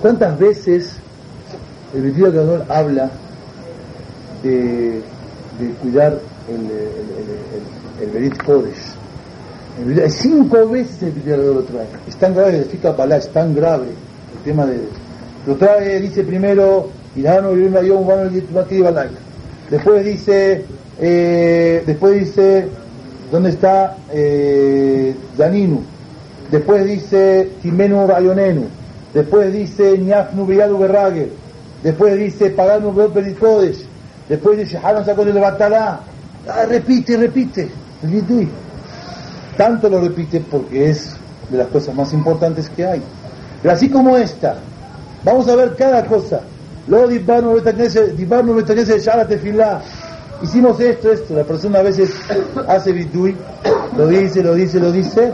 cuántas 0.00 0.38
veces 0.38 0.92
el 1.92 2.02
Viduya 2.02 2.30
Gadol 2.30 2.64
habla 2.68 3.10
de, 4.44 5.00
cuidar 5.82 6.20
el, 6.48 8.04
el, 8.06 8.10
Berit 8.12 8.40
Kodesh. 8.44 8.94
cinco 10.08 10.68
veces 10.68 11.02
el 11.02 11.10
Viduya 11.12 11.36
Gadol 11.36 11.54
lo 11.56 11.62
trae. 11.62 11.86
Es 12.06 12.14
tan 12.14 12.32
grave, 12.32 12.52
significa 12.52 12.96
Palá, 12.96 13.16
es 13.16 13.28
tan 13.28 13.52
grave 13.56 13.86
el 13.86 14.42
tema 14.44 14.66
de... 14.66 14.78
Lo 15.48 15.56
trae, 15.56 16.00
dice 16.00 16.22
primero, 16.22 16.90
Irano, 17.16 17.56
Irano, 17.56 17.82
Yom, 17.82 18.06
Vano, 18.06 18.30
Balak 18.84 19.23
Después 19.70 20.04
dice, 20.04 20.64
eh, 21.00 21.82
después 21.86 22.20
dice, 22.20 22.68
¿dónde 23.30 23.50
está 23.50 23.96
eh? 24.12 25.14
Después 26.50 26.84
dice 26.84 27.50
Timenu 27.62 28.06
Rayonenu. 28.06 28.66
Después 29.12 29.52
dice 29.52 29.98
Niafnu 29.98 30.46
Berrager. 30.46 31.28
Después 31.82 32.16
dice 32.16 32.50
Paganu 32.50 32.92
Beritodes. 32.92 33.84
Después 34.28 34.58
dice 34.58 34.78
Haron 34.78 35.04
sacó 35.04 35.24
Batalá. 35.24 36.00
Ah, 36.48 36.64
repite, 36.68 37.16
repite. 37.16 37.68
Tanto 39.56 39.88
lo 39.88 40.00
repite 40.00 40.40
porque 40.40 40.90
es 40.90 41.16
de 41.50 41.58
las 41.58 41.68
cosas 41.68 41.94
más 41.94 42.12
importantes 42.12 42.68
que 42.70 42.86
hay. 42.86 43.02
Pero 43.62 43.74
así 43.74 43.88
como 43.88 44.16
esta, 44.16 44.56
vamos 45.24 45.48
a 45.48 45.56
ver 45.56 45.74
cada 45.76 46.04
cosa. 46.06 46.40
Lo 46.86 47.08
Hicimos 50.42 50.78
esto, 50.80 51.12
esto. 51.12 51.34
La 51.34 51.44
persona 51.44 51.78
a 51.78 51.82
veces 51.82 52.10
hace 52.68 52.92
bitui, 52.92 53.34
lo 53.96 54.06
dice, 54.08 54.42
lo 54.42 54.54
dice, 54.54 54.78
lo 54.80 54.92
dice, 54.92 55.32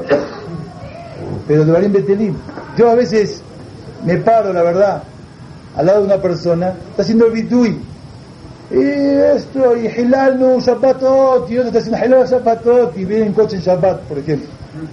pero 1.49 1.65
de 1.65 1.73
Barim 1.73 1.93
Betelim. 1.93 2.37
Yo 2.77 2.91
a 2.91 2.95
veces 2.95 3.43
me 4.05 4.19
paro, 4.19 4.53
la 4.53 4.63
verdad, 4.63 5.03
al 5.77 5.87
lado 5.87 6.01
de 6.01 6.05
una 6.07 6.23
persona, 6.23 6.75
está 6.91 7.03
haciendo 7.03 7.27
el 7.27 7.33
bitui. 7.33 7.81
Y 8.71 8.79
esto, 8.79 9.77
y 9.77 9.87
Hilal 9.89 10.39
no 10.39 10.61
Shabbatot, 10.61 11.51
y 11.51 11.59
otro 11.59 11.69
está 11.69 11.81
haciendo 11.81 12.07
Hilal 12.07 12.29
Shabbatot, 12.29 12.97
y 12.97 13.05
viene 13.05 13.27
en 13.27 13.33
coche 13.33 13.57
en 13.57 13.63
Shabbat, 13.63 14.03
por 14.03 14.19
ejemplo, 14.19 14.49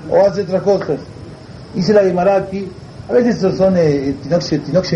o 0.10 0.26
hace 0.26 0.42
otras 0.42 0.64
cosas. 0.64 1.00
Hice 1.76 1.94
la 1.94 2.02
de 2.02 2.14
Maraki, 2.14 2.72
a 3.10 3.14
veces 3.14 3.38
eso 3.38 3.56
son 3.56 3.76
eh, 3.78 4.16
Tinox 4.22 4.94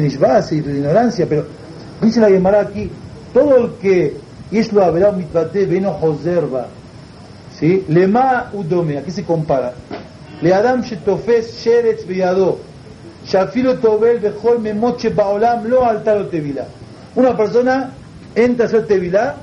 y 0.52 0.56
ignorancia, 0.56 1.26
pero 1.28 1.46
dice 2.02 2.20
la 2.20 2.30
Gemara 2.30 2.62
aquí, 2.62 2.90
todo 3.34 3.58
el 3.58 3.72
que 3.76 4.18
lo 4.74 4.84
habrá 4.84 5.12
mitvate 5.14 5.66
veno 5.66 5.94
joserva, 5.94 6.68
¿sí? 7.58 7.86
Lema 7.88 8.50
udome, 8.54 8.98
aquí 8.98 9.12
se 9.12 9.24
compara. 9.24 9.74
Le 10.42 10.54
adam 10.54 10.82
shetofes 10.82 11.64
sheretz 11.64 12.06
beyado, 12.06 12.60
shafilo 13.26 13.78
tobel 13.78 14.20
bechol 14.20 14.60
memoche 14.60 15.10
baolam 15.10 15.68
lo 15.68 15.86
altar 15.86 16.26
tevila. 16.30 16.66
Una 17.16 17.38
persona 17.38 17.92
entra 18.36 18.66
a 18.66 18.68
hacer 18.68 18.88
tevilá, 18.88 19.36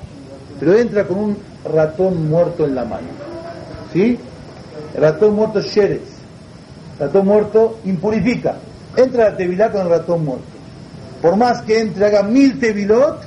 pero 0.61 0.77
entra 0.77 1.05
con 1.05 1.19
un 1.19 1.39
ratón 1.65 2.28
muerto 2.28 2.66
en 2.66 2.74
la 2.74 2.85
mano. 2.85 3.09
¿Sí? 3.95 4.19
El 4.95 5.01
ratón 5.01 5.36
muerto 5.36 5.62
sheretz 5.62 6.18
ratón 6.99 7.27
muerto 7.27 7.79
impurifica. 7.85 8.57
Entra 8.97 9.31
la 9.31 9.37
tevilá 9.37 9.70
con 9.70 9.83
el 9.83 9.89
ratón 9.89 10.25
muerto. 10.25 10.45
Por 11.23 11.37
más 11.37 11.62
que 11.62 11.81
entre, 11.81 12.07
haga 12.07 12.23
mil 12.23 12.59
tevilot, 12.59 13.20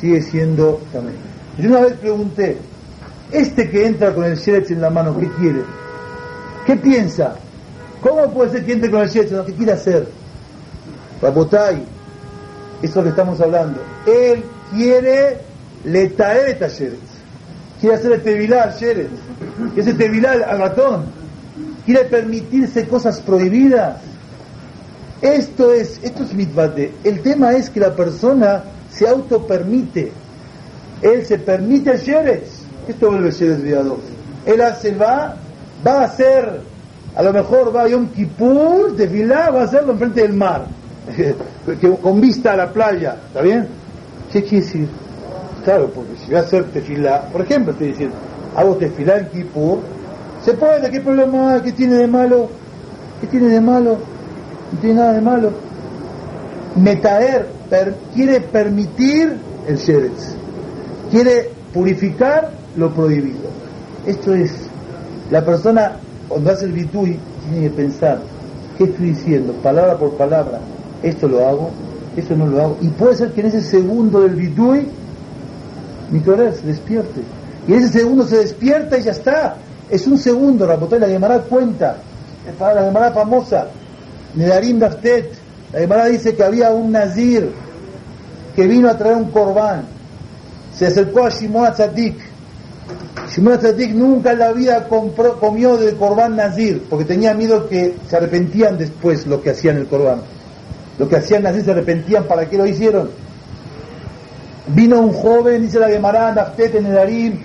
sigue 0.00 0.22
siendo 0.22 0.80
también. 0.92 1.16
Yo 1.58 1.70
una 1.70 1.80
vez 1.80 1.94
pregunté, 1.94 2.58
este 3.32 3.70
que 3.70 3.86
entra 3.86 4.14
con 4.14 4.24
el 4.24 4.36
sheretz 4.36 4.70
en 4.70 4.80
la 4.80 4.90
mano, 4.90 5.18
¿qué 5.18 5.28
quiere? 5.38 5.62
¿Qué 6.64 6.76
piensa? 6.76 7.36
¿Cómo 8.00 8.30
puede 8.30 8.50
ser 8.50 8.66
que 8.66 8.72
entre 8.72 8.90
con 8.90 9.02
el 9.02 9.08
sheretz? 9.08 9.46
¿Qué 9.46 9.54
quiere 9.54 9.72
hacer? 9.72 10.08
Rabotay, 11.22 11.82
eso 12.82 13.02
que 13.02 13.08
estamos 13.08 13.40
hablando. 13.40 13.80
Él 14.06 14.44
quiere 14.70 15.38
letaer 15.84 16.50
esta 16.50 16.68
sheretz. 16.68 17.16
Quiere 17.80 17.96
hacer 17.96 18.12
el 18.12 18.22
tevilá 18.22 18.64
al 18.64 18.74
sheretz. 18.74 19.10
Ese 19.76 19.94
tevilá 19.94 20.32
al 20.32 20.58
ratón 20.58 21.25
quiere 21.86 22.04
permitirse 22.04 22.86
cosas 22.86 23.20
prohibidas. 23.20 24.00
Esto 25.22 25.72
es, 25.72 25.98
esto 26.02 26.24
es 26.24 26.34
mitvate. 26.34 26.92
El 27.04 27.22
tema 27.22 27.52
es 27.52 27.70
que 27.70 27.80
la 27.80 27.94
persona 27.94 28.64
se 28.90 29.08
autopermite. 29.08 30.12
Él 31.00 31.24
se 31.24 31.38
permite 31.38 31.96
sheres. 31.96 32.64
Esto 32.86 33.10
vuelve 33.10 33.30
sheres 33.30 33.62
viador. 33.62 33.98
Él 34.44 34.60
hace, 34.60 34.94
va, 34.94 35.36
va 35.86 36.00
a 36.00 36.04
hacer, 36.04 36.60
a 37.14 37.22
lo 37.22 37.32
mejor 37.32 37.74
va 37.74 37.82
a 37.82 37.88
Yom 37.88 38.08
Kippur, 38.08 38.94
de 38.94 39.06
Vilá, 39.06 39.50
va 39.50 39.62
a 39.62 39.64
hacerlo 39.64 39.92
enfrente 39.92 40.22
del 40.22 40.34
mar. 40.34 40.66
con 42.02 42.20
vista 42.20 42.52
a 42.52 42.56
la 42.56 42.72
playa. 42.72 43.16
¿Está 43.28 43.42
bien? 43.42 43.66
¿Qué 44.32 44.42
quiere 44.42 44.64
decir? 44.64 44.88
Claro, 45.64 45.90
porque 45.94 46.12
si 46.24 46.32
va 46.32 46.40
a 46.40 46.42
hacer 46.42 46.64
tefilá, 46.64 47.22
por 47.32 47.40
ejemplo, 47.40 47.72
estoy 47.72 47.88
diciendo, 47.88 48.16
hago 48.54 48.76
tefilá 48.76 49.18
en 49.18 49.28
Kippur, 49.28 49.80
¿Se 50.46 50.54
puede? 50.54 50.88
¿Qué 50.92 51.00
problema 51.00 51.54
hay? 51.54 51.60
¿Qué 51.60 51.72
tiene 51.72 51.96
de 51.96 52.06
malo? 52.06 52.48
¿Qué 53.20 53.26
tiene 53.26 53.48
de 53.48 53.60
malo? 53.60 53.98
No 54.70 54.78
tiene 54.78 54.94
nada 54.94 55.14
de 55.14 55.20
malo. 55.20 55.50
Metaer 56.76 57.48
quiere 58.14 58.40
permitir 58.40 59.36
el 59.66 59.76
sheretz. 59.76 60.36
Quiere 61.10 61.50
purificar 61.74 62.52
lo 62.76 62.94
prohibido. 62.94 63.50
Esto 64.06 64.34
es, 64.34 64.52
la 65.32 65.44
persona 65.44 65.96
cuando 66.28 66.52
hace 66.52 66.66
el 66.66 66.72
bitui 66.74 67.18
tiene 67.50 67.68
que 67.68 67.74
pensar, 67.74 68.20
¿qué 68.78 68.84
estoy 68.84 69.06
diciendo? 69.08 69.52
Palabra 69.64 69.98
por 69.98 70.12
palabra. 70.12 70.60
Esto 71.02 71.26
lo 71.26 71.44
hago, 71.44 71.70
esto 72.16 72.36
no 72.36 72.46
lo 72.46 72.62
hago. 72.62 72.76
Y 72.82 72.86
puede 72.90 73.16
ser 73.16 73.32
que 73.32 73.40
en 73.40 73.48
ese 73.48 73.62
segundo 73.62 74.20
del 74.20 74.36
bitui 74.36 74.86
mi 76.12 76.20
se 76.20 76.66
despierte. 76.68 77.22
Y 77.66 77.72
en 77.72 77.80
ese 77.80 77.98
segundo 77.98 78.24
se 78.24 78.36
despierta 78.36 78.96
y 78.96 79.02
ya 79.02 79.10
está. 79.10 79.56
Es 79.90 80.06
un 80.06 80.18
segundo, 80.18 80.66
Rabotay, 80.66 81.00
la 81.00 81.08
Gemara 81.08 81.38
cuenta, 81.40 81.96
la 82.58 82.84
Gemara 82.84 83.12
famosa, 83.12 83.68
Nedarim 84.34 84.78
Daftet, 84.78 85.32
la 85.72 85.80
Gemara 85.80 86.06
dice 86.06 86.34
que 86.34 86.42
había 86.42 86.70
un 86.70 86.92
nazir 86.92 87.50
que 88.54 88.66
vino 88.66 88.88
a 88.88 88.96
traer 88.96 89.16
un 89.16 89.30
corbán. 89.30 89.84
Se 90.74 90.86
acercó 90.86 91.26
a 91.26 91.30
Shimon 91.30 91.66
Atzadik. 91.66 92.16
Shimon 93.30 93.54
Atzadik 93.54 93.92
nunca 93.92 94.32
en 94.32 94.38
la 94.38 94.52
vida 94.52 94.88
comió 94.88 95.76
del 95.76 95.96
corbán 95.96 96.36
nazir, 96.36 96.84
porque 96.88 97.04
tenía 97.04 97.34
miedo 97.34 97.68
que 97.68 97.96
se 98.08 98.16
arrepentían 98.16 98.78
después 98.78 99.26
lo 99.26 99.40
que 99.40 99.50
hacían 99.50 99.76
el 99.76 99.86
corbán. 99.86 100.20
Lo 100.98 101.08
que 101.08 101.16
hacían 101.16 101.42
nazir 101.42 101.64
se 101.64 101.70
arrepentían, 101.70 102.24
¿para 102.24 102.48
qué 102.48 102.56
lo 102.56 102.66
hicieron? 102.66 103.10
Vino 104.68 105.00
un 105.00 105.12
joven, 105.12 105.62
dice 105.62 105.78
la 105.78 105.88
Gemara, 105.88 106.32
Naftet 106.32 106.74
en 106.74 106.86
el 106.86 106.98
Arim, 106.98 107.40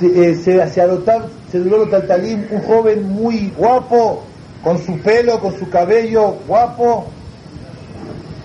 eh, 0.00 0.34
se, 0.42 0.68
se, 0.70 0.80
adoptó, 0.80 1.12
se 1.50 1.58
duró 1.58 1.88
Taltalim, 1.88 2.46
un 2.50 2.62
joven 2.62 3.12
muy 3.12 3.52
guapo, 3.56 4.22
con 4.62 4.78
su 4.78 4.98
pelo, 4.98 5.38
con 5.40 5.56
su 5.58 5.68
cabello 5.68 6.36
guapo, 6.48 7.06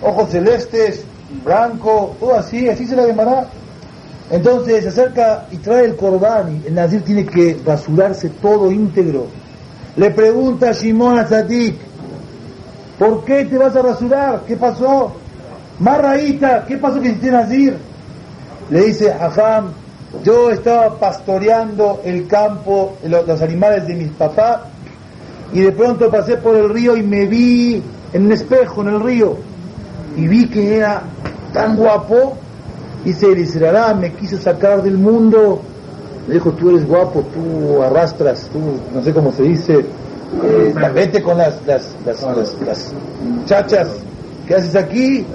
ojos 0.01 0.29
celestes, 0.29 1.03
blanco, 1.43 2.15
todo 2.19 2.35
así, 2.35 2.67
así 2.69 2.85
se 2.85 2.95
la 2.95 3.07
llamará. 3.07 3.47
Entonces 4.31 4.83
se 4.83 4.89
acerca 4.89 5.47
y 5.49 5.57
trae 5.57 5.85
el 5.85 5.95
corbán, 5.95 6.61
y 6.63 6.67
el 6.67 6.75
nazir 6.75 7.01
tiene 7.03 7.25
que 7.25 7.57
rasurarse 7.65 8.29
todo 8.41 8.71
íntegro. 8.71 9.27
Le 9.95 10.11
pregunta 10.11 10.69
a 10.69 10.73
Shimon 10.73 11.19
a 11.19 11.27
¿por 12.99 13.25
qué 13.25 13.45
te 13.45 13.57
vas 13.57 13.75
a 13.75 13.81
rasurar? 13.81 14.41
¿Qué 14.45 14.55
pasó? 14.55 15.13
Marraíta, 15.79 16.65
¿qué 16.67 16.77
pasó 16.77 17.01
que 17.01 17.09
hiciste 17.09 17.31
nazir? 17.31 17.77
Le 18.69 18.85
dice, 18.85 19.11
Ajam, 19.11 19.71
yo 20.23 20.49
estaba 20.49 20.99
pastoreando 20.99 22.01
el 22.03 22.27
campo, 22.27 22.97
los 23.07 23.41
animales 23.41 23.87
de 23.87 23.95
mis 23.95 24.11
papás, 24.11 24.61
y 25.53 25.61
de 25.61 25.71
pronto 25.71 26.09
pasé 26.09 26.37
por 26.37 26.55
el 26.55 26.69
río 26.69 26.95
y 26.95 27.03
me 27.03 27.25
vi 27.25 27.81
en 28.13 28.25
un 28.25 28.31
espejo 28.31 28.81
en 28.81 28.89
el 28.89 29.01
río 29.01 29.37
y 30.15 30.27
vi 30.27 30.47
que 30.47 30.77
era 30.77 31.03
tan 31.53 31.75
guapo 31.75 32.37
y 33.05 33.13
se 33.13 33.27
le 33.27 33.45
me 33.95 34.13
quiso 34.13 34.37
sacar 34.37 34.83
del 34.83 34.97
mundo 34.97 35.61
me 36.27 36.35
dijo 36.35 36.51
tú 36.51 36.69
eres 36.69 36.85
guapo 36.85 37.23
tú 37.33 37.81
arrastras 37.81 38.47
tú 38.51 38.59
no 38.93 39.03
sé 39.03 39.13
cómo 39.13 39.31
se 39.31 39.43
dice 39.43 39.85
eh, 40.43 40.73
vete 40.93 41.23
con 41.23 41.37
las 41.37 41.65
las, 41.65 41.95
las, 42.05 42.21
las, 42.61 42.93
muchachas 43.23 43.87
¿qué 44.47 44.55
haces 44.55 44.75
aquí? 44.75 45.25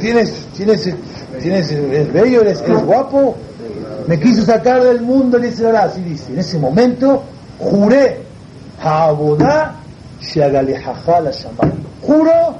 tienes 0.00 0.46
tienes 0.56 0.94
tienes 1.40 1.70
eres 1.70 2.12
bello 2.12 2.42
eres, 2.42 2.60
eres 2.62 2.84
guapo 2.84 3.36
me 4.08 4.18
quiso 4.18 4.42
sacar 4.42 4.82
del 4.82 5.02
mundo 5.02 5.38
y 5.38 5.46
así 5.46 6.00
dice 6.00 6.32
en 6.32 6.38
ese 6.38 6.58
momento 6.58 7.22
juré 7.58 8.22
Juro 12.00 12.54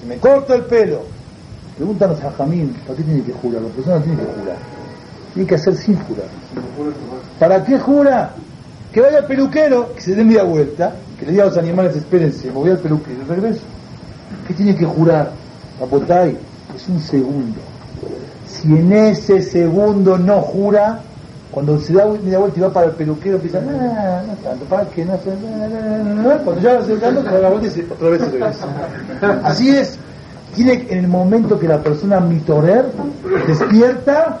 que 0.00 0.06
me 0.06 0.16
corto 0.18 0.54
el 0.54 0.64
pelo. 0.64 1.02
Pregúntanos 1.76 2.22
a 2.22 2.30
Jamín, 2.32 2.76
¿para 2.86 2.96
qué 2.96 3.04
tiene 3.04 3.22
que 3.22 3.32
jurar? 3.32 3.62
La 3.62 3.68
persona 3.68 4.02
tiene 4.02 4.18
que 4.18 4.24
jurar. 4.24 4.56
Tiene 5.32 5.48
que 5.48 5.54
hacer 5.54 5.76
sin 5.76 5.96
jurar. 5.96 6.26
¿Para 7.38 7.64
qué 7.64 7.78
jura? 7.78 8.32
Que 8.92 9.00
vaya 9.00 9.26
peluquero, 9.26 9.94
que 9.94 10.00
se 10.00 10.14
dé 10.14 10.24
media 10.24 10.42
vuelta, 10.42 10.94
que 11.18 11.26
le 11.26 11.32
diga 11.32 11.44
a 11.44 11.46
los 11.46 11.56
animales, 11.56 11.96
espérense, 11.96 12.48
me 12.48 12.52
voy 12.52 12.70
al 12.70 12.78
peluquero 12.78 13.22
y 13.22 13.28
regreso. 13.28 13.62
¿Qué 14.46 14.54
tiene 14.54 14.74
que 14.74 14.84
jurar? 14.84 15.32
Apotay, 15.82 16.36
es 16.74 16.88
un 16.88 17.00
segundo. 17.00 17.75
Si 18.62 18.68
en 18.68 18.92
ese 18.92 19.42
segundo 19.42 20.16
no 20.18 20.40
jura, 20.40 21.00
cuando 21.50 21.78
se 21.78 21.92
da 21.92 22.06
media 22.06 22.38
vuelta 22.38 22.58
y 22.58 22.62
va 22.62 22.72
para 22.72 22.86
el 22.86 22.92
peluquero, 22.92 23.36
empieza, 23.36 23.60
no, 23.60 23.72
no 23.72 24.34
tanto, 24.42 24.64
¿para 24.66 24.84
qué? 24.90 25.04
No, 25.04 25.18
Cuando 26.44 26.60
ya 26.60 26.74
va 26.74 26.80
acercando, 26.80 27.22
se 27.22 27.38
la 27.42 27.48
vuelta 27.50 27.78
y 27.78 27.82
otra 27.90 28.08
vez 28.10 28.20
se 28.20 28.30
regresa. 28.30 28.66
Así 29.44 29.68
es. 29.70 29.98
Tiene 30.54 30.86
en 30.88 30.98
el 30.98 31.08
momento 31.08 31.58
que 31.58 31.68
la 31.68 31.82
persona 31.82 32.18
mitorer 32.20 32.86
despierta, 33.46 34.40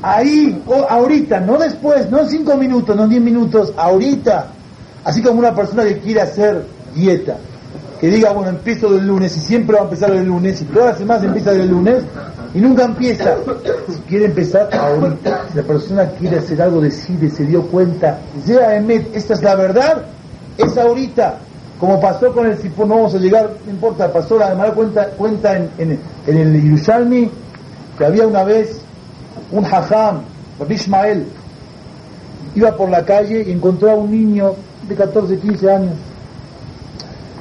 ahí, 0.00 0.62
o 0.66 0.86
ahorita, 0.88 1.40
no 1.40 1.58
después, 1.58 2.10
no 2.10 2.26
cinco 2.26 2.56
minutos, 2.56 2.96
no 2.96 3.06
diez 3.06 3.22
minutos, 3.22 3.72
ahorita. 3.76 4.46
Así 5.04 5.22
como 5.22 5.40
una 5.40 5.54
persona 5.54 5.84
que 5.84 5.98
quiere 5.98 6.22
hacer 6.22 6.64
dieta, 6.94 7.36
que 8.02 8.10
diga, 8.10 8.32
bueno, 8.32 8.50
empiezo 8.50 8.92
del 8.92 9.06
lunes 9.06 9.36
y 9.36 9.38
siempre 9.38 9.76
va 9.76 9.82
a 9.82 9.84
empezar 9.84 10.10
el 10.10 10.24
lunes 10.24 10.60
y 10.60 10.64
todas 10.64 10.88
las 10.88 10.98
semanas 10.98 11.22
empieza 11.22 11.52
del 11.52 11.68
lunes, 11.68 12.02
y 12.52 12.58
nunca 12.58 12.84
empieza. 12.84 13.36
Si 13.88 14.00
quiere 14.08 14.24
empezar 14.24 14.68
ahorita, 14.74 15.44
si 15.48 15.56
la 15.58 15.62
persona 15.62 16.10
quiere 16.18 16.38
hacer 16.38 16.60
algo, 16.60 16.80
decide, 16.80 17.30
se 17.30 17.44
dio 17.44 17.62
cuenta, 17.62 18.18
ya 18.44 18.74
Emet, 18.74 19.14
esta 19.14 19.34
es 19.34 19.42
la 19.44 19.54
verdad, 19.54 20.02
es 20.58 20.76
ahorita. 20.76 21.38
Como 21.78 22.00
pasó 22.00 22.32
con 22.32 22.46
el 22.46 22.58
Sipón, 22.58 22.88
no 22.88 22.96
vamos 22.96 23.14
a 23.14 23.18
llegar, 23.18 23.48
no 23.64 23.70
importa, 23.70 24.12
pasó 24.12 24.36
la 24.36 24.52
mala 24.56 24.72
cuenta, 24.72 25.06
cuenta 25.10 25.56
en, 25.56 25.70
en, 25.78 26.36
el 26.36 26.60
Yerushalmi 26.60 27.30
que 27.96 28.04
había 28.04 28.26
una 28.26 28.42
vez 28.42 28.80
un 29.52 29.64
hajam, 29.64 30.22
Ishmael, 30.68 31.24
iba 32.56 32.76
por 32.76 32.90
la 32.90 33.04
calle 33.04 33.44
y 33.46 33.52
encontró 33.52 33.92
a 33.92 33.94
un 33.94 34.10
niño 34.10 34.56
de 34.88 34.96
14, 34.96 35.38
15 35.38 35.70
años 35.70 35.92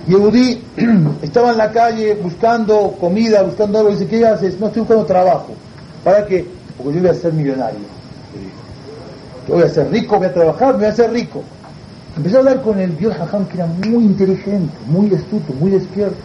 Yehudí 0.07 0.61
estaba 1.21 1.51
en 1.51 1.57
la 1.57 1.71
calle 1.71 2.15
buscando 2.15 2.93
comida, 2.99 3.43
buscando 3.43 3.79
algo, 3.79 3.91
y 3.91 3.93
dice, 3.93 4.07
¿qué 4.07 4.25
haces? 4.25 4.59
No 4.59 4.67
estoy 4.67 4.81
buscando 4.81 5.05
trabajo. 5.05 5.53
¿Para 6.03 6.25
qué? 6.25 6.45
Porque 6.77 6.93
yo 6.95 7.01
voy 7.01 7.09
a 7.09 7.13
ser 7.13 7.33
millonario. 7.33 7.79
Yo 9.47 9.55
voy 9.55 9.63
a 9.63 9.69
ser 9.69 9.89
rico, 9.91 10.17
voy 10.17 10.27
a 10.27 10.33
trabajar, 10.33 10.73
me 10.73 10.79
voy 10.79 10.87
a 10.87 10.95
ser 10.95 11.11
rico. 11.11 11.43
Empezó 12.17 12.37
a 12.37 12.39
hablar 12.39 12.61
con 12.61 12.79
el 12.79 12.97
Dios 12.97 13.15
Jajam, 13.15 13.45
que 13.45 13.57
era 13.57 13.67
muy 13.67 14.03
inteligente, 14.03 14.73
muy 14.87 15.13
astuto, 15.13 15.53
muy 15.53 15.71
despierto. 15.71 16.17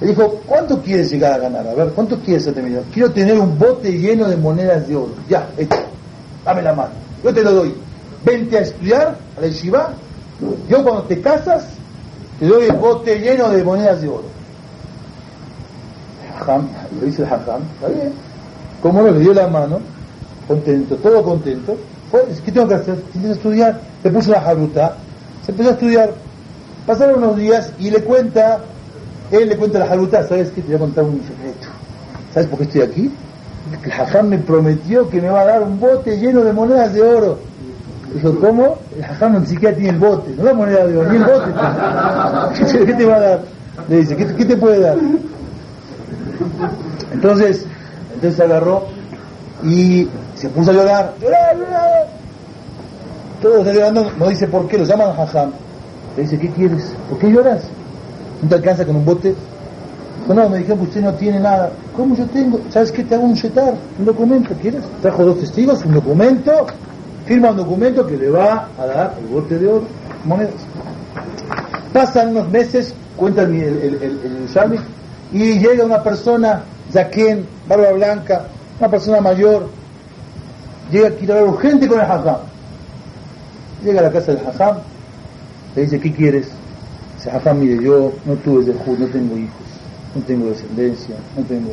Le 0.00 0.08
dijo, 0.08 0.42
¿cuánto 0.46 0.82
quieres 0.82 1.10
llegar 1.10 1.32
a 1.32 1.38
ganar? 1.38 1.66
A 1.66 1.74
ver, 1.74 1.88
¿cuánto 1.88 2.18
quieres 2.20 2.44
ser 2.44 2.54
millonario? 2.56 2.84
Quiero 2.92 3.10
tener 3.10 3.38
un 3.38 3.58
bote 3.58 3.92
lleno 3.92 4.28
de 4.28 4.36
monedas 4.36 4.86
de 4.86 4.96
oro. 4.96 5.14
Ya, 5.28 5.48
hecho. 5.56 5.78
Dame 6.44 6.62
la 6.62 6.74
mano. 6.74 6.90
Yo 7.24 7.32
te 7.32 7.42
lo 7.42 7.52
doy. 7.52 7.74
Vente 8.24 8.58
a 8.58 8.60
estudiar 8.60 9.16
a 9.36 9.40
la 9.40 9.46
yeshiva. 9.46 9.90
Yo 10.68 10.82
cuando 10.82 11.02
te 11.04 11.20
casas, 11.20 11.64
te 12.38 12.46
doy 12.46 12.66
el 12.66 12.76
bote 12.76 13.18
lleno 13.18 13.48
de 13.48 13.64
monedas 13.64 14.02
de 14.02 14.08
oro. 14.08 14.24
Hajam, 16.38 16.68
lo 17.00 17.06
dice 17.06 17.22
el 17.22 17.28
Hajam, 17.28 17.62
está 17.74 17.88
bien. 17.88 18.12
¿Cómo 18.82 19.02
no? 19.02 19.10
Le 19.10 19.20
dio 19.20 19.32
la 19.32 19.48
mano, 19.48 19.80
contento, 20.46 20.96
todo 20.96 21.22
contento. 21.22 21.76
Pues, 22.10 22.40
¿qué 22.40 22.52
tengo 22.52 22.68
que 22.68 22.74
hacer? 22.74 22.96
Tienes 23.12 23.30
que 23.30 23.36
estudiar. 23.36 23.80
Le 24.04 24.10
puso 24.10 24.30
la 24.30 24.40
jaruta, 24.40 24.96
se 25.44 25.50
empezó 25.52 25.70
a 25.70 25.72
estudiar. 25.72 26.10
Pasaron 26.86 27.22
unos 27.22 27.36
días 27.36 27.72
y 27.78 27.90
le 27.90 28.02
cuenta, 28.02 28.60
él 29.30 29.48
le 29.48 29.56
cuenta 29.56 29.80
la 29.80 29.86
jaruta, 29.86 30.26
¿sabes 30.28 30.50
qué? 30.50 30.60
Te 30.60 30.68
voy 30.68 30.76
a 30.76 30.80
contar 30.80 31.04
un 31.04 31.20
secreto. 31.20 31.68
¿Sabes 32.32 32.48
por 32.48 32.58
qué 32.58 32.64
estoy 32.64 32.82
aquí? 32.82 33.12
El 33.72 34.24
me 34.24 34.38
prometió 34.38 35.08
que 35.10 35.20
me 35.20 35.28
va 35.28 35.40
a 35.40 35.44
dar 35.46 35.62
un 35.62 35.80
bote 35.80 36.16
lleno 36.18 36.44
de 36.44 36.52
monedas 36.52 36.92
de 36.92 37.02
oro. 37.02 37.38
Dijo, 38.14 38.38
¿cómo? 38.40 38.78
El 38.96 39.04
hajam 39.04 39.40
ni 39.40 39.46
siquiera 39.46 39.74
tiene 39.74 39.90
el 39.90 39.98
bote, 39.98 40.34
no 40.36 40.44
la 40.44 40.54
moneda 40.54 40.86
de 40.86 40.96
oro, 40.96 41.10
ni 41.10 41.16
el 41.16 41.24
bote. 41.24 42.86
¿Qué 42.86 42.94
te 42.94 43.04
va 43.04 43.16
a 43.16 43.20
dar? 43.20 43.40
Le 43.88 43.96
dice, 43.96 44.16
¿qué, 44.16 44.44
te 44.44 44.56
puede 44.56 44.80
dar? 44.80 44.96
Entonces, 47.12 47.66
entonces 48.14 48.40
agarró 48.40 48.84
y 49.62 50.08
se 50.34 50.48
puso 50.48 50.70
a 50.70 50.74
llorar. 50.74 51.14
Llorar, 51.20 51.56
llorar. 51.56 52.06
Todo 53.42 53.58
está 53.58 53.72
llorando, 53.72 54.10
no 54.18 54.28
dice 54.28 54.46
por 54.46 54.66
qué, 54.68 54.78
lo 54.78 54.84
llaman 54.84 55.10
hajam. 55.18 55.50
Le 56.16 56.22
dice, 56.22 56.38
¿qué 56.38 56.50
quieres? 56.50 56.94
¿Por 57.10 57.18
qué 57.18 57.30
lloras? 57.30 57.64
¿No 58.42 58.48
te 58.48 58.54
alcanza 58.54 58.86
con 58.86 58.96
un 58.96 59.04
bote? 59.04 59.34
Dijo, 60.20 60.34
no, 60.34 60.48
me 60.48 60.58
dijeron 60.58 60.78
que 60.78 60.84
usted 60.84 61.02
no 61.02 61.12
tiene 61.14 61.40
nada. 61.40 61.70
¿Cómo 61.94 62.14
yo 62.16 62.24
tengo? 62.26 62.60
¿Sabes 62.70 62.90
qué? 62.92 63.04
Te 63.04 63.14
hago 63.14 63.24
un 63.24 63.34
shetar, 63.34 63.74
un 63.98 64.04
documento, 64.04 64.54
¿quieres? 64.60 64.82
Trajo 65.02 65.24
dos 65.24 65.40
testigos, 65.40 65.84
un 65.84 65.94
documento 65.94 66.66
firma 67.26 67.50
un 67.50 67.56
documento 67.56 68.06
que 68.06 68.16
le 68.16 68.30
va 68.30 68.68
a 68.78 68.86
dar 68.86 69.14
el 69.18 69.26
bote 69.26 69.58
de 69.58 69.66
oro, 69.66 69.84
monedas. 70.24 70.54
Pasan 71.92 72.30
unos 72.30 72.48
meses, 72.50 72.94
cuenta 73.16 73.42
el, 73.42 73.54
el, 73.54 74.02
el, 74.02 74.80
y 75.32 75.58
llega 75.58 75.84
una 75.84 76.02
persona, 76.02 76.62
Zaquén, 76.92 77.46
barba 77.68 77.92
blanca, 77.92 78.46
una 78.78 78.88
persona 78.88 79.20
mayor, 79.20 79.68
llega 80.90 81.08
a 81.08 81.34
ver 81.34 81.44
urgente 81.44 81.88
con 81.88 81.98
el 81.98 82.06
hajam. 82.06 82.38
Llega 83.84 84.00
a 84.00 84.04
la 84.04 84.12
casa 84.12 84.32
del 84.32 84.46
hajam, 84.46 84.76
le 85.74 85.82
dice, 85.82 86.00
¿qué 86.00 86.12
quieres? 86.12 86.48
Dice, 87.16 87.30
hajam, 87.30 87.58
mire, 87.58 87.82
yo 87.82 88.12
no 88.24 88.34
tuve 88.36 88.72
no 88.72 89.06
tengo 89.06 89.36
hijos, 89.36 89.66
no 90.14 90.22
tengo 90.22 90.46
descendencia, 90.50 91.16
no 91.36 91.42
tengo 91.44 91.70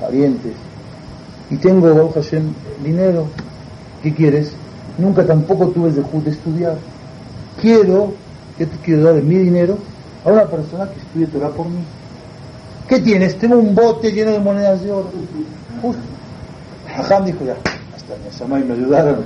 parientes, 0.00 0.54
y 1.50 1.56
tengo, 1.56 2.10
Hashem, 2.12 2.52
dinero, 2.82 3.26
¿Qué 4.04 4.12
quieres? 4.12 4.52
Nunca 4.98 5.24
tampoco 5.24 5.68
tuve 5.68 5.88
el 5.88 5.94
de 5.94 6.30
estudiar. 6.30 6.76
Quiero, 7.58 8.12
que 8.58 8.66
te 8.66 8.76
quiero 8.84 9.04
dar 9.04 9.22
mi 9.22 9.38
dinero 9.38 9.78
a 10.26 10.30
una 10.30 10.44
persona 10.44 10.90
que 10.90 11.00
estudie 11.00 11.26
Torah 11.26 11.48
por 11.48 11.66
mí. 11.70 11.80
¿Qué 12.86 13.00
tienes? 13.00 13.38
Tengo 13.38 13.56
un 13.56 13.74
bote 13.74 14.12
lleno 14.12 14.32
de 14.32 14.40
monedas 14.40 14.82
de 14.82 14.92
oro. 14.92 15.10
Justo. 15.80 16.02
Dijo 17.24 17.44
ya, 17.46 17.56
hasta 17.96 18.44
me 18.46 18.60
y 18.60 18.64
me 18.64 18.74
ayudaron. 18.74 19.24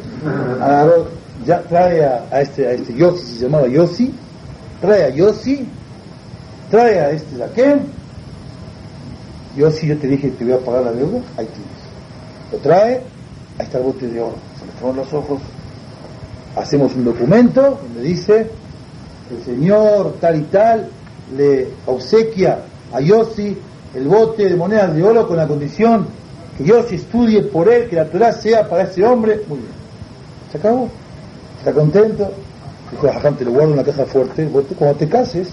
Ya 1.45 1.61
trae 1.63 2.05
a, 2.05 2.41
este, 2.41 2.69
a 2.69 2.73
este 2.73 2.95
Yossi, 2.95 3.27
se 3.27 3.45
llamaba 3.47 3.67
Yossi, 3.67 4.15
trae 4.81 5.07
a 5.07 5.09
Yossi, 5.09 5.67
trae 6.71 7.01
a 7.01 7.11
este 7.11 7.37
Zaquem, 7.37 7.81
yo 9.57 9.73
si 9.73 9.89
yo 9.89 9.99
te 9.99 10.07
dije 10.07 10.31
te 10.31 10.45
voy 10.45 10.53
a 10.55 10.59
pagar 10.59 10.85
la 10.85 10.93
deuda, 10.93 11.19
ahí 11.37 11.47
tienes. 11.47 12.53
Lo 12.53 12.59
trae, 12.59 13.03
ahí 13.59 13.67
está 13.67 13.79
el 13.79 13.85
bote 13.85 14.07
de 14.07 14.21
oro. 14.21 14.48
Ponen 14.81 14.97
los 14.97 15.13
ojos, 15.13 15.41
hacemos 16.57 16.95
un 16.95 17.05
documento 17.05 17.81
donde 17.83 18.03
dice, 18.03 18.51
el 19.31 19.45
señor 19.45 20.17
tal 20.21 20.41
y 20.41 20.43
tal 20.45 20.89
le 21.37 21.69
obsequia 21.87 22.61
a 22.93 23.01
Yossi 23.01 23.57
el 23.95 24.07
bote 24.07 24.49
de 24.49 24.57
monedas 24.57 24.95
de 24.95 25.03
oro 25.03 25.27
con 25.27 25.37
la 25.37 25.47
condición 25.47 26.07
que 26.57 26.65
Yossi 26.65 26.97
estudie 26.97 27.43
por 27.43 27.69
él, 27.69 27.89
que 27.89 27.97
la 27.97 28.07
Torah 28.07 28.33
sea 28.33 28.69
para 28.69 28.83
ese 28.85 29.05
hombre. 29.05 29.43
Muy 29.49 29.59
bien. 29.59 29.71
Se 30.51 30.59
acabó. 30.59 30.89
¿Está 31.59 31.73
contento? 31.73 32.31
Dijo 32.91 33.13
Jajam, 33.13 33.37
te 33.37 33.45
lo 33.45 33.53
guardo 33.53 33.69
en 33.69 33.73
una 33.75 33.85
caja 33.85 34.05
fuerte, 34.07 34.49
cuando 34.49 34.97
te 34.97 35.09
cases, 35.09 35.49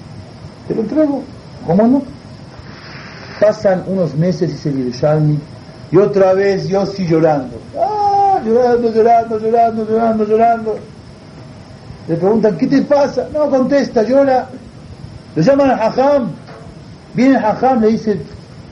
te 0.68 0.74
lo 0.74 0.82
entrego. 0.82 1.22
¿Cómo 1.66 1.88
no? 1.88 2.04
Pasan 3.40 3.84
unos 3.88 4.16
meses 4.16 4.52
y 4.52 4.58
se 4.58 4.72
Yerushalmi, 4.72 5.38
y 5.92 5.98
otra 5.98 6.34
vez 6.34 6.68
Yossi 6.68 7.06
llorando. 7.06 7.58
¡Ah! 7.78 8.05
Llorando, 8.46 8.92
llorando, 8.92 9.40
llorando, 9.40 9.86
llorando, 9.86 10.26
llorando. 10.26 10.78
Le 12.08 12.16
preguntan, 12.16 12.58
¿qué 12.58 12.68
te 12.68 12.82
pasa? 12.84 13.28
No 13.34 13.50
contesta, 13.50 14.04
llora. 14.04 14.48
Le 15.36 15.42
llaman 15.42 15.72
a 15.72 15.78
Jajam. 15.78 16.30
Viene 17.16 17.40
Jajam, 17.40 17.82
le 17.82 17.88
dice, 17.88 18.22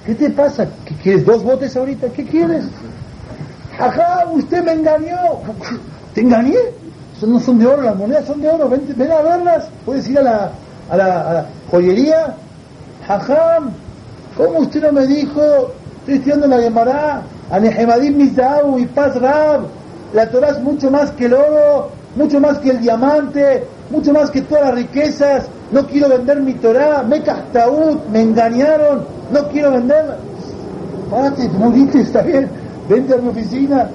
¿qué 0.05 0.13
te 0.13 0.29
pasa? 0.29 0.67
¿Qué 0.85 0.93
quieres? 0.95 1.25
¿Dos 1.25 1.43
botes 1.43 1.75
ahorita? 1.75 2.09
¿Qué 2.09 2.23
quieres? 2.23 2.65
Jajam, 3.77 4.33
usted 4.33 4.63
me 4.63 4.73
engañó. 4.73 5.17
¿Te 6.13 6.21
engañé? 6.21 6.59
no 7.25 7.39
son 7.39 7.57
de 7.57 7.65
oro, 7.65 7.81
las 7.81 7.95
monedas 7.95 8.25
son 8.25 8.41
de 8.41 8.49
oro. 8.49 8.69
Ven, 8.69 9.11
a 9.11 9.21
verlas. 9.21 9.69
Puedes 9.85 10.07
ir 10.09 10.19
a 10.19 10.21
la, 10.21 10.51
a 10.89 10.97
la, 10.97 11.45
joyería. 11.71 12.35
Jajam, 13.07 13.71
¿cómo 14.37 14.59
usted 14.59 14.83
no 14.83 14.91
me 14.91 15.07
dijo? 15.07 15.41
Estoy 16.01 16.15
estudiando 16.15 16.47
la 16.47 16.59
Gemara. 16.59 17.23
Anehemadim 17.51 18.17
Mizahu 18.17 18.79
y 18.79 18.85
Paz 18.85 19.15
Rab. 19.15 19.67
La 20.13 20.29
Torah 20.29 20.49
es 20.49 20.59
mucho 20.61 20.91
más 20.91 21.11
que 21.11 21.25
el 21.25 21.33
oro 21.33 21.91
mucho 22.15 22.39
más 22.39 22.59
que 22.59 22.71
el 22.71 22.81
diamante, 22.81 23.63
mucho 23.89 24.13
más 24.13 24.29
que 24.29 24.41
todas 24.41 24.65
las 24.65 24.75
riquezas. 24.75 25.45
No 25.71 25.85
quiero 25.87 26.09
vender 26.09 26.41
mi 26.41 26.53
Torah, 26.53 27.03
me 27.03 27.21
castaúd, 27.21 27.97
me 28.11 28.21
engañaron, 28.21 29.03
no 29.31 29.47
quiero 29.49 29.71
venderla. 29.71 30.17
Párate, 31.09 31.49
morite, 31.49 32.01
está 32.01 32.21
bien, 32.21 32.49
vente 32.87 33.13
a 33.13 33.17
mi 33.17 33.29
oficina. 33.29 33.89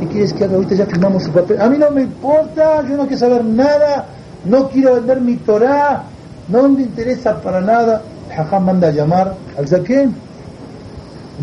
¿Qué 0.00 0.06
quieres 0.06 0.32
que 0.32 0.44
haga? 0.44 0.54
Ahorita 0.54 0.74
ya 0.76 0.86
firmamos 0.86 1.24
su 1.24 1.32
papel. 1.32 1.60
A 1.60 1.68
mí 1.68 1.76
no 1.78 1.90
me 1.90 2.02
importa, 2.02 2.82
yo 2.88 2.96
no 2.96 3.02
quiero 3.02 3.18
saber 3.18 3.44
nada, 3.44 4.06
no 4.44 4.68
quiero 4.68 4.94
vender 4.94 5.20
mi 5.20 5.36
Torah, 5.36 6.04
no 6.48 6.68
me 6.68 6.82
interesa 6.82 7.40
para 7.40 7.60
nada. 7.60 8.02
Jajam 8.34 8.64
manda 8.64 8.88
a 8.88 8.90
llamar 8.92 9.34
al 9.56 9.66
Zaquén, 9.66 10.14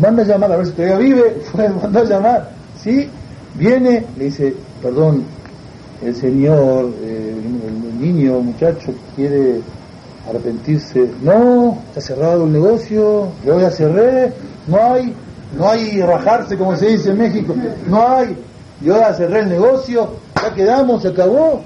manda 0.00 0.22
a 0.22 0.26
llamar, 0.26 0.52
a 0.52 0.56
ver 0.56 0.66
si 0.66 0.72
todavía 0.72 0.98
vive, 0.98 1.42
manda 1.82 2.00
a 2.00 2.04
llamar, 2.04 2.50
¿sí? 2.82 3.08
Viene, 3.54 4.04
le 4.18 4.24
dice, 4.24 4.54
perdón, 4.82 5.24
el 6.02 6.14
señor, 6.14 6.90
eh, 7.02 7.34
el 7.66 8.00
niño, 8.00 8.40
muchacho, 8.40 8.92
quiere 9.14 9.60
arrepentirse. 10.28 11.08
No, 11.22 11.78
está 11.88 12.00
cerrado 12.00 12.44
el 12.44 12.52
negocio, 12.52 13.28
yo 13.44 13.60
ya 13.60 13.70
cerré, 13.70 14.32
no 14.66 14.92
hay, 14.92 15.14
no 15.56 15.68
hay 15.68 16.00
rajarse 16.02 16.56
como 16.56 16.76
se 16.76 16.88
dice 16.88 17.10
en 17.10 17.18
México, 17.18 17.54
no 17.88 18.08
hay, 18.08 18.36
yo 18.80 18.98
ya 18.98 19.14
cerré 19.14 19.40
el 19.40 19.48
negocio, 19.48 20.10
ya 20.42 20.54
quedamos, 20.54 21.02
se 21.02 21.08
acabó. 21.08 21.62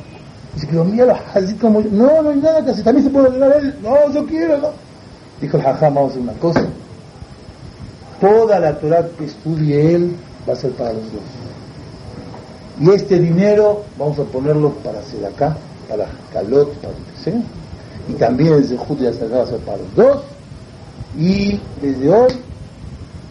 Dice 0.54 0.66
que 0.66 0.76
mira, 0.76 1.20
así 1.32 1.54
como, 1.54 1.80
no, 1.80 2.22
no 2.22 2.30
hay 2.30 2.36
nada 2.36 2.64
que 2.64 2.72
hacer, 2.72 2.84
también 2.84 3.06
se 3.06 3.12
puede 3.12 3.28
arreglar 3.28 3.56
él, 3.58 3.74
no, 3.82 4.12
yo 4.12 4.26
quiero, 4.26 4.58
no. 4.58 4.68
Dijo 5.40 5.56
el 5.56 5.62
jajá, 5.62 5.88
vamos 5.88 6.02
a 6.02 6.06
hacer 6.10 6.22
una 6.22 6.32
cosa, 6.34 6.64
toda 8.20 8.60
la 8.60 8.78
Torah 8.78 9.08
que 9.18 9.24
estudie 9.24 9.94
él 9.94 10.16
va 10.48 10.52
a 10.52 10.56
ser 10.56 10.72
para 10.72 10.92
los 10.92 11.04
dos. 11.12 11.22
Y 12.80 12.90
este 12.90 13.18
dinero 13.18 13.82
vamos 13.98 14.18
a 14.18 14.24
ponerlo 14.24 14.70
para 14.82 15.00
hacer 15.00 15.24
acá, 15.26 15.56
para 15.88 16.06
calot, 16.32 16.72
para 16.76 16.92
lo 16.92 16.98
que 16.98 17.22
sea. 17.22 17.42
Y 18.08 18.12
también 18.14 18.62
ya 18.62 19.12
se 19.12 19.28
va 19.28 19.42
a 19.42 19.46
ser 19.46 19.58
para 19.60 19.78
los 19.78 19.94
dos. 19.94 20.22
Y 21.18 21.60
desde 21.82 22.08
hoy 22.08 22.32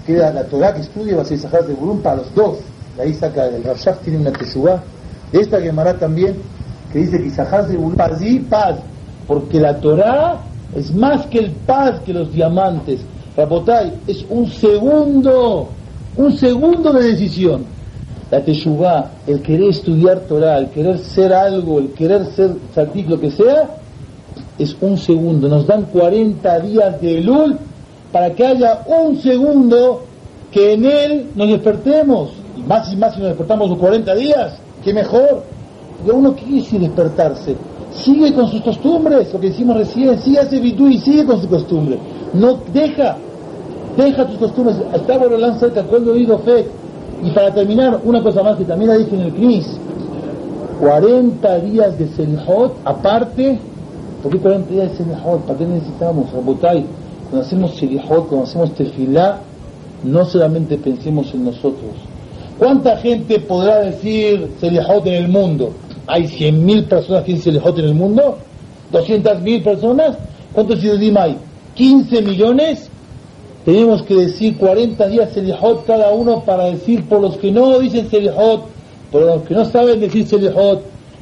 queda 0.06 0.34
la 0.34 0.44
Torah 0.44 0.74
que 0.74 0.82
estudia 0.82 1.16
va 1.16 1.22
a 1.24 1.26
ser 1.26 1.40
Sahar 1.40 1.66
de 1.66 1.74
Burum 1.74 2.02
para 2.02 2.18
los 2.18 2.34
dos. 2.36 2.58
De 2.96 3.04
ahí 3.04 3.14
saca 3.14 3.48
el 3.48 3.64
Rashaf 3.64 4.02
tiene 4.02 4.20
una 4.20 4.32
teshuva. 4.32 4.84
De 5.32 5.42
esta 5.42 5.62
Gemara 5.62 5.98
también, 5.98 6.36
que 6.92 7.00
dice 7.00 7.22
que 7.22 7.30
Sahar 7.30 7.68
de 7.68 7.78
Burum, 7.78 7.96
paz 7.96 8.22
y 8.22 8.40
paz. 8.40 8.76
Porque 9.28 9.60
la 9.60 9.80
Torah 9.80 10.42
es 10.76 10.94
más 10.94 11.26
que 11.28 11.40
el 11.40 11.52
paz 11.52 12.00
que 12.02 12.14
los 12.14 12.32
diamantes. 12.32 13.02
Rabotai, 13.40 13.94
es 14.08 14.26
un 14.30 14.48
segundo, 14.48 15.70
un 16.18 16.38
segundo 16.38 16.92
de 16.94 17.04
decisión 17.04 17.80
la 18.32 18.44
teshuvah, 18.44 19.12
el 19.26 19.42
querer 19.42 19.70
estudiar 19.70 20.20
Torah, 20.22 20.58
el 20.58 20.70
querer 20.70 21.00
ser 21.00 21.34
algo, 21.34 21.80
el 21.80 21.92
querer 21.94 22.26
ser 22.28 22.52
sadik, 22.76 23.10
lo 23.10 23.20
que 23.20 23.32
sea, 23.32 23.70
es 24.58 24.76
un 24.82 24.98
segundo. 24.98 25.48
Nos 25.48 25.66
dan 25.66 25.86
40 25.86 26.60
días 26.60 27.02
de 27.02 27.22
lul 27.22 27.58
para 28.12 28.32
que 28.32 28.46
haya 28.46 28.84
un 28.86 29.20
segundo 29.20 30.04
que 30.52 30.74
en 30.74 30.86
él 30.86 31.28
nos 31.36 31.48
despertemos. 31.48 32.30
Y 32.56 32.62
más 32.62 32.92
y 32.92 32.98
más 32.98 33.16
si 33.16 33.20
nos 33.20 33.30
despertamos 33.30 33.70
los 33.70 33.80
40 33.80 34.14
días, 34.16 34.58
qué 34.84 34.94
mejor. 34.94 35.44
Porque 35.98 36.12
uno 36.12 36.36
quiere 36.36 36.80
despertarse. 36.80 37.56
Sigue 37.92 38.32
con 38.34 38.48
sus 38.48 38.62
costumbres, 38.62 39.34
lo 39.34 39.40
que 39.40 39.48
decimos 39.48 39.76
recién, 39.76 40.20
sigue 40.22 40.42
ese 40.42 40.60
vidú 40.60 40.88
y 40.88 41.00
sigue 41.00 41.26
con 41.26 41.42
su 41.42 41.50
costumbre. 41.50 41.98
No 42.34 42.60
deja, 42.72 43.18
deja 44.06 44.26
tus 44.26 44.38
costumbres. 44.38 44.78
Estaba 44.94 45.26
Roland 45.26 45.60
cerca, 45.60 45.84
cuando 45.84 46.14
oído 46.14 46.40
fe, 46.40 46.66
y 47.24 47.32
para 47.32 47.54
terminar, 47.54 48.00
una 48.04 48.22
cosa 48.22 48.44
más 48.44 48.58
que 48.58 48.66
también 48.66 48.92
la 48.92 48.98
dije 48.98 49.16
en 49.16 49.22
el 49.22 49.34
CNIS, 49.34 49.78
40 50.80 51.60
días 51.60 51.98
de 52.00 52.08
Selhot 52.08 52.78
aparte, 52.86 53.60
¿por 54.24 54.32
qué 54.32 54.38
40 54.38 54.74
días 54.74 54.92
de 54.92 54.98
Selhot? 55.04 55.42
¿Para 55.42 55.60
qué 55.60 55.66
necesitamos? 55.66 56.32
Rabotay, 56.32 56.86
cuando 57.30 57.46
hacemos 57.46 57.76
Selhot, 57.76 58.28
cuando 58.28 58.44
hacemos 58.44 58.72
Tefilá, 58.74 59.40
no 60.04 60.26
solamente 60.26 60.78
pensemos 60.78 61.34
en 61.34 61.46
nosotros. 61.46 61.92
¿Cuánta 62.58 62.98
gente 62.98 63.40
podrá 63.40 63.80
decir 63.80 64.52
Selhot 64.60 65.06
en 65.08 65.14
el 65.14 65.28
mundo? 65.28 65.72
¿Hay 66.08 66.24
100.000 66.24 66.86
personas 66.86 67.24
que 67.24 67.34
dicen 67.34 67.54
Selhot 67.54 67.78
en 67.80 67.86
el 67.86 67.96
mundo? 67.96 68.38
¿200.000 68.94 69.64
personas? 69.64 70.18
¿Cuántos 70.54 70.82
Yudim 70.82 71.18
hay? 71.18 71.38
¿15 71.78 72.26
millones? 72.26 72.90
Tenemos 73.70 74.02
que 74.02 74.16
decir 74.16 74.58
40 74.58 75.08
días 75.10 75.30
Selihot 75.32 75.86
cada 75.86 76.10
uno 76.10 76.44
para 76.44 76.66
decir 76.66 77.08
por 77.08 77.22
los 77.22 77.38
que 77.38 77.52
no 77.52 77.78
dicen 77.78 78.10
Selihot, 78.10 78.64
por 79.12 79.22
los 79.22 79.44
que 79.44 79.54
no 79.54 79.64
saben 79.64 80.00
decir 80.00 80.26
Selihot, 80.26 80.82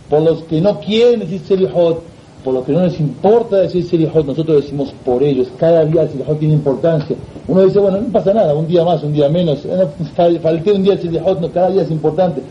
por 0.10 0.22
los 0.22 0.44
que 0.44 0.62
no 0.62 0.80
quieren 0.80 1.20
decir 1.20 1.42
Selihot, 1.42 2.02
por 2.46 2.54
los 2.54 2.64
que 2.64 2.72
no 2.72 2.86
les 2.86 2.98
importa 3.02 3.58
decir 3.58 3.84
Selihot, 3.84 4.26
nosotros 4.26 4.64
decimos 4.64 4.94
por 5.04 5.24
ellos, 5.24 5.50
cada 5.60 5.84
día 5.84 6.08
Selihot 6.08 6.40
tiene 6.40 6.54
importancia. 6.54 7.18
Uno 7.50 7.66
dice, 7.66 7.80
bueno, 7.80 8.00
no 8.00 8.08
pasa 8.14 8.34
nada, 8.34 8.54
un 8.54 8.66
día 8.66 8.86
más, 8.86 9.04
un 9.04 9.12
día 9.12 9.28
menos, 9.28 9.68
falté 10.16 10.72
un 10.72 10.84
día 10.84 10.98
Selihot, 10.98 11.42
no, 11.42 11.52
cada 11.52 11.70
día 11.70 11.82
es 11.82 11.92
importante. 11.92 12.42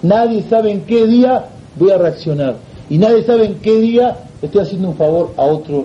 Nadie 0.00 0.44
sabe 0.48 0.70
en 0.70 0.80
qué 0.86 1.06
día 1.06 1.44
voy 1.76 1.90
a 1.90 1.98
reaccionar. 1.98 2.56
Y 2.88 2.96
nadie 2.96 3.22
sabe 3.24 3.44
en 3.44 3.56
qué 3.56 3.78
día 3.80 4.16
estoy 4.40 4.62
haciendo 4.62 4.88
un 4.88 4.96
favor 4.96 5.32
a 5.36 5.42
otro 5.42 5.84